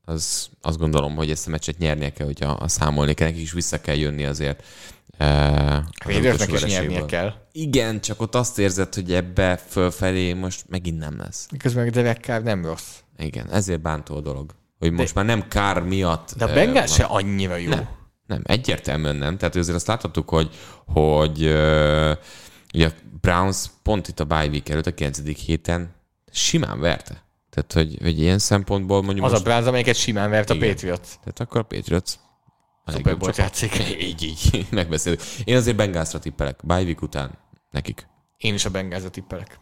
az 0.04 0.48
azt 0.60 0.78
gondolom, 0.78 1.16
hogy 1.16 1.30
ezt 1.30 1.46
a 1.46 1.50
meccset 1.50 1.78
nyernie 1.78 2.12
kell, 2.12 2.26
hogyha 2.26 2.50
a 2.50 2.68
számolni 2.68 3.14
kell, 3.14 3.28
nekik 3.28 3.42
is 3.42 3.52
vissza 3.52 3.80
kell 3.80 3.96
jönni 3.96 4.24
azért. 4.24 4.62
Uh, 5.18 5.76
Raiders 6.04 6.46
is 6.46 6.64
nyernie 6.64 7.04
kell. 7.04 7.32
Igen, 7.52 8.00
csak 8.00 8.20
ott 8.20 8.34
azt 8.34 8.58
érzed, 8.58 8.94
hogy 8.94 9.12
ebbe 9.12 9.56
fölfelé 9.68 10.32
most 10.32 10.64
megint 10.68 10.98
nem 10.98 11.18
lesz. 11.18 11.48
Közben 11.58 11.90
Derek 11.90 12.20
Carr 12.20 12.42
nem 12.42 12.64
rossz. 12.64 12.98
Igen, 13.18 13.50
ezért 13.50 13.80
bántó 13.80 14.16
a 14.16 14.20
dolog. 14.20 14.54
Hogy 14.78 14.90
de, 14.90 14.96
most 14.96 15.14
már 15.14 15.24
nem 15.24 15.48
kár 15.48 15.82
miatt... 15.82 16.34
De 16.36 16.44
a 16.44 16.54
Bengals 16.54 16.90
uh, 16.90 16.96
se 16.96 17.04
annyira 17.04 17.56
jó. 17.56 17.68
Nem, 17.70 17.88
nem, 18.26 18.40
egyértelműen 18.44 19.16
nem. 19.16 19.36
Tehát 19.36 19.56
azért 19.56 19.76
azt 19.76 19.86
láthattuk, 19.86 20.28
hogy, 20.28 20.50
hogy 20.86 21.44
uh, 21.44 22.16
ugye 22.74 22.86
a 22.86 22.92
Browns 23.20 23.66
pont 23.82 24.08
itt 24.08 24.20
a 24.20 24.24
bye 24.24 24.46
week 24.46 24.68
előtt 24.68 24.86
a 24.86 24.94
9. 24.94 25.44
héten 25.44 25.94
simán 26.30 26.80
verte. 26.80 27.24
Tehát, 27.50 27.72
hogy, 27.72 27.98
hogy 28.02 28.20
ilyen 28.20 28.38
szempontból 28.38 29.02
mondjuk... 29.02 29.24
Az 29.24 29.30
most... 29.30 29.42
a 29.42 29.48
Browns, 29.48 29.66
amelyiket 29.66 29.96
simán 29.96 30.30
vert 30.30 30.50
a 30.50 30.54
Patriots. 30.54 31.08
Tehát 31.08 31.40
akkor 31.40 31.60
a 31.60 31.64
Patriots 31.64 32.12
Super 32.86 33.16
Bowl 33.16 33.32
játszik. 33.36 33.78
Így, 34.08 34.22
így, 34.22 34.66
megbeszélünk. 34.70 35.22
Én 35.44 35.56
azért 35.56 35.76
Bengalsra 35.76 36.18
tippelek. 36.18 36.60
Bye 36.66 36.82
week 36.82 37.02
után 37.02 37.38
nekik. 37.70 38.06
Én 38.36 38.54
is 38.54 38.64
a 38.64 38.70
Bengalsra 38.70 39.10
tippelek. 39.10 39.60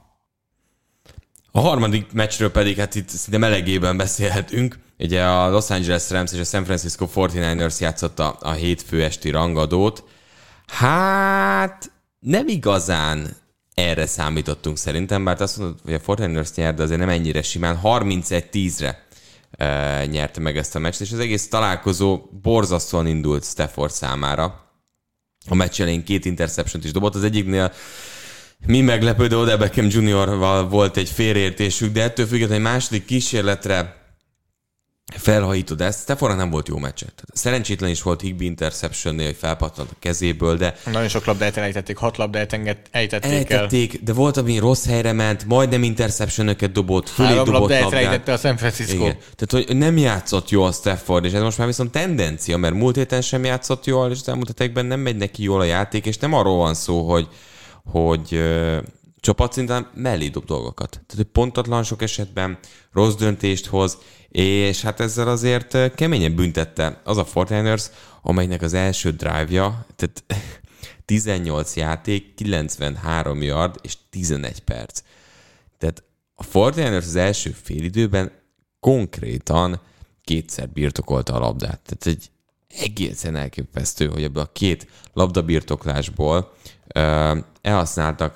A 1.54 1.60
harmadik 1.60 2.12
meccsről 2.12 2.50
pedig 2.50 2.76
hát 2.76 2.94
itt 2.94 3.08
szinte 3.08 3.38
melegében 3.38 3.96
beszélhetünk. 3.96 4.78
Ugye 4.98 5.24
a 5.24 5.50
Los 5.50 5.70
Angeles 5.70 6.10
Rams 6.10 6.32
és 6.32 6.38
a 6.38 6.44
San 6.44 6.64
Francisco 6.64 7.08
49ers 7.14 7.78
játszotta 7.78 8.30
a 8.30 8.52
hétfő 8.52 9.02
esti 9.02 9.30
rangadót. 9.30 10.04
Hát 10.66 11.92
nem 12.18 12.48
igazán 12.48 13.36
erre 13.74 14.06
számítottunk 14.06 14.76
szerintem, 14.76 15.24
bár 15.24 15.40
azt 15.40 15.58
mondod, 15.58 15.78
hogy 15.84 15.94
a 15.94 16.00
49ers 16.00 16.54
nyert, 16.54 16.76
de 16.76 16.82
azért 16.82 17.00
nem 17.00 17.08
ennyire 17.08 17.42
simán. 17.42 17.80
31-10-re 17.82 19.06
e, 19.50 20.06
nyerte 20.06 20.40
meg 20.40 20.56
ezt 20.56 20.74
a 20.74 20.78
meccset, 20.78 21.00
és 21.00 21.12
az 21.12 21.18
egész 21.18 21.48
találkozó 21.48 22.20
borzasztóan 22.42 23.06
indult 23.06 23.44
Stafford 23.44 23.92
számára. 23.92 24.70
A 25.48 25.54
meccs 25.54 25.80
elején 25.80 26.04
két 26.04 26.24
interception 26.24 26.82
is 26.84 26.92
dobott, 26.92 27.14
az 27.14 27.24
egyiknél 27.24 27.72
mi 28.66 28.80
meglepődő, 28.80 29.38
Odell 29.38 29.56
Beckham 29.56 29.86
Jr.-val 29.88 30.68
volt 30.68 30.96
egy 30.96 31.08
félreértésük, 31.08 31.92
de 31.92 32.02
ettől 32.02 32.26
függetlenül 32.26 32.66
egy 32.66 32.72
második 32.72 33.04
kísérletre 33.04 34.00
felhajítod 35.16 35.80
ezt. 35.80 36.00
Stefora 36.00 36.34
nem 36.34 36.50
volt 36.50 36.68
jó 36.68 36.78
meccse. 36.78 37.06
Szerencsétlen 37.32 37.90
is 37.90 38.02
volt 38.02 38.20
Higby 38.20 38.44
interception 38.44 39.20
hogy 39.20 39.36
felpattant 39.38 39.90
a 39.90 39.94
kezéből, 39.98 40.56
de... 40.56 40.74
Nagyon 40.84 41.08
sok 41.08 41.24
labdát 41.24 41.56
elejtették, 41.56 41.96
hat 41.96 42.16
labdát 42.16 42.52
ejtették 42.52 43.18
elejtették, 43.30 43.94
el. 43.94 44.00
de 44.04 44.12
volt, 44.12 44.36
ami 44.36 44.58
rossz 44.58 44.86
helyre 44.86 45.12
ment, 45.12 45.44
majdnem 45.44 45.82
interception 45.82 46.56
dobott, 46.72 47.08
fölé 47.08 47.28
Három 47.28 47.44
dobott 47.44 47.60
labdát. 47.60 47.92
elejtette 47.92 48.32
a 48.32 48.36
San 48.36 48.56
Francisco. 48.56 48.94
Igen. 48.94 49.16
Tehát, 49.36 49.66
hogy 49.66 49.76
nem 49.76 49.96
játszott 49.96 50.50
jó 50.50 50.62
a 50.62 50.72
Stafford, 50.72 51.24
és 51.24 51.32
ez 51.32 51.42
most 51.42 51.58
már 51.58 51.66
viszont 51.66 51.90
tendencia, 51.90 52.56
mert 52.56 52.74
múlt 52.74 52.96
héten 52.96 53.20
sem 53.20 53.44
játszott 53.44 53.86
jól, 53.86 54.10
és 54.10 54.18
az 54.20 54.28
elmúlt 54.28 54.46
hetekben 54.46 54.86
nem 54.86 55.00
megy 55.00 55.16
neki 55.16 55.42
jól 55.42 55.60
a 55.60 55.64
játék, 55.64 56.06
és 56.06 56.18
nem 56.18 56.32
arról 56.32 56.56
van 56.56 56.74
szó, 56.74 57.10
hogy, 57.10 57.28
hogy 57.84 58.42
csapatszinten 59.20 59.90
mellé 59.94 60.28
dob 60.28 60.44
dolgokat. 60.44 60.90
Tehát, 60.90 61.14
hogy 61.16 61.24
pontatlan 61.24 61.82
sok 61.82 62.02
esetben 62.02 62.58
rossz 62.92 63.14
döntést 63.14 63.66
hoz, 63.66 63.98
és 64.28 64.82
hát 64.82 65.00
ezzel 65.00 65.28
azért 65.28 65.94
keményen 65.94 66.34
büntette 66.34 67.00
az 67.04 67.16
a 67.16 67.24
Fortiners, 67.24 67.90
amelynek 68.22 68.62
az 68.62 68.74
első 68.74 69.10
drive-ja, 69.10 69.86
tehát 69.96 70.24
18 71.04 71.76
játék, 71.76 72.34
93 72.34 73.42
yard 73.42 73.78
és 73.82 73.96
11 74.10 74.60
perc. 74.60 75.02
Tehát 75.78 76.02
a 76.34 76.42
Fortiners 76.42 77.06
az 77.06 77.16
első 77.16 77.50
félidőben 77.50 78.32
konkrétan 78.80 79.80
kétszer 80.24 80.68
birtokolta 80.68 81.34
a 81.34 81.38
labdát. 81.38 81.80
Tehát 81.80 82.06
egy 82.06 82.30
egészen 82.80 83.36
elképesztő, 83.36 84.06
hogy 84.06 84.22
ebből 84.22 84.42
a 84.42 84.52
két 84.52 84.86
labdabirtoklásból 85.12 86.52
elhasználtak 87.60 88.34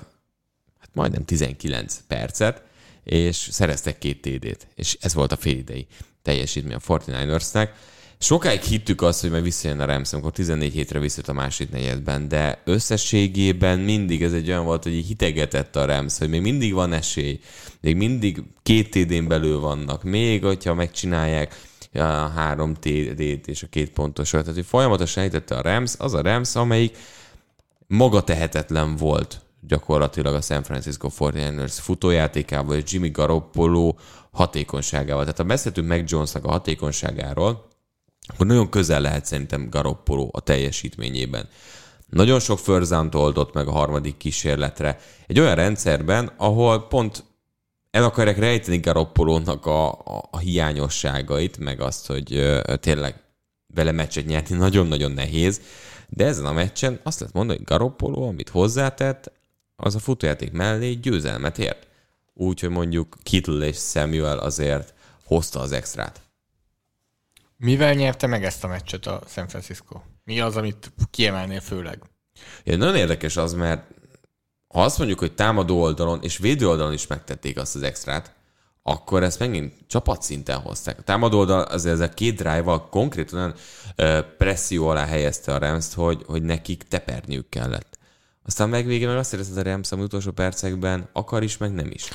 hát 0.79 0.89
majdnem 0.93 1.25
19 1.25 1.99
percet, 2.07 2.63
és 3.03 3.47
szereztek 3.51 3.97
két 3.97 4.21
TD-t, 4.21 4.67
és 4.75 4.97
ez 5.01 5.13
volt 5.13 5.31
a 5.31 5.37
félidei 5.37 5.87
teljesítmény 6.21 6.75
a 6.75 6.79
49ersnek. 6.79 7.69
Sokáig 8.19 8.61
hittük 8.61 9.01
azt, 9.01 9.21
hogy 9.21 9.29
majd 9.29 9.43
visszajön 9.43 9.79
a 9.79 9.85
Rams, 9.85 10.13
amikor 10.13 10.31
14 10.31 10.73
hétre 10.73 10.99
visszajött 10.99 11.29
a 11.29 11.33
másik 11.33 11.69
negyedben, 11.69 12.27
de 12.27 12.61
összességében 12.65 13.79
mindig 13.79 14.23
ez 14.23 14.33
egy 14.33 14.49
olyan 14.49 14.65
volt, 14.65 14.83
hogy 14.83 14.93
hitegetett 14.93 15.75
a 15.75 15.85
Rams, 15.85 16.17
hogy 16.17 16.29
még 16.29 16.41
mindig 16.41 16.73
van 16.73 16.93
esély, 16.93 17.39
még 17.81 17.95
mindig 17.95 18.43
két 18.63 18.89
TD-n 18.89 19.27
belül 19.27 19.59
vannak, 19.59 20.03
még 20.03 20.43
hogyha 20.43 20.73
megcsinálják 20.73 21.61
a 21.93 22.01
három 22.35 22.73
TD-t 22.73 23.47
és 23.47 23.63
a 23.63 23.67
két 23.69 23.89
pontosat, 23.89 24.41
tehát 24.41 24.55
hogy 24.55 24.65
folyamatosan 24.65 25.23
hitette 25.23 25.55
a 25.55 25.61
Rams, 25.61 25.93
az 25.97 26.13
a 26.13 26.21
Rams, 26.21 26.55
amelyik 26.55 26.97
maga 27.87 28.23
tehetetlen 28.23 28.95
volt 28.95 29.41
gyakorlatilag 29.61 30.33
a 30.33 30.41
San 30.41 30.63
Francisco 30.63 31.09
49ers 31.19 31.77
futójátékával 31.79 32.75
és 32.75 32.91
Jimmy 32.91 33.09
Garoppolo 33.09 33.95
hatékonyságával. 34.31 35.21
Tehát 35.21 35.37
ha 35.37 35.43
beszéltünk 35.43 35.87
meg 35.87 36.09
Jonesnak 36.09 36.45
a 36.45 36.49
hatékonyságáról, 36.49 37.67
akkor 38.27 38.45
nagyon 38.45 38.69
közel 38.69 39.01
lehet 39.01 39.25
szerintem 39.25 39.69
Garoppolo 39.69 40.29
a 40.31 40.39
teljesítményében. 40.39 41.49
Nagyon 42.09 42.39
sok 42.39 42.59
first 42.59 43.13
oldott 43.13 43.53
meg 43.53 43.67
a 43.67 43.71
harmadik 43.71 44.17
kísérletre. 44.17 44.99
Egy 45.27 45.39
olyan 45.39 45.55
rendszerben, 45.55 46.31
ahol 46.37 46.87
pont 46.87 47.23
el 47.91 48.03
akarják 48.03 48.37
rejteni 48.37 48.77
Garoppolónak 48.77 49.65
a, 49.65 49.91
a, 49.91 50.27
a 50.31 50.37
hiányosságait, 50.37 51.57
meg 51.57 51.81
azt, 51.81 52.07
hogy 52.07 52.33
ö, 52.33 52.75
tényleg 52.79 53.23
vele 53.73 53.91
meccset 53.91 54.25
nyerni 54.25 54.55
nagyon-nagyon 54.55 55.11
nehéz, 55.11 55.61
de 56.07 56.25
ezen 56.25 56.45
a 56.45 56.51
meccsen 56.51 56.99
azt 57.03 57.19
lehet 57.19 57.35
mondani, 57.35 57.57
hogy 57.57 57.67
Garoppolo, 57.67 58.27
amit 58.27 58.49
hozzátett, 58.49 59.31
az 59.75 59.95
a 59.95 59.99
futójáték 59.99 60.51
mellé 60.51 60.91
győzelmet 60.93 61.57
ért. 61.57 61.87
Úgyhogy 62.33 62.69
mondjuk 62.69 63.17
Kittle 63.23 63.65
és 63.65 63.77
Samuel 63.77 64.37
azért 64.37 64.93
hozta 65.23 65.59
az 65.59 65.71
extrát. 65.71 66.21
Mivel 67.57 67.93
nyerte 67.93 68.27
meg 68.27 68.43
ezt 68.43 68.63
a 68.63 68.67
meccset 68.67 69.05
a 69.05 69.21
San 69.27 69.47
Francisco? 69.47 70.01
Mi 70.23 70.39
az, 70.39 70.55
amit 70.55 70.91
kiemelnél 71.11 71.61
főleg? 71.61 72.01
Ja, 72.63 72.77
nagyon 72.77 72.95
érdekes 72.95 73.37
az, 73.37 73.53
mert 73.53 73.91
ha 74.67 74.83
azt 74.83 74.97
mondjuk, 74.97 75.19
hogy 75.19 75.33
támadó 75.33 75.81
oldalon 75.81 76.23
és 76.23 76.37
védő 76.37 76.67
oldalon 76.67 76.93
is 76.93 77.07
megtették 77.07 77.57
azt 77.57 77.75
az 77.75 77.81
extrát, 77.81 78.35
akkor 78.89 79.23
ezt 79.23 79.39
megint 79.39 79.73
csapatszinten 79.87 80.59
hozták. 80.59 80.99
A 80.99 81.01
támadó 81.01 81.37
oldal 81.37 81.61
azért 81.61 81.93
ez 81.93 81.99
a 81.99 82.09
két 82.09 82.35
drive-val 82.35 82.89
konkrétan 82.89 83.39
olyan 83.39 83.55
presszió 84.37 84.87
alá 84.87 85.05
helyezte 85.05 85.53
a 85.53 85.57
rams 85.57 85.93
hogy, 85.93 86.23
hogy 86.27 86.43
nekik 86.43 86.83
teperniük 86.83 87.49
kellett. 87.49 87.97
Aztán 88.45 88.69
meg 88.69 88.85
végén 88.85 89.07
meg 89.07 89.17
azt 89.17 89.33
érezted 89.33 89.57
a 89.57 89.69
Rams 89.69 89.91
utolsó 89.91 90.31
percekben, 90.31 91.09
akar 91.13 91.43
is, 91.43 91.57
meg 91.57 91.73
nem 91.73 91.89
is. 91.91 92.09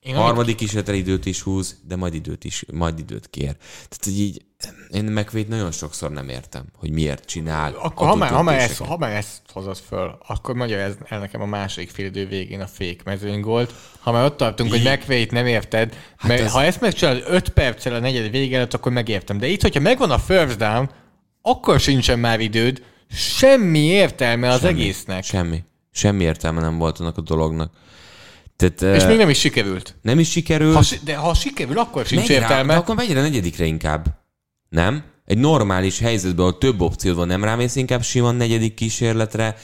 Én 0.00 0.14
Harmadik 0.14 0.56
kísérletre 0.56 0.94
időt 0.94 1.26
is 1.26 1.42
húz, 1.42 1.76
de 1.88 1.96
majd 1.96 2.14
időt 2.14 2.44
is, 2.44 2.64
majd 2.72 2.98
időt 2.98 3.30
kér. 3.30 3.56
Tehát, 3.88 4.04
hogy 4.04 4.20
így 4.20 4.44
én 4.90 5.04
megvét 5.04 5.48
nagyon 5.48 5.70
sokszor 5.70 6.10
nem 6.10 6.28
értem, 6.28 6.64
hogy 6.76 6.90
miért 6.90 7.24
csinál. 7.24 7.74
Akkor 7.74 8.06
ha 8.06 8.14
már, 8.14 8.30
ha, 8.30 8.42
már 8.42 8.58
ezt, 8.58 8.78
ha 8.78 8.96
már 8.96 9.16
ezt 9.16 9.40
hozod 9.52 9.76
föl, 9.76 10.18
akkor 10.26 10.54
magyarázd 10.54 10.98
el 11.08 11.18
nekem 11.18 11.40
a 11.40 11.46
második 11.46 11.90
fél 11.90 12.06
idő 12.06 12.26
végén 12.26 12.60
a 12.60 12.66
fék 12.66 13.02
mezőnygolt. 13.02 13.74
Ha 14.00 14.12
már 14.12 14.24
ott 14.24 14.36
tartunk, 14.36 14.70
hogy 14.70 14.82
megvét 14.82 15.30
nem 15.30 15.46
érted, 15.46 15.94
hát 16.16 16.28
mert 16.30 16.40
ez... 16.40 16.52
ha 16.52 16.62
ezt 16.62 16.80
megcsinálod 16.80 17.22
5 17.26 17.48
perccel 17.48 17.94
a 17.94 17.98
negyed 17.98 18.30
vége 18.30 18.56
előtt, 18.56 18.74
akkor 18.74 18.92
megértem. 18.92 19.38
De 19.38 19.46
itt, 19.46 19.62
hogyha 19.62 19.80
megvan 19.80 20.10
a 20.10 20.18
first 20.18 20.56
down, 20.56 20.90
akkor 21.42 21.80
sincsen 21.80 22.18
már 22.18 22.40
időd, 22.40 22.82
semmi 23.10 23.84
értelme 23.84 24.48
az 24.48 24.60
semmi, 24.60 24.80
egésznek. 24.80 25.24
Semmi. 25.24 25.64
Semmi 25.92 26.24
értelme 26.24 26.60
nem 26.60 26.78
volt 26.78 26.98
annak 26.98 27.16
a 27.16 27.20
dolognak. 27.20 27.72
Tehát, 28.68 28.96
és 28.96 29.06
még 29.06 29.16
nem 29.16 29.28
is 29.28 29.38
sikerült. 29.38 29.96
Nem 30.02 30.18
is 30.18 30.30
sikerült. 30.30 30.74
Ha, 30.74 30.96
de 31.04 31.16
ha 31.16 31.34
sikerül, 31.34 31.78
akkor 31.78 32.06
sincs 32.06 32.20
megy 32.20 32.30
értelme. 32.30 32.72
Rá, 32.72 32.74
de 32.74 32.74
akkor 32.74 32.94
megy 32.94 33.10
a 33.10 33.20
negyedikre 33.20 33.64
inkább. 33.64 34.06
Nem? 34.68 35.04
Egy 35.24 35.38
normális 35.38 35.98
helyzetben, 35.98 36.46
ahol 36.46 36.58
több 36.58 36.80
opciód 36.80 37.16
van, 37.16 37.26
nem 37.26 37.44
rámész 37.44 37.76
inkább 37.76 38.02
sima 38.02 38.30
negyedik 38.30 38.74
kísérletre, 38.74 39.56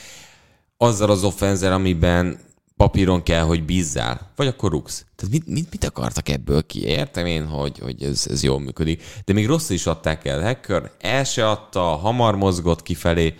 azzal 0.77 1.09
az 1.09 1.23
offenzer, 1.23 1.71
amiben 1.71 2.39
papíron 2.77 3.23
kell, 3.23 3.43
hogy 3.43 3.63
bízzál, 3.63 4.31
vagy 4.35 4.47
akkor 4.47 4.71
rugsz. 4.71 5.05
Tehát 5.15 5.33
mit, 5.33 5.47
mit, 5.47 5.71
mit 5.71 5.83
akartak 5.83 6.29
ebből 6.29 6.65
ki? 6.65 6.83
Értem 6.83 7.25
én, 7.25 7.47
hogy, 7.47 7.79
hogy 7.79 8.03
ez, 8.03 8.27
ez 8.29 8.43
jól 8.43 8.59
működik. 8.59 9.03
De 9.25 9.33
még 9.33 9.45
rossz 9.45 9.69
is 9.69 9.85
adták 9.85 10.25
el. 10.25 10.41
Hacker 10.41 10.91
el 10.99 11.23
se 11.23 11.49
adta, 11.49 11.81
hamar 11.81 12.35
mozgott 12.35 12.83
kifelé. 12.83 13.35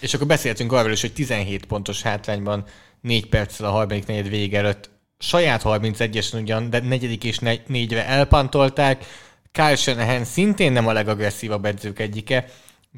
És 0.00 0.14
akkor 0.14 0.26
beszéltünk 0.26 0.72
arról 0.72 0.92
is, 0.92 1.00
hogy 1.00 1.12
17 1.12 1.66
pontos 1.66 2.02
hátrányban 2.02 2.64
4 3.00 3.26
perccel 3.26 3.66
a 3.66 3.70
harmadik 3.70 4.06
negyed 4.06 4.28
vége 4.28 4.58
előtt 4.58 4.90
saját 5.24 5.62
31-esen 5.64 6.40
ugyan, 6.40 6.70
de 6.70 6.80
negyedik 6.80 7.24
és 7.24 7.38
négyre 7.66 8.06
elpantolták. 8.06 9.04
Kyle 9.52 9.76
Shanahan 9.76 10.24
szintén 10.24 10.72
nem 10.72 10.86
a 10.86 10.92
legagresszívabb 10.92 11.64
edzők 11.64 11.98
egyike, 11.98 12.46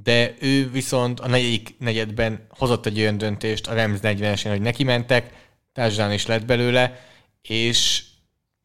de 0.02 0.34
ő 0.40 0.70
viszont 0.70 1.20
a 1.20 1.28
negyedik 1.28 1.74
negyedben 1.78 2.46
hozott 2.48 2.86
egy 2.86 3.00
olyan 3.00 3.18
döntést 3.18 3.66
a 3.66 3.74
Rams 3.74 3.98
40-esen, 4.02 4.48
hogy 4.48 4.60
neki 4.60 4.84
mentek, 4.84 5.32
társadalán 5.72 6.12
is 6.12 6.26
lett 6.26 6.44
belőle, 6.44 7.00
és 7.42 8.02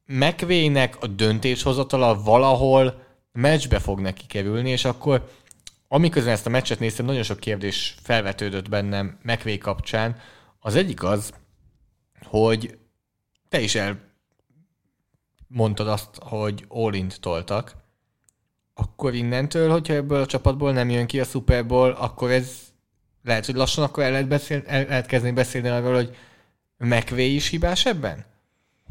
mcveigh 0.05 0.97
a 0.99 1.07
döntéshozatala 1.07 2.21
valahol 2.21 3.03
meccsbe 3.31 3.79
fog 3.79 3.99
neki 3.99 4.25
kerülni, 4.27 4.69
és 4.69 4.85
akkor 4.85 5.29
amiközben 5.87 6.33
ezt 6.33 6.45
a 6.45 6.49
meccset 6.49 6.79
néztem, 6.79 7.05
nagyon 7.05 7.23
sok 7.23 7.39
kérdés 7.39 7.95
felvetődött 8.03 8.69
bennem 8.69 9.19
McVay 9.21 9.57
kapcsán. 9.57 10.19
Az 10.59 10.75
egyik 10.75 11.03
az, 11.03 11.33
hogy 12.23 12.77
te 13.51 13.59
is 13.59 13.75
elmondtad 15.49 15.87
azt, 15.87 16.09
hogy 16.19 16.65
all 16.67 16.93
toltak, 17.19 17.75
akkor 18.73 19.13
innentől, 19.13 19.69
hogyha 19.69 19.93
ebből 19.93 20.21
a 20.21 20.25
csapatból 20.25 20.71
nem 20.71 20.89
jön 20.89 21.07
ki 21.07 21.19
a 21.19 21.23
Super 21.23 21.65
Bowl, 21.65 21.91
akkor 21.91 22.31
ez 22.31 22.59
lehet, 23.23 23.45
hogy 23.45 23.55
lassan 23.55 23.83
akkor 23.83 24.03
el 24.03 24.11
lehet, 24.11 24.27
beszél, 24.27 24.63
el 24.65 24.85
lehet 24.85 25.05
kezdeni 25.05 25.33
beszélni 25.33 25.67
arról, 25.67 25.93
hogy 25.93 26.15
McVay 26.77 27.35
is 27.35 27.47
hibás 27.47 27.85
ebben? 27.85 28.25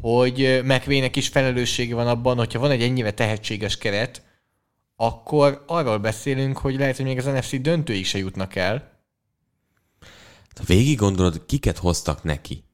Hogy 0.01 0.61
McVaynek 0.65 1.17
is 1.17 1.29
felelőssége 1.29 1.95
van 1.95 2.09
abban, 2.09 2.37
hogyha 2.37 2.59
van 2.59 2.71
egy 2.71 2.83
ennyire 2.83 3.11
tehetséges 3.11 3.79
keret, 3.79 4.23
akkor 4.97 5.65
arról 5.67 5.99
beszélünk, 5.99 6.59
hogy 6.59 6.77
lehet, 6.77 6.97
hogy 6.97 7.05
még 7.05 7.19
az 7.19 7.25
NFC 7.25 7.61
döntőig 7.61 8.07
se 8.07 8.19
jutnak 8.19 8.55
el. 8.55 8.99
Ha 10.57 10.65
végig 10.67 10.99
gondolod, 10.99 11.47
kiket 11.47 11.79
hoztak 11.79 12.23
neki. 12.23 12.65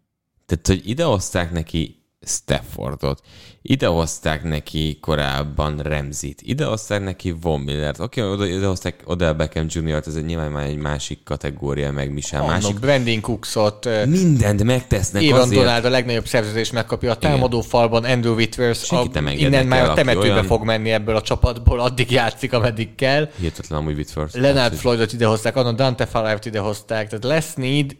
Tehát, 0.46 0.66
hogy 0.66 0.88
ide 0.88 1.04
hozták 1.04 1.52
neki 1.52 1.96
Staffordot. 2.26 3.20
Idehozták 3.62 4.42
neki 4.42 4.98
korábban 5.00 5.78
Remzit, 5.78 6.42
idehozták 6.42 7.04
neki 7.04 7.34
Von 7.40 7.60
Millert, 7.60 8.00
oké, 8.00 8.22
okay, 8.22 8.54
idehozták 8.56 9.02
Odell 9.04 9.32
Beckham 9.32 9.66
Jr.-t, 9.68 10.06
ez 10.06 10.14
egy 10.14 10.24
nyilván 10.24 10.50
már 10.50 10.66
egy 10.66 10.76
másik 10.76 11.22
kategória, 11.24 11.92
meg 11.92 12.12
mi 12.12 12.20
sem 12.20 12.44
másik. 12.44 12.78
Brandon 12.78 13.20
Cooksot. 13.20 13.88
Mindent 14.06 14.64
megtesznek 14.64 15.22
Évan 15.22 15.40
azért. 15.40 15.60
Donald 15.60 15.84
a 15.84 15.88
legnagyobb 15.88 16.26
szerződést 16.26 16.72
megkapja 16.72 17.10
a 17.10 17.16
támadó 17.16 17.56
Igen. 17.56 17.68
falban, 17.68 18.04
Andrew 18.04 18.34
Whitworth, 18.34 18.92
a, 18.92 19.30
innen 19.30 19.66
már 19.66 19.90
a 19.90 19.94
temetőbe 19.94 20.32
olyan... 20.32 20.44
fog 20.44 20.64
menni 20.64 20.90
ebből 20.90 21.16
a 21.16 21.22
csapatból, 21.22 21.80
addig 21.80 22.10
játszik, 22.10 22.52
ameddig 22.52 22.94
kell. 22.94 23.30
Hihetetlen 23.38 23.78
amúgy 23.78 23.94
Whitworth. 23.94 24.38
Leonard 24.38 24.74
Floydot 24.74 25.12
idehozták, 25.12 25.56
annak 25.56 25.76
Dante 25.76 26.06
Fowler-t 26.06 26.44
idehozták, 26.44 27.08
tehát 27.08 27.24
lesz 27.24 27.54
need, 27.54 27.96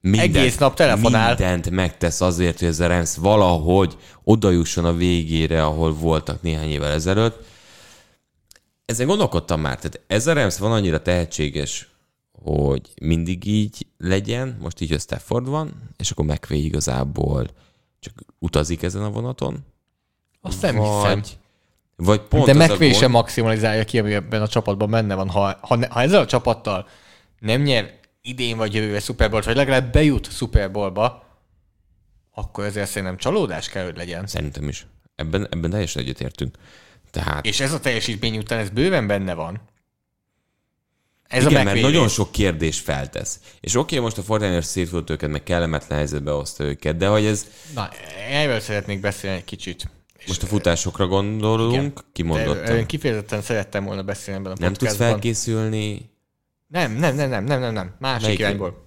mindent, 0.00 0.36
egész 0.36 0.58
nap 0.58 0.74
telefonál. 0.74 1.28
Mindent 1.28 1.70
megtesz 1.70 2.20
azért, 2.20 2.58
hogy 2.58 2.68
ez 2.68 2.80
a 2.80 2.86
Rams 2.86 3.16
valahogy 3.16 3.96
odajusson 4.24 4.84
a 4.84 4.92
végére, 4.92 5.64
ahol 5.64 5.92
voltak 5.92 6.42
néhány 6.42 6.70
évvel 6.70 6.92
ezelőtt. 6.92 7.46
Ezen 8.84 9.06
gondolkodtam 9.06 9.60
már, 9.60 9.76
tehát 9.76 10.00
ez 10.06 10.26
a 10.26 10.32
Rams 10.32 10.58
van 10.58 10.72
annyira 10.72 11.02
tehetséges, 11.02 11.88
hogy 12.42 12.90
mindig 13.02 13.46
így 13.46 13.86
legyen, 13.98 14.56
most 14.60 14.80
így 14.80 14.92
a 14.92 14.98
Stafford 14.98 15.48
van, 15.48 15.72
és 15.96 16.10
akkor 16.10 16.24
McVay 16.24 16.64
igazából 16.64 17.46
csak 18.00 18.14
utazik 18.38 18.82
ezen 18.82 19.02
a 19.02 19.10
vonaton. 19.10 19.64
Azt 20.40 20.62
nem 20.62 20.76
vagy, 20.76 20.86
hiszem. 20.86 21.22
Vagy 21.96 22.20
pont 22.20 22.44
De 22.44 22.54
McVay 22.54 22.92
sem 22.92 23.10
maximalizálja 23.10 23.84
ki, 23.84 23.98
ami 23.98 24.14
ebben 24.14 24.42
a 24.42 24.48
csapatban 24.48 24.90
benne 24.90 25.14
van. 25.14 25.28
Ha, 25.28 25.58
ha, 25.60 25.78
ha 25.88 26.00
ezzel 26.00 26.20
a 26.20 26.26
csapattal 26.26 26.86
nem 27.40 27.62
nyer 27.62 27.97
idén 28.28 28.56
vagy 28.56 28.74
jövőre 28.74 29.00
Super 29.00 29.30
Bowl, 29.30 29.42
vagy 29.42 29.56
legalább 29.56 29.92
bejut 29.92 30.32
Super 30.32 30.70
Bowlba, 30.70 31.26
akkor 32.34 32.64
ezért 32.64 32.88
szerintem 32.88 33.16
csalódás 33.16 33.68
kell, 33.68 33.84
hogy 33.84 33.96
legyen. 33.96 34.26
Szerintem 34.26 34.68
is. 34.68 34.86
Ebben, 35.14 35.46
ebben 35.50 35.70
teljesen 35.70 36.02
egyetértünk. 36.02 36.56
Tehát... 37.10 37.44
És 37.44 37.60
ez 37.60 37.72
a 37.72 37.80
teljesítmény 37.80 38.38
után 38.38 38.58
ez 38.58 38.70
bőven 38.70 39.06
benne 39.06 39.34
van. 39.34 39.60
Ez 41.28 41.44
Igen, 41.44 41.60
a 41.60 41.64
mert 41.64 41.80
nagyon 41.80 42.08
sok 42.08 42.32
kérdés 42.32 42.80
feltesz. 42.80 43.40
És 43.60 43.74
oké, 43.74 43.94
okay, 43.94 43.98
most 43.98 44.18
a 44.18 44.22
Fortnite 44.22 44.60
szétfut 44.60 45.10
őket, 45.10 45.30
meg 45.30 45.42
kellemetlen 45.42 45.98
helyzetbe 45.98 46.30
hozta 46.30 46.64
őket, 46.64 46.96
de 46.96 47.06
hogy 47.06 47.24
ez... 47.24 47.46
Na, 47.74 47.88
erről 48.28 48.60
szeretnék 48.60 49.00
beszélni 49.00 49.36
egy 49.36 49.44
kicsit. 49.44 49.90
Most 50.26 50.42
a 50.42 50.46
futásokra 50.46 51.06
gondolunk, 51.06 52.04
kimondottan. 52.12 52.76
Én 52.76 52.86
kifejezetten 52.86 53.42
szerettem 53.42 53.84
volna 53.84 54.02
beszélni 54.02 54.40
ebben 54.40 54.52
a 54.52 54.56
Nem 54.60 54.72
tudsz 54.72 54.96
felkészülni 54.96 56.10
nem, 56.68 56.92
nem, 56.92 57.14
nem, 57.14 57.28
nem, 57.28 57.44
nem, 57.44 57.60
nem, 57.60 57.72
nem. 57.72 57.94
Másik 57.98 58.22
Melyik 58.22 58.38
irányból. 58.38 58.86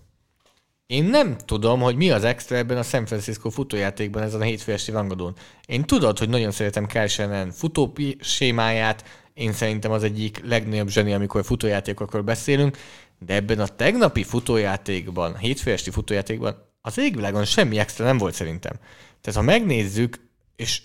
Én 0.85 1.03
nem 1.03 1.37
tudom, 1.37 1.79
hogy 1.79 1.95
mi 1.95 2.11
az 2.11 2.23
extra 2.23 2.55
ebben 2.55 2.77
a 2.77 2.83
San 2.83 3.05
Francisco 3.05 3.49
futójátékban 3.49 4.23
ezen 4.23 4.41
a 4.41 4.43
hétfő 4.43 4.71
esti 4.71 4.91
rangadón. 4.91 5.35
Én 5.65 5.83
tudod, 5.83 6.19
hogy 6.19 6.29
nagyon 6.29 6.51
szeretem 6.51 6.87
Kyle 6.87 7.07
Shannon 7.07 7.51
futó 7.51 7.93
sémáját, 8.19 9.03
én 9.33 9.53
szerintem 9.53 9.91
az 9.91 10.03
egyik 10.03 10.41
legnagyobb 10.45 10.89
zseni, 10.89 11.13
amikor 11.13 11.45
futójátékokról 11.45 12.21
beszélünk, 12.21 12.77
de 13.19 13.33
ebben 13.33 13.59
a 13.59 13.67
tegnapi 13.67 14.23
futójátékban, 14.23 15.37
hétfő 15.37 15.71
esti 15.71 15.89
futójátékban 15.89 16.69
az 16.81 16.97
égvilágon 16.97 17.45
semmi 17.45 17.79
extra 17.79 18.05
nem 18.05 18.17
volt 18.17 18.33
szerintem. 18.33 18.73
Tehát 19.21 19.39
ha 19.39 19.45
megnézzük, 19.45 20.19
és 20.55 20.81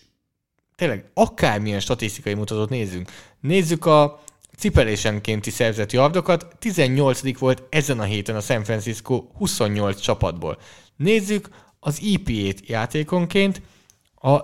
tényleg 0.74 1.10
akármilyen 1.14 1.81
statisztikai 1.81 2.35
mutatót 2.35 2.68
nézzünk, 2.68 3.10
nézzük 3.40 3.86
a 3.86 4.23
cipelésenkénti 4.57 5.51
szerzett 5.51 5.93
yardokat, 5.93 6.47
18. 6.59 7.39
volt 7.39 7.62
ezen 7.69 8.01
a 8.01 8.05
héten 8.05 8.37
a 8.37 8.41
San 8.41 8.65
Francisco 8.65 9.24
28 9.35 10.01
csapatból. 10.01 10.59
Nézzük 10.97 11.49
az 11.81 12.01
EPA-t 12.15 12.69
játékonként, 12.69 13.62
a 14.15 14.41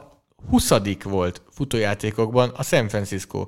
20. 0.50 0.70
volt 1.02 1.42
futójátékokban 1.50 2.48
a 2.48 2.62
San 2.62 2.88
Francisco. 2.88 3.46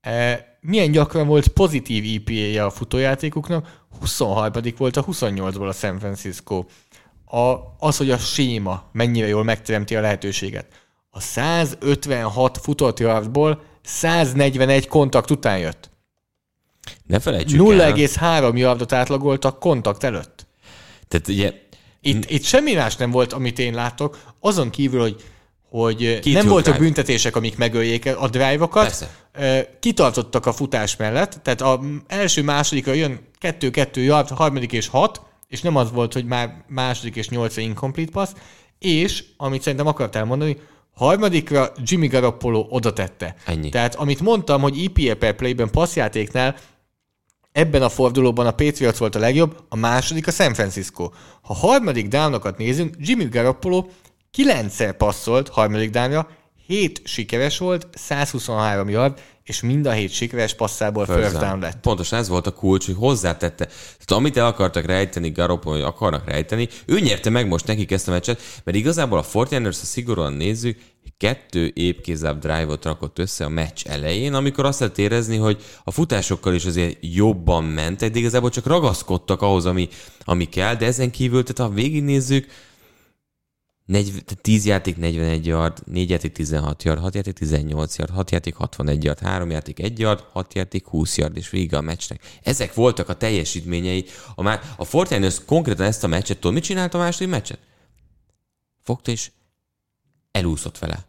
E, 0.00 0.46
milyen 0.60 0.90
gyakran 0.90 1.26
volt 1.26 1.48
pozitív 1.48 2.20
EPA-ja 2.20 2.66
a 2.66 2.70
futójátékuknak? 2.70 3.86
23. 4.00 4.62
volt 4.76 4.96
a 4.96 5.04
28-ból 5.04 5.68
a 5.68 5.72
San 5.72 5.98
Francisco. 5.98 6.64
A, 7.24 7.54
az, 7.78 7.96
hogy 7.96 8.10
a 8.10 8.18
séma 8.18 8.88
mennyire 8.92 9.26
jól 9.26 9.44
megteremti 9.44 9.96
a 9.96 10.00
lehetőséget. 10.00 10.66
A 11.10 11.20
156 11.20 12.58
futott 12.58 12.98
yardból 12.98 13.62
141 13.82 14.88
kontakt 14.88 15.30
után 15.30 15.58
jött. 15.58 15.90
Ne 17.08 17.18
felejtsük 17.20 17.60
0,3 17.60 18.56
yardot 18.56 18.92
átlagoltak 18.92 19.58
kontakt 19.58 20.04
előtt. 20.04 20.46
Tehát 21.08 21.28
ugye... 21.28 21.52
Itt, 22.00 22.30
itt 22.30 22.42
semmi 22.42 22.72
más 22.72 22.96
nem 22.96 23.10
volt, 23.10 23.32
amit 23.32 23.58
én 23.58 23.74
látok, 23.74 24.18
azon 24.40 24.70
kívül, 24.70 25.00
hogy 25.00 25.24
hogy 25.70 26.20
Két 26.20 26.34
nem 26.34 26.46
voltak 26.46 26.74
drive. 26.74 26.78
büntetések, 26.78 27.36
amik 27.36 27.56
megöljék 27.56 28.16
a 28.16 28.28
drive-okat. 28.28 29.08
Kitartottak 29.80 30.46
a 30.46 30.52
futás 30.52 30.96
mellett, 30.96 31.40
tehát 31.42 31.60
az 31.60 31.78
első, 32.06 32.42
másodikra 32.42 32.92
jön 32.92 33.20
kettő-kettő 33.38 34.00
yard, 34.00 34.28
harmadik 34.28 34.72
és 34.72 34.88
hat, 34.88 35.22
és 35.48 35.60
nem 35.60 35.76
az 35.76 35.92
volt, 35.92 36.12
hogy 36.12 36.24
már 36.24 36.64
második 36.68 37.16
és 37.16 37.28
nyolc 37.28 37.56
incomplete 37.56 38.10
pass, 38.10 38.30
és, 38.78 39.24
amit 39.36 39.62
szerintem 39.62 39.86
akartál 39.86 40.24
mondani, 40.24 40.56
harmadikra 40.94 41.72
Jimmy 41.82 42.06
Garoppolo 42.06 42.66
oda 42.68 42.92
tette. 42.92 43.34
Ennyi. 43.44 43.68
Tehát 43.68 43.94
amit 43.94 44.20
mondtam, 44.20 44.60
hogy 44.60 44.84
EPA 44.84 45.16
per 45.16 45.36
playben 45.36 45.70
passzjátéknál 45.70 46.56
Ebben 47.52 47.82
a 47.82 47.88
fordulóban 47.88 48.46
a 48.46 48.50
Patriots 48.50 48.98
volt 48.98 49.14
a 49.14 49.18
legjobb, 49.18 49.64
a 49.68 49.76
második 49.76 50.26
a 50.26 50.30
San 50.30 50.54
Francisco. 50.54 51.10
Ha 51.42 51.54
harmadik 51.54 52.08
downokat 52.08 52.58
nézünk, 52.58 52.94
Jimmy 52.98 53.24
Garoppolo 53.24 53.86
9-szer 54.36 54.94
passzolt 54.98 55.48
harmadik 55.48 55.90
downra, 55.90 56.28
7 56.66 57.00
sikeres 57.04 57.58
volt, 57.58 57.86
123 57.92 58.88
yard, 58.88 59.20
és 59.44 59.60
mind 59.60 59.86
a 59.86 59.90
hét 59.90 60.10
sikeres 60.10 60.54
passzából 60.54 61.06
first 61.06 61.38
down 61.38 61.60
lett. 61.60 61.80
Pontosan 61.80 62.18
ez 62.18 62.28
volt 62.28 62.46
a 62.46 62.52
kulcs, 62.52 62.86
hogy 62.86 62.94
hozzátette. 62.98 63.64
Tehát 63.64 64.10
amit 64.10 64.36
el 64.36 64.46
akartak 64.46 64.84
rejteni, 64.84 65.30
Garoppolo, 65.30 65.74
hogy 65.74 65.84
akarnak 65.84 66.28
rejteni, 66.28 66.68
ő 66.86 67.00
nyerte 67.00 67.30
meg 67.30 67.48
most 67.48 67.66
nekik 67.66 67.90
ezt 67.90 68.08
a 68.08 68.10
meccset, 68.10 68.40
mert 68.64 68.76
igazából 68.76 69.18
a 69.18 69.22
Fortiners, 69.22 69.78
ha 69.78 69.84
szigorúan 69.84 70.32
nézzük, 70.32 70.80
kettő 71.18 71.72
épkézább 71.74 72.40
drive-ot 72.40 72.84
rakott 72.84 73.18
össze 73.18 73.44
a 73.44 73.48
meccs 73.48 73.86
elején, 73.86 74.34
amikor 74.34 74.64
azt 74.64 74.80
lehet 74.80 74.98
érezni, 74.98 75.36
hogy 75.36 75.62
a 75.84 75.90
futásokkal 75.90 76.54
is 76.54 76.64
azért 76.64 76.98
jobban 77.00 77.64
mentek, 77.64 78.10
de 78.10 78.18
igazából 78.18 78.50
csak 78.50 78.66
ragaszkodtak 78.66 79.42
ahhoz, 79.42 79.66
ami, 79.66 79.88
ami 80.24 80.44
kell, 80.44 80.74
de 80.74 80.86
ezen 80.86 81.10
kívül, 81.10 81.42
tehát 81.42 81.70
ha 81.70 81.76
végignézzük, 81.76 82.46
10 84.42 84.66
játék 84.66 84.96
41 84.96 85.46
yard, 85.46 85.82
4 85.86 86.10
játék 86.10 86.32
16 86.32 86.82
yard, 86.82 87.00
6 87.00 87.14
játék 87.14 87.34
18 87.34 87.98
yard, 87.98 88.10
6 88.10 88.30
játék 88.30 88.54
61 88.54 89.04
yard, 89.04 89.18
3 89.18 89.50
játék 89.50 89.80
1 89.80 89.98
yard, 89.98 90.24
6 90.32 90.54
játék 90.54 90.86
20 90.86 91.16
yard, 91.16 91.36
és 91.36 91.50
vége 91.50 91.76
a 91.76 91.80
meccsnek. 91.80 92.38
Ezek 92.42 92.74
voltak 92.74 93.08
a 93.08 93.14
teljesítményei. 93.14 94.04
A, 94.34 94.42
má- 94.42 94.74
a 94.76 94.84
Fortiners 94.84 95.44
konkrétan 95.44 95.86
ezt 95.86 96.04
a 96.04 96.06
meccset, 96.06 96.38
tudod, 96.38 96.52
mit 96.54 96.62
csinált 96.62 96.94
a 96.94 96.98
második 96.98 97.28
meccset? 97.28 97.58
Fogta 98.82 99.10
és 99.10 99.30
elúszott 100.30 100.78
vele. 100.78 101.07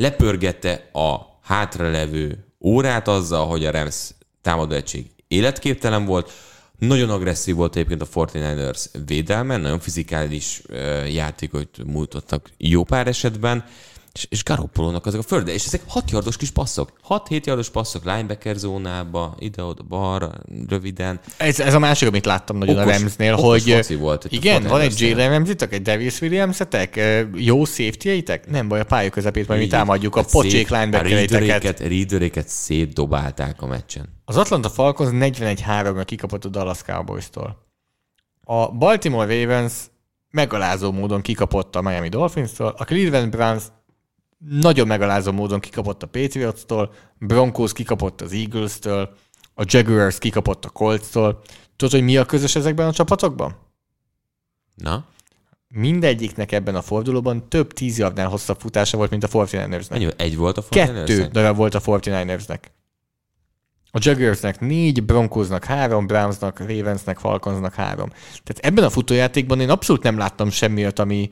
Lepörgette 0.00 0.88
a 0.92 1.38
hátralevő 1.42 2.44
órát 2.60 3.08
azzal, 3.08 3.46
hogy 3.46 3.64
a 3.64 3.70
Rams 3.70 4.10
támadó 4.42 4.74
egység 4.74 5.06
életképtelen 5.28 6.04
volt, 6.04 6.32
nagyon 6.78 7.10
agresszív 7.10 7.54
volt 7.54 7.76
egyébként 7.76 8.02
a 8.02 8.06
49ers 8.06 8.84
védelme, 9.06 9.56
nagyon 9.56 9.78
fizikális 9.78 10.62
játékot 11.08 11.68
múltottak 11.86 12.50
jó 12.56 12.84
pár 12.84 13.06
esetben, 13.06 13.64
és, 14.12 14.26
és 14.30 14.44
Garoppolónak 14.44 15.06
azok 15.06 15.20
a 15.20 15.22
földre, 15.22 15.52
és 15.52 15.66
ezek 15.66 15.82
6 15.86 16.10
yardos 16.10 16.36
kis 16.36 16.50
passzok. 16.50 16.92
6-7 17.08 17.44
yardos 17.44 17.70
passzok 17.70 18.04
linebacker 18.04 18.56
zónába, 18.56 19.34
ide-oda, 19.38 19.82
balra, 19.82 20.32
röviden. 20.68 21.20
Ez, 21.36 21.60
ez 21.60 21.74
a 21.74 21.78
másik, 21.78 22.08
amit 22.08 22.24
láttam 22.24 22.58
nagyon 22.58 22.78
okos, 22.78 22.94
a 22.94 22.98
Ramsnél, 22.98 23.34
hogy 23.34 23.98
volt 23.98 24.26
igen, 24.28 24.62
van 24.62 24.80
egy 24.80 25.00
Jalen 25.00 25.30
ramsey 25.30 25.54
egy 25.70 25.82
Davis 25.82 26.20
williams 26.20 26.58
jó 27.34 27.64
safety 27.64 28.22
Nem 28.46 28.68
baj, 28.68 28.80
a 28.80 28.84
pálya 28.84 29.10
közepét 29.10 29.48
majd 29.48 29.60
mi 29.60 29.66
támadjuk 29.66 30.16
a 30.16 30.20
hát 30.20 30.30
pocsék 30.30 30.68
linebackereiteket. 30.68 31.80
Readeréket 31.80 32.48
szétdobálták 32.48 33.62
a 33.62 33.66
meccsen. 33.66 34.08
Az 34.24 34.36
Atlanta 34.36 34.68
Falcons 34.68 35.10
41-3-ra 35.12 36.02
kikapott 36.04 36.44
a 36.44 36.48
Dallas 36.48 36.82
Cowboys-tól. 36.82 37.68
A 38.44 38.72
Baltimore 38.72 39.40
Ravens 39.40 39.72
megalázó 40.30 40.92
módon 40.92 41.20
kikapott 41.20 41.76
a 41.76 41.82
Miami 41.82 42.08
Dolphins-tól, 42.08 42.74
a 42.78 42.84
Cleveland 42.84 43.30
Browns 43.30 43.62
nagyon 44.48 44.86
megalázó 44.86 45.32
módon 45.32 45.60
kikapott 45.60 46.02
a 46.02 46.06
Patriots-tól, 46.06 46.92
Broncos 47.18 47.72
kikapott 47.72 48.20
az 48.20 48.32
Eagles-től, 48.32 49.14
a 49.54 49.64
Jaguars 49.66 50.18
kikapott 50.18 50.64
a 50.64 50.68
Colts-tól. 50.68 51.42
Tudod, 51.76 51.94
hogy 51.94 52.04
mi 52.04 52.16
a 52.16 52.24
közös 52.24 52.56
ezekben 52.56 52.86
a 52.86 52.92
csapatokban? 52.92 53.56
Na? 54.74 55.04
Mindegyiknek 55.68 56.52
ebben 56.52 56.74
a 56.74 56.82
fordulóban 56.82 57.48
több 57.48 57.72
tíz 57.72 57.98
yardnál 57.98 58.28
hosszabb 58.28 58.60
futása 58.60 58.96
volt, 58.96 59.10
mint 59.10 59.24
a 59.24 59.28
49ersnek. 59.28 60.20
Egy 60.20 60.36
volt 60.36 60.58
a 60.58 60.64
49 60.70 61.08
Kettő 61.08 61.26
darab 61.26 61.56
volt 61.56 61.74
a 61.74 61.80
49ersnek. 61.80 62.58
A 63.92 63.98
Jaguarsnek 64.00 64.60
négy, 64.60 65.04
Broncosnak 65.04 65.64
három, 65.64 66.06
Brownsnak, 66.06 66.58
Ravensnek, 66.58 67.18
Falconsnak 67.18 67.74
három. 67.74 68.08
Tehát 68.44 68.58
ebben 68.60 68.84
a 68.84 68.90
futójátékban 68.90 69.60
én 69.60 69.70
abszolút 69.70 70.02
nem 70.02 70.18
láttam 70.18 70.50
semmiért, 70.50 70.98
ami 70.98 71.28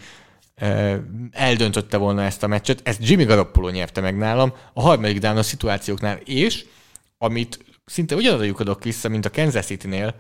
eldöntötte 1.30 1.97
volna 1.97 2.22
ezt 2.22 2.43
a 2.43 2.47
meccset. 2.47 2.80
Ezt 2.82 3.09
Jimmy 3.09 3.24
Garoppolo 3.24 3.68
nyerte 3.68 4.01
meg 4.01 4.16
nálam 4.16 4.52
a 4.72 4.80
harmadik 4.80 5.18
down 5.18 5.36
a 5.36 5.43
szituációknál, 5.43 6.16
és 6.24 6.64
amit 7.18 7.64
szinte 7.85 8.14
ugyanaz 8.14 8.44
lyukadok 8.44 8.85
vissza, 8.85 9.09
mint 9.09 9.24
a 9.24 9.30
Kansas 9.30 9.64
City-nél, 9.64 10.14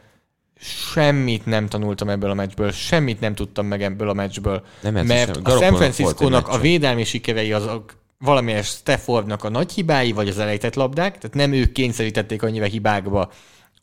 semmit 0.60 1.46
nem 1.46 1.68
tanultam 1.68 2.08
ebből 2.08 2.30
a 2.30 2.34
meccsből, 2.34 2.70
semmit 2.70 3.20
nem 3.20 3.34
tudtam 3.34 3.66
meg 3.66 3.82
ebből 3.82 4.08
a 4.08 4.12
meccsből, 4.12 4.62
nem 4.80 5.06
mert 5.06 5.36
a 5.36 5.50
San 5.50 5.74
Francisco-nak 5.74 6.48
a 6.48 6.58
védelmi 6.58 7.04
sikerei 7.04 7.52
azok 7.52 7.96
valamilyen 8.18 8.62
Staffordnak 8.62 9.44
a 9.44 9.48
nagy 9.48 9.72
hibái, 9.72 10.12
vagy 10.12 10.28
az 10.28 10.38
elejtett 10.38 10.74
labdák, 10.74 11.18
tehát 11.18 11.36
nem 11.36 11.52
ők 11.52 11.72
kényszerítették 11.72 12.42
annyira 12.42 12.64
hibákba 12.64 13.30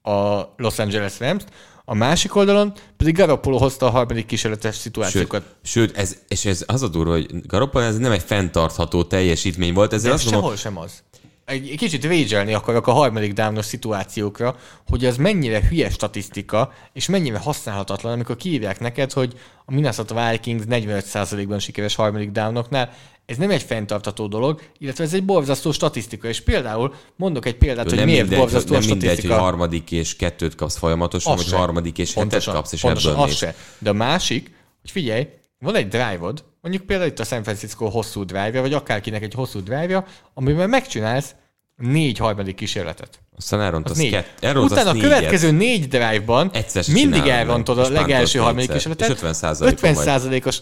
a 0.02 0.42
Los 0.58 0.80
Angeles 0.80 1.20
rams 1.20 1.44
a 1.86 1.94
másik 1.94 2.36
oldalon 2.36 2.74
pedig 2.98 3.16
Garoppolo 3.16 3.58
hozta 3.58 3.86
a 3.86 3.90
harmadik 3.90 4.26
kísérletes 4.26 4.76
szituációkat. 4.76 5.44
Sőt, 5.64 5.88
sőt 5.88 5.98
ez, 5.98 6.18
és 6.28 6.46
ez 6.46 6.64
az 6.68 6.82
a 6.82 6.88
durva, 6.88 7.12
hogy 7.12 7.46
Garoppolo 7.48 7.86
ez 7.86 7.98
nem 7.98 8.12
egy 8.12 8.24
fenntartható 8.24 9.04
teljesítmény 9.04 9.74
volt. 9.74 9.94
Ezzel 9.94 10.10
De 10.10 10.16
ez 10.16 10.22
azt 10.22 10.30
sehol 10.30 10.42
mondom, 10.42 10.60
sem 10.60 10.78
az 10.78 11.04
egy 11.46 11.76
kicsit 11.78 12.06
régyelni 12.06 12.54
akarok 12.54 12.88
a 12.88 12.92
harmadik 12.92 13.34
downos 13.34 13.66
szituációkra, 13.66 14.56
hogy 14.88 15.06
az 15.06 15.18
mennyire 15.18 15.68
hülye 15.68 15.90
statisztika, 15.90 16.74
és 16.94 17.08
mennyire 17.08 17.38
használhatatlan, 17.38 18.14
amikor 18.14 18.36
kiírják 18.36 18.80
neked, 18.80 19.12
hogy 19.12 19.34
a 19.66 19.74
Minnesota 19.74 20.30
Vikings 20.30 20.64
45%-ban 20.70 21.60
sikeres 21.60 21.96
harmadik 21.96 22.32
downoknál, 22.32 22.90
ez 23.26 23.38
nem 23.38 23.50
egy 23.50 23.64
fenntartató 23.64 24.28
dolog, 24.28 24.62
illetve 24.78 25.04
ez 25.04 25.14
egy 25.14 25.26
borzasztó 25.26 25.72
statisztika. 25.72 26.28
És 26.28 26.42
például 26.42 26.94
mondok 27.16 27.46
egy 27.46 27.56
példát, 27.56 27.90
hogy 27.90 28.06
miért 28.06 28.22
mindegy, 28.22 28.40
borzasztó 28.40 28.72
nem 28.72 28.80
a 28.80 28.84
statisztika. 28.84 29.14
mindegy, 29.16 29.32
hogy 29.32 29.40
harmadik 29.40 29.92
és 29.92 30.16
kettőt 30.16 30.56
kapsz 30.56 30.78
folyamatosan, 30.78 31.36
vagy 31.36 31.52
harmadik 31.52 31.98
és 31.98 32.14
pontosan, 32.14 32.40
hetet 32.40 32.54
kapsz, 32.54 32.72
és 32.74 32.82
pontosan, 32.82 33.12
ebből 33.12 33.24
az 33.24 33.36
se. 33.36 33.56
De 33.80 33.90
a 33.90 33.94
másik, 33.94 34.52
hogy 34.82 34.92
figyelj, 34.92 35.28
van 35.60 35.76
egy 35.76 35.88
drive-od, 35.88 36.44
mondjuk 36.62 36.86
például 36.86 37.10
itt 37.10 37.20
a 37.20 37.24
San 37.24 37.44
Francisco 37.44 37.90
hosszú 37.90 38.24
drive 38.24 38.62
vagy 38.62 38.74
akárkinek 38.74 39.24
egy 39.24 39.34
hosszú 39.34 39.64
drive 39.64 40.06
amiben 40.34 40.70
megcsinálsz 40.70 41.36
négy 41.76 42.18
harmadik 42.18 42.56
kísérletet. 42.56 43.20
Aztán 43.38 43.62
elrontasz 43.62 43.98
négy. 43.98 44.12
Kett, 44.12 44.44
elrontasz 44.44 44.82
Utána 44.82 45.00
a 45.00 45.02
következő 45.02 45.52
négy 45.52 45.88
drive-ban 45.88 46.52
mindig 46.88 47.28
elrontod 47.28 47.78
a 47.78 47.90
legelső 47.90 48.40
harmadik 48.40 48.72
kísérletet. 48.72 49.10
50 49.10 49.34
50%-os 49.40 50.62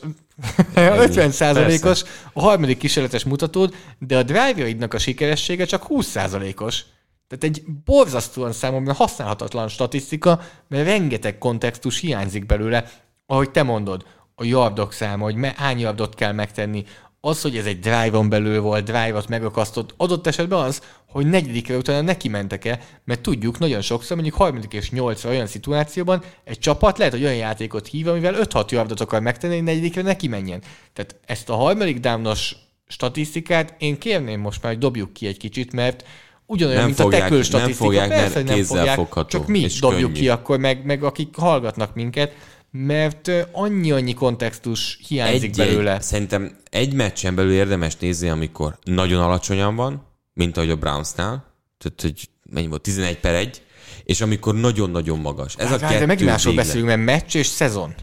50 0.76 1.32
százalékos 1.32 2.04
a 2.34 2.42
harmadik 2.42 2.78
kísérletes 2.78 3.24
mutatód, 3.24 3.76
de 4.00 4.18
a 4.18 4.24
drive-jaidnak 4.24 4.94
a 4.94 4.98
sikeressége 4.98 5.66
csak 5.66 5.86
20%-os. 5.90 6.84
Tehát 7.28 7.44
egy 7.44 7.64
borzasztóan 7.86 8.52
számomra 8.52 8.94
használhatatlan 8.94 9.68
statisztika, 9.68 10.42
mert 10.68 10.86
rengeteg 10.86 11.38
kontextus 11.38 12.00
hiányzik 12.00 12.46
belőle, 12.46 12.92
ahogy 13.26 13.52
te 13.52 13.64
mondod, 13.64 14.06
a 14.36 14.44
yardok 14.44 14.94
száma, 14.94 15.24
hogy 15.24 15.36
hány 15.56 15.80
yardot 15.80 16.16
kell 16.16 16.32
megtenni, 16.32 16.86
az, 17.26 17.42
hogy 17.42 17.58
ez 17.58 17.66
egy 17.66 17.80
drive-on 17.80 18.30
belül 18.30 18.62
volt, 18.62 18.84
drive-ot 18.84 19.28
megakasztott, 19.28 19.94
adott 19.98 20.28
esetben 20.28 20.60
az, 20.60 20.82
hogy 21.10 21.26
negyedikre 21.26 21.78
utána 21.78 22.02
neki 22.02 22.28
mentek-e, 22.28 22.80
mert 23.04 23.22
tudjuk 23.22 23.60
nagyon 23.60 23.82
sokszor, 23.82 24.16
mondjuk 24.16 24.38
harmadik 24.38 24.74
és 24.74 24.92
nyolcra 24.92 25.30
olyan 25.30 25.48
szituációban 25.48 26.24
egy 26.44 26.60
csapat 26.60 26.98
lehet, 26.98 27.14
hogy 27.14 27.24
olyan 27.24 27.36
játékot 27.36 27.88
hív, 27.88 28.08
amivel 28.08 28.36
5-6 28.38 28.70
yardot 28.70 29.02
akar 29.02 29.22
megtenni, 29.22 29.54
hogy 29.54 29.64
negyedikre 29.64 30.02
neki 30.02 30.28
menjen. 30.28 30.62
Tehát 30.94 31.16
ezt 31.26 31.50
a 31.50 31.56
harmadik 31.56 32.00
downos 32.00 32.56
statisztikát 32.88 33.76
én 33.78 33.98
kérném 33.98 34.40
most 34.40 34.62
már, 34.62 34.72
hogy 34.72 34.82
dobjuk 34.82 35.14
ki 35.14 35.28
egy 35.28 35.38
kicsit, 35.38 35.74
mert 35.74 36.06
ugyanolyan, 36.46 36.80
nem 36.80 36.88
mint 36.88 37.00
fogják, 37.00 37.22
a 37.22 37.24
tekül 37.24 37.44
statisztika. 37.44 37.84
Nem 37.84 37.92
fogják, 37.92 38.20
Persze, 38.20 38.36
mert 38.36 38.56
nem 38.56 38.64
fogják, 38.64 38.96
fogható, 38.96 39.28
csak 39.28 39.48
mi 39.48 39.68
dobjuk 39.80 40.12
könnyű. 40.12 40.22
ki 40.22 40.30
akkor, 40.30 40.60
meg, 40.60 40.86
meg 40.86 41.04
akik 41.04 41.36
hallgatnak 41.36 41.96
minket, 41.96 42.34
mert 42.76 43.32
annyi-annyi 43.52 44.14
kontextus 44.14 45.00
hiányzik 45.08 45.50
egy, 45.50 45.58
belőle. 45.58 45.96
Egy, 45.96 46.02
szerintem 46.02 46.58
egy 46.70 46.94
meccsen 46.94 47.36
belül 47.36 47.52
érdemes 47.52 47.96
nézni, 47.96 48.30
amikor 48.30 48.78
nagyon 48.84 49.22
alacsonyan 49.22 49.76
van, 49.76 50.08
mint 50.34 50.58
ahogy 50.58 50.70
a 50.70 50.76
Brownsnál, 50.76 51.46
tehát 51.78 52.02
hogy 52.02 52.30
mennyi 52.50 52.68
volt, 52.68 52.82
11 52.82 53.20
per 53.20 53.36
1, 53.36 53.62
és 54.04 54.22
amikor 54.22 54.56
nagyon-nagyon 54.56 55.20
magas. 55.20 55.56
Ez 55.58 55.68
hát, 55.68 55.82
a 55.82 55.84
hát, 55.84 55.94
kettő 55.94 56.06
megint 56.06 56.30
másról 56.30 56.54
beszélünk, 56.54 56.88
mert 56.88 57.02
meccs 57.02 57.36
és 57.36 57.48
szezon. 57.48 57.94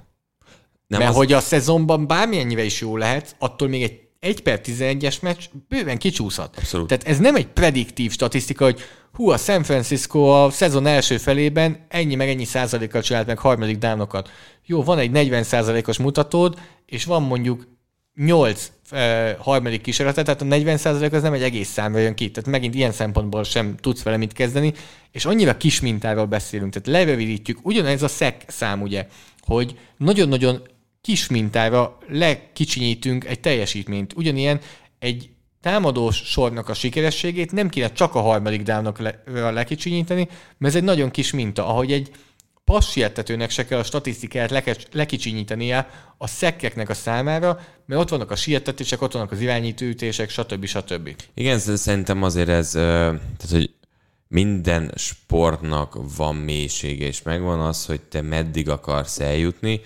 Nem 0.86 0.98
mert 0.98 1.10
az... 1.10 1.16
hogy 1.16 1.32
a 1.32 1.40
szezonban 1.40 2.06
bármilyennyire 2.06 2.64
is 2.64 2.80
jó 2.80 2.96
lehet, 2.96 3.36
attól 3.38 3.68
még 3.68 3.82
egy 3.82 4.00
1 4.20 4.42
per 4.42 4.60
11-es 4.64 5.20
meccs 5.20 5.44
bőven 5.68 5.98
kicsúszhat. 5.98 6.56
Abszolút. 6.56 6.88
Tehát 6.88 7.06
ez 7.06 7.18
nem 7.18 7.36
egy 7.36 7.46
prediktív 7.46 8.12
statisztika, 8.12 8.64
hogy 8.64 8.80
hú, 9.12 9.28
a 9.28 9.36
San 9.36 9.62
Francisco 9.62 10.44
a 10.44 10.50
szezon 10.50 10.86
első 10.86 11.18
felében 11.18 11.86
ennyi 11.88 12.14
meg 12.14 12.28
ennyi 12.28 12.44
százalékkal 12.44 13.02
csinált 13.02 13.26
meg 13.26 13.38
harmadik 13.38 13.78
dánokat. 13.78 14.30
Jó, 14.66 14.82
van 14.82 14.98
egy 14.98 15.10
40 15.10 15.42
százalékos 15.42 15.98
mutatód, 15.98 16.58
és 16.86 17.04
van 17.04 17.22
mondjuk 17.22 17.68
8 18.14 18.72
e, 18.90 19.36
harmadik 19.38 19.80
kísérletet, 19.80 20.24
tehát 20.24 20.42
a 20.42 20.44
40 20.44 20.76
százalék 20.76 21.12
az 21.12 21.22
nem 21.22 21.32
egy 21.32 21.42
egész 21.42 21.68
szám 21.68 21.98
jön 21.98 22.14
ki. 22.14 22.30
Tehát 22.30 22.50
megint 22.50 22.74
ilyen 22.74 22.92
szempontból 22.92 23.44
sem 23.44 23.76
tudsz 23.76 24.02
vele 24.02 24.16
mit 24.16 24.32
kezdeni, 24.32 24.72
és 25.12 25.24
annyira 25.24 25.56
kis 25.56 25.80
mintáról 25.80 26.26
beszélünk, 26.26 26.72
tehát 26.72 26.88
lerövidítjük, 26.88 27.58
ugyanez 27.62 28.02
a 28.02 28.08
szek 28.08 28.44
szám, 28.46 28.82
ugye, 28.82 29.06
hogy 29.40 29.78
nagyon-nagyon 29.96 30.62
kis 31.00 31.28
mintára 31.28 31.98
lekicsinyítünk 32.08 33.24
egy 33.24 33.40
teljesítményt. 33.40 34.12
Ugyanilyen 34.16 34.60
egy 34.98 35.30
támadós 35.60 36.16
sornak 36.16 36.68
a 36.68 36.74
sikerességét 36.74 37.52
nem 37.52 37.68
kéne 37.68 37.92
csak 37.92 38.14
a 38.14 38.20
harmadik 38.20 38.62
dávnak 38.62 38.98
le, 38.98 39.22
lekicsinyíteni, 39.50 40.28
mert 40.58 40.74
ez 40.74 40.80
egy 40.80 40.86
nagyon 40.86 41.10
kis 41.10 41.32
minta, 41.32 41.66
ahogy 41.66 41.92
egy 41.92 42.10
passiettetőnek 42.64 43.50
se 43.50 43.64
kell 43.64 43.78
a 43.78 43.84
statisztikát 43.84 44.50
leke- 44.50 44.88
lekicsinyítenie 44.92 45.88
a 46.18 46.26
szekkeknek 46.26 46.88
a 46.88 46.94
számára, 46.94 47.60
mert 47.86 48.00
ott 48.00 48.08
vannak 48.08 48.30
a 48.30 48.36
siettetések, 48.36 49.02
ott 49.02 49.12
vannak 49.12 49.30
az 49.30 49.40
irányítőütések, 49.40 50.30
stb. 50.30 50.64
stb. 50.64 51.16
Igen, 51.34 51.58
szerintem 51.58 52.22
azért 52.22 52.48
ez, 52.48 52.70
tehát, 52.70 53.50
hogy 53.50 53.70
minden 54.28 54.92
sportnak 54.96 55.98
van 56.16 56.36
mélysége, 56.36 57.06
és 57.06 57.22
megvan 57.22 57.60
az, 57.60 57.86
hogy 57.86 58.00
te 58.00 58.22
meddig 58.22 58.68
akarsz 58.68 59.20
eljutni, 59.20 59.80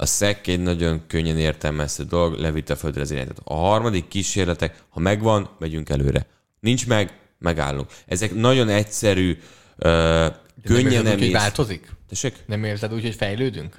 a 0.00 0.06
szek 0.06 0.46
egy 0.46 0.60
nagyon 0.60 1.06
könnyen 1.06 1.38
értelmezhető 1.38 2.08
dolog, 2.08 2.34
levitte 2.34 2.72
a 2.72 2.76
földre 2.76 3.00
az 3.00 3.10
irányítót. 3.10 3.40
A 3.44 3.54
harmadik 3.54 4.08
kísérletek, 4.08 4.82
ha 4.88 5.00
megvan, 5.00 5.50
megyünk 5.58 5.88
előre. 5.88 6.26
Nincs 6.60 6.86
meg, 6.86 7.18
megállunk. 7.38 7.90
Ezek 8.06 8.34
nagyon 8.34 8.68
egyszerű, 8.68 9.30
uh, 9.30 10.26
könnyen 10.64 11.02
nem 11.02 11.18
úgy, 11.18 11.32
változik? 11.32 11.90
Tessék? 12.08 12.34
Nem 12.46 12.64
érzed 12.64 12.94
úgy, 12.94 13.02
hogy 13.02 13.14
fejlődünk? 13.14 13.76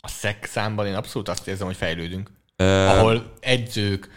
A 0.00 0.08
szek 0.08 0.44
számban 0.44 0.86
én 0.86 0.94
abszolút 0.94 1.28
azt 1.28 1.48
érzem, 1.48 1.66
hogy 1.66 1.76
fejlődünk. 1.76 2.30
Uh, 2.58 2.66
Ahol 2.66 3.32
edzők, 3.40 4.08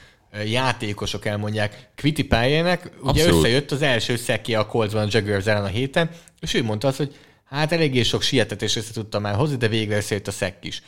játékosok 0.45 1.25
elmondják 1.25 1.89
Kviti 1.95 2.23
pályának, 2.23 2.91
ugye 3.01 3.09
abszolút. 3.09 3.45
összejött 3.45 3.71
az 3.71 3.81
első 3.81 4.15
szekje 4.15 4.59
a 4.59 4.65
Coltsban 4.65 5.03
a 5.03 5.09
Jaguars 5.11 5.45
ellen 5.45 5.63
a 5.63 5.67
héten, 5.67 6.09
és 6.39 6.53
ő 6.53 6.63
mondta 6.63 6.87
azt, 6.87 6.97
hogy 6.97 7.15
hát 7.45 7.71
eléggé 7.71 8.03
sok 8.03 8.21
sietetés 8.21 8.75
össze 8.75 8.93
tudtam 8.93 9.21
már 9.21 9.35
hozni, 9.35 9.57
de 9.57 9.67
végre 9.67 9.95
összejött 9.95 10.27
a 10.27 10.31
szek 10.31 10.57
is. 10.61 10.81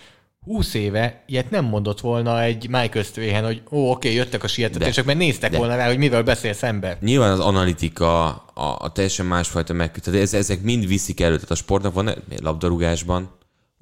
20 0.45 0.73
éve 0.73 1.23
ilyet 1.25 1.49
nem 1.49 1.65
mondott 1.65 1.99
volna 1.99 2.41
egy 2.41 2.69
Michael 2.69 3.03
Strahan, 3.03 3.43
hogy 3.43 3.61
ó, 3.71 3.91
oké, 3.91 4.13
jöttek 4.13 4.43
a 4.43 4.47
sietetések, 4.47 5.05
mert 5.05 5.17
néztek 5.17 5.51
de. 5.51 5.57
volna 5.57 5.75
rá, 5.75 5.87
hogy 5.87 5.97
mivel 5.97 6.23
beszélsz 6.23 6.63
ember. 6.63 6.97
Nyilván 7.01 7.31
az 7.31 7.39
analitika, 7.39 8.25
a, 8.53 8.77
a 8.79 8.91
teljesen 8.91 9.25
másfajta 9.25 9.73
megkötés, 9.73 10.21
ez, 10.21 10.33
ezek 10.33 10.61
mind 10.61 10.87
viszik 10.87 11.21
elő, 11.21 11.35
tehát 11.35 11.51
a 11.51 11.55
sportnak 11.55 11.93
van 11.93 12.09
labdarúgásban, 12.41 13.29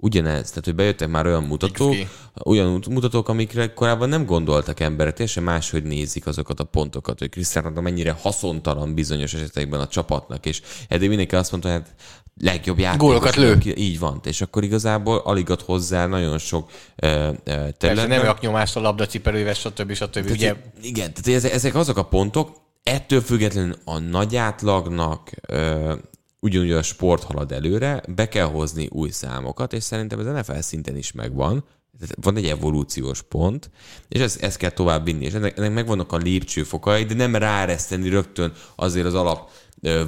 ugyanez, 0.01 0.49
tehát 0.49 0.65
hogy 0.65 0.76
bejöttek 0.76 1.07
már 1.07 1.26
olyan 1.26 1.43
mutatók, 1.43 1.91
XG. 1.91 2.07
olyan 2.45 2.84
mutatók, 2.89 3.30
amikre 3.30 3.73
korábban 3.73 4.09
nem 4.09 4.26
gondoltak 4.26 4.80
emberek, 4.80 5.13
teljesen 5.13 5.43
máshogy 5.43 5.84
nézik 5.84 6.27
azokat 6.27 6.59
a 6.59 6.63
pontokat, 6.63 7.19
hogy 7.19 7.30
Cristiano 7.30 7.81
mennyire 7.81 8.15
haszontalan 8.21 8.93
bizonyos 8.93 9.34
esetekben 9.34 9.80
a 9.80 9.88
csapatnak, 9.88 10.45
és 10.45 10.61
eddig 10.88 11.07
mindenki 11.07 11.35
azt 11.35 11.51
mondta, 11.51 11.71
hogy 11.71 11.81
hát 11.81 11.95
legjobb 12.41 12.80
játékos. 12.80 13.07
Gólokat 13.07 13.35
lő. 13.35 13.57
Így 13.76 13.99
van, 13.99 14.19
és 14.23 14.41
akkor 14.41 14.63
igazából 14.63 15.17
alig 15.17 15.49
ad 15.49 15.61
hozzá 15.61 16.05
nagyon 16.05 16.38
sok 16.38 16.69
uh, 16.69 16.73
terület. 16.95 17.77
Persze 17.77 18.07
nem 18.07 18.21
rak 18.21 18.41
nyomást 18.41 18.76
a 18.76 18.80
labdacipelővel, 18.80 19.53
stb. 19.53 19.93
stb. 19.93 20.11
Tehát, 20.11 20.30
ugye? 20.30 20.55
Igen, 20.81 21.13
tehát 21.13 21.43
ezek 21.43 21.76
azok 21.76 21.97
a 21.97 22.03
pontok, 22.03 22.51
ettől 22.84 23.21
függetlenül 23.21 23.76
a 23.85 23.97
nagy 23.97 24.35
átlagnak 24.35 25.31
ugyanúgy 26.39 26.71
a 26.71 26.81
sport 26.81 27.23
halad 27.23 27.51
előre, 27.51 28.03
be 28.15 28.27
kell 28.27 28.45
hozni 28.45 28.87
új 28.91 29.09
számokat, 29.09 29.73
és 29.73 29.83
szerintem 29.83 30.19
ez 30.19 30.25
NFL 30.25 30.59
szinten 30.59 30.97
is 30.97 31.11
megvan. 31.11 31.63
Van 32.21 32.37
egy 32.37 32.45
evolúciós 32.45 33.21
pont, 33.21 33.69
és 34.07 34.19
ezt, 34.19 34.41
ezt 34.41 34.57
kell 34.57 34.69
tovább 34.69 35.05
vinni, 35.05 35.25
és 35.25 35.33
ennek, 35.33 35.57
ennek 35.57 35.73
megvannak 35.73 36.11
a 36.11 36.17
lépcsőfokai, 36.17 37.03
de 37.03 37.13
nem 37.13 37.35
ráreszteni 37.35 38.09
rögtön 38.09 38.53
azért 38.75 39.05
az 39.05 39.13
alap 39.13 39.49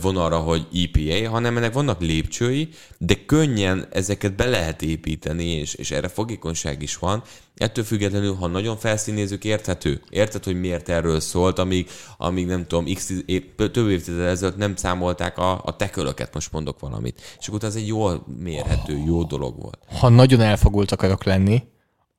vonalra, 0.01 0.37
hogy 0.37 0.67
EPA, 0.73 1.29
hanem 1.29 1.57
ennek 1.57 1.73
vannak 1.73 2.01
lépcsői, 2.01 2.69
de 2.97 3.25
könnyen 3.25 3.87
ezeket 3.91 4.35
be 4.35 4.45
lehet 4.45 4.81
építeni, 4.81 5.45
és, 5.45 5.73
és 5.73 5.91
erre 5.91 6.07
fogékonyság 6.07 6.81
is 6.81 6.97
van. 6.97 7.23
Ettől 7.55 7.83
függetlenül, 7.83 8.33
ha 8.33 8.47
nagyon 8.47 8.77
felszínézők, 8.77 9.43
érthető. 9.43 10.01
Érted, 10.09 10.43
hogy 10.43 10.59
miért 10.59 10.89
erről 10.89 11.19
szólt, 11.19 11.59
amíg, 11.59 11.89
amíg 12.17 12.45
nem 12.45 12.67
tudom, 12.67 12.93
x 12.93 13.13
több 13.55 13.89
évtized 13.89 14.19
ezelőtt 14.19 14.57
nem 14.57 14.75
számolták 14.75 15.37
a, 15.37 15.61
a 15.63 15.75
tekölöket, 15.75 16.33
most 16.33 16.51
mondok 16.51 16.79
valamit. 16.79 17.21
És 17.39 17.47
akkor 17.47 17.63
ez 17.63 17.75
egy 17.75 17.87
jól 17.87 18.25
mérhető, 18.39 19.03
jó 19.05 19.23
dolog 19.23 19.61
volt. 19.61 19.79
Ha 19.99 20.09
nagyon 20.09 20.41
elfogult 20.41 20.91
akarok 20.91 21.23
lenni, 21.23 21.63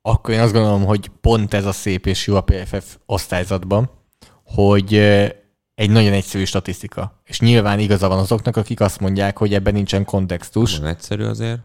akkor 0.02 0.34
én 0.34 0.40
azt 0.40 0.52
gondolom, 0.52 0.84
hogy 0.84 1.10
pont 1.20 1.54
ez 1.54 1.64
a 1.64 1.72
szép 1.72 2.06
és 2.06 2.26
jó 2.26 2.36
a 2.36 2.40
PFF 2.40 2.96
osztályzatban, 3.06 3.90
hogy 4.44 4.94
egy 5.82 5.90
nagyon 5.90 6.12
egyszerű 6.12 6.44
statisztika. 6.44 7.20
És 7.24 7.40
nyilván 7.40 7.78
igaza 7.78 8.08
van 8.08 8.18
azoknak, 8.18 8.56
akik 8.56 8.80
azt 8.80 9.00
mondják, 9.00 9.38
hogy 9.38 9.54
ebben 9.54 9.72
nincsen 9.72 10.04
kontextus. 10.04 10.78
Nem 10.78 10.88
egyszerű 10.88 11.24
azért. 11.24 11.58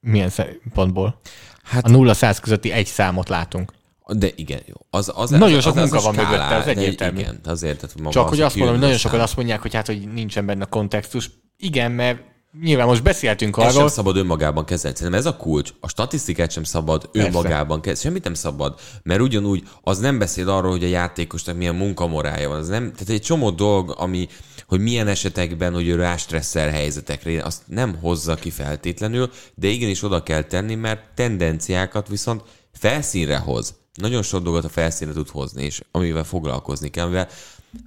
Milyen 0.00 0.30
pontból? 0.74 1.20
Hát, 1.62 1.84
a 1.84 1.88
0-100 1.88 2.38
közötti 2.42 2.72
egy 2.72 2.86
számot 2.86 3.28
látunk. 3.28 3.72
De 4.06 4.28
igen, 4.34 4.60
jó. 4.66 4.74
Az, 4.90 5.12
az, 5.14 5.30
nagyon 5.30 5.60
sok 5.60 5.76
az, 5.76 5.80
munka 5.80 5.96
az 5.96 6.04
van 6.04 6.14
mögötte, 6.14 6.56
az 6.56 6.66
egyértelmű. 6.66 7.18
Igen, 7.18 7.40
azért, 7.44 7.80
tehát 7.80 7.98
maga 7.98 8.10
Csak 8.10 8.28
hogy 8.28 8.40
azt 8.40 8.56
mondom, 8.56 8.74
hogy 8.74 8.82
nagyon 8.82 8.98
sokan 8.98 9.20
azt 9.20 9.36
mondják, 9.36 9.60
hogy 9.60 9.74
hát, 9.74 9.86
hogy 9.86 10.12
nincsen 10.12 10.46
benne 10.46 10.64
kontextus. 10.64 11.30
Igen, 11.56 11.92
mert 11.92 12.20
nyilván 12.62 12.86
most 12.86 13.02
beszéltünk 13.02 13.56
arról. 13.56 13.68
Ez 13.68 13.74
sem 13.76 13.88
szabad 13.88 14.16
önmagában 14.16 14.64
kezelni. 14.64 14.96
Szerintem 14.96 15.20
ez 15.20 15.26
a 15.26 15.36
kulcs. 15.36 15.72
A 15.80 15.88
statisztikát 15.88 16.50
sem 16.50 16.64
szabad 16.64 17.06
Persze. 17.06 17.28
önmagában 17.28 17.80
kezelni. 17.80 18.00
Semmit 18.00 18.24
nem 18.24 18.34
szabad. 18.34 18.80
Mert 19.02 19.20
ugyanúgy 19.20 19.62
az 19.82 19.98
nem 19.98 20.18
beszél 20.18 20.48
arról, 20.48 20.70
hogy 20.70 20.84
a 20.84 20.88
játékosnak 20.88 21.56
milyen 21.56 21.74
munkamorája 21.74 22.48
van. 22.48 22.58
Az 22.58 22.68
nem, 22.68 22.92
tehát 22.92 23.08
egy 23.08 23.22
csomó 23.22 23.50
dolog, 23.50 23.94
ami, 23.98 24.28
hogy 24.66 24.80
milyen 24.80 25.08
esetekben, 25.08 25.72
hogy 25.72 25.88
ő 25.88 25.94
rástresszel 25.94 26.70
helyzetekre, 26.70 27.42
azt 27.42 27.62
nem 27.66 27.98
hozza 28.00 28.34
ki 28.34 28.50
feltétlenül, 28.50 29.30
de 29.54 29.68
igenis 29.68 30.02
oda 30.02 30.22
kell 30.22 30.42
tenni, 30.42 30.74
mert 30.74 31.00
tendenciákat 31.14 32.08
viszont 32.08 32.42
felszínre 32.72 33.36
hoz. 33.36 33.74
Nagyon 33.94 34.22
sok 34.22 34.42
dolgot 34.42 34.64
a 34.64 34.68
felszínre 34.68 35.14
tud 35.14 35.28
hozni, 35.28 35.64
és 35.64 35.82
amivel 35.90 36.24
foglalkozni 36.24 36.88
kell, 36.90 37.06
mivel 37.06 37.28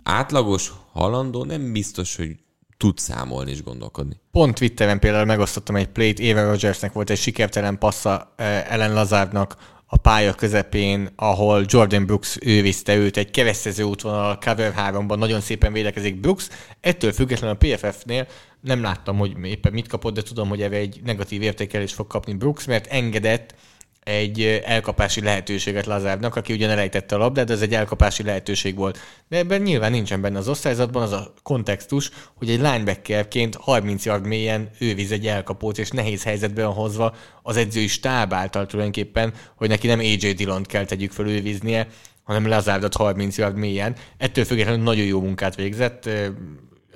átlagos 0.03 0.71
halandó 0.91 1.43
nem 1.43 1.71
biztos, 1.71 2.15
hogy 2.15 2.35
tud 2.79 2.97
számolni 2.97 3.51
és 3.51 3.63
gondolkodni. 3.63 4.19
Pont 4.31 4.55
Twitteren 4.55 4.99
például 4.99 5.25
megosztottam 5.25 5.75
egy 5.75 5.87
plate, 5.87 6.23
Eva 6.23 6.51
Rogersnek 6.51 6.93
volt 6.93 7.09
egy 7.09 7.17
sikertelen 7.17 7.77
passza 7.77 8.33
eh, 8.35 8.71
Ellen 8.71 8.93
Lazardnak 8.93 9.55
a 9.85 9.97
pálya 9.97 10.33
közepén, 10.33 11.09
ahol 11.15 11.65
Jordan 11.67 12.05
Brooks 12.05 12.37
ő 12.41 12.61
viszte 12.61 12.95
őt 12.95 13.17
egy 13.17 13.31
keresztező 13.31 13.83
útvonal 13.83 14.37
cover 14.37 14.73
3-ban, 14.77 15.17
nagyon 15.17 15.41
szépen 15.41 15.73
védekezik 15.73 16.19
Brooks. 16.19 16.47
Ettől 16.81 17.11
függetlenül 17.11 17.57
a 17.59 17.65
PFF-nél 17.65 18.27
nem 18.61 18.81
láttam, 18.81 19.17
hogy 19.17 19.35
éppen 19.43 19.73
mit 19.73 19.87
kapott, 19.87 20.13
de 20.13 20.21
tudom, 20.21 20.49
hogy 20.49 20.61
erre 20.61 20.75
egy 20.75 20.99
negatív 21.03 21.41
értékelést 21.41 21.93
fog 21.93 22.07
kapni 22.07 22.33
Brooks, 22.33 22.65
mert 22.65 22.87
engedett 22.87 23.55
egy 24.03 24.61
elkapási 24.65 25.21
lehetőséget 25.21 25.85
Lazárnak, 25.85 26.35
aki 26.35 26.53
ugyan 26.53 26.69
elejtette 26.69 27.15
a 27.15 27.17
labdát, 27.17 27.45
de 27.45 27.53
ez 27.53 27.61
egy 27.61 27.73
elkapási 27.73 28.23
lehetőség 28.23 28.75
volt. 28.75 28.99
De 29.27 29.37
ebben 29.37 29.61
nyilván 29.61 29.91
nincsen 29.91 30.21
benne 30.21 30.37
az 30.37 30.47
osztályzatban 30.47 31.01
az 31.01 31.11
a 31.11 31.33
kontextus, 31.43 32.09
hogy 32.35 32.49
egy 32.49 32.57
linebackerként 32.57 33.55
30 33.55 34.05
yard 34.05 34.25
mélyen 34.25 34.69
ő 34.79 34.93
víz 34.93 35.11
egy 35.11 35.27
elkapót, 35.27 35.77
és 35.77 35.89
nehéz 35.89 36.23
helyzetben 36.23 36.65
hozva 36.65 37.15
az 37.41 37.57
edzői 37.57 37.87
stáb 37.87 38.33
által 38.33 38.65
tulajdonképpen, 38.65 39.33
hogy 39.55 39.69
neki 39.69 39.87
nem 39.87 39.99
AJ 39.99 40.31
Dillon 40.31 40.63
kell 40.63 40.85
tegyük 40.85 41.11
fel 41.11 41.27
ővíznie, 41.27 41.87
hanem 42.23 42.47
Lazárdot 42.47 42.95
30 42.95 43.37
yard 43.37 43.55
mélyen. 43.55 43.95
Ettől 44.17 44.45
függetlenül 44.45 44.83
nagyon 44.83 45.05
jó 45.05 45.21
munkát 45.21 45.55
végzett. 45.55 46.09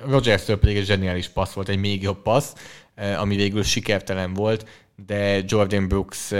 Rogers-től 0.07 0.59
pedig 0.59 0.77
egy 0.77 0.85
zseniális 0.85 1.27
passz 1.27 1.53
volt, 1.53 1.69
egy 1.69 1.79
még 1.79 2.01
jobb 2.01 2.21
passz, 2.21 2.53
ami 3.17 3.35
végül 3.35 3.63
sikertelen 3.63 4.33
volt, 4.33 4.65
de 5.05 5.41
Jordan 5.45 5.87
Brooks 5.87 6.31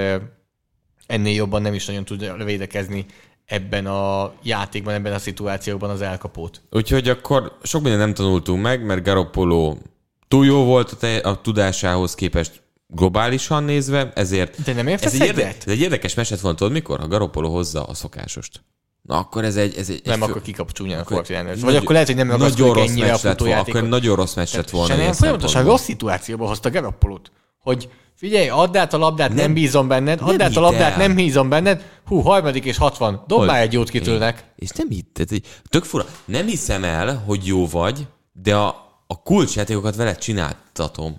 ennél 1.08 1.34
jobban 1.34 1.62
nem 1.62 1.74
is 1.74 1.86
nagyon 1.86 2.06
tud 2.06 2.44
védekezni 2.44 3.06
ebben 3.46 3.86
a 3.86 4.34
játékban, 4.44 4.94
ebben 4.94 5.14
a 5.14 5.20
szituációban 5.20 5.90
az 5.90 6.02
elkapót. 6.02 6.62
Úgyhogy 6.72 7.10
akkor 7.10 7.58
sok 7.64 7.82
minden 7.82 8.00
nem 8.00 8.14
tanultunk 8.14 8.62
meg, 8.62 8.86
mert 8.86 9.04
Garoppolo 9.04 9.78
túl 10.28 10.46
jó 10.46 10.64
volt 10.64 10.92
a, 10.92 10.96
te- 10.96 11.18
a 11.18 11.42
tudásához 11.42 12.16
képest 12.16 12.62
globálisan 12.88 13.64
nézve, 13.64 14.12
ezért... 14.16 14.64
De 14.64 14.74
nem 14.74 14.88
ez 14.88 15.14
egy, 15.14 15.26
érde- 15.26 15.64
ez 15.66 15.72
egy 15.72 15.80
érdekes 15.80 16.14
meset 16.14 16.40
volt, 16.40 16.56
tudod 16.58 16.74
mikor? 16.74 17.00
Ha 17.00 17.08
Garoppolo 17.08 17.50
hozza 17.50 17.84
a 17.84 17.94
szokásost. 17.94 18.64
Na 19.02 19.18
akkor 19.18 19.44
ez 19.44 19.56
egy... 19.56 19.78
Ez 19.78 19.90
egy 19.90 20.02
nem, 20.04 20.24
egy 20.24 20.30
akkor 20.30 20.42
kikap 20.42 20.72
csúnyán 20.72 21.00
a 21.00 21.04
Fortinanders. 21.04 21.62
Vagy 21.62 21.76
akkor 21.76 21.92
lehet, 21.92 22.08
hogy 22.08 22.16
nem 22.16 22.28
nagyon 22.28 22.74
rossz 22.74 22.90
ennyire 22.90 23.14
a 23.14 23.18
futójátékot. 23.18 23.76
Akkor 23.76 23.90
nagyon 23.90 24.16
rossz 24.16 24.34
meccs 24.34 24.56
lett 24.56 24.70
volna. 24.70 24.96
Nem, 24.96 25.14
folyamatosan 25.14 25.64
rossz 25.64 25.84
szituációba 25.84 26.48
hozta 26.48 26.70
Garoppolót. 26.70 27.32
Hogy 27.60 27.90
Figyelj, 28.24 28.50
add 28.50 28.78
át 28.78 28.94
a 28.94 28.98
labdát, 28.98 29.28
nem, 29.28 29.38
nem 29.38 29.54
bízom 29.54 29.88
benned, 29.88 30.20
add 30.22 30.42
át 30.42 30.56
a 30.56 30.60
labdát, 30.60 30.92
el. 30.92 30.98
nem 30.98 31.16
bízom 31.16 31.50
benned. 31.50 31.84
Hú, 32.06 32.20
harmadik 32.20 32.66
és 32.66 32.78
60. 32.78 33.24
Dob 33.28 33.46
már 33.46 33.62
egy 33.62 33.74
jót 33.74 33.90
kitőlnek. 33.90 34.44
És 34.56 34.70
nem 34.70 34.90
hitted, 34.90 35.30
tök 35.70 35.84
fura. 35.84 36.06
Nem 36.26 36.46
hiszem 36.46 36.84
el, 36.84 37.24
hogy 37.26 37.46
jó 37.46 37.68
vagy, 37.68 38.08
de 38.34 38.56
a, 38.56 38.68
a 39.08 39.22
kulcsjátékokat 39.22 39.96
veled 39.96 40.18
csináltatom. 40.18 41.18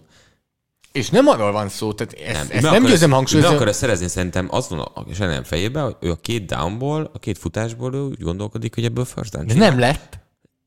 És 0.93 1.11
nem 1.11 1.27
arról 1.27 1.53
van 1.53 1.69
szó, 1.69 1.93
tehát 1.93 2.13
ezt 2.13 2.49
nem, 2.49 2.57
ezt 2.57 2.71
nem 2.71 2.85
győzem 2.85 3.11
hangsúlyozni. 3.11 3.51
De 3.51 3.57
akarja 3.57 3.75
szerezni, 3.75 4.09
szerintem 4.09 4.49
az 4.51 4.69
van 4.69 4.79
a 4.79 5.05
nem 5.19 5.45
fejében, 5.45 5.85
hogy 5.85 5.97
ő 6.01 6.11
a 6.11 6.17
két 6.17 6.47
downból, 6.47 7.11
a 7.15 7.19
két 7.19 7.39
futásból 7.39 7.95
ő 7.95 8.01
úgy 8.01 8.23
gondolkodik, 8.23 8.75
hogy 8.75 8.85
ebből 8.85 9.05
first 9.05 9.33
down 9.33 9.47
De 9.47 9.55
nem 9.55 9.79
lett. 9.79 10.24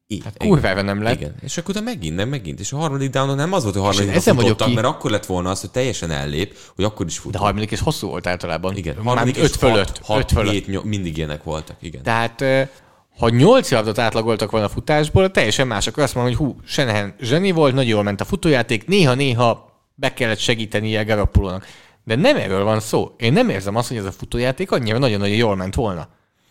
I, 0.10 0.22
hát 0.24 0.38
kurvára 0.38 0.82
nem 0.82 1.02
lett. 1.02 1.16
Igen. 1.16 1.36
És 1.42 1.58
akkor 1.58 1.70
utána 1.70 1.86
megint, 1.86 2.16
nem 2.16 2.30
megint. 2.30 2.60
És 2.60 2.72
a 2.72 2.78
harmadik 2.78 3.10
down 3.10 3.36
nem 3.36 3.54
az 3.54 3.64
volt, 3.64 3.76
hogy 3.76 3.84
harmadik 3.84 4.24
down 4.24 4.38
futottak, 4.38 4.74
mert 4.74 4.88
akkor 4.88 5.12
lett 5.12 5.26
volna 5.26 5.50
az, 5.50 5.62
hogy 5.62 5.72
teljesen 5.72 6.12
ellép, 6.12 6.58
hogy 6.76 6.84
akkor 6.84 7.06
is 7.06 7.18
fut. 7.18 7.32
De 7.32 7.38
harmadik 7.38 7.72
és 7.72 7.80
hosszú 7.80 8.08
volt 8.08 8.28
általában. 8.28 8.76
Igen. 8.76 8.96
Harmadik 9.04 9.38
öt 9.38 9.56
fölött. 9.56 10.00
Hat, 10.04 10.20
öt 10.20 10.32
fölött. 10.32 10.52
Hét, 10.52 10.84
mindig 10.84 11.18
ilyenek 11.18 11.44
voltak. 11.44 11.76
Igen. 11.80 12.04
Tehát 12.04 12.44
ha 13.18 13.30
8 13.30 13.72
yardot 13.72 13.98
átlagoltak 13.98 14.52
volna 14.52 14.66
a 14.66 14.70
futásból, 14.70 15.32
teljesen 15.32 15.68
más, 15.68 15.88
akkor 15.88 16.04
azt 16.04 16.16
mondom, 16.16 16.36
hogy 16.36 16.46
hú, 16.46 16.56
Senehen 16.66 17.16
zseni 17.20 17.52
volt, 17.52 17.74
nagyon 17.74 17.90
jól 17.90 18.04
ment 18.04 18.22
a 18.22 18.26
futójáték, 18.26 18.88
néha-néha 18.88 19.82
be 19.96 20.14
kellett 20.14 20.38
segíteni 20.38 20.98
a 20.98 21.06
Garoppolónak. 21.06 21.66
De 22.04 22.16
nem 22.16 22.36
erről 22.36 22.64
van 22.64 22.80
szó. 22.80 23.12
Én 23.18 23.34
nem 23.34 23.50
érzem 23.50 23.76
azt, 23.76 23.88
hogy 23.88 23.98
ez 23.98 24.06
a 24.06 24.12
futójáték 24.12 24.72
annyira 24.72 24.98
nagyon-nagyon 24.98 25.36
jól 25.36 25.56
ment 25.56 25.76
volna. 25.76 26.08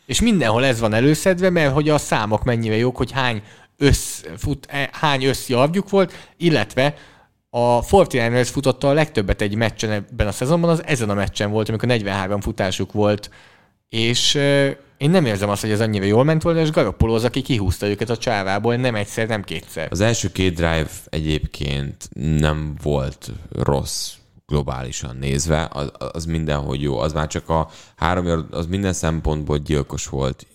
És 0.07 0.20
mindenhol 0.20 0.65
ez 0.65 0.81
van 0.81 0.95
előszedve, 0.95 1.51
mert 1.51 1.73
hogy 1.73 1.89
a 1.89 1.99
számok 1.99 2.45
mennyire 2.45 2.77
jók, 2.77 2.97
hogy 2.97 3.11
hány 3.11 3.43
össz, 3.77 4.23
fut, 4.37 4.66
e, 4.70 4.89
hány 4.93 5.24
összjavjuk 5.24 5.91
volt, 5.91 6.12
illetve 6.37 6.95
a 7.51 7.83
49ers 7.85 8.49
futotta 8.53 8.89
a 8.89 8.93
legtöbbet 8.93 9.41
egy 9.41 9.55
meccsen 9.55 9.91
ebben 9.91 10.27
a 10.27 10.33
szezonban, 10.33 10.70
az 10.70 10.85
ezen 10.85 11.11
a 11.11 11.15
meccsen 11.15 11.51
volt, 11.51 11.69
amikor 11.69 11.89
43 11.89 12.41
futásuk 12.41 12.93
volt, 12.93 13.31
és 13.89 14.35
én 14.97 15.11
nem 15.11 15.27
érzem 15.27 15.49
azt, 15.49 15.61
hogy 15.61 15.70
ez 15.70 15.81
annyira 15.81 16.05
jól 16.05 16.24
ment 16.24 16.43
volna, 16.43 16.61
és 16.61 16.70
Garoppolo 16.70 17.15
az, 17.15 17.24
aki 17.24 17.43
kihúzta 17.43 17.89
őket 17.89 18.11
a 18.11 18.16
csávából, 18.16 18.77
nem 18.77 18.95
egyszer, 18.95 19.28
nem 19.28 19.43
kétszer. 19.43 19.89
Az 19.91 20.01
első 20.01 20.33
két 20.33 20.55
drive 20.55 20.89
egyébként 21.11 22.09
nem 22.39 22.74
volt 22.83 23.31
rossz 23.53 24.12
globálisan 24.47 25.16
nézve, 25.16 25.68
az, 25.73 25.90
az 26.12 26.24
mindenhogy 26.24 26.82
jó. 26.82 26.98
Az 26.98 27.12
már 27.12 27.27
csak 27.27 27.48
a 27.48 27.68
három, 27.97 28.47
az 28.51 28.66
minden 28.66 28.93
szempontból 28.93 29.59
gyilkos 29.59 30.06
volt. 30.06 30.47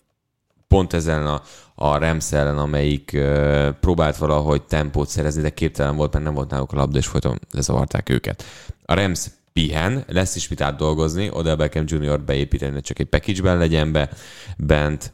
Pont 0.68 0.94
ezen 0.94 1.28
a, 1.28 1.42
a 1.76 1.98
Rams 1.98 2.32
ellen, 2.32 2.58
amelyik 2.58 3.12
uh, 3.14 3.70
próbált 3.70 4.18
valahogy 4.18 4.62
tempót 4.62 5.08
szerezni, 5.08 5.42
de 5.42 5.50
képtelen 5.50 5.96
volt, 5.96 6.14
mert 6.14 6.26
nem 6.26 6.34
volt 6.34 6.50
náluk 6.50 6.72
a 6.72 6.76
labda, 6.76 6.98
és 6.98 7.08
folyton 7.08 7.40
lezavarták 7.52 8.10
őket. 8.10 8.44
A 8.86 8.94
Rams 8.94 9.28
pihen, 9.54 10.04
lesz 10.08 10.36
is 10.36 10.48
mit 10.48 10.62
átdolgozni, 10.62 11.30
Odell 11.30 11.56
Beckham 11.56 11.84
Jr. 11.88 12.22
beépíteni, 12.22 12.82
csak 12.82 13.00
egy 13.00 13.08
package-ben 13.08 13.58
legyen 13.58 13.92
be 13.92 14.10
bent. 14.58 15.12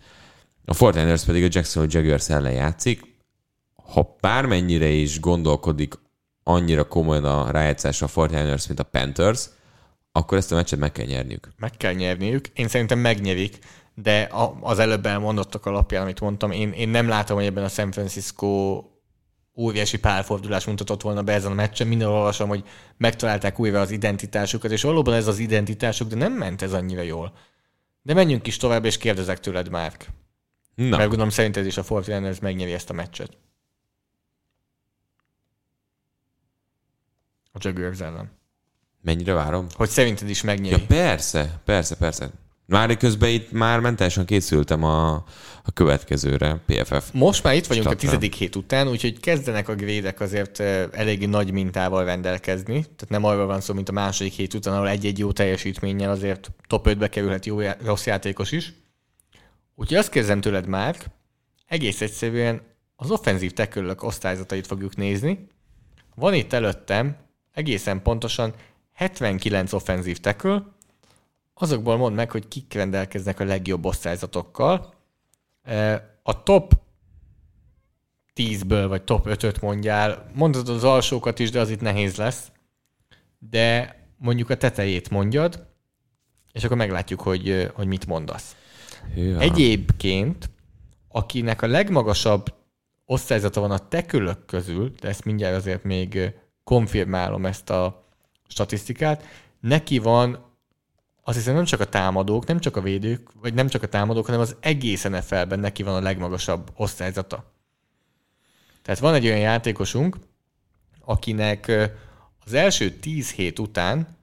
A 0.66 0.74
Fortiners 0.74 1.24
pedig 1.24 1.44
a 1.44 1.48
Jacksonville 1.52 2.00
Jaguars 2.00 2.30
ellen 2.30 2.54
játszik. 2.54 3.16
Ha 3.94 4.16
bármennyire 4.22 4.88
is 4.88 5.20
gondolkodik 5.20 5.94
annyira 6.48 6.84
komolyan 6.84 7.26
a 7.26 7.52
rájátszás 7.52 8.02
a 8.02 8.08
49ers, 8.08 8.68
mint 8.68 8.80
a 8.80 8.84
Panthers, 8.84 9.50
akkor 10.12 10.38
ezt 10.38 10.52
a 10.52 10.56
meccset 10.56 10.80
meg 10.80 10.92
kell 10.92 11.06
nyerniük. 11.06 11.50
Meg 11.58 11.72
kell 11.78 11.94
nyerniük. 11.94 12.48
Én 12.48 12.68
szerintem 12.68 13.00
megnyerik, 13.00 13.60
de 13.94 14.30
az 14.62 14.80
előbb 14.80 15.06
elmondottak 15.06 15.66
alapján, 15.66 16.02
amit 16.02 16.20
mondtam, 16.20 16.52
én, 16.52 16.72
én 16.72 16.90
nem 16.90 17.08
látom, 17.08 17.38
hogy 17.38 17.46
ebben 17.46 17.64
a 17.64 17.68
San 17.68 17.92
Francisco 17.92 18.84
óriási 19.56 20.00
párfordulás 20.00 20.66
mutatott 20.66 21.02
volna 21.02 21.22
be 21.22 21.34
ezen 21.34 21.52
a 21.52 21.56
meccsen. 21.56 21.88
Minden 21.88 22.08
olvasom, 22.08 22.50
hogy 22.50 22.64
megtalálták 22.98 23.60
újra 23.60 23.82
az 23.82 23.92
identitásukat, 23.92 24.72
és 24.72 24.82
valóban 24.82 25.14
ez 25.14 25.28
az 25.28 25.40
identitásuk, 25.40 26.10
de 26.10 26.16
nem 26.16 26.34
ment 26.34 26.62
ez 26.62 26.74
annyira 26.74 27.02
jól. 27.02 27.34
De 28.02 28.14
menjünk 28.14 28.48
is 28.48 28.58
tovább, 28.58 28.86
és 28.86 28.98
kérdezek 28.98 29.40
tőled, 29.40 29.70
Márk. 29.70 30.08
Na. 30.76 30.98
Mert 30.98 31.08
gondolom 31.08 31.30
szerinted 31.30 31.66
is 31.66 31.78
a 31.78 31.84
Fortinanders 31.84 32.40
megnyeri 32.40 32.74
ezt 32.74 32.90
a 32.90 32.94
meccset. 32.94 33.38
A 37.58 37.68
Jaguars 37.68 38.00
ellen. 38.00 38.32
Mennyire 39.02 39.34
várom? 39.34 39.68
Hogy 39.74 39.90
szerinted 39.90 40.30
is 40.30 40.42
megnyeri. 40.42 40.82
Ja, 40.82 40.88
persze, 40.88 41.60
persze, 41.66 41.96
persze. 41.96 42.30
Már 42.66 42.98
közben 42.98 43.30
itt 43.30 43.52
már 43.52 43.80
mentálisan 43.80 44.26
készültem 44.26 44.84
a, 44.84 45.14
a 45.64 45.72
következőre, 45.74 46.62
PFF. 46.66 47.12
Most 47.14 47.44
már 47.44 47.56
itt 47.56 47.66
vagyunk 47.66 47.88
statra. 47.88 48.08
a 48.08 48.12
tizedik 48.12 48.34
hét 48.34 48.56
után, 48.56 48.88
úgyhogy 48.88 49.20
kezdenek 49.20 49.70
a 49.70 49.76
grédek 49.76 50.20
azért 50.20 50.60
eléggé 50.60 51.26
nagy 51.26 51.52
mintával 51.52 52.06
rendelkezni. 52.06 52.82
Tehát 52.82 53.10
nem 53.10 53.24
arról 53.24 53.46
van 53.46 53.62
szó, 53.62 53.74
mint 53.74 53.90
a 53.90 53.92
második 53.92 54.34
hét 54.34 54.54
után, 54.54 54.74
ahol 54.74 54.90
egy-egy 54.90 55.20
jó 55.20 55.32
teljesítménnyel 55.32 56.12
azért 56.12 56.52
top 56.68 56.88
5-be 56.90 57.10
kerülhet 57.10 57.46
jó, 57.46 57.60
rossz 57.84 58.06
játékos 58.06 58.52
is. 58.52 58.74
Úgyhogy 59.76 59.98
azt 59.98 60.10
kérdezem 60.10 60.42
tőled, 60.42 60.68
Márk, 60.68 61.06
egész 61.68 62.02
egyszerűen 62.02 62.62
az 62.96 63.12
offenzív 63.12 63.54
tekölök 63.54 64.04
osztályzatait 64.04 64.68
fogjuk 64.68 64.96
nézni. 64.96 65.48
Van 66.16 66.34
itt 66.34 66.54
előttem 66.54 67.16
egészen 67.58 68.02
pontosan 68.02 68.54
79 68.94 69.74
offenzív 69.74 70.20
tekül, 70.20 70.74
azokból 71.54 71.98
mondd 71.98 72.16
meg, 72.16 72.32
hogy 72.32 72.48
kik 72.48 72.74
rendelkeznek 72.74 73.40
a 73.40 73.44
legjobb 73.44 73.86
osztályzatokkal. 73.86 74.94
A 76.24 76.44
top 76.44 76.74
10-ből, 78.36 78.86
vagy 78.88 79.04
top 79.04 79.28
5-öt 79.30 79.62
mondjál, 79.62 80.32
mondod 80.34 80.70
az 80.70 80.84
alsókat 80.84 81.40
is, 81.40 81.52
de 81.52 81.60
az 81.60 81.70
itt 81.70 81.82
nehéz 81.82 82.16
lesz. 82.16 82.52
De 83.40 83.96
mondjuk 84.18 84.50
a 84.50 84.58
tetejét 84.58 85.10
mondjad, 85.10 85.66
és 86.52 86.64
akkor 86.64 86.78
meglátjuk, 86.78 87.22
hogy, 87.22 87.72
hogy 87.74 87.88
mit 87.88 88.06
mondasz. 88.06 88.56
Ja. 89.16 89.40
Egyébként, 89.40 90.50
akinek 91.08 91.62
a 91.62 91.68
legmagasabb 91.68 92.54
osztályzata 93.06 93.60
van 93.60 93.72
a 93.72 93.88
tekülök 93.88 94.46
közül, 94.46 94.92
de 95.00 95.08
ezt 95.08 95.26
mindjárt 95.26 95.56
azért 95.56 95.84
még 95.84 96.34
konfirmálom 96.68 97.46
ezt 97.46 97.70
a 97.70 98.04
statisztikát, 98.48 99.24
neki 99.60 99.98
van 99.98 100.46
azt 101.24 101.38
hiszem 101.38 101.56
nem 101.56 101.66
csak 101.66 101.80
a 101.80 101.90
támadók, 101.90 102.46
nem 102.46 102.60
csak 102.60 102.76
a 102.76 102.82
védők, 102.82 103.30
vagy 103.42 103.54
nem 103.54 103.68
csak 103.68 103.84
a 103.84 103.88
támadók, 103.88 104.26
hanem 104.26 104.42
az 104.42 104.56
egész 104.60 105.04
NFL-ben 105.04 105.60
neki 105.60 105.84
van 105.84 105.96
a 105.96 106.02
legmagasabb 106.02 106.72
osztályzata. 106.76 107.52
Tehát 108.82 109.00
van 109.00 109.14
egy 109.14 109.26
olyan 109.26 109.40
játékosunk, 109.40 110.18
akinek 111.02 111.72
az 112.46 112.54
első 112.54 112.92
10 112.92 113.32
hét 113.32 113.60
után, 113.60 114.18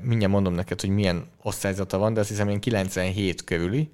mindjárt 0.00 0.32
mondom 0.32 0.54
neked, 0.54 0.80
hogy 0.80 0.90
milyen 0.90 1.30
osztályzata 1.42 1.98
van, 1.98 2.14
de 2.14 2.20
azt 2.20 2.28
hiszem 2.28 2.48
én 2.48 2.60
97 2.60 3.44
körüli, 3.44 3.90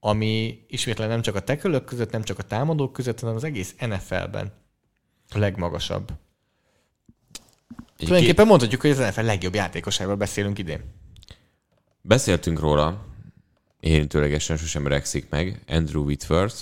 ami 0.00 0.64
ismétlen 0.68 1.08
nem 1.08 1.22
csak 1.22 1.34
a 1.34 1.40
tekölök 1.40 1.84
között, 1.84 2.12
nem 2.12 2.22
csak 2.22 2.38
a 2.38 2.42
támadók 2.42 2.92
között, 2.92 3.20
hanem 3.20 3.36
az 3.36 3.44
egész 3.44 3.74
NFL-ben 3.78 4.52
a 5.28 5.38
legmagasabb. 5.38 6.12
Tulajdonképpen 8.04 8.46
mondhatjuk, 8.46 8.80
hogy 8.80 8.90
az 8.90 8.98
NFL 8.98 9.20
legjobb 9.20 9.54
játékosáról 9.54 10.14
beszélünk 10.14 10.58
idén. 10.58 10.80
Beszéltünk 12.02 12.60
róla, 12.60 13.04
érintőlegesen 13.80 14.56
sosem 14.56 14.86
rekszik 14.86 15.28
meg, 15.28 15.62
Andrew 15.68 16.02
Whitworth. 16.02 16.56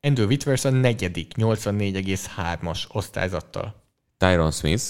Andrew 0.00 0.26
Whitworth 0.26 0.66
a 0.66 0.70
negyedik, 0.70 1.32
84,3-as 1.36 2.78
osztályzattal. 2.88 3.82
Tyron 4.18 4.50
Smith, 4.50 4.84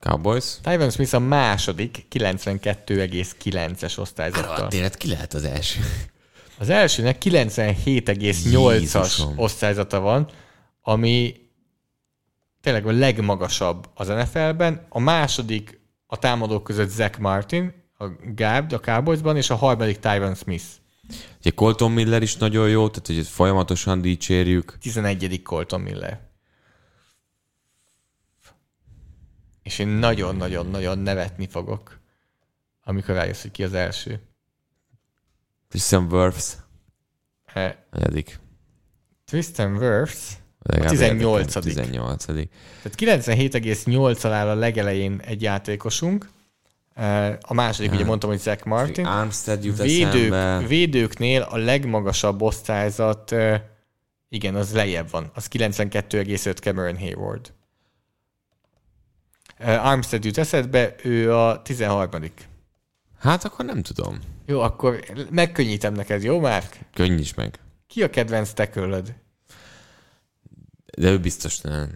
Cowboys. 0.00 0.44
Tyron 0.62 0.90
Smith 0.90 1.14
a 1.14 1.18
második, 1.18 2.06
92,9-es 2.10 3.98
osztályzattal. 3.98 4.68
Tényleg 4.68 4.90
ki 4.90 5.08
lehet 5.08 5.34
az 5.34 5.44
első? 5.44 5.80
Az 6.58 6.68
elsőnek 6.68 7.22
97,8-as 7.24 9.36
osztályzata 9.36 10.00
van, 10.00 10.28
ami 10.82 11.45
tényleg 12.66 12.86
a 12.86 12.92
legmagasabb 12.92 13.90
az 13.94 14.08
NFL-ben. 14.08 14.86
A 14.88 14.98
második 14.98 15.80
a 16.06 16.18
támadók 16.18 16.64
között 16.64 16.88
Zach 16.88 17.18
Martin, 17.18 17.72
a 17.98 18.06
Gáb, 18.34 18.72
a 18.72 18.80
Cowboysban, 18.80 19.36
és 19.36 19.50
a 19.50 19.54
harmadik 19.54 19.98
Tyron 19.98 20.34
Smith. 20.34 20.64
Ugye 21.38 21.50
Colton 21.50 21.92
Miller 21.92 22.22
is 22.22 22.36
nagyon 22.36 22.68
jó, 22.68 22.88
tehát 22.88 23.06
hogy 23.06 23.26
folyamatosan 23.26 24.00
dicsérjük. 24.00 24.78
11. 24.80 25.42
Colton 25.42 25.80
Miller. 25.80 26.20
És 29.62 29.78
én 29.78 29.88
nagyon-nagyon-nagyon 29.88 30.98
nevetni 30.98 31.46
fogok, 31.48 32.00
amikor 32.84 33.14
rájössz, 33.14 33.42
hogy 33.42 33.50
ki 33.50 33.64
az 33.64 33.74
első. 33.74 34.20
Tristan 35.68 36.12
Wirfs. 36.12 36.56
He. 37.44 37.86
Negyedik. 37.90 38.38
Tristan 39.24 39.76
Wirfs 39.76 40.36
a 40.66 40.88
18. 40.88 41.52
18. 41.52 42.24
Tehát 42.24 43.24
97,8-al 43.24 44.30
áll 44.32 44.48
a 44.48 44.54
legelején 44.54 45.20
egy 45.24 45.42
játékosunk, 45.42 46.28
a 47.40 47.54
második, 47.54 47.92
ugye 47.92 48.04
mondtam, 48.04 48.30
hogy 48.30 48.38
Zach 48.38 48.66
Martin. 48.66 49.06
Armstead 49.06 49.64
jut 49.64 49.82
Védők, 49.82 50.68
védőknél 50.68 51.42
a 51.42 51.56
legmagasabb 51.56 52.42
osztályzat, 52.42 53.34
igen, 54.28 54.54
az 54.54 54.72
lejjebb 54.72 55.10
van. 55.10 55.30
Az 55.34 55.48
92,5 55.52 56.60
Cameron 56.60 56.98
Hayward. 56.98 57.52
Armstead 59.58 60.24
jut 60.24 60.38
eszedbe, 60.38 60.94
ő 61.02 61.34
a 61.34 61.62
13. 61.62 62.10
Hát 63.18 63.44
akkor 63.44 63.64
nem 63.64 63.82
tudom. 63.82 64.20
Jó, 64.46 64.60
akkor 64.60 65.00
megkönnyítem 65.30 65.92
neked, 65.92 66.22
jó 66.22 66.40
már? 66.40 66.64
Könnyíts 66.94 67.34
meg. 67.34 67.58
Ki 67.86 68.02
a 68.02 68.10
kedvenc 68.10 68.52
tekölöd? 68.52 69.14
De 70.96 71.10
ő 71.10 71.18
biztos 71.18 71.58
nem. 71.58 71.90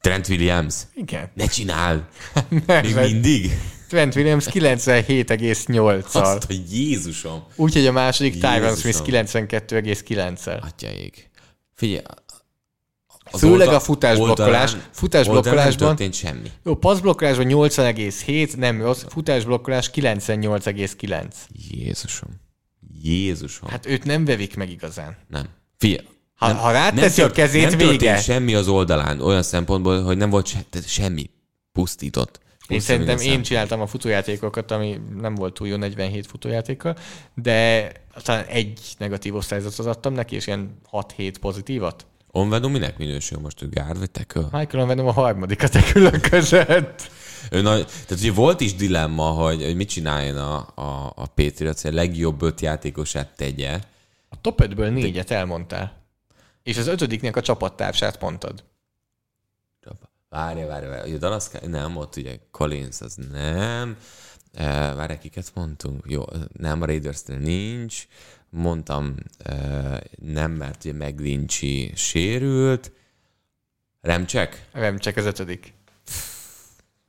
Trent 0.00 0.28
Williams? 0.28 0.74
Igen. 0.94 1.30
Ne 1.34 1.46
csinál! 1.46 2.08
Még 2.82 2.94
mindig? 2.94 3.50
Trent 3.88 4.14
Williams 4.14 4.46
97,8-al. 4.46 6.22
Azt, 6.22 6.44
hogy 6.44 6.72
Jézusom! 6.72 7.44
Úgyhogy 7.56 7.86
a 7.86 7.92
második 7.92 8.38
Tyron 8.38 8.76
Smith 8.76 9.00
92,9-el. 9.04 10.62
Atyaik. 10.62 11.30
Figyelj, 11.74 12.02
az 13.30 13.40
Főleg 13.40 13.68
a 13.68 13.80
futásblokkolás. 13.80 14.76
Futásblokkolásban... 14.90 15.86
Nem 15.86 15.96
történt 15.96 16.14
semmi. 16.14 16.50
Jó, 16.64 16.74
passzblokkolásban 16.76 17.46
80,7, 17.48 18.56
nem 18.56 18.82
rossz. 18.82 19.04
Futásblokkolás 19.08 19.90
98,9. 19.94 21.24
Jézusom. 21.70 22.30
Jézusom. 23.02 23.68
Hát 23.68 23.86
őt 23.86 24.04
nem 24.04 24.24
vevik 24.24 24.56
meg 24.56 24.70
igazán. 24.70 25.16
Nem. 25.28 25.48
Figyelj, 25.78 26.06
ha, 26.40 26.46
nem, 26.46 26.56
ha 26.56 26.70
ráteszi 26.70 27.22
a 27.22 27.30
kezét, 27.30 27.68
nem 27.68 27.78
vége. 27.78 28.12
Nem 28.12 28.20
semmi 28.20 28.54
az 28.54 28.68
oldalán, 28.68 29.20
olyan 29.20 29.42
szempontból, 29.42 30.02
hogy 30.02 30.16
nem 30.16 30.30
volt 30.30 30.46
se, 30.46 30.58
semmi. 30.86 31.30
Pusztított. 31.72 32.40
Én 32.68 32.80
szerintem 32.80 33.18
én 33.18 33.42
csináltam 33.42 33.80
a 33.80 33.86
futójátékokat, 33.86 34.70
ami 34.70 35.00
nem 35.20 35.34
volt 35.34 35.54
túl 35.54 35.68
jó 35.68 35.76
47 35.76 36.26
futójátékkal, 36.26 36.96
de 37.34 37.92
talán 38.22 38.44
egy 38.44 38.80
negatív 38.98 39.34
osztályzatot 39.34 39.86
adtam 39.86 40.12
neki, 40.12 40.34
és 40.34 40.46
ilyen 40.46 40.80
6-7 40.92 41.34
pozitívat. 41.40 42.06
Onvedu 42.30 42.68
minek 42.68 42.98
minősül 42.98 43.38
most, 43.38 43.62
ő 43.62 43.68
gárd 43.68 43.98
vagy 43.98 44.10
tekül? 44.10 44.48
Michael 44.52 44.82
Onvedu 44.82 45.06
a 45.06 45.12
harmadik 45.12 45.62
a 45.62 45.68
tekülök 45.68 46.20
között. 46.20 47.10
Ő 47.50 47.60
nagy, 47.60 47.84
tehát 47.84 48.22
ugye 48.22 48.32
volt 48.32 48.60
is 48.60 48.74
dilemma, 48.74 49.24
hogy, 49.24 49.64
hogy 49.64 49.76
mit 49.76 49.88
csináljon 49.88 50.36
a, 50.36 50.56
a, 50.74 51.12
a 51.16 51.26
Patriots, 51.26 51.80
hogy 51.80 51.92
a 51.92 51.94
legjobb 51.94 52.42
öt 52.42 52.60
játékosát 52.60 53.36
tegye. 53.36 53.78
A 54.28 54.40
top 54.40 54.62
5-ből 54.64 54.92
négyet 54.92 55.30
elmondtál. 55.30 55.99
És 56.70 56.76
az 56.76 56.86
ötödiknek 56.86 57.36
a 57.36 57.40
csapattársát 57.40 58.20
mondtad. 58.20 58.64
Várja, 60.28 60.66
várja, 60.66 60.88
várja. 60.88 61.14
A 61.14 61.18
Dallas, 61.18 61.48
nem, 61.66 61.96
ott 61.96 62.16
ugye 62.16 62.38
Collins 62.50 63.00
az 63.00 63.14
nem. 63.14 63.96
E, 64.52 64.94
várj, 64.94 65.18
kiket 65.18 65.50
mondtunk? 65.54 66.04
Jó, 66.08 66.24
nem, 66.52 66.82
a 66.82 66.86
raiders 66.86 67.22
nincs. 67.22 68.06
Mondtam, 68.50 69.14
e, 69.38 70.02
nem, 70.16 70.50
mert 70.50 70.84
ugye 70.84 71.06
McGlinchy 71.06 71.92
sérült. 71.94 72.92
Remcsek? 74.00 74.68
Remcsek 74.72 75.16
az 75.16 75.24
ötödik. 75.24 75.72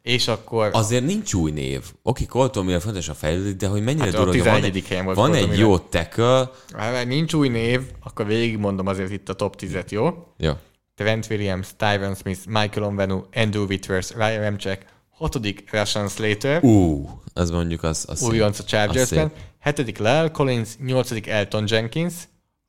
És 0.01 0.27
akkor... 0.27 0.69
Azért 0.73 1.05
nincs 1.05 1.33
új 1.33 1.51
név. 1.51 1.83
Oké, 2.03 2.25
Colton 2.25 2.65
Miller 2.65 2.81
fontos 2.81 3.09
a 3.09 3.13
fejlődik, 3.13 3.55
de 3.55 3.67
hogy 3.67 3.83
mennyire 3.83 4.03
hát 4.03 4.13
durva, 4.13 4.31
hogy 4.31 4.43
van, 4.43 4.63
egy, 4.63 5.03
volt 5.03 5.15
van 5.15 5.33
egy 5.33 5.57
jó 5.57 5.77
tackle. 5.77 6.51
Hát, 6.77 7.07
nincs 7.07 7.33
új 7.33 7.47
név, 7.47 7.81
akkor 8.03 8.25
végigmondom 8.25 8.87
azért 8.87 9.11
itt 9.11 9.29
a 9.29 9.33
top 9.33 9.55
10-et, 9.59 9.89
jó? 9.89 10.27
Jó. 10.37 10.51
Trent 10.95 11.27
Williams, 11.29 11.67
Tyron 11.77 12.15
Smith, 12.15 12.47
Michael 12.47 12.83
Onvenu, 12.83 13.21
Andrew 13.33 13.63
Whitworth, 13.63 14.15
Ryan 14.15 14.39
Remchek, 14.39 14.85
hatodik 15.09 15.71
Russian 15.71 16.07
Slater. 16.07 16.63
Ú, 16.63 17.09
az 17.33 17.49
mondjuk 17.49 17.83
az... 17.83 18.05
az 18.07 18.21
újonc 18.21 18.59
a 18.59 18.63
Chargersben. 18.63 19.31
Hetedik 19.59 19.97
Lyle 19.97 20.31
Collins, 20.31 20.69
nyolcadik 20.85 21.27
Elton 21.27 21.63
Jenkins, 21.67 22.13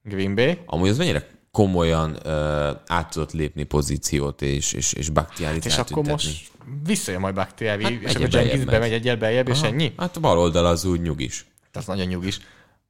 Green 0.03 0.35
Bay. 0.35 0.59
Amúgy 0.67 0.89
az 0.89 0.99
mennyire 0.99 1.27
komolyan 1.53 2.11
uh, 2.25 2.33
át 2.87 3.11
tudott 3.11 3.33
lépni 3.33 3.63
pozíciót, 3.63 4.43
és, 4.43 4.73
és, 4.73 4.93
és 4.93 5.09
Bakhtiárit 5.09 5.63
hát 5.63 5.73
És 5.73 5.79
akkor 5.79 6.05
most 6.05 6.51
visszajön 6.87 7.21
majd 7.21 7.35
Bakhtiári, 7.35 7.83
hát 7.83 7.93
és 7.93 8.15
akkor 8.15 8.29
Jenkins 8.33 8.65
bemegy 8.65 8.93
egyel 8.93 9.17
beljebb, 9.17 9.49
és 9.49 9.63
ennyi? 9.63 9.93
Hát 9.97 10.17
a 10.17 10.21
bal 10.21 10.39
oldal 10.39 10.67
az 10.67 10.85
úgy 10.85 11.01
nyugis. 11.01 11.47
Az 11.73 11.87
nagyon 11.87 12.07
nyugis. 12.07 12.41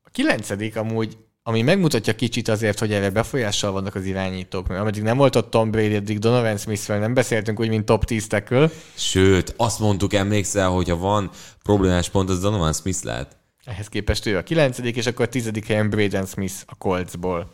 A 0.03 0.09
kilencedik 0.13 0.77
amúgy 0.77 1.17
ami 1.45 1.63
megmutatja 1.63 2.15
kicsit 2.15 2.49
azért, 2.49 2.79
hogy 2.79 2.93
erre 2.93 3.11
befolyással 3.11 3.73
vannak 3.73 3.95
az 3.95 4.05
irányítók, 4.05 4.69
mert 4.69 4.81
ameddig 4.81 5.03
nem 5.03 5.17
volt 5.17 5.37
ott 5.37 5.51
Tom 5.51 5.71
Brady, 5.71 5.95
addig 5.95 6.19
Donovan 6.19 6.57
smith 6.57 6.89
nem 6.89 7.15
beszéltünk 7.15 7.61
úgy, 7.61 7.69
mint 7.69 7.85
top 7.85 8.05
10 8.05 8.27
tackle. 8.27 8.71
Sőt, 8.95 9.55
azt 9.57 9.79
mondtuk, 9.79 10.15
emlékszel, 10.15 10.69
hogyha 10.69 10.97
van 10.97 11.31
problémás 11.63 12.09
pont, 12.09 12.31
az 12.31 12.41
Donovan 12.41 12.73
Smith 12.73 13.05
lehet. 13.05 13.37
Ehhez 13.65 13.89
képest 13.89 14.27
ő 14.27 14.37
a 14.37 14.43
kilencedik, 14.43 14.97
és 14.97 15.07
akkor 15.07 15.25
a 15.25 15.29
tizedik 15.29 15.67
helyen 15.67 15.91
Braden 15.91 16.27
Smith 16.27 16.55
a 16.67 16.75
Coltsból. 16.75 17.51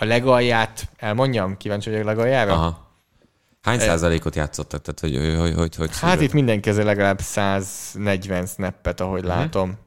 A 0.00 0.04
legalját 0.04 0.88
elmondjam? 0.96 1.56
Kíváncsi 1.56 1.90
vagyok 1.90 2.04
legaljára? 2.04 2.52
Aha. 2.52 2.86
Hány 3.62 3.78
százalékot 3.78 4.34
játszottak? 4.36 4.82
Tehát, 4.82 5.00
hogy, 5.00 5.36
hogy, 5.38 5.54
hogy, 5.54 5.74
hogy 5.74 5.98
hát 5.98 6.20
itt 6.20 6.32
mindenki 6.32 6.72
legalább 6.72 7.20
140 7.20 8.46
snappet, 8.46 9.00
ahogy 9.00 9.24
uh-huh. 9.24 9.36
látom. 9.36 9.78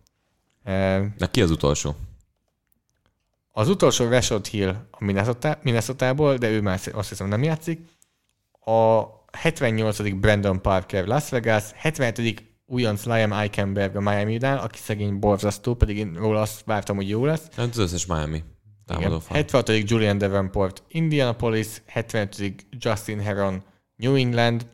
Na 1.18 1.28
ki 1.32 1.42
az 1.42 1.52
utolsó? 1.52 1.96
Az 3.52 3.70
utolsó 3.70 4.08
Rashad 4.08 4.46
Hill 4.46 4.76
a 4.92 5.04
Minnesota, 5.04 5.58
Minnesota-ból, 5.62 6.36
de 6.36 6.50
ő 6.50 6.62
már 6.62 6.80
azt 6.94 7.10
hiszem 7.10 7.28
nem 7.28 7.44
játszik. 7.44 7.80
A 8.66 9.04
78. 9.38 10.20
Brandon 10.20 10.62
Parker 10.62 11.06
Las 11.06 11.30
Vegas, 11.30 11.64
77. 11.76 12.44
újonc 12.66 13.06
Liam 13.06 13.34
Eichenberg 13.34 13.96
a 13.96 14.02
miami 14.02 14.36
után, 14.36 14.58
aki 14.58 14.80
szegény 14.80 15.20
borzasztó, 15.20 15.74
pedig 15.74 15.98
én 15.98 16.14
róla 16.14 16.42
azt 16.42 16.62
vártam, 16.66 16.96
hogy 16.96 17.10
jó 17.10 17.26
lesz. 17.26 17.48
Hát 17.56 17.70
az 17.70 17.78
összes 17.78 18.06
Miami. 18.06 18.44
Igen. 18.98 19.22
76. 19.28 19.90
Julian 19.90 20.18
Davenport 20.18 20.84
Indianapolis, 20.88 21.68
75. 21.86 22.66
Justin 22.80 23.20
Heron 23.20 23.64
New 23.96 24.16
England, 24.16 24.66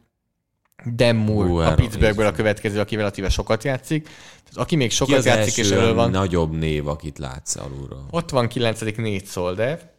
Dan 0.86 1.16
Moore 1.16 1.50
uh, 1.50 1.68
a 1.68 1.74
Pittsburghből 1.74 2.26
a 2.26 2.32
következő, 2.32 2.80
aki 2.80 2.96
relatíve 2.96 3.30
sokat 3.30 3.64
játszik. 3.64 4.04
Tehát 4.04 4.58
aki 4.58 4.76
még 4.76 4.92
sokat 4.92 5.22
Ki 5.22 5.28
játszik, 5.28 5.58
és 5.58 5.72
elő 5.72 5.94
van. 5.94 6.10
nagyobb 6.10 6.52
név, 6.52 6.88
akit 6.88 7.18
látsz 7.18 7.56
alulról? 7.56 8.06
Ott 8.10 8.30
van 8.30 8.48
9. 8.48 8.82
négy 8.96 9.26
Solder, 9.26 9.92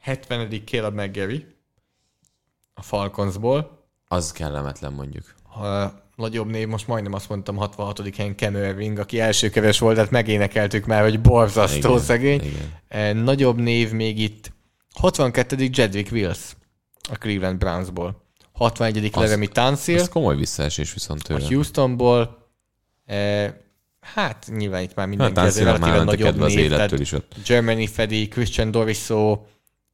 70. 0.00 0.62
Caleb 0.64 0.94
McGarry 0.94 1.46
a 2.74 2.82
Falconsból. 2.82 3.78
Az 4.08 4.32
kellemetlen 4.32 4.92
mondjuk. 4.92 5.34
A 5.54 5.86
nagyobb 6.20 6.50
név, 6.50 6.68
most 6.68 6.86
majdnem 6.86 7.12
azt 7.12 7.28
mondtam 7.28 7.56
66. 7.56 8.16
helyen 8.16 8.34
Ken 8.34 8.56
Irving, 8.56 8.98
aki 8.98 9.20
első 9.20 9.50
keves 9.50 9.78
volt, 9.78 9.94
tehát 9.94 10.10
megénekeltük 10.10 10.86
már, 10.86 11.02
hogy 11.02 11.20
borzasztó 11.20 11.88
igen, 11.88 12.02
szegény. 12.02 12.40
Igen. 12.40 12.72
E, 12.88 13.12
nagyobb 13.12 13.58
név 13.58 13.92
még 13.92 14.18
itt 14.18 14.52
62. 14.94 15.68
Jedwick 15.72 16.12
Wills 16.12 16.56
a 17.10 17.14
Cleveland 17.14 17.58
Brownsból. 17.58 18.22
61. 18.52 19.10
Leremi 19.14 19.48
Tansil. 19.48 19.98
Ez 19.98 20.08
komoly 20.08 20.36
visszaesés 20.36 20.92
viszont 20.92 21.22
tőle. 21.22 21.44
A 21.44 21.48
Houstonból. 21.48 22.48
E, 23.06 23.60
hát 24.00 24.46
nyilván 24.56 24.82
itt 24.82 24.94
már 24.94 25.06
mindenki 25.06 25.38
hát, 25.38 25.48
azért 25.48 25.64
relatíve 25.64 26.04
nagyobb 26.04 26.34
név. 26.34 26.42
Az 26.42 26.54
élettől 26.54 27.00
is 27.00 27.12
ott. 27.12 27.34
Germany 27.44 27.88
Fedi, 27.88 28.28
Christian 28.28 28.70
Doriso, 28.70 29.40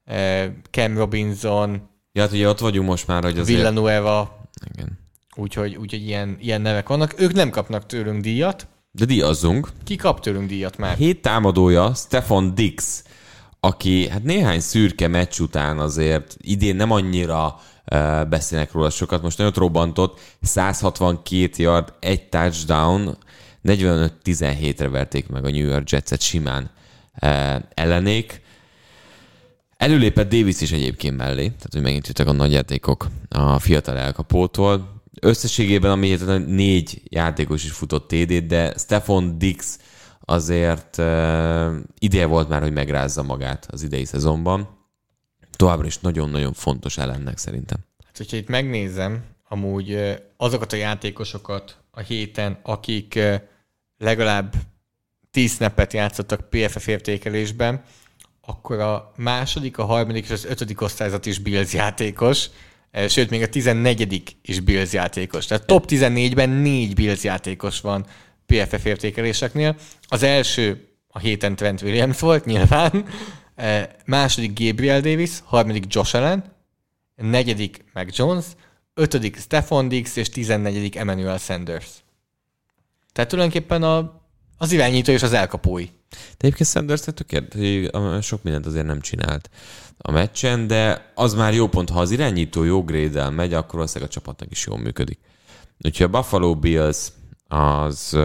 e, 0.04 0.52
Cam 0.70 0.96
Robinson. 0.96 1.88
Ja, 2.12 2.22
hát 2.22 2.32
ugye 2.32 2.48
ott 2.48 2.58
vagyunk 2.58 2.88
most 2.88 3.06
már, 3.06 3.22
hogy 3.22 3.38
azért... 3.38 3.58
Villanueva. 3.58 4.40
Igen. 4.74 5.05
Úgyhogy, 5.36 5.76
úgyhogy 5.76 6.06
ilyen, 6.06 6.36
ilyen 6.40 6.60
nevek 6.60 6.88
vannak. 6.88 7.20
Ők 7.20 7.32
nem 7.32 7.50
kapnak 7.50 7.86
tőlünk 7.86 8.20
díjat. 8.20 8.66
De 8.90 9.04
díjazzunk. 9.04 9.68
Ki 9.84 9.96
kap 9.96 10.20
tőlünk 10.20 10.48
díjat 10.48 10.76
már? 10.76 10.96
Hét 10.96 11.22
támadója, 11.22 11.94
Stefan 11.94 12.54
Dix, 12.54 13.04
aki 13.60 14.08
hát 14.08 14.22
néhány 14.22 14.60
szürke 14.60 15.08
meccs 15.08 15.38
után 15.38 15.78
azért 15.78 16.36
idén 16.40 16.76
nem 16.76 16.90
annyira 16.90 17.60
beszélnek 18.28 18.72
róla 18.72 18.90
sokat. 18.90 19.22
Most 19.22 19.38
nagyon 19.38 19.52
robbantott, 19.56 20.20
162 20.42 21.62
yard, 21.62 21.92
egy 22.00 22.28
touchdown, 22.28 23.18
45-17-re 23.64 24.88
verték 24.88 25.28
meg 25.28 25.44
a 25.44 25.50
New 25.50 25.66
York 25.66 25.90
Jets-et 25.90 26.20
simán 26.20 26.70
ellenék. 27.74 28.40
Előlépett 29.76 30.28
Davis 30.28 30.60
is 30.60 30.72
egyébként 30.72 31.16
mellé, 31.16 31.46
tehát 31.46 31.72
hogy 31.72 31.82
megint 31.82 32.06
jöttek 32.06 32.26
a 32.26 32.32
nagy 32.32 32.52
játékok 32.52 33.06
a 33.28 33.58
fiatal 33.58 33.96
elkapótól. 33.96 34.94
Összességében 35.20 35.90
a 35.90 36.02
héten 36.02 36.42
négy 36.42 37.02
játékos 37.04 37.64
is 37.64 37.72
futott 37.72 38.08
TD-t, 38.08 38.46
de 38.46 38.74
Stefan 38.78 39.38
Dix 39.38 39.78
azért 40.20 40.98
uh, 40.98 41.74
ideje 41.98 42.26
volt 42.26 42.48
már, 42.48 42.62
hogy 42.62 42.72
megrázza 42.72 43.22
magát 43.22 43.66
az 43.70 43.82
idei 43.82 44.04
szezonban 44.04 44.76
továbbra 45.56 45.86
is 45.86 45.98
nagyon-nagyon 45.98 46.52
fontos 46.52 46.98
ellennek 46.98 47.38
szerintem. 47.38 47.78
Hát, 48.04 48.16
hogyha 48.16 48.36
itt 48.36 48.48
megnézem, 48.48 49.24
amúgy 49.48 50.16
azokat 50.36 50.72
a 50.72 50.76
játékosokat 50.76 51.76
a 51.90 52.00
héten, 52.00 52.58
akik 52.62 53.18
legalább 53.98 54.54
10 55.30 55.52
snappet 55.52 55.92
játszottak 55.92 56.50
PFF 56.50 56.86
értékelésben, 56.86 57.82
akkor 58.40 58.80
a 58.80 59.12
második, 59.16 59.78
a 59.78 59.84
harmadik 59.84 60.24
és 60.24 60.30
az 60.30 60.44
ötödik 60.44 60.80
osztályzat 60.80 61.26
is 61.26 61.38
Bills 61.38 61.72
játékos, 61.72 62.48
sőt, 63.08 63.30
még 63.30 63.42
a 63.42 63.48
14 63.48 64.36
is 64.42 64.60
Bills 64.60 64.92
játékos. 64.92 65.46
Tehát 65.46 65.66
top 65.66 65.84
14-ben 65.88 66.50
négy 66.50 66.94
Bills 66.94 67.24
játékos 67.24 67.80
van 67.80 68.06
PFF 68.46 68.84
értékeléseknél. 68.84 69.76
Az 70.08 70.22
első 70.22 70.88
a 71.08 71.18
héten 71.18 71.56
Trent 71.56 71.82
Williams 71.82 72.20
volt, 72.20 72.44
nyilván, 72.44 73.04
Eh, 73.56 73.86
második 74.04 74.58
Gabriel 74.58 75.00
Davis, 75.00 75.40
harmadik 75.44 75.84
Josh 75.94 76.14
Allen, 76.14 76.44
negyedik 77.14 77.84
Mac 77.92 78.16
Jones, 78.16 78.44
ötödik 78.94 79.36
Stefan 79.36 79.88
Diggs, 79.88 80.16
és 80.16 80.28
tizennegyedik 80.28 80.96
Emmanuel 80.96 81.38
Sanders. 81.38 81.88
Tehát 83.12 83.30
tulajdonképpen 83.30 83.82
a, 83.82 84.20
az 84.56 84.72
irányító 84.72 85.12
és 85.12 85.22
az 85.22 85.32
elkapói. 85.32 85.84
De 86.10 86.36
egyébként 86.38 86.68
Sanders 86.68 87.00
tökéletes, 87.00 88.26
sok 88.26 88.42
mindent 88.42 88.66
azért 88.66 88.86
nem 88.86 89.00
csinált 89.00 89.50
a 89.98 90.10
meccsen, 90.10 90.66
de 90.66 91.12
az 91.14 91.34
már 91.34 91.54
jó 91.54 91.68
pont, 91.68 91.90
ha 91.90 92.00
az 92.00 92.10
irányító 92.10 92.64
jó 92.64 92.84
grade 92.84 93.30
megy, 93.30 93.52
akkor 93.52 93.74
valószínűleg 93.74 94.10
a 94.10 94.14
csapatnak 94.14 94.50
is 94.50 94.66
jól 94.66 94.78
működik. 94.78 95.18
Úgyhogy 95.80 96.06
a 96.06 96.10
Buffalo 96.10 96.54
Bills 96.54 97.08
az... 97.48 98.18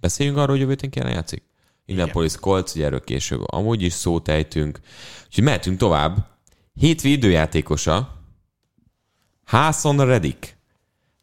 Beszéljünk 0.00 0.38
arról, 0.38 0.50
hogy 0.50 0.60
jövő 0.60 0.76
héten 0.80 1.08
játszik? 1.08 1.42
Indianapolis 1.86 2.36
Colts, 2.36 2.74
ugye 2.74 2.84
erről 2.84 3.04
később 3.04 3.40
amúgy 3.46 3.82
is 3.82 3.92
szót 3.92 4.28
ejtünk. 4.28 4.80
Úgyhogy 5.26 5.44
mehetünk 5.44 5.78
tovább. 5.78 6.26
Hétvi 6.74 7.10
időjátékosa, 7.10 8.18
Hászon 9.44 10.04
Redik. 10.04 10.56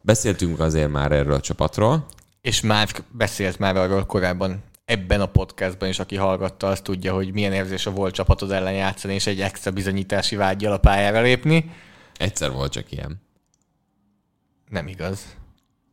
Beszéltünk 0.02 0.60
azért 0.60 0.90
már 0.90 1.12
erről 1.12 1.32
a 1.32 1.40
csapatról. 1.40 2.06
És 2.48 2.60
már 2.60 2.88
beszélt 3.10 3.58
már 3.58 3.76
arról 3.76 4.06
korábban 4.06 4.62
ebben 4.84 5.20
a 5.20 5.26
podcastban 5.26 5.88
is, 5.88 5.98
aki 5.98 6.16
hallgatta, 6.16 6.66
azt 6.66 6.82
tudja, 6.82 7.14
hogy 7.14 7.32
milyen 7.32 7.52
érzés 7.52 7.86
a 7.86 7.90
volt 7.90 8.14
csapatod 8.14 8.50
ellen 8.50 8.72
játszani, 8.72 9.14
és 9.14 9.26
egy 9.26 9.40
extra 9.40 9.70
bizonyítási 9.70 10.36
vágyjal 10.36 10.72
a 10.72 10.78
pályára 10.78 11.20
lépni. 11.20 11.74
Egyszer 12.16 12.50
volt 12.50 12.72
csak 12.72 12.92
ilyen. 12.92 13.20
Nem 14.68 14.86
igaz. 14.86 15.20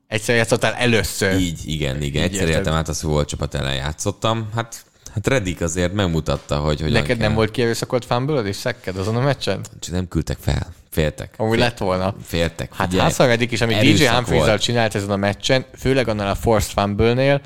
Egyszer 0.08 0.36
játszottál 0.36 0.74
először. 0.74 1.40
Így, 1.40 1.68
igen, 1.68 2.02
igen. 2.02 2.24
Így 2.24 2.34
Egyszer 2.34 2.48
éltem 2.48 2.74
át, 2.74 2.88
az 2.88 3.02
volt 3.02 3.28
csapat 3.28 3.54
ellen 3.54 3.76
játszottam. 3.76 4.50
Hát 4.54 4.86
Hát 5.14 5.28
Redik 5.28 5.62
azért 5.62 5.94
megmutatta, 5.94 6.60
hogy 6.60 6.82
hogy. 6.82 6.92
Neked 6.92 7.18
kell. 7.18 7.28
nem 7.28 7.36
volt 7.36 7.52
kierőszakolt 7.52 8.06
fumble 8.06 8.42
és 8.42 8.56
szekked 8.56 8.98
azon 8.98 9.16
a 9.16 9.20
meccsen? 9.20 9.62
Csak 9.80 9.94
nem 9.94 10.08
küldtek 10.08 10.38
fel. 10.42 10.74
Féltek. 10.96 11.34
Amúgy 11.38 11.58
lett 11.58 11.78
volna. 11.78 12.16
Féltek. 12.24 12.76
Hát 12.76 12.94
Hászal 12.94 13.28
Redik 13.28 13.52
is, 13.52 13.62
amit 13.62 13.80
DJ 13.80 14.06
humphreys 14.06 14.62
csinált 14.62 14.96
ezen 14.96 15.10
a 15.10 15.16
meccsen, 15.16 15.66
főleg 15.78 16.08
annál 16.08 16.30
a 16.30 16.36
forced 16.36 16.72
fumble-nél, 16.72 17.42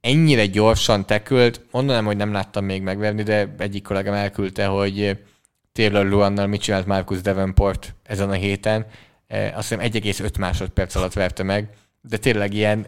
ennyire 0.00 0.46
gyorsan 0.46 1.06
tekült, 1.06 1.60
mondanám, 1.70 2.04
hogy 2.04 2.16
nem 2.16 2.32
láttam 2.32 2.64
még 2.64 2.82
megverni, 2.82 3.22
de 3.22 3.54
egyik 3.58 3.82
kollégám 3.82 4.14
elküldte, 4.14 4.66
hogy 4.66 5.18
Taylor 5.72 6.06
Luannal 6.06 6.46
mit 6.46 6.60
csinált 6.60 6.86
Marcus 6.86 7.20
Davenport 7.20 7.94
ezen 8.02 8.30
a 8.30 8.32
héten. 8.32 8.86
Eh, 9.26 9.52
azt 9.56 9.68
hiszem 9.68 9.84
1,5 9.92 10.38
másodperc 10.38 10.94
alatt 10.94 11.12
verte 11.12 11.42
meg, 11.42 11.68
de 12.00 12.16
tényleg 12.16 12.54
ilyen 12.54 12.86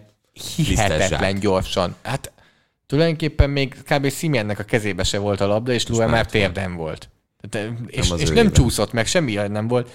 hihetetlen 0.56 1.38
gyorsan. 1.38 1.94
Hát 2.02 2.32
tulajdonképpen 2.86 3.50
még 3.50 3.74
kb. 3.82 4.10
Simiennek 4.10 4.58
a 4.58 4.62
kezébe 4.62 5.02
se 5.02 5.18
volt 5.18 5.40
a 5.40 5.46
labda, 5.46 5.72
és 5.72 5.86
Lue 5.86 6.06
már 6.06 6.26
térden 6.26 6.74
volt. 6.74 7.08
Tehát, 7.50 7.68
eh, 7.68 7.74
és 7.86 8.08
nem, 8.08 8.18
és 8.18 8.28
nem 8.28 8.52
csúszott 8.52 8.92
meg, 8.92 9.06
semmi 9.06 9.34
nem 9.34 9.68
volt. 9.68 9.90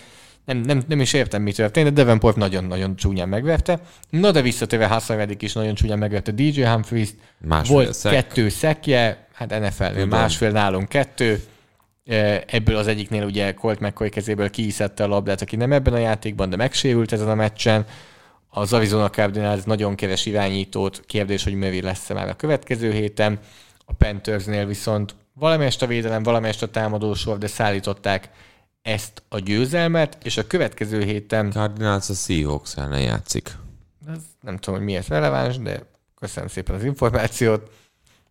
Nem, 0.45 0.57
nem, 0.57 0.83
nem 0.87 1.01
is 1.01 1.13
értem, 1.13 1.41
mi 1.41 1.51
történt, 1.51 1.93
de 1.93 2.01
Davenport 2.01 2.35
nagyon-nagyon 2.35 2.95
csúnyán 2.95 3.29
megverte. 3.29 3.79
Na, 4.09 4.31
de 4.31 4.41
visszatérve 4.41 4.87
Hassan 4.87 5.35
is 5.39 5.53
nagyon 5.53 5.73
csúnyán 5.73 5.97
megverte 5.97 6.31
DJ 6.31 6.61
Humphries. 6.61 7.09
Másfél 7.37 7.75
volt 7.75 7.93
szek. 7.93 8.13
kettő 8.13 8.49
szekje, 8.49 9.27
hát 9.33 9.59
NFL 9.59 10.03
másfél 10.09 10.51
nálunk 10.51 10.89
kettő. 10.89 11.43
Ebből 12.47 12.75
az 12.75 12.87
egyiknél 12.87 13.23
ugye 13.23 13.53
Colt 13.53 13.79
McCoy 13.79 14.09
kezéből 14.09 14.49
kiiszette 14.49 15.03
a 15.03 15.07
labdát, 15.07 15.41
aki 15.41 15.55
nem 15.55 15.71
ebben 15.71 15.93
a 15.93 15.97
játékban, 15.97 16.49
de 16.49 16.55
megsérült 16.55 17.11
ezen 17.11 17.29
a 17.29 17.35
meccsen. 17.35 17.85
Az 18.49 18.73
Arizona 18.73 19.09
Cardinals 19.09 19.63
nagyon 19.63 19.95
keves 19.95 20.25
irányítót, 20.25 21.03
kérdés, 21.05 21.43
hogy 21.43 21.53
Mövi 21.53 21.81
lesz-e 21.81 22.13
már 22.13 22.29
a 22.29 22.35
következő 22.35 22.91
héten. 22.91 23.39
A 23.85 23.93
Panthersnél 23.93 24.65
viszont 24.65 25.15
valamelyest 25.33 25.81
a 25.81 25.87
védelem, 25.87 26.23
valamelyest 26.23 26.61
a 26.61 26.69
támadósor, 26.69 27.37
de 27.37 27.47
szállították 27.47 28.29
ezt 28.81 29.23
a 29.29 29.39
győzelmet, 29.39 30.17
és 30.23 30.37
a 30.37 30.47
következő 30.47 31.03
héten... 31.03 31.51
Cardinals 31.51 32.09
a 32.09 32.13
Seahawks 32.13 32.75
ellen 32.75 33.01
játszik. 33.01 33.57
Ez 34.07 34.19
nem 34.41 34.57
tudom, 34.57 34.79
hogy 34.79 34.87
miért 34.87 35.07
releváns, 35.07 35.57
de 35.57 35.83
köszönöm 36.19 36.49
szépen 36.49 36.75
az 36.75 36.83
információt. 36.83 37.71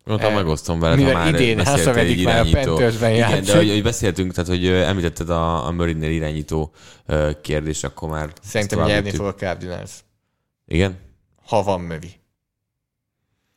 Mondtam, 0.03 0.31
e, 0.31 0.35
megosztom 0.35 0.79
veled, 0.79 0.97
Mivel 0.97 1.13
ha 1.13 1.19
már 1.19 1.33
idén 1.33 1.65
Hassavedik 1.65 2.23
már 2.23 2.39
a 2.39 2.49
Panthersben 2.51 3.13
Igen, 3.13 3.43
de 3.43 3.55
hogy, 3.55 3.69
hogy, 3.69 3.83
beszéltünk, 3.83 4.33
tehát 4.33 4.49
hogy 4.49 4.67
említetted 4.67 5.29
a, 5.29 5.65
a 5.65 5.71
Murraynél 5.71 6.11
irányító 6.11 6.73
kérdés, 7.41 7.83
akkor 7.83 8.09
már... 8.09 8.33
Szerintem 8.41 8.85
nyerni 8.85 9.11
fog 9.11 9.25
a 9.25 9.35
Cardinals. 9.35 9.91
Igen? 10.65 10.99
Ha 11.45 11.63
van 11.63 11.81
mövi. 11.81 12.21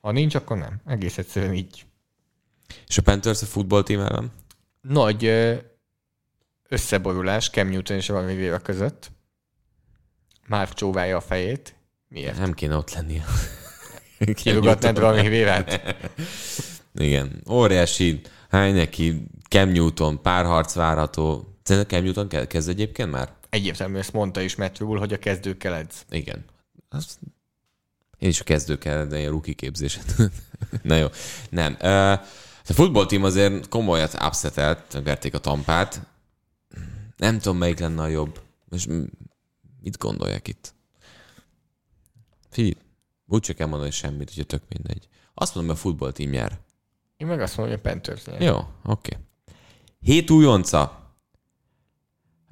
Ha 0.00 0.12
nincs, 0.12 0.34
akkor 0.34 0.56
nem. 0.56 0.80
Egész 0.86 1.18
egyszerűen 1.18 1.54
így. 1.54 1.85
És 2.86 2.98
a 2.98 3.02
Panthers 3.02 3.42
a 3.42 3.46
futballtím 3.46 4.00
ellen? 4.00 4.32
Nagy 4.80 5.32
összeborulás 6.68 7.50
Cam 7.50 7.68
Newton 7.68 7.96
és 7.96 8.08
valami 8.08 8.34
véve 8.34 8.58
között. 8.58 9.10
Már 10.46 10.72
csóválja 10.72 11.16
a 11.16 11.20
fejét. 11.20 11.74
Miért? 12.08 12.38
Nem 12.38 12.52
kéne 12.52 12.76
ott 12.76 12.94
lennie. 12.94 13.24
Kirugatnád 14.34 15.00
valami 15.00 15.28
vévet? 15.28 15.80
Igen. 16.94 17.42
Óriási 17.50 18.20
hány 18.48 18.74
neki 18.74 19.26
Cam 19.48 19.68
Newton, 19.68 20.22
párharc 20.22 20.74
várható. 20.74 21.54
Szerintem 21.62 21.98
Cam 21.98 22.04
Newton 22.04 22.46
kezd 22.46 22.68
egyébként 22.68 23.10
már? 23.10 23.34
Egyértelmű, 23.50 23.98
ezt 23.98 24.12
mondta 24.12 24.40
is 24.40 24.56
Matt 24.56 24.78
Rule, 24.78 24.98
hogy 24.98 25.12
a 25.12 25.18
kezdőkkel 25.18 25.74
edz. 25.74 26.04
Igen. 26.10 26.44
Azt 26.88 27.18
én 28.18 28.28
is 28.28 28.40
a 28.40 28.44
kezdőkkel, 28.44 29.06
de 29.06 29.18
ilyen 29.18 29.30
rookie 29.30 29.54
képzéset. 29.54 30.14
Na 30.82 30.96
jó. 30.96 31.06
Nem. 31.50 31.76
A 32.68 32.72
futballtím 32.72 33.24
azért 33.24 33.68
komolyat 33.68 34.14
upsetelt, 34.22 35.00
verték 35.04 35.34
a 35.34 35.38
tampát. 35.38 36.06
Nem 37.16 37.38
tudom, 37.38 37.58
melyik 37.58 37.78
lenne 37.78 38.02
a 38.02 38.06
jobb. 38.06 38.40
És 38.70 38.86
mit 39.80 39.98
gondolják 39.98 40.48
itt? 40.48 40.74
Figyelj, 42.50 42.76
úgy 43.26 43.40
csak 43.40 43.56
kell 43.56 43.66
mondani 43.66 43.90
semmit, 43.90 44.34
hogy 44.34 44.46
tök 44.46 44.62
mindegy. 44.68 45.08
Azt 45.34 45.54
mondom, 45.54 45.74
hogy 45.74 45.82
a 45.84 45.88
futballtím 45.88 46.30
nyer. 46.30 46.58
Én 47.16 47.26
meg 47.26 47.40
azt 47.40 47.56
mondom, 47.56 47.76
hogy 47.76 47.84
a 47.86 47.90
Panthers 47.90 48.24
nyer. 48.24 48.40
Jó, 48.40 48.56
oké. 48.56 48.68
Okay. 48.84 49.24
Hét 50.00 50.30
újonca. 50.30 51.12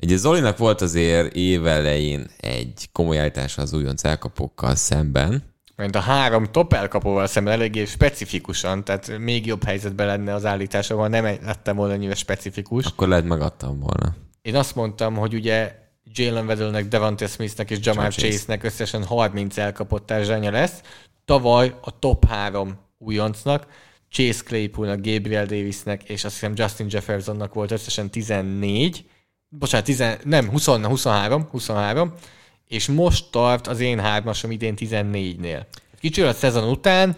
Ugye 0.03 0.17
Zolinak 0.17 0.59
volt 0.59 0.81
azért 0.81 1.35
évelején 1.35 2.31
egy 2.37 2.89
komoly 2.93 3.19
állítása 3.19 3.63
az 3.63 3.73
újonc 3.73 4.05
elkapókkal 4.05 4.75
szemben. 4.75 5.54
Mert 5.77 5.95
a 5.95 6.01
három 6.01 6.45
top 6.45 6.73
elkapóval 6.73 7.27
szemben 7.27 7.53
eléggé 7.53 7.85
specifikusan, 7.85 8.85
tehát 8.85 9.19
még 9.19 9.47
jobb 9.47 9.65
helyzetben 9.65 10.07
lenne 10.07 10.35
az 10.35 10.45
állítása, 10.45 10.97
ha 10.97 11.09
nem 11.09 11.25
lettem 11.25 11.77
volna 11.77 11.97
nyilván 11.97 12.17
specifikus. 12.17 12.87
Akkor 12.87 13.09
lehet 13.09 13.25
megadtam 13.25 13.81
volna. 13.81 14.15
Én 14.43 14.57
azt 14.57 14.75
mondtam, 14.75 15.15
hogy 15.15 15.35
ugye 15.35 15.83
Jalen 16.05 16.47
Weddlenek, 16.47 16.89
Devante 16.89 17.27
Smithnek 17.27 17.71
és 17.71 17.79
Jamal 17.81 18.11
Chase-nek 18.11 18.63
összesen 18.63 19.05
30 19.05 19.59
elkapott 19.59 20.07
társadalnya 20.07 20.51
lesz. 20.51 20.81
Tavaly 21.25 21.75
a 21.81 21.99
top 21.99 22.27
három 22.27 22.79
újoncnak, 22.99 23.67
Chase 24.11 24.43
Claypoolnak, 24.45 25.01
Gabriel 25.01 25.47
Davisnek 25.47 26.03
és 26.03 26.25
azt 26.25 26.35
hiszem 26.35 26.53
Justin 26.57 26.87
Jeffersonnak 26.91 27.55
volt 27.55 27.71
összesen 27.71 28.11
14, 28.11 29.05
bocsánat, 29.49 29.87
10, 29.87 30.05
nem, 30.25 30.51
20, 30.51 30.67
23, 30.67 31.49
23, 31.51 32.15
és 32.69 32.87
most 32.87 33.25
tart 33.31 33.67
az 33.67 33.81
én 33.81 34.01
hármasom 34.01 34.51
idén 34.51 34.75
14-nél. 34.77 35.65
Kicsivel 36.01 36.31
a 36.31 36.35
szezon 36.35 36.69
után, 36.69 37.17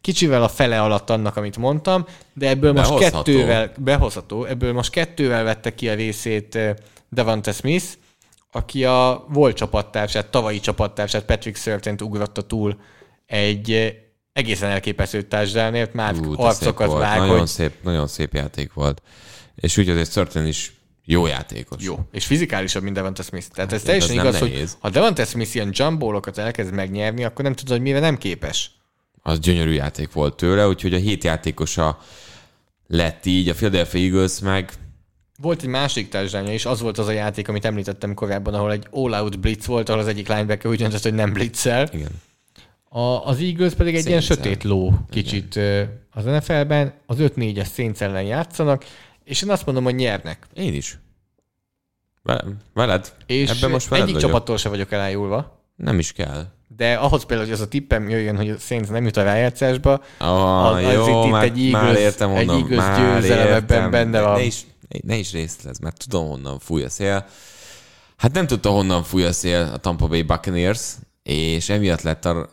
kicsivel 0.00 0.42
a 0.42 0.48
fele 0.48 0.82
alatt 0.82 1.10
annak, 1.10 1.36
amit 1.36 1.56
mondtam, 1.56 2.06
de 2.34 2.48
ebből 2.48 2.72
most 2.72 2.88
behozható. 2.88 3.22
kettővel, 3.22 3.72
behozható, 3.78 4.44
ebből 4.44 4.72
most 4.72 4.90
kettővel 4.90 5.44
vette 5.44 5.74
ki 5.74 5.88
a 5.88 5.94
részét 5.94 6.54
eh, 6.54 6.74
Devante 7.08 7.52
Smith, 7.52 7.86
aki 8.52 8.84
a 8.84 9.24
volt 9.28 9.56
csapattársát, 9.56 10.26
tavalyi 10.26 10.60
csapattársát 10.60 11.24
Patrick 11.24 11.56
Surtain 11.56 11.96
ugrotta 12.00 12.42
túl 12.42 12.80
egy 13.26 13.72
eh, 13.72 13.92
egészen 14.32 14.70
elképesztő 14.70 15.22
társadalmért, 15.22 15.92
már 15.92 16.14
Ú, 16.14 16.32
arcokat 16.36 16.92
vág, 16.92 17.18
nagyon 17.18 17.38
hogy... 17.38 17.46
Szép, 17.46 17.72
nagyon 17.82 18.06
szép 18.06 18.34
játék 18.34 18.72
volt. 18.72 19.02
És 19.54 19.76
úgy 19.76 19.88
azért 19.88 20.12
Surtain 20.12 20.46
is 20.46 20.79
jó 21.10 21.26
játékos. 21.26 21.82
Jó, 21.82 21.98
és 22.12 22.26
fizikálisabb, 22.26 22.82
mint 22.82 22.94
Devante 22.94 23.22
Smith. 23.22 23.46
Tehát 23.46 23.72
ez 23.72 23.78
hát, 23.78 23.86
teljesen 23.86 24.14
igaz, 24.14 24.40
nehéz. 24.40 24.58
hogy 24.58 24.68
ha 24.80 24.90
Devante 24.90 25.24
Smith 25.24 25.54
ilyen 25.54 25.70
jumbolokat 25.72 26.38
elkezd 26.38 26.72
megnyerni, 26.72 27.24
akkor 27.24 27.44
nem 27.44 27.54
tudod, 27.54 27.72
hogy 27.72 27.80
mire 27.80 28.00
nem 28.00 28.18
képes. 28.18 28.70
Az 29.22 29.38
gyönyörű 29.38 29.72
játék 29.72 30.12
volt 30.12 30.36
tőle, 30.36 30.68
úgyhogy 30.68 30.94
a 30.94 30.98
hét 30.98 31.24
játékosa 31.24 31.98
lett 32.86 33.26
így, 33.26 33.48
a 33.48 33.54
Philadelphia 33.54 34.00
Eagles 34.00 34.38
meg 34.38 34.72
volt 35.40 35.62
egy 35.62 35.68
másik 35.68 36.08
társadalma 36.08 36.52
is, 36.52 36.64
az 36.64 36.80
volt 36.80 36.98
az 36.98 37.06
a 37.06 37.12
játék, 37.12 37.48
amit 37.48 37.64
említettem 37.64 38.14
korábban, 38.14 38.54
ahol 38.54 38.72
egy 38.72 38.86
all-out 38.90 39.40
blitz 39.40 39.66
volt, 39.66 39.88
ahol 39.88 40.00
az 40.00 40.06
egyik 40.06 40.28
linebacker 40.28 40.70
úgy 40.70 40.78
döntött, 40.78 41.02
hogy 41.02 41.14
nem 41.14 41.32
blitzel. 41.32 41.88
Igen. 41.92 42.10
A, 42.88 43.26
az 43.26 43.40
Eagles 43.40 43.74
pedig 43.74 43.94
egy 43.94 44.02
Szénszel. 44.02 44.36
ilyen 44.36 44.52
sötét 44.52 44.64
ló 44.64 44.92
kicsit 45.10 45.56
Igen. 45.56 46.06
az 46.10 46.24
NFL-ben. 46.24 46.92
Az 47.06 47.16
5-4-es 47.20 47.72
Saints 47.72 48.00
ellen 48.00 48.22
játszanak, 48.22 48.84
és 49.24 49.42
én 49.42 49.50
azt 49.50 49.66
mondom, 49.66 49.84
hogy 49.84 49.94
nyernek. 49.94 50.46
Én 50.54 50.74
is. 50.74 50.98
Veled? 52.74 53.12
És 53.26 53.50
Ebben 53.50 53.70
most 53.70 53.88
veled 53.88 54.04
egyik 54.04 54.14
vagyok. 54.14 54.30
csapattól 54.30 54.56
se 54.56 54.68
vagyok 54.68 54.92
elájulva. 54.92 55.64
Nem 55.76 55.98
is 55.98 56.12
kell. 56.12 56.46
De 56.76 56.94
ahhoz 56.94 57.24
például, 57.24 57.48
hogy 57.48 57.58
az 57.58 57.64
a 57.64 57.68
tippem 57.68 58.08
jöjjön, 58.08 58.36
hogy 58.36 58.50
a 58.50 58.58
Saints 58.58 58.88
nem 58.88 59.04
jut 59.04 59.16
a 59.16 59.22
rájátszásba, 59.22 60.02
oh, 60.20 60.66
az, 60.66 60.82
jó, 60.82 61.24
itt, 61.24 61.30
már, 61.30 61.44
egy 61.44 61.58
Eagles, 61.58 61.82
már 61.82 61.96
értem, 61.96 62.30
egy 62.30 62.48
Eagles 62.48 62.98
győzelem 62.98 63.52
ebben 63.52 63.90
benne 63.90 64.20
van. 64.20 64.36
Ne 64.36 64.42
is, 64.42 64.66
ne 65.02 65.16
is 65.16 65.32
részlez, 65.32 65.78
mert 65.78 65.96
tudom, 66.08 66.28
honnan 66.28 66.58
fúj 66.58 66.82
a 66.82 66.88
szél. 66.88 67.26
Hát 68.16 68.32
nem 68.32 68.46
tudta, 68.46 68.70
honnan 68.70 69.02
fúj 69.02 69.24
a 69.24 69.32
szél 69.32 69.70
a 69.74 69.76
Tampa 69.76 70.06
Bay 70.06 70.22
Buccaneers, 70.22 70.80
és 71.22 71.68
emiatt 71.68 72.02
lett 72.02 72.24
a, 72.24 72.48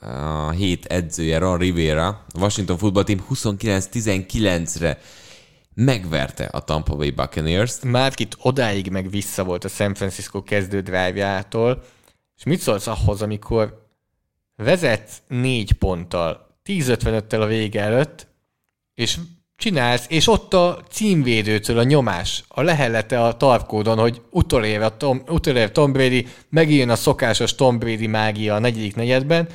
a 0.48 0.49
hét 0.49 0.85
edzője 0.85 1.38
Ron 1.38 1.57
Rivera, 1.57 2.07
a 2.07 2.39
Washington 2.39 2.77
Football 2.77 3.03
Team 3.03 3.26
29-19-re 3.34 4.99
megverte 5.78 6.45
a 6.45 6.60
Tampa 6.60 6.95
Bay 6.95 7.10
Buccaneers-t. 7.10 7.84
Márkit 7.84 8.38
odáig 8.41 8.90
meg 8.90 9.10
vissza 9.10 9.44
volt 9.44 9.64
a 9.64 9.68
San 9.68 9.94
Francisco 9.94 10.44
kezdő 10.44 10.82
drive 10.82 11.48
és 12.38 12.44
mit 12.45 12.60
szólsz 12.60 12.88
ahhoz, 12.88 13.22
amikor 13.22 13.86
vezetsz 14.56 15.22
négy 15.28 15.72
ponttal, 15.72 16.60
10-55-tel 16.66 17.41
a 17.41 17.45
vége 17.45 17.82
előtt, 17.82 18.28
és 18.94 19.18
csinálsz, 19.56 20.06
és 20.10 20.28
ott 20.28 20.54
a 20.54 20.84
címvédőtől 20.90 21.78
a 21.78 21.84
nyomás, 21.84 22.44
a 22.48 22.62
lehellete 22.62 23.24
a 23.24 23.38
tarkódon, 23.38 23.98
hogy 23.98 24.22
utolér, 24.30 24.82
a 24.82 24.98
Tom, 24.98 25.22
utolér 25.28 25.72
Tom 25.72 25.91
Brady, 25.91 26.28
megjön 26.49 26.90
a 26.90 26.95
szokásos 26.95 27.56
Tom 27.56 27.80
Brady 27.80 28.08
mágia 28.08 28.56
a 28.56 28.60
negyedik 28.60 28.95
negyedben, 28.95 29.48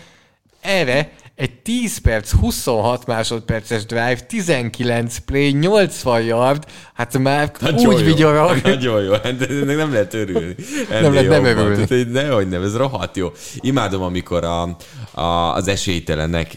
erre 0.61 1.12
egy 1.43 1.60
10 1.62 1.98
perc, 1.98 2.31
26 2.31 3.06
másodperces 3.06 3.86
drive, 3.86 4.20
19 4.20 5.19
play, 5.19 5.51
80 5.51 6.23
yard, 6.23 6.66
hát 6.94 7.19
már 7.19 7.52
Nagyon 7.60 7.86
úgy 7.86 7.98
jó. 7.98 8.05
vigyorog. 8.05 8.60
Nagyon 8.64 9.02
jó, 9.02 9.12
hát 9.12 9.24
ennek 9.24 9.77
nem 9.77 9.93
lehet 9.93 10.14
örülni. 10.14 10.55
Ennél 10.90 11.01
nem 11.01 11.14
lehet 11.14 11.28
nem 11.31 11.44
örülni. 11.44 12.02
Nehogy 12.12 12.48
nem, 12.48 12.62
ez 12.62 12.77
rohadt 12.77 13.16
jó. 13.16 13.32
Imádom, 13.60 14.02
amikor 14.02 14.44
a, 14.44 14.77
a, 15.20 15.55
az 15.55 15.69
esélytelenek 15.69 16.56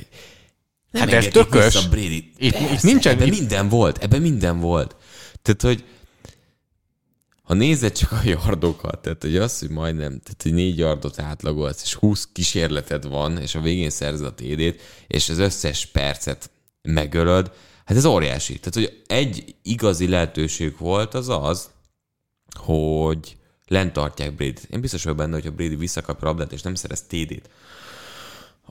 nem 0.91 1.07
hát 1.07 1.13
ez 1.13 1.27
tökös. 1.27 1.87
Brady. 1.87 2.31
Itt, 2.37 2.51
Persze, 2.51 2.73
itt 2.73 2.81
nincsen... 2.81 3.13
Ebben 3.13 3.27
itt... 3.27 3.39
minden 3.39 3.69
volt, 3.69 3.97
ebben 3.97 4.21
minden 4.21 4.59
volt. 4.59 4.95
Tehát, 5.41 5.61
hogy 5.61 5.83
ha 7.45 7.53
nézed 7.53 7.91
csak 7.91 8.11
a 8.11 8.21
yardokat, 8.23 9.01
tehát 9.01 9.21
hogy 9.21 9.37
az, 9.37 9.59
hogy 9.59 9.69
majdnem, 9.69 10.19
tehát 10.19 10.41
hogy 10.41 10.53
négy 10.53 10.77
yardot 10.77 11.19
átlagolsz, 11.19 11.83
és 11.83 11.93
20 11.93 12.29
kísérleted 12.31 13.07
van, 13.07 13.37
és 13.37 13.55
a 13.55 13.61
végén 13.61 13.89
szerzed 13.89 14.25
a 14.25 14.33
TD-t, 14.33 14.81
és 15.07 15.29
az 15.29 15.37
összes 15.37 15.85
percet 15.85 16.49
megölöd, 16.81 17.51
hát 17.85 17.97
ez 17.97 18.05
óriási. 18.05 18.59
Tehát, 18.59 18.73
hogy 18.73 19.03
egy 19.07 19.55
igazi 19.61 20.07
lehetőség 20.07 20.75
volt 20.77 21.13
az 21.13 21.29
az, 21.29 21.69
hogy 22.59 23.37
lent 23.67 23.93
tartják 23.93 24.35
brady. 24.35 24.61
Én 24.69 24.81
biztos 24.81 25.03
vagyok 25.03 25.17
benne, 25.17 25.33
hogy 25.33 25.45
ha 25.45 25.51
Brady 25.51 25.75
visszakap 25.75 26.23
a 26.23 26.25
labdát, 26.25 26.51
és 26.51 26.61
nem 26.61 26.75
szerez 26.75 27.01
TD-t 27.01 27.49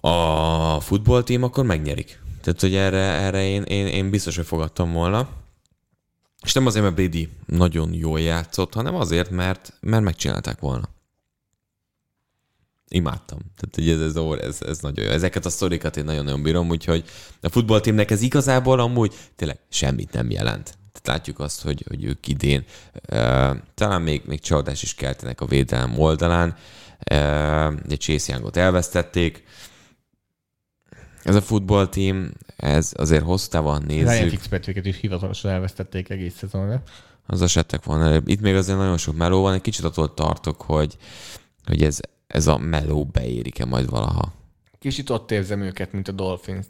a 0.01 0.81
futballtím, 0.81 1.43
akkor 1.43 1.65
megnyerik. 1.65 2.21
Tehát, 2.43 2.61
hogy 2.61 2.75
erre, 2.75 2.99
erre 2.99 3.47
én, 3.47 3.63
én, 3.63 3.87
én 3.87 4.11
biztos, 4.11 4.37
hogy 4.37 4.47
fogadtam 4.47 4.93
volna. 4.93 5.29
És 6.45 6.53
nem 6.53 6.66
azért, 6.66 6.85
mert 6.85 6.97
Brady 6.97 7.29
nagyon 7.47 7.93
jól 7.93 8.21
játszott, 8.21 8.75
hanem 8.75 8.95
azért, 8.95 9.31
mert, 9.31 9.73
mert 9.81 10.03
megcsinálták 10.03 10.61
volna. 10.61 10.89
Imádtam. 12.89 13.39
Tehát 13.39 13.77
ugye 13.77 14.05
ez, 14.05 14.16
ez, 14.16 14.47
ez, 14.47 14.69
ez 14.69 14.79
nagyon 14.79 15.05
jó. 15.05 15.11
Ezeket 15.11 15.45
a 15.45 15.51
sztorikat 15.51 15.97
én 15.97 16.05
nagyon-nagyon 16.05 16.43
bírom, 16.43 16.69
úgyhogy 16.69 17.05
a 17.41 17.49
futballtímnek 17.49 18.11
ez 18.11 18.23
igazából 18.23 18.81
amúgy 18.81 19.15
tényleg 19.37 19.59
semmit 19.69 20.12
nem 20.12 20.31
jelent. 20.31 20.65
Tehát 20.65 21.07
látjuk 21.19 21.39
azt, 21.39 21.62
hogy, 21.62 21.85
hogy 21.89 22.05
ők 22.05 22.29
idén 22.29 22.65
talán 23.75 24.03
még, 24.03 24.23
még 24.27 24.41
csalódás 24.41 24.83
is 24.83 24.95
keltenek 24.95 25.41
a 25.41 25.47
védelem 25.47 25.99
oldalán. 25.99 26.57
Egy 27.89 27.99
Chase 27.99 28.33
Youngot 28.33 28.57
elvesztették. 28.57 29.45
Ez 31.23 31.35
a 31.35 31.43
futballteam, 31.43 32.31
ez 32.57 32.93
azért 32.97 33.23
hosszú 33.23 33.49
távon 33.49 33.83
nézzük. 33.87 34.09
Ryan 34.09 34.29
Fitzpatricket 34.29 34.87
is 34.87 35.01
hivatalosan 35.01 35.51
elvesztették 35.51 36.11
egész 36.11 36.37
szezonra. 36.37 36.83
Az 37.27 37.43
esetek 37.43 37.85
van. 37.85 38.23
Itt 38.27 38.41
még 38.41 38.55
azért 38.55 38.79
nagyon 38.79 38.99
sok 38.99 39.17
meló 39.17 39.43
van, 39.43 39.55
egy 39.55 39.61
kicsit 39.61 39.85
attól 39.85 40.15
tartok, 40.15 40.63
hogy, 40.63 40.97
hogy 41.67 41.83
ez, 41.83 41.99
ez 42.27 42.47
a 42.47 42.59
meló 42.59 43.05
beérik-e 43.05 43.65
majd 43.65 43.91
valaha. 43.91 44.33
Kicsit 44.79 45.11
ott 45.11 45.31
érzem 45.31 45.63
őket, 45.63 45.93
mint 45.93 46.09
a 46.09 46.13
Dolphins 46.13 46.67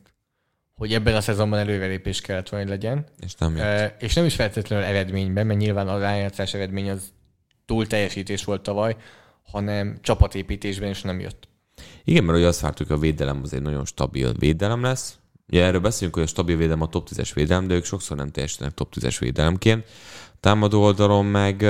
hogy 0.74 0.92
ebben 0.92 1.14
a 1.14 1.20
szezonban 1.20 1.58
előrelépés 1.58 2.20
kellett 2.20 2.48
volna, 2.48 2.66
hogy 2.66 2.74
legyen. 2.74 3.04
És 3.20 3.34
nem 3.34 3.56
jött. 3.56 3.64
E, 3.64 3.96
és 3.98 4.14
nem 4.14 4.24
is 4.24 4.34
feltétlenül 4.34 4.84
eredményben, 4.84 5.46
mert 5.46 5.58
nyilván 5.58 5.88
a 5.88 5.98
rájátszás 5.98 6.54
eredmény 6.54 6.90
az 6.90 7.12
túl 7.64 7.86
teljesítés 7.86 8.44
volt 8.44 8.62
tavaly, 8.62 8.96
hanem 9.42 9.98
csapatépítésben 10.00 10.90
is 10.90 11.02
nem 11.02 11.20
jött. 11.20 11.48
Igen, 12.04 12.24
mert 12.24 12.38
ugye 12.38 12.46
azt 12.46 12.60
vártuk, 12.60 12.86
hogy 12.86 12.96
a 12.96 13.00
védelem 13.00 13.40
az 13.42 13.52
egy 13.52 13.62
nagyon 13.62 13.84
stabil 13.84 14.32
védelem 14.32 14.82
lesz. 14.82 15.18
Ugye 15.48 15.64
erről 15.64 15.80
beszélünk, 15.80 16.14
hogy 16.14 16.24
a 16.24 16.26
stabil 16.26 16.56
védelem 16.56 16.80
a 16.80 16.88
top 16.88 17.08
10-es 17.10 17.30
védelem, 17.34 17.66
de 17.66 17.74
ők 17.74 17.84
sokszor 17.84 18.16
nem 18.16 18.30
teljesítenek 18.30 18.74
top 18.74 18.94
10-es 18.96 19.16
védelemként. 19.18 19.86
Támadó 20.40 20.82
oldalon 20.82 21.26
meg 21.26 21.66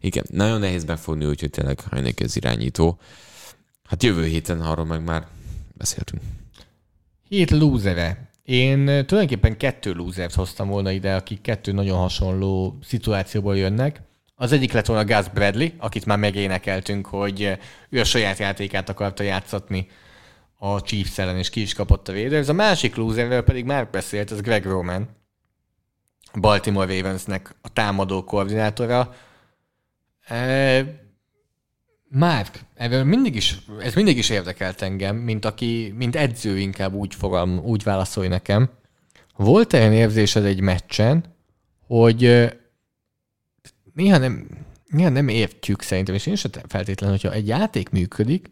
igen, 0.00 0.24
nagyon 0.30 0.60
nehéz 0.60 0.84
megfogni, 0.84 1.24
úgyhogy 1.24 1.50
tényleg 1.50 1.80
hajnék 1.80 2.20
ez 2.20 2.36
irányító. 2.36 2.98
Hát 3.84 4.02
jövő 4.02 4.24
héten 4.24 4.60
arról 4.60 4.84
meg 4.84 5.04
már 5.04 5.26
beszéltünk. 5.74 6.22
Hét 7.28 7.50
lúzere. 7.50 8.30
Én 8.44 8.84
tulajdonképpen 8.84 9.56
kettő 9.56 9.92
lúzert 9.92 10.34
hoztam 10.34 10.68
volna 10.68 10.90
ide, 10.90 11.14
akik 11.14 11.40
kettő 11.40 11.72
nagyon 11.72 11.98
hasonló 11.98 12.78
szituációból 12.82 13.56
jönnek. 13.56 14.02
Az 14.34 14.52
egyik 14.52 14.72
lett 14.72 14.86
volna 14.86 15.04
Gus 15.04 15.28
Bradley, 15.28 15.68
akit 15.78 16.06
már 16.06 16.18
megénekeltünk, 16.18 17.06
hogy 17.06 17.58
ő 17.90 18.00
a 18.00 18.04
saját 18.04 18.38
játékát 18.38 18.88
akarta 18.88 19.22
játszatni 19.22 19.88
a 20.62 20.82
Chiefs 20.82 21.18
ellen, 21.18 21.36
és 21.36 21.50
ki 21.50 21.60
is 21.60 21.74
kapott 21.74 22.08
a. 22.08 22.12
Ez 22.12 22.48
a 22.48 22.52
másik 22.52 22.96
lúzerről 22.96 23.42
pedig 23.42 23.64
már 23.64 23.90
beszélt, 23.90 24.30
az 24.30 24.40
Greg 24.40 24.64
Roman, 24.64 25.08
Baltimore 26.40 26.94
Ravensnek 26.94 27.54
a 27.62 27.72
támadó 27.72 28.24
koordinátora. 28.24 29.14
E, 30.26 30.84
Márk, 32.08 32.60
ebből 32.74 33.04
mindig 33.04 33.36
is, 33.36 33.58
ez 33.80 33.94
mindig 33.94 34.18
is 34.18 34.30
érdekelt 34.30 34.82
engem, 34.82 35.16
mint 35.16 35.44
aki, 35.44 35.94
mint 35.96 36.16
edző 36.16 36.58
inkább 36.58 36.92
úgy 36.92 37.14
fogalm, 37.14 37.58
úgy 37.58 37.82
válaszolj 37.82 38.28
nekem. 38.28 38.70
Volt-e 39.36 39.78
olyan 39.78 39.92
érzésed 39.92 40.44
egy 40.44 40.60
meccsen, 40.60 41.24
hogy 41.86 42.48
néha 43.94 44.18
nem, 44.18 44.48
néha 44.86 45.08
nem 45.08 45.28
értjük 45.28 45.82
szerintem, 45.82 46.14
és 46.14 46.26
én 46.26 46.36
sem 46.36 46.50
feltétlenül, 46.68 47.16
hogyha 47.16 47.36
egy 47.36 47.46
játék 47.46 47.90
működik, 47.90 48.50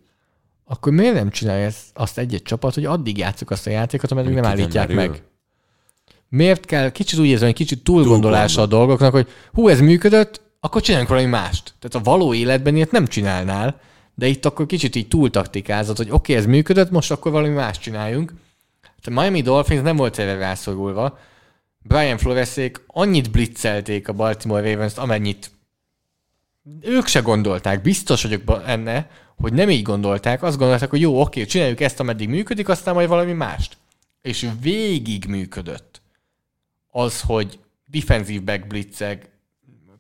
akkor 0.69 0.93
miért 0.93 1.15
nem 1.15 1.31
csinálja 1.31 1.71
azt 1.95 2.19
egy-egy 2.19 2.43
csapat, 2.43 2.75
hogy 2.75 2.85
addig 2.85 3.19
játszuk 3.19 3.51
azt 3.51 3.67
a 3.67 3.71
játékot, 3.71 4.11
ameddig 4.11 4.35
nem 4.35 4.45
állítják 4.45 4.93
meg? 4.95 5.23
Miért 6.29 6.65
kell, 6.65 6.91
kicsit 6.91 7.19
úgy 7.19 7.27
érzem, 7.27 7.47
hogy 7.47 7.57
kicsit 7.57 7.83
túlgondolása 7.83 8.63
a 8.63 8.67
dolgoknak, 8.67 9.13
hogy 9.13 9.29
hú, 9.53 9.69
ez 9.69 9.81
működött, 9.81 10.41
akkor 10.61 10.81
csináljunk 10.81 11.11
valami 11.11 11.29
mást. 11.29 11.75
Tehát 11.79 12.07
a 12.07 12.11
való 12.11 12.35
életben 12.35 12.75
ilyet 12.75 12.91
nem 12.91 13.07
csinálnál, 13.07 13.81
de 14.15 14.27
itt 14.27 14.45
akkor 14.45 14.67
kicsit 14.67 14.97
így 14.97 15.09
túl 15.09 15.31
taktikázott, 15.31 15.97
hogy 15.97 16.11
oké, 16.11 16.33
okay, 16.33 16.35
ez 16.35 16.51
működött, 16.51 16.91
most 16.91 17.11
akkor 17.11 17.33
valami 17.33 17.55
más 17.55 17.79
csináljunk. 17.79 18.33
A 19.05 19.11
Miami 19.11 19.41
Dolphins 19.41 19.83
nem 19.83 19.97
volt 19.97 20.19
erre 20.19 20.35
rászorulva. 20.35 21.19
Brian 21.83 22.19
Floresék 22.19 22.85
annyit 22.87 23.31
blitzelték 23.31 24.09
a 24.09 24.13
Baltimore 24.13 24.71
ravens 24.71 24.97
amennyit 24.97 25.51
ők 26.81 27.07
se 27.07 27.21
gondolták, 27.21 27.83
biztos 27.83 28.23
vagyok 28.23 28.63
enne, 28.67 29.11
hogy 29.37 29.53
nem 29.53 29.71
így 29.71 29.83
gondolták, 29.83 30.43
azt 30.43 30.59
gondolták, 30.59 30.91
hogy 30.91 31.01
jó, 31.01 31.21
oké, 31.21 31.45
csináljuk 31.45 31.81
ezt, 31.81 32.01
ameddig 32.01 32.29
működik, 32.29 32.69
aztán 32.69 32.95
majd 32.95 33.09
valami 33.09 33.33
mást. 33.33 33.77
És 34.23 34.49
végig 34.61 35.25
működött 35.29 36.01
az, 36.91 37.21
hogy 37.21 37.59
defensív 37.87 38.43
back 38.43 38.67
blitzeg, 38.67 39.31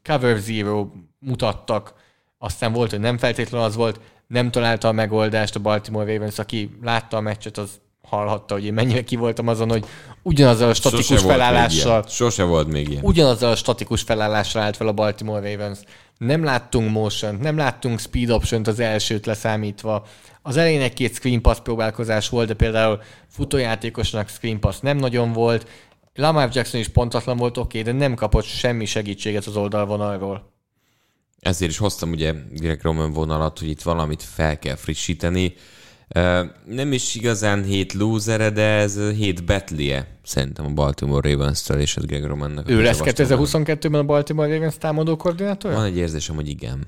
cover 0.04 0.38
zero 0.38 0.90
mutattak, 1.18 1.94
aztán 2.38 2.72
volt, 2.72 2.90
hogy 2.90 3.00
nem 3.00 3.18
feltétlenül 3.18 3.66
az 3.66 3.74
volt, 3.74 4.00
nem 4.26 4.50
találta 4.50 4.88
a 4.88 4.92
megoldást 4.92 5.56
a 5.56 5.60
Baltimore 5.60 6.12
Ravens, 6.12 6.38
aki 6.38 6.78
látta 6.82 7.16
a 7.16 7.20
meccset, 7.20 7.58
az 7.58 7.80
hallhatta, 8.02 8.54
hogy 8.54 8.64
én 8.64 8.72
mennyire 8.72 9.04
ki 9.04 9.16
voltam 9.16 9.48
azon, 9.48 9.68
hogy 9.68 9.86
ugyanazzal 10.22 10.68
a 10.68 10.74
statikus 10.74 11.06
Sose 11.06 11.26
felállással... 11.26 11.92
Volt 11.92 12.10
Sose 12.10 12.42
volt 12.42 12.68
még 12.68 12.88
ilyen. 12.88 13.04
Ugyanazzal 13.04 13.50
a 13.50 13.56
statikus 13.56 14.02
felállással 14.02 14.62
állt 14.62 14.76
fel 14.76 14.86
a 14.86 14.92
Baltimore 14.92 15.50
Ravens. 15.50 15.78
Nem 16.18 16.44
láttunk 16.44 16.90
motion 16.90 17.34
nem 17.34 17.56
láttunk 17.56 17.98
speed 17.98 18.30
option 18.30 18.62
az 18.64 18.80
elsőt 18.80 19.26
leszámítva. 19.26 20.06
Az 20.42 20.56
elején 20.56 20.80
egy-két 20.80 21.14
screen 21.14 21.40
pass 21.40 21.58
próbálkozás 21.62 22.28
volt, 22.28 22.48
de 22.48 22.54
például 22.54 23.00
futójátékosnak 23.28 24.28
screen 24.28 24.60
pass 24.60 24.78
nem 24.80 24.96
nagyon 24.96 25.32
volt, 25.32 25.66
Lamar 26.18 26.48
Jackson 26.52 26.80
is 26.80 26.88
pontatlan 26.88 27.36
volt, 27.36 27.56
oké, 27.56 27.82
de 27.82 27.92
nem 27.92 28.14
kapott 28.14 28.44
semmi 28.44 28.84
segítséget 28.84 29.46
az 29.46 29.56
oldalvonalról. 29.56 30.52
Ezért 31.40 31.70
is 31.70 31.78
hoztam 31.78 32.10
ugye 32.10 32.34
Greg 32.50 32.82
Roman 32.82 33.12
vonalat, 33.12 33.58
hogy 33.58 33.68
itt 33.68 33.82
valamit 33.82 34.22
fel 34.22 34.58
kell 34.58 34.76
frissíteni. 34.76 35.54
Nem 36.64 36.92
is 36.92 37.14
igazán 37.14 37.64
hét 37.64 37.92
losere, 37.92 38.50
de 38.50 38.62
ez 38.62 38.98
hét 38.98 39.44
betlie 39.44 40.18
szerintem 40.22 40.66
a 40.66 40.68
Baltimore 40.68 41.30
Ravens-től 41.30 41.80
és 41.80 41.96
a 41.96 42.00
Greg 42.00 42.24
Romannak. 42.24 42.70
Ő 42.70 42.82
lesz 42.82 43.00
2022-ben 43.02 44.00
a 44.00 44.04
Baltimore 44.04 44.54
Ravens 44.54 44.78
támadó 44.78 45.16
koordinátor? 45.16 45.72
Van 45.72 45.84
egy 45.84 45.96
érzésem, 45.96 46.34
hogy 46.34 46.48
igen. 46.48 46.86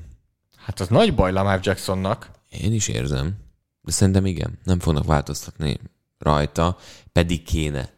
Hát 0.57 0.81
az 0.81 0.89
nagy 0.89 1.15
baj 1.15 1.33
Lamar 1.33 1.61
Jacksonnak. 1.63 2.31
Én 2.49 2.73
is 2.73 2.89
érzem. 2.89 3.35
De 3.83 3.93
szerintem 3.93 4.27
igen. 4.27 4.59
Nem 4.65 4.79
fognak 4.79 5.05
változtatni 5.05 5.79
rajta, 6.19 6.77
pedig 7.13 7.43
kéne 7.43 7.91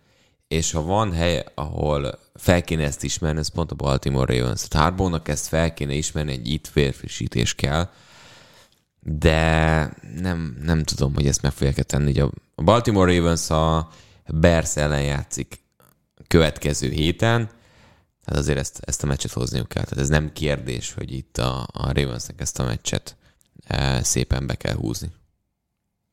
és 0.52 0.72
ha 0.72 0.82
van 0.82 1.12
hely, 1.12 1.44
ahol 1.54 2.18
fel 2.34 2.62
kéne 2.62 2.84
ezt 2.84 3.04
ismerni, 3.04 3.38
ez 3.38 3.48
pont 3.48 3.70
a 3.70 3.74
Baltimore 3.74 4.38
Ravens. 4.38 4.66
A 4.70 4.78
Harbónak 4.78 5.28
ezt 5.28 5.46
fel 5.46 5.74
kéne 5.74 5.92
ismerni, 5.92 6.32
egy 6.32 6.48
itt 6.48 6.66
félfrissítés 6.66 7.54
kell, 7.54 7.88
de 9.04 9.90
nem, 10.20 10.56
nem 10.62 10.82
tudom, 10.82 11.14
hogy 11.14 11.26
ezt 11.26 11.42
meg 11.42 11.52
fogják 11.52 11.74
tenni. 11.74 12.20
a 12.20 12.30
Baltimore 12.54 13.16
Ravens 13.16 13.50
a 13.50 13.88
Bears 14.26 14.76
ellen 14.76 15.02
játszik 15.02 15.60
következő 16.26 16.90
héten, 16.90 17.50
tehát 18.24 18.40
azért 18.40 18.58
ezt, 18.58 18.80
ezt 18.84 19.02
a 19.02 19.06
meccset 19.06 19.32
hozniuk 19.32 19.68
kell. 19.68 19.82
Tehát 19.84 20.04
ez 20.04 20.08
nem 20.08 20.32
kérdés, 20.32 20.92
hogy 20.92 21.12
itt 21.12 21.38
a, 21.38 21.60
a 21.72 21.92
Ravensnek 21.92 22.40
ezt 22.40 22.58
a 22.58 22.64
meccset 22.64 23.16
e, 23.66 24.02
szépen 24.02 24.46
be 24.46 24.54
kell 24.54 24.74
húzni. 24.74 25.10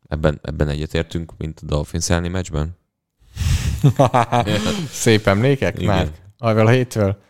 Ebben, 0.07 0.39
ebben 0.43 0.67
egyetértünk, 0.67 1.33
mint 1.37 1.59
a 1.59 1.65
Dolphins 1.65 2.09
elleni 2.09 2.27
meccsben? 2.27 2.77
Szép 4.91 5.27
emlékek 5.27 5.75
Igen. 5.75 5.87
már? 5.87 6.11
Arról 6.37 6.67
a 6.67 6.69
hétről? 6.69 7.21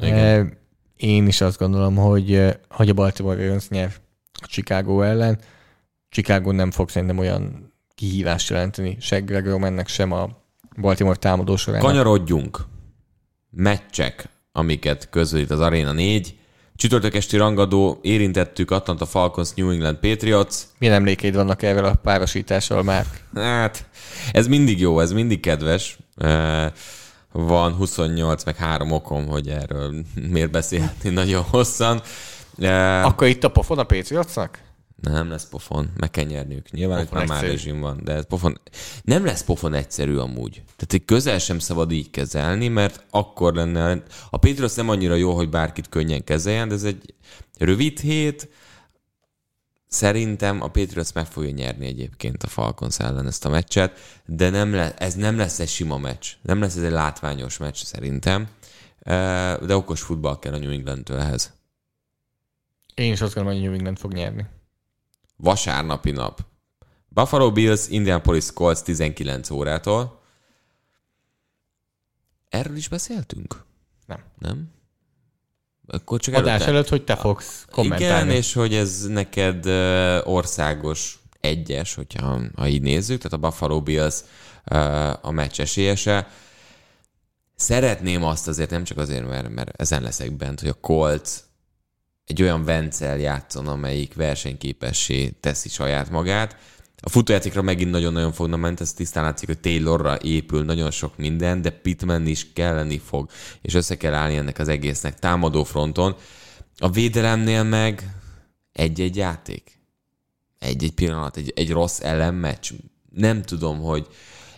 Igen. 0.00 0.58
Én 0.96 1.26
is 1.26 1.40
azt 1.40 1.58
gondolom, 1.58 1.96
hogy, 1.96 2.58
hogy 2.68 2.88
a 2.88 2.94
Baltimore 2.94 3.44
Ravens 3.44 3.68
nyer 3.68 4.01
a 4.44 4.48
Chicago 4.48 5.02
ellen. 5.02 5.38
Chicago 6.08 6.52
nem 6.52 6.70
fog 6.70 6.88
szerintem 6.88 7.18
olyan 7.18 7.72
kihívást 7.94 8.50
jelenteni 8.50 8.96
se 9.00 9.20
Greg 9.20 9.46
Romannek, 9.46 9.88
sem 9.88 10.12
a 10.12 10.28
Baltimore 10.80 11.16
támadó 11.16 11.56
során. 11.56 11.80
Kanyarodjunk. 11.80 12.60
Meccsek, 13.50 14.28
amiket 14.52 15.08
közölít 15.10 15.50
az 15.50 15.60
Arena 15.60 15.92
4. 15.92 16.36
Csütörtök 16.76 17.14
esti 17.14 17.36
rangadó, 17.36 17.98
érintettük 18.02 18.70
Atlanta 18.70 19.06
Falcons, 19.06 19.54
New 19.54 19.70
England 19.70 19.96
Patriots. 19.96 20.56
Milyen 20.78 20.94
emlékeid 20.94 21.34
vannak 21.34 21.62
erről 21.62 21.84
a 21.84 21.94
párosítással 21.94 22.82
már? 22.82 23.06
Hát, 23.34 23.88
ez 24.32 24.46
mindig 24.46 24.80
jó, 24.80 25.00
ez 25.00 25.12
mindig 25.12 25.40
kedves. 25.40 25.98
Van 27.32 27.72
28 27.72 28.44
meg 28.44 28.56
3 28.56 28.90
okom, 28.90 29.26
hogy 29.26 29.48
erről 29.48 29.94
miért 30.30 30.50
beszélhetni 30.50 31.10
nagyon 31.10 31.42
hosszan. 31.42 32.02
Akkor 33.02 33.26
itt 33.26 33.44
a 33.44 33.50
pofon 33.50 33.78
a 33.78 33.84
Patriotsnak? 33.84 34.62
Nem 35.02 35.30
lesz 35.30 35.48
pofon, 35.48 35.90
meg 35.96 36.10
kell 36.10 36.24
nyerniük. 36.24 36.70
Nyilván 36.70 37.04
pofon 37.04 37.22
itt 37.22 37.28
már 37.28 37.42
rezsim 37.42 37.80
van, 37.80 38.00
de 38.04 38.12
ez 38.12 38.26
pofon... 38.26 38.60
Nem 39.02 39.24
lesz 39.24 39.44
pofon 39.44 39.74
egyszerű 39.74 40.16
amúgy. 40.16 40.52
Tehát 40.52 40.92
egy 40.92 41.04
közel 41.04 41.38
sem 41.38 41.58
szabad 41.58 41.92
így 41.92 42.10
kezelni, 42.10 42.68
mert 42.68 43.04
akkor 43.10 43.54
lenne... 43.54 44.02
A 44.30 44.36
Patriots 44.36 44.76
nem 44.76 44.88
annyira 44.88 45.14
jó, 45.14 45.34
hogy 45.34 45.48
bárkit 45.48 45.88
könnyen 45.88 46.24
kezeljen, 46.24 46.68
de 46.68 46.74
ez 46.74 46.84
egy 46.84 47.14
rövid 47.58 47.98
hét, 47.98 48.48
Szerintem 49.92 50.62
a 50.62 50.68
Patriots 50.68 51.12
meg 51.14 51.26
fogja 51.26 51.50
nyerni 51.50 51.86
egyébként 51.86 52.42
a 52.42 52.46
Falcons 52.46 52.98
ellen 52.98 53.26
ezt 53.26 53.44
a 53.44 53.48
meccset, 53.48 53.98
de 54.26 54.50
nem 54.50 54.74
le, 54.74 54.94
ez 54.94 55.14
nem 55.14 55.36
lesz 55.36 55.58
egy 55.58 55.68
sima 55.68 55.98
meccs. 55.98 56.26
Nem 56.42 56.60
lesz 56.60 56.76
ez 56.76 56.82
egy 56.82 56.90
látványos 56.90 57.58
meccs 57.58 57.76
szerintem, 57.76 58.48
de 59.66 59.76
okos 59.76 60.00
futball 60.00 60.38
kell 60.38 60.52
a 60.52 60.58
New 60.58 60.70
England-től 60.70 61.18
ehhez. 61.18 61.52
Én 62.94 63.12
is 63.12 63.20
azt 63.20 63.34
gondolom, 63.34 63.58
hogy 63.58 63.68
New 63.68 63.76
England 63.76 63.98
fog 63.98 64.12
nyerni. 64.12 64.46
Vasárnapi 65.36 66.10
nap. 66.10 66.44
Buffalo 67.08 67.52
Bills, 67.52 67.88
Indianapolis 67.88 68.52
Colts 68.52 68.80
19 68.80 69.50
órától. 69.50 70.20
Erről 72.48 72.76
is 72.76 72.88
beszéltünk? 72.88 73.64
Nem. 74.06 74.22
Nem? 74.38 74.70
Akkor 75.86 76.20
csak 76.20 76.34
Adás 76.34 76.54
előtte... 76.54 76.70
előtt, 76.70 76.88
hogy 76.88 77.04
te 77.04 77.16
fogsz 77.16 77.66
kommentálni. 77.70 78.30
Igen, 78.30 78.36
és 78.36 78.52
hogy 78.52 78.74
ez 78.74 79.06
neked 79.06 79.66
országos 80.26 81.18
egyes, 81.40 81.94
hogyha 81.94 82.40
ha 82.56 82.66
így 82.66 82.82
nézzük, 82.82 83.16
tehát 83.16 83.32
a 83.32 83.48
Buffalo 83.48 83.82
Bills 83.82 84.20
a 85.20 85.30
meccs 85.30 85.60
esélyese. 85.60 86.28
Szeretném 87.54 88.24
azt 88.24 88.48
azért, 88.48 88.70
nem 88.70 88.84
csak 88.84 88.98
azért, 88.98 89.28
mert, 89.28 89.48
mert 89.48 89.80
ezen 89.80 90.02
leszek 90.02 90.32
bent, 90.32 90.60
hogy 90.60 90.68
a 90.68 90.80
Colts 90.80 91.30
egy 92.26 92.42
olyan 92.42 92.64
vencel 92.64 93.18
játszon, 93.18 93.66
amelyik 93.66 94.14
versenyképessé 94.14 95.28
teszi 95.28 95.68
saját 95.68 96.10
magát. 96.10 96.56
A 97.04 97.08
futójátékra 97.08 97.62
megint 97.62 97.90
nagyon-nagyon 97.90 98.32
fogna 98.32 98.56
ment, 98.56 98.80
ez 98.80 98.92
tisztán 98.92 99.24
látszik, 99.24 99.48
hogy 99.48 99.60
Taylorra 99.60 100.18
épül 100.20 100.64
nagyon 100.64 100.90
sok 100.90 101.16
minden, 101.16 101.62
de 101.62 101.70
Pittman 101.70 102.26
is 102.26 102.52
kelleni 102.52 102.98
fog, 102.98 103.30
és 103.62 103.74
össze 103.74 103.96
kell 103.96 104.14
állni 104.14 104.36
ennek 104.36 104.58
az 104.58 104.68
egésznek 104.68 105.18
támadó 105.18 105.64
fronton. 105.64 106.16
A 106.78 106.90
védelemnél 106.90 107.62
meg 107.62 108.16
egy-egy 108.72 109.16
játék. 109.16 109.80
Egy-egy 110.58 110.92
pillanat, 110.92 111.36
egy, 111.36 111.52
egy 111.56 111.70
rossz 111.70 112.00
ellenmeccs. 112.00 112.70
Nem 113.10 113.42
tudom, 113.42 113.80
hogy 113.80 114.06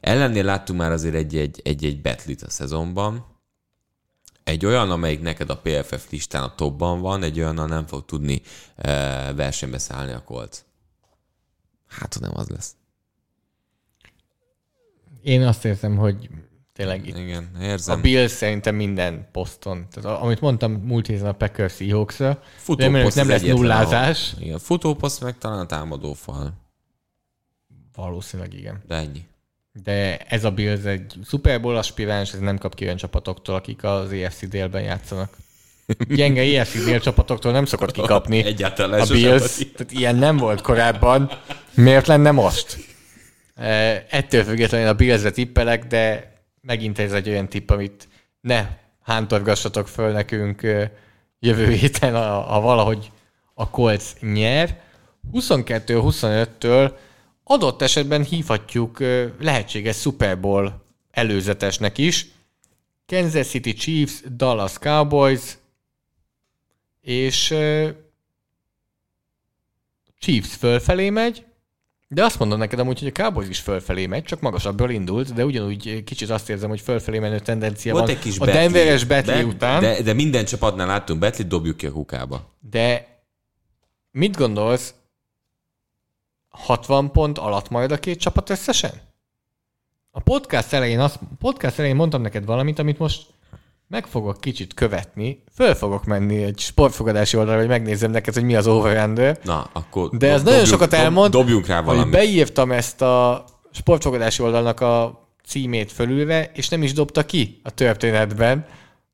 ellennél 0.00 0.44
láttunk 0.44 0.78
már 0.78 0.92
azért 0.92 1.14
egy-egy, 1.14 1.60
egy-egy 1.64 2.02
betlit 2.02 2.42
a 2.42 2.50
szezonban, 2.50 3.33
egy 4.44 4.66
olyan, 4.66 4.90
amelyik 4.90 5.20
neked 5.20 5.50
a 5.50 5.58
PFF 5.58 6.10
listán 6.10 6.42
a 6.42 6.54
topban 6.54 7.00
van, 7.00 7.22
egy 7.22 7.38
olyannal 7.38 7.66
nem 7.66 7.86
fog 7.86 8.04
tudni 8.04 8.42
e, 8.76 9.32
versenybe 9.32 9.78
szállni 9.78 10.12
a 10.12 10.22
Colts. 10.22 10.58
Hát, 11.88 12.20
nem 12.20 12.30
az 12.34 12.48
lesz. 12.48 12.74
Én 15.22 15.42
azt 15.42 15.64
érzem, 15.64 15.96
hogy 15.96 16.28
tényleg 16.72 17.06
itt 17.06 17.16
Igen, 17.16 17.56
érzem. 17.60 17.98
a 17.98 18.00
Bills 18.00 18.30
szerintem 18.30 18.74
minden 18.74 19.28
poszton. 19.32 19.86
Tehát, 19.90 20.20
amit 20.20 20.40
mondtam 20.40 20.72
múlt 20.72 21.06
héten 21.06 21.26
a 21.26 21.32
Packers 21.32 21.74
seahawks 21.74 22.18
remélem, 22.66 23.10
nem 23.14 23.28
lesz 23.28 23.42
nullázás. 23.42 24.32
A, 24.36 24.40
igen, 24.40 24.58
futóposzt 24.58 25.20
meg 25.20 25.38
talán 25.38 25.58
a 25.58 25.66
támadófal. 25.66 26.52
Valószínűleg 27.94 28.54
igen. 28.54 28.82
De 28.86 28.94
ennyi 28.94 29.26
de 29.82 30.18
ez 30.18 30.44
a 30.44 30.50
Bills 30.50 30.84
egy 30.84 31.14
Super 31.26 31.60
Bowl 31.60 31.76
aspiráns, 31.76 32.32
ez 32.32 32.38
nem 32.38 32.58
kap 32.58 32.74
ki 32.74 32.84
olyan 32.84 32.96
csapatoktól, 32.96 33.54
akik 33.54 33.84
az 33.84 34.12
EFC 34.12 34.48
délben 34.48 34.82
játszanak. 34.82 35.36
Gyenge 36.08 36.40
EFC 36.40 36.84
dél 36.84 37.00
csapatoktól 37.00 37.52
nem 37.52 37.64
szokott 37.64 37.90
kikapni 37.90 38.44
Egyáltalán 38.54 39.00
a 39.00 39.06
Bills. 39.06 39.56
Tehát 39.56 39.92
ilyen 39.92 40.16
nem 40.16 40.36
volt 40.36 40.60
korábban. 40.60 41.30
Miért 41.74 42.06
lenne 42.06 42.30
most? 42.30 42.76
E, 43.54 44.06
ettől 44.10 44.44
függetlenül 44.44 44.88
a 44.88 44.94
Bills-re 44.94 45.30
tippelek, 45.30 45.84
de 45.84 46.32
megint 46.60 46.98
ez 46.98 47.12
egy 47.12 47.28
olyan 47.28 47.48
tipp, 47.48 47.70
amit 47.70 48.08
ne 48.40 48.66
hántorgassatok 49.02 49.88
föl 49.88 50.12
nekünk 50.12 50.62
jövő 51.38 51.70
héten, 51.70 52.14
ha 52.44 52.60
valahogy 52.60 53.10
a 53.54 53.70
Colts 53.70 54.04
nyer. 54.20 54.82
22-25-től 55.32 56.92
adott 57.44 57.82
esetben 57.82 58.24
hívhatjuk 58.24 58.98
lehetséges 59.40 59.96
Super 59.96 60.40
Bowl 60.40 60.82
előzetesnek 61.10 61.98
is. 61.98 62.26
Kansas 63.06 63.46
City 63.46 63.72
Chiefs, 63.72 64.22
Dallas 64.36 64.78
Cowboys, 64.78 65.58
és 67.00 67.54
Chiefs 70.18 70.54
fölfelé 70.54 71.10
megy, 71.10 71.44
de 72.08 72.24
azt 72.24 72.38
mondom 72.38 72.58
neked 72.58 72.78
amúgy, 72.78 72.98
hogy 72.98 73.12
a 73.14 73.22
Cowboys 73.22 73.48
is 73.48 73.58
fölfelé 73.58 74.06
megy, 74.06 74.22
csak 74.22 74.40
magasabbról 74.40 74.90
indult, 74.90 75.34
de 75.34 75.44
ugyanúgy 75.44 76.04
kicsit 76.04 76.30
azt 76.30 76.50
érzem, 76.50 76.68
hogy 76.68 76.80
fölfelé 76.80 77.18
menő 77.18 77.38
tendencia 77.38 77.92
Volt 77.92 78.06
van. 78.06 78.14
Egy 78.14 78.22
kis 78.22 78.38
a 78.38 78.44
Denveres 78.44 79.04
Betli 79.04 79.42
után. 79.42 79.80
De, 79.80 80.02
de 80.02 80.12
minden 80.12 80.44
csapatnál 80.44 80.86
láttunk 80.86 81.20
Betlit, 81.20 81.46
dobjuk 81.46 81.76
ki 81.76 81.86
a 81.86 81.92
kukába. 81.92 82.56
De 82.70 83.06
mit 84.10 84.36
gondolsz, 84.36 84.94
60 86.56 87.10
pont 87.10 87.38
alatt 87.38 87.68
majd 87.68 87.92
a 87.92 87.98
két 87.98 88.20
csapat 88.20 88.50
összesen? 88.50 88.92
A 90.10 90.20
podcast 90.20 90.72
elején, 90.72 91.00
azt, 91.00 91.18
podcast 91.38 91.78
elején 91.78 91.96
mondtam 91.96 92.22
neked 92.22 92.44
valamit, 92.44 92.78
amit 92.78 92.98
most 92.98 93.26
meg 93.88 94.06
fogok 94.06 94.40
kicsit 94.40 94.74
követni, 94.74 95.42
föl 95.54 95.74
fogok 95.74 96.04
menni 96.04 96.42
egy 96.42 96.58
sportfogadási 96.58 97.36
oldalra, 97.36 97.58
hogy 97.58 97.68
megnézem 97.68 98.10
neked, 98.10 98.34
hogy 98.34 98.44
mi 98.44 98.56
az 98.56 98.66
over 98.66 99.38
Na, 99.42 99.68
akkor 99.72 100.08
De 100.10 100.32
ez 100.32 100.42
nagyon 100.42 100.64
sokat 100.64 100.92
elmond, 100.92 101.32
dobjunk 101.32 101.66
rá 101.66 101.80
valamit. 101.80 102.02
hogy 102.02 102.12
beírtam 102.12 102.72
ezt 102.72 103.02
a 103.02 103.44
sportfogadási 103.72 104.42
oldalnak 104.42 104.80
a 104.80 105.22
címét 105.46 105.92
fölülve, 105.92 106.50
és 106.54 106.68
nem 106.68 106.82
is 106.82 106.92
dobta 106.92 107.24
ki 107.24 107.60
a 107.62 107.70
történetben. 107.70 108.66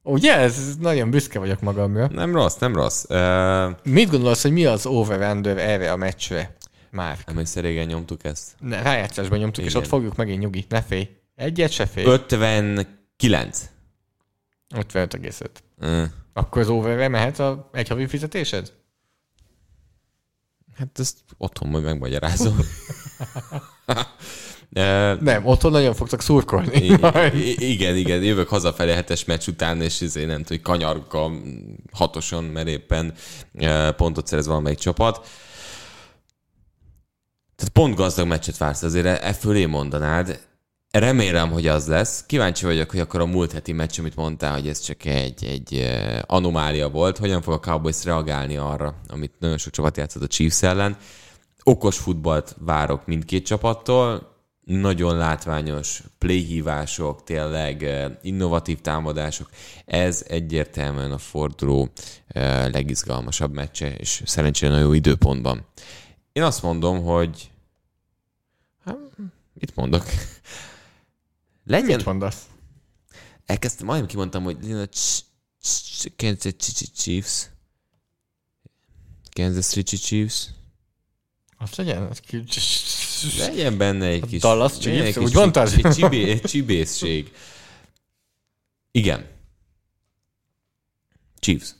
Ugye? 0.02 0.36
Ez 0.36 0.76
nagyon 0.80 1.10
büszke 1.10 1.38
vagyok 1.38 1.60
magamra. 1.60 2.08
Nem 2.12 2.34
rossz, 2.34 2.56
nem 2.56 2.74
rossz. 2.74 3.04
Uh... 3.08 3.76
Mit 3.82 4.10
gondolsz, 4.10 4.42
hogy 4.42 4.52
mi 4.52 4.64
az 4.64 4.86
over 4.86 5.22
erre 5.44 5.92
a 5.92 5.96
meccsre? 5.96 6.56
Már. 6.90 7.18
Emlékszel, 7.24 7.62
régen 7.62 7.86
nyomtuk 7.86 8.24
ezt? 8.24 8.50
Ne, 8.58 8.82
rájátszásban 8.82 9.38
nyomtuk, 9.38 9.64
Igen. 9.64 9.76
és 9.76 9.82
ott 9.82 9.86
fogjuk 9.90 10.16
megint 10.16 10.40
nyugi. 10.40 10.64
Ne 10.68 10.82
félj. 10.82 11.08
Egyet 11.34 11.70
se 11.72 11.86
félj. 11.86 12.06
59. 12.06 13.70
55,5. 14.74 15.46
Mm. 15.86 16.02
Akkor 16.32 16.62
az 16.62 16.68
overre 16.68 17.08
mehet 17.08 17.38
a 17.38 17.70
egy 17.72 17.88
havi 17.88 18.06
fizetésed? 18.06 18.72
Hát 20.76 20.98
ezt 20.98 21.18
otthon 21.38 21.68
majd 21.68 21.84
megmagyarázom. 21.84 22.58
nem, 25.20 25.46
otthon 25.46 25.70
nagyon 25.70 25.94
fogtak 25.94 26.20
szurkolni. 26.20 26.84
I- 27.34 27.70
igen, 27.70 27.96
igen, 27.96 28.22
jövök 28.22 28.48
hazafelé 28.48 28.92
hetes 28.92 29.24
meccs 29.24 29.48
után, 29.48 29.82
és 29.82 30.00
izé, 30.00 30.24
nem 30.24 30.42
tudom, 30.42 30.46
hogy 30.46 30.60
kanyarka 30.60 31.30
hatoson, 31.92 32.44
mert 32.44 32.68
éppen 32.68 33.14
pontot 33.96 34.26
szerez 34.26 34.46
valamelyik 34.46 34.78
csapat. 34.78 35.28
Tehát 37.60 37.74
pont 37.74 37.94
gazdag 37.94 38.26
meccset 38.26 38.56
vársz, 38.56 38.82
azért 38.82 39.06
e, 39.06 39.18
e 39.22 39.32
fölé 39.32 39.66
mondanád. 39.66 40.40
Remélem, 40.90 41.50
hogy 41.50 41.66
az 41.66 41.86
lesz. 41.86 42.24
Kíváncsi 42.26 42.64
vagyok, 42.64 42.90
hogy 42.90 43.00
akkor 43.00 43.20
a 43.20 43.26
múlt 43.26 43.52
heti 43.52 43.72
meccs, 43.72 43.98
amit 43.98 44.16
mondtál, 44.16 44.52
hogy 44.52 44.68
ez 44.68 44.80
csak 44.80 45.04
egy, 45.04 45.44
egy 45.44 45.74
e, 45.74 46.24
anomália 46.26 46.88
volt, 46.88 47.18
hogyan 47.18 47.42
fog 47.42 47.54
a 47.54 47.58
Cowboys 47.58 48.04
reagálni 48.04 48.56
arra, 48.56 48.94
amit 49.08 49.32
nagyon 49.38 49.58
sok 49.58 49.72
csapat 49.72 49.96
játszott 49.96 50.22
a 50.22 50.26
Chiefs 50.26 50.62
ellen. 50.62 50.96
Okos 51.62 51.98
futballt 51.98 52.56
várok 52.58 53.06
mindkét 53.06 53.46
csapattól, 53.46 54.34
nagyon 54.64 55.16
látványos 55.16 56.02
playhívások, 56.18 57.24
tényleg 57.24 57.82
e, 57.82 58.18
innovatív 58.22 58.80
támadások. 58.80 59.48
Ez 59.84 60.24
egyértelműen 60.28 61.12
a 61.12 61.18
forduló 61.18 61.88
legizgalmasabb 62.72 63.52
meccse, 63.52 63.94
és 63.94 64.22
szerencsére 64.24 64.72
nagyon 64.72 64.86
jó 64.86 64.92
időpontban. 64.92 65.66
Én 66.32 66.42
azt 66.42 66.62
mondom, 66.62 67.02
hogy... 67.02 67.49
Hát, 68.84 68.96
mit 69.52 69.74
mondok? 69.74 70.04
Legyen... 71.64 71.96
Mit 71.96 72.04
mondasz? 72.04 72.46
Elkezdtem, 73.46 73.86
majdnem 73.86 74.08
kimondtam, 74.08 74.42
hogy 74.42 74.56
Kansas 76.16 76.54
City 76.58 76.90
Chiefs. 76.94 77.50
Kansas 79.30 79.66
City 79.66 79.96
Chiefs. 79.96 80.48
Azt 81.58 81.76
legyen? 81.76 82.12
Legyen 83.38 83.76
benne 83.76 84.06
egy 84.06 84.26
kis... 84.26 84.40
Dallas 84.40 84.78
Chiefs, 84.78 85.16
úgy 85.16 85.34
mondtad? 85.34 85.94
Csibé, 85.94 86.40
csibészség. 86.40 87.32
Igen. 88.90 89.30
Chiefs. 91.38 91.74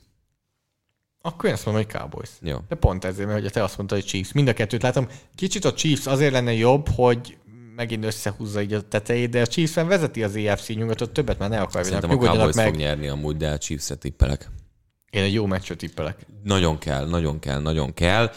Akkor 1.21 1.45
én 1.49 1.53
azt 1.55 1.65
mondom, 1.65 1.83
hogy 1.83 1.93
Cowboys. 1.93 2.29
Jó. 2.41 2.57
De 2.67 2.75
pont 2.75 3.05
ezért, 3.05 3.27
mert 3.27 3.41
hogy 3.41 3.51
te 3.51 3.63
azt 3.63 3.77
mondtad, 3.77 3.99
hogy 3.99 4.07
Chiefs. 4.07 4.31
Mind 4.31 4.47
a 4.47 4.53
kettőt 4.53 4.81
látom. 4.81 5.07
Kicsit 5.35 5.65
a 5.65 5.73
Chiefs 5.73 6.05
azért 6.05 6.31
lenne 6.31 6.53
jobb, 6.53 6.89
hogy 6.89 7.37
megint 7.75 8.05
összehúzza 8.05 8.61
így 8.61 8.73
a 8.73 8.87
tetejét, 8.87 9.29
de 9.29 9.41
a 9.41 9.47
chiefs 9.47 9.73
vezeti 9.73 10.23
az 10.23 10.35
EFC 10.35 10.67
nyugatot, 10.67 11.11
többet 11.11 11.39
már 11.39 11.49
ne 11.49 11.59
akarjanak. 11.59 12.01
Szerintem 12.01 12.27
a 12.27 12.31
Cowboys 12.31 12.55
meg. 12.55 12.65
fog 12.65 12.75
nyerni 12.75 13.07
amúgy, 13.07 13.37
de 13.37 13.49
a 13.49 13.57
chiefs 13.57 13.89
tippelek. 13.99 14.49
Én 15.09 15.23
egy 15.23 15.33
jó 15.33 15.45
meccset 15.45 15.77
tippelek. 15.77 16.25
Nagyon 16.43 16.77
kell, 16.77 17.07
nagyon 17.07 17.39
kell, 17.39 17.61
nagyon 17.61 17.93
kell. 17.93 18.31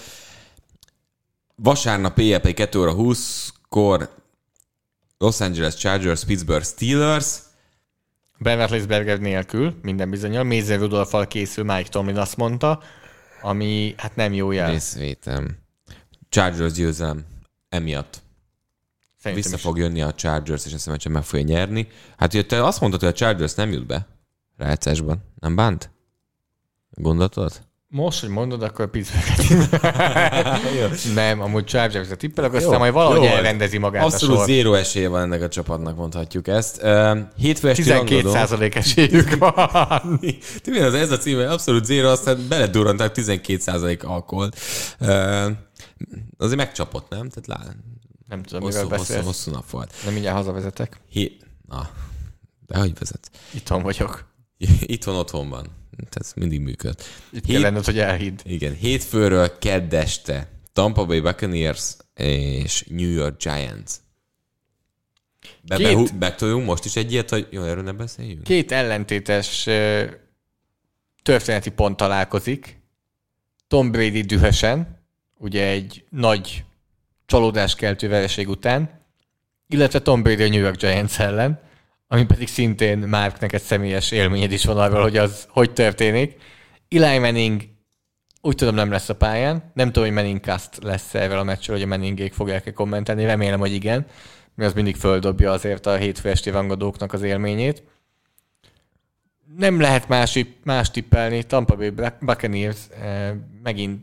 Vasárnap 1.56 2.18
éjjel 2.18 2.40
2 2.40 2.78
óra 2.78 2.94
20-kor 2.96 4.14
Los 5.18 5.40
Angeles 5.40 5.74
Chargers, 5.74 6.24
Pittsburgh 6.24 6.66
Steelers. 6.66 7.38
Ben 8.44 8.56
Roethlisberger 8.56 9.18
nélkül, 9.18 9.74
minden 9.82 10.10
bizonyal. 10.10 10.42
Mézer 10.42 10.78
Rudolfal 10.78 11.26
készül, 11.26 11.64
Mike 11.64 11.88
Tomlin 11.88 12.16
azt 12.16 12.36
mondta, 12.36 12.82
ami 13.42 13.94
hát 13.96 14.16
nem 14.16 14.32
jó 14.32 14.50
jel. 14.50 14.70
Részvétem. 14.70 15.58
Chargers 16.28 16.72
győzelem 16.72 17.24
emiatt. 17.68 18.22
Szerintem 19.18 19.44
Vissza 19.44 19.56
is. 19.56 19.62
fog 19.62 19.78
jönni 19.78 20.02
a 20.02 20.14
Chargers, 20.14 20.66
és 20.66 20.72
ezt 20.72 20.88
a 20.88 21.08
meg 21.08 21.22
fogja 21.22 21.44
nyerni. 21.44 21.88
Hát, 22.16 22.32
hogy 22.32 22.46
te 22.46 22.64
azt 22.64 22.80
mondtad, 22.80 23.00
hogy 23.00 23.10
a 23.10 23.12
Chargers 23.12 23.54
nem 23.54 23.72
jut 23.72 23.86
be 23.86 24.06
rájátszásban. 24.56 25.24
Nem 25.40 25.54
bánt? 25.54 25.90
Gondoltad? 26.90 27.62
Most, 27.88 28.20
hogy 28.20 28.28
mondod, 28.28 28.62
akkor 28.62 28.90
pittsburgh 28.90 29.74
Nem, 31.14 31.40
amúgy 31.40 31.64
chargers 31.64 32.10
a 32.10 32.16
tippelek, 32.16 32.52
aztán 32.52 32.78
majd 32.78 32.92
valahogy 32.92 33.22
jó, 33.22 33.24
elrendezi 33.24 33.78
magát 33.78 34.04
Abszolút 34.04 34.34
a 34.34 34.38
sor. 34.38 34.46
zéró 34.46 34.74
esélye 34.74 35.08
van 35.08 35.22
ennek 35.22 35.42
a 35.42 35.48
csapatnak, 35.48 35.96
mondhatjuk 35.96 36.48
ezt. 36.48 36.86
Hétfő 37.36 37.72
12 37.72 38.30
százalék 38.30 38.74
esélyük 38.74 39.36
van. 39.38 39.52
az 40.64 40.94
ez 40.94 41.10
a 41.10 41.18
címe? 41.18 41.50
Abszolút 41.50 41.84
zéró, 41.84 42.08
aztán 42.08 42.46
beledurranták 42.48 43.12
12 43.12 43.58
százalék 43.58 44.04
alkohol. 44.04 44.50
Uh, 45.00 45.50
azért 46.38 46.58
megcsapott, 46.58 47.08
nem? 47.08 47.28
Tehát 47.28 47.46
lá... 47.46 47.72
Nem 48.28 48.42
tudom, 48.42 48.62
hosszú, 48.62 48.82
mivel 48.82 48.98
beszélsz. 48.98 49.08
Hosszú, 49.24 49.26
hosszú 49.26 49.50
nap 49.50 49.70
volt. 49.70 49.92
Nem 50.04 50.12
mindjárt 50.12 50.36
hazavezetek. 50.36 51.00
Hé... 51.10 51.36
Na, 51.68 51.90
de 52.66 52.78
hogy 52.78 52.98
vezet? 52.98 53.30
Itthon 53.50 53.82
vagyok. 53.82 54.24
Itthon 54.80 55.14
otthon 55.14 55.48
van. 55.48 55.66
Ez 56.10 56.32
mindig 56.36 56.60
működ. 56.60 56.94
Itt 57.30 57.44
Hét... 57.44 57.52
kell 57.52 57.60
lenned, 57.60 57.84
hogy 57.84 57.98
elhidd. 57.98 58.38
Igen, 58.44 58.74
hétfőről 58.74 59.58
keddeste 59.58 60.48
Tampa 60.72 61.04
Bay 61.04 61.20
Buccaneers 61.20 61.96
és 62.14 62.84
New 62.88 63.10
York 63.10 63.42
Giants. 63.42 63.92
Be, 65.62 65.76
Két... 65.76 66.18
be, 66.18 66.36
most 66.64 66.84
is 66.84 66.96
egy 66.96 67.12
ilyet, 67.12 67.30
hogy 67.30 67.48
jó, 67.50 67.62
erről 67.62 67.82
ne 67.82 67.92
beszéljünk? 67.92 68.42
Két 68.42 68.72
ellentétes 68.72 69.66
uh, 69.66 70.04
történeti 71.22 71.70
pont 71.70 71.96
találkozik. 71.96 72.82
Tom 73.68 73.90
Brady 73.90 74.20
dühösen, 74.20 75.06
ugye 75.38 75.66
egy 75.66 76.04
nagy 76.10 76.64
csalódáskeltő 77.26 78.08
vereség 78.08 78.48
után, 78.48 79.00
illetve 79.68 80.02
Tom 80.02 80.22
Brady 80.22 80.42
a 80.42 80.48
New 80.48 80.60
York 80.60 80.76
Giants 80.76 81.20
ellen, 81.20 81.60
ami 82.14 82.24
pedig 82.24 82.48
szintén 82.48 82.98
Marknek 82.98 83.52
egy 83.52 83.62
személyes 83.62 84.10
élményed 84.10 84.52
is 84.52 84.64
van 84.64 84.78
arról, 84.78 85.02
hogy 85.02 85.16
az 85.16 85.46
hogy 85.48 85.72
történik. 85.72 86.36
Eli 86.88 87.18
Manning 87.18 87.62
úgy 88.40 88.54
tudom 88.54 88.74
nem 88.74 88.90
lesz 88.90 89.08
a 89.08 89.14
pályán. 89.14 89.70
Nem 89.74 89.86
tudom, 89.86 90.04
hogy 90.04 90.14
Manning 90.14 90.40
Cast 90.40 90.82
lesz 90.82 91.14
erről 91.14 91.38
a 91.38 91.42
meccsről, 91.42 91.76
hogy 91.76 91.84
a 91.84 91.88
Manningék 91.88 92.32
fogják-e 92.32 92.72
kommentelni. 92.72 93.24
Remélem, 93.24 93.58
hogy 93.58 93.72
igen, 93.72 94.06
mert 94.54 94.68
az 94.70 94.74
mindig 94.74 94.96
földobja 94.96 95.50
azért 95.52 95.86
a 95.86 95.96
hétfő 95.96 96.28
esti 96.28 96.50
rangadóknak 96.50 97.12
az 97.12 97.22
élményét. 97.22 97.82
Nem 99.56 99.80
lehet 99.80 100.08
más, 100.08 100.44
más 100.64 100.90
tippelni. 100.90 101.42
Tampa 101.42 101.76
Bay 101.76 101.92
Buccaneers 102.20 102.78
eh, 103.00 103.32
megint, 103.62 104.00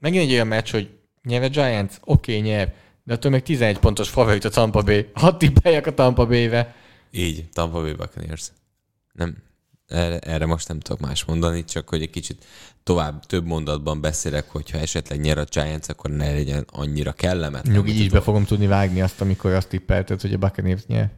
megint 0.00 0.22
egy 0.22 0.32
olyan 0.32 0.46
meccs, 0.46 0.70
hogy 0.70 0.90
nyer 1.22 1.42
a 1.42 1.48
Giants? 1.48 1.94
Oké, 2.04 2.36
okay, 2.36 2.50
nyer. 2.50 2.74
De 3.04 3.14
attól 3.14 3.30
még 3.30 3.42
11 3.42 3.78
pontos 3.78 4.08
favorit 4.08 4.44
a 4.44 4.48
Tampa 4.48 4.82
Bay. 4.82 5.10
Hadd 5.14 5.38
tippeljek 5.38 5.86
a 5.86 5.94
Tampa 5.94 6.26
Bay-be. 6.26 6.74
Így, 7.10 7.48
Tampa 7.52 7.80
Bay 7.80 7.92
Buccaneers. 7.92 8.52
Nem, 9.12 9.36
erre, 9.86 10.18
erre 10.18 10.46
most 10.46 10.68
nem 10.68 10.80
tudok 10.80 11.00
más 11.00 11.24
mondani, 11.24 11.64
csak 11.64 11.88
hogy 11.88 12.02
egy 12.02 12.10
kicsit 12.10 12.44
tovább, 12.82 13.26
több 13.26 13.46
mondatban 13.46 14.00
beszélek, 14.00 14.50
hogyha 14.50 14.78
esetleg 14.78 15.20
nyer 15.20 15.38
a 15.38 15.44
Giants, 15.44 15.88
akkor 15.88 16.10
ne 16.10 16.32
legyen 16.32 16.66
annyira 16.72 17.12
kellemetlen. 17.12 17.74
Nyugi, 17.74 17.92
így 17.92 18.10
be 18.10 18.20
fogom 18.20 18.44
tudni 18.44 18.66
vágni 18.66 19.00
azt, 19.00 19.20
amikor 19.20 19.52
azt 19.52 19.68
tippelted, 19.68 20.20
hogy 20.20 20.32
a 20.32 20.38
Buccaneers 20.38 20.86
nyer. 20.86 21.10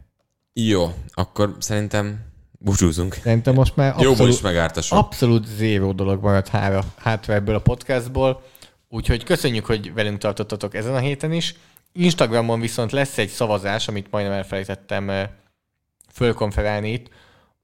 Jó, 0.53 0.93
akkor 1.13 1.55
szerintem 1.59 2.19
búcsúzunk. 2.59 3.13
Szerintem 3.13 3.53
most 3.53 3.75
már 3.75 3.89
abszolút, 3.89 4.17
Jóból 4.17 4.73
is. 4.75 4.91
Abszolút 4.91 5.47
zéró 5.47 5.91
dolog 5.91 6.23
maradt 6.23 6.47
hátra, 6.47 6.83
hátra 6.97 7.33
ebből 7.33 7.55
a 7.55 7.61
podcastból. 7.61 8.43
Úgyhogy 8.89 9.23
köszönjük, 9.23 9.65
hogy 9.65 9.93
velünk 9.93 10.17
tartottatok 10.17 10.75
ezen 10.75 10.95
a 10.95 10.99
héten 10.99 11.31
is. 11.31 11.55
Instagramon 11.91 12.59
viszont 12.59 12.91
lesz 12.91 13.17
egy 13.17 13.29
szavazás, 13.29 13.87
amit 13.87 14.11
majdnem 14.11 14.33
elfelejtettem 14.35 15.09
eh, 15.09 15.29
fölkonferálni 16.13 16.91
itt. 16.91 17.09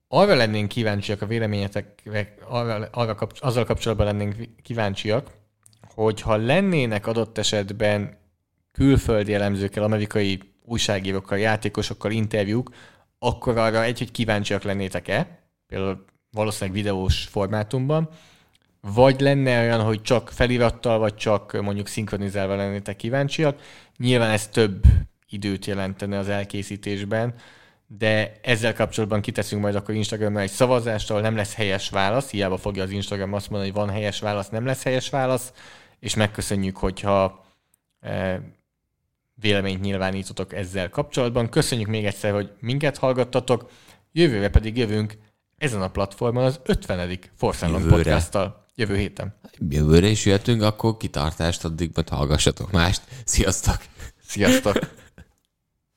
Arra 0.08 0.36
lennénk 0.36 0.68
kíváncsiak 0.68 1.22
a 1.22 1.26
véleményetekre, 1.26 2.34
arra, 2.48 2.88
arra 2.92 3.16
kapcs- 3.16 3.42
azzal 3.44 3.66
kapcsolatban 3.66 4.06
lennénk 4.06 4.36
kíváncsiak, 4.62 5.32
hogy 5.94 6.22
ha 6.22 6.36
lennének 6.36 7.08
adott 7.08 7.38
esetben 7.38 8.18
külföldi 8.72 9.34
elemzőkkel, 9.34 9.84
amerikai 9.84 10.40
újságírókkal, 10.66 11.38
játékosokkal 11.38 12.12
interjúk, 12.12 12.70
akkor 13.20 13.58
arra 13.58 13.84
egy, 13.84 13.98
hogy 13.98 14.12
kíváncsiak 14.12 14.64
lennétek-e, 14.64 15.40
például 15.68 16.06
valószínűleg 16.32 16.76
videós 16.76 17.24
formátumban, 17.24 18.10
vagy 18.82 19.20
lenne 19.20 19.60
olyan, 19.60 19.82
hogy 19.82 20.02
csak 20.02 20.30
felirattal, 20.30 21.00
vagy 21.00 21.16
csak 21.16 21.62
mondjuk 21.62 21.88
szinkronizálva 21.88 22.56
lennétek 22.56 22.96
kíváncsiak. 22.96 23.62
Nyilván 23.98 24.30
ez 24.30 24.48
több 24.48 24.84
időt 25.30 25.66
jelentene 25.66 26.18
az 26.18 26.30
elkészítésben, 26.30 27.34
de 27.88 28.40
ezzel 28.42 28.74
kapcsolatban 28.74 29.22
kiteszünk 29.22 29.62
majd 29.62 29.76
akkor 29.76 29.96
Instagramra 29.96 30.40
egy 30.40 30.52
szavazást, 30.52 31.10
ahol 31.10 31.22
nem 31.22 31.36
lesz 31.36 31.54
helyes 31.54 31.90
válasz, 31.90 32.30
hiába 32.30 32.58
fogja 32.58 32.84
az 32.84 32.90
Instagram 32.90 33.34
azt 33.34 33.50
mondani, 33.50 33.72
hogy 33.72 33.82
van 33.82 33.94
helyes 33.94 34.20
válasz, 34.20 34.50
nem 34.50 34.66
lesz 34.66 34.84
helyes 34.84 35.10
válasz, 35.10 35.54
és 36.00 36.16
megköszönjük, 36.16 36.78
hogyha 36.78 37.46
e, 38.00 38.42
véleményt 39.34 39.82
nyilvánítotok 39.82 40.54
ezzel 40.54 40.90
kapcsolatban. 40.90 41.50
Köszönjük 41.50 41.88
még 41.88 42.06
egyszer, 42.06 42.34
hogy 42.34 42.52
minket 42.60 42.98
hallgattatok, 42.98 43.70
jövőre 44.12 44.50
pedig 44.50 44.78
jövünk 44.78 45.18
ezen 45.58 45.82
a 45.82 45.90
platformon 45.90 46.44
az 46.44 46.60
50. 46.64 47.20
Force 47.36 47.68
podcast 47.90 48.38
jövő 48.76 48.98
héten. 48.98 49.36
Jövőre 49.70 50.08
is 50.08 50.26
jöhetünk, 50.26 50.62
akkor 50.62 50.98
kitartást 50.98 51.66
addig, 51.66 51.92
majd 51.94 52.10
hallgassatok 52.10 52.72
mást. 52.72 53.02
Sziasztok! 53.26 53.78
Sziasztok! 54.28 55.06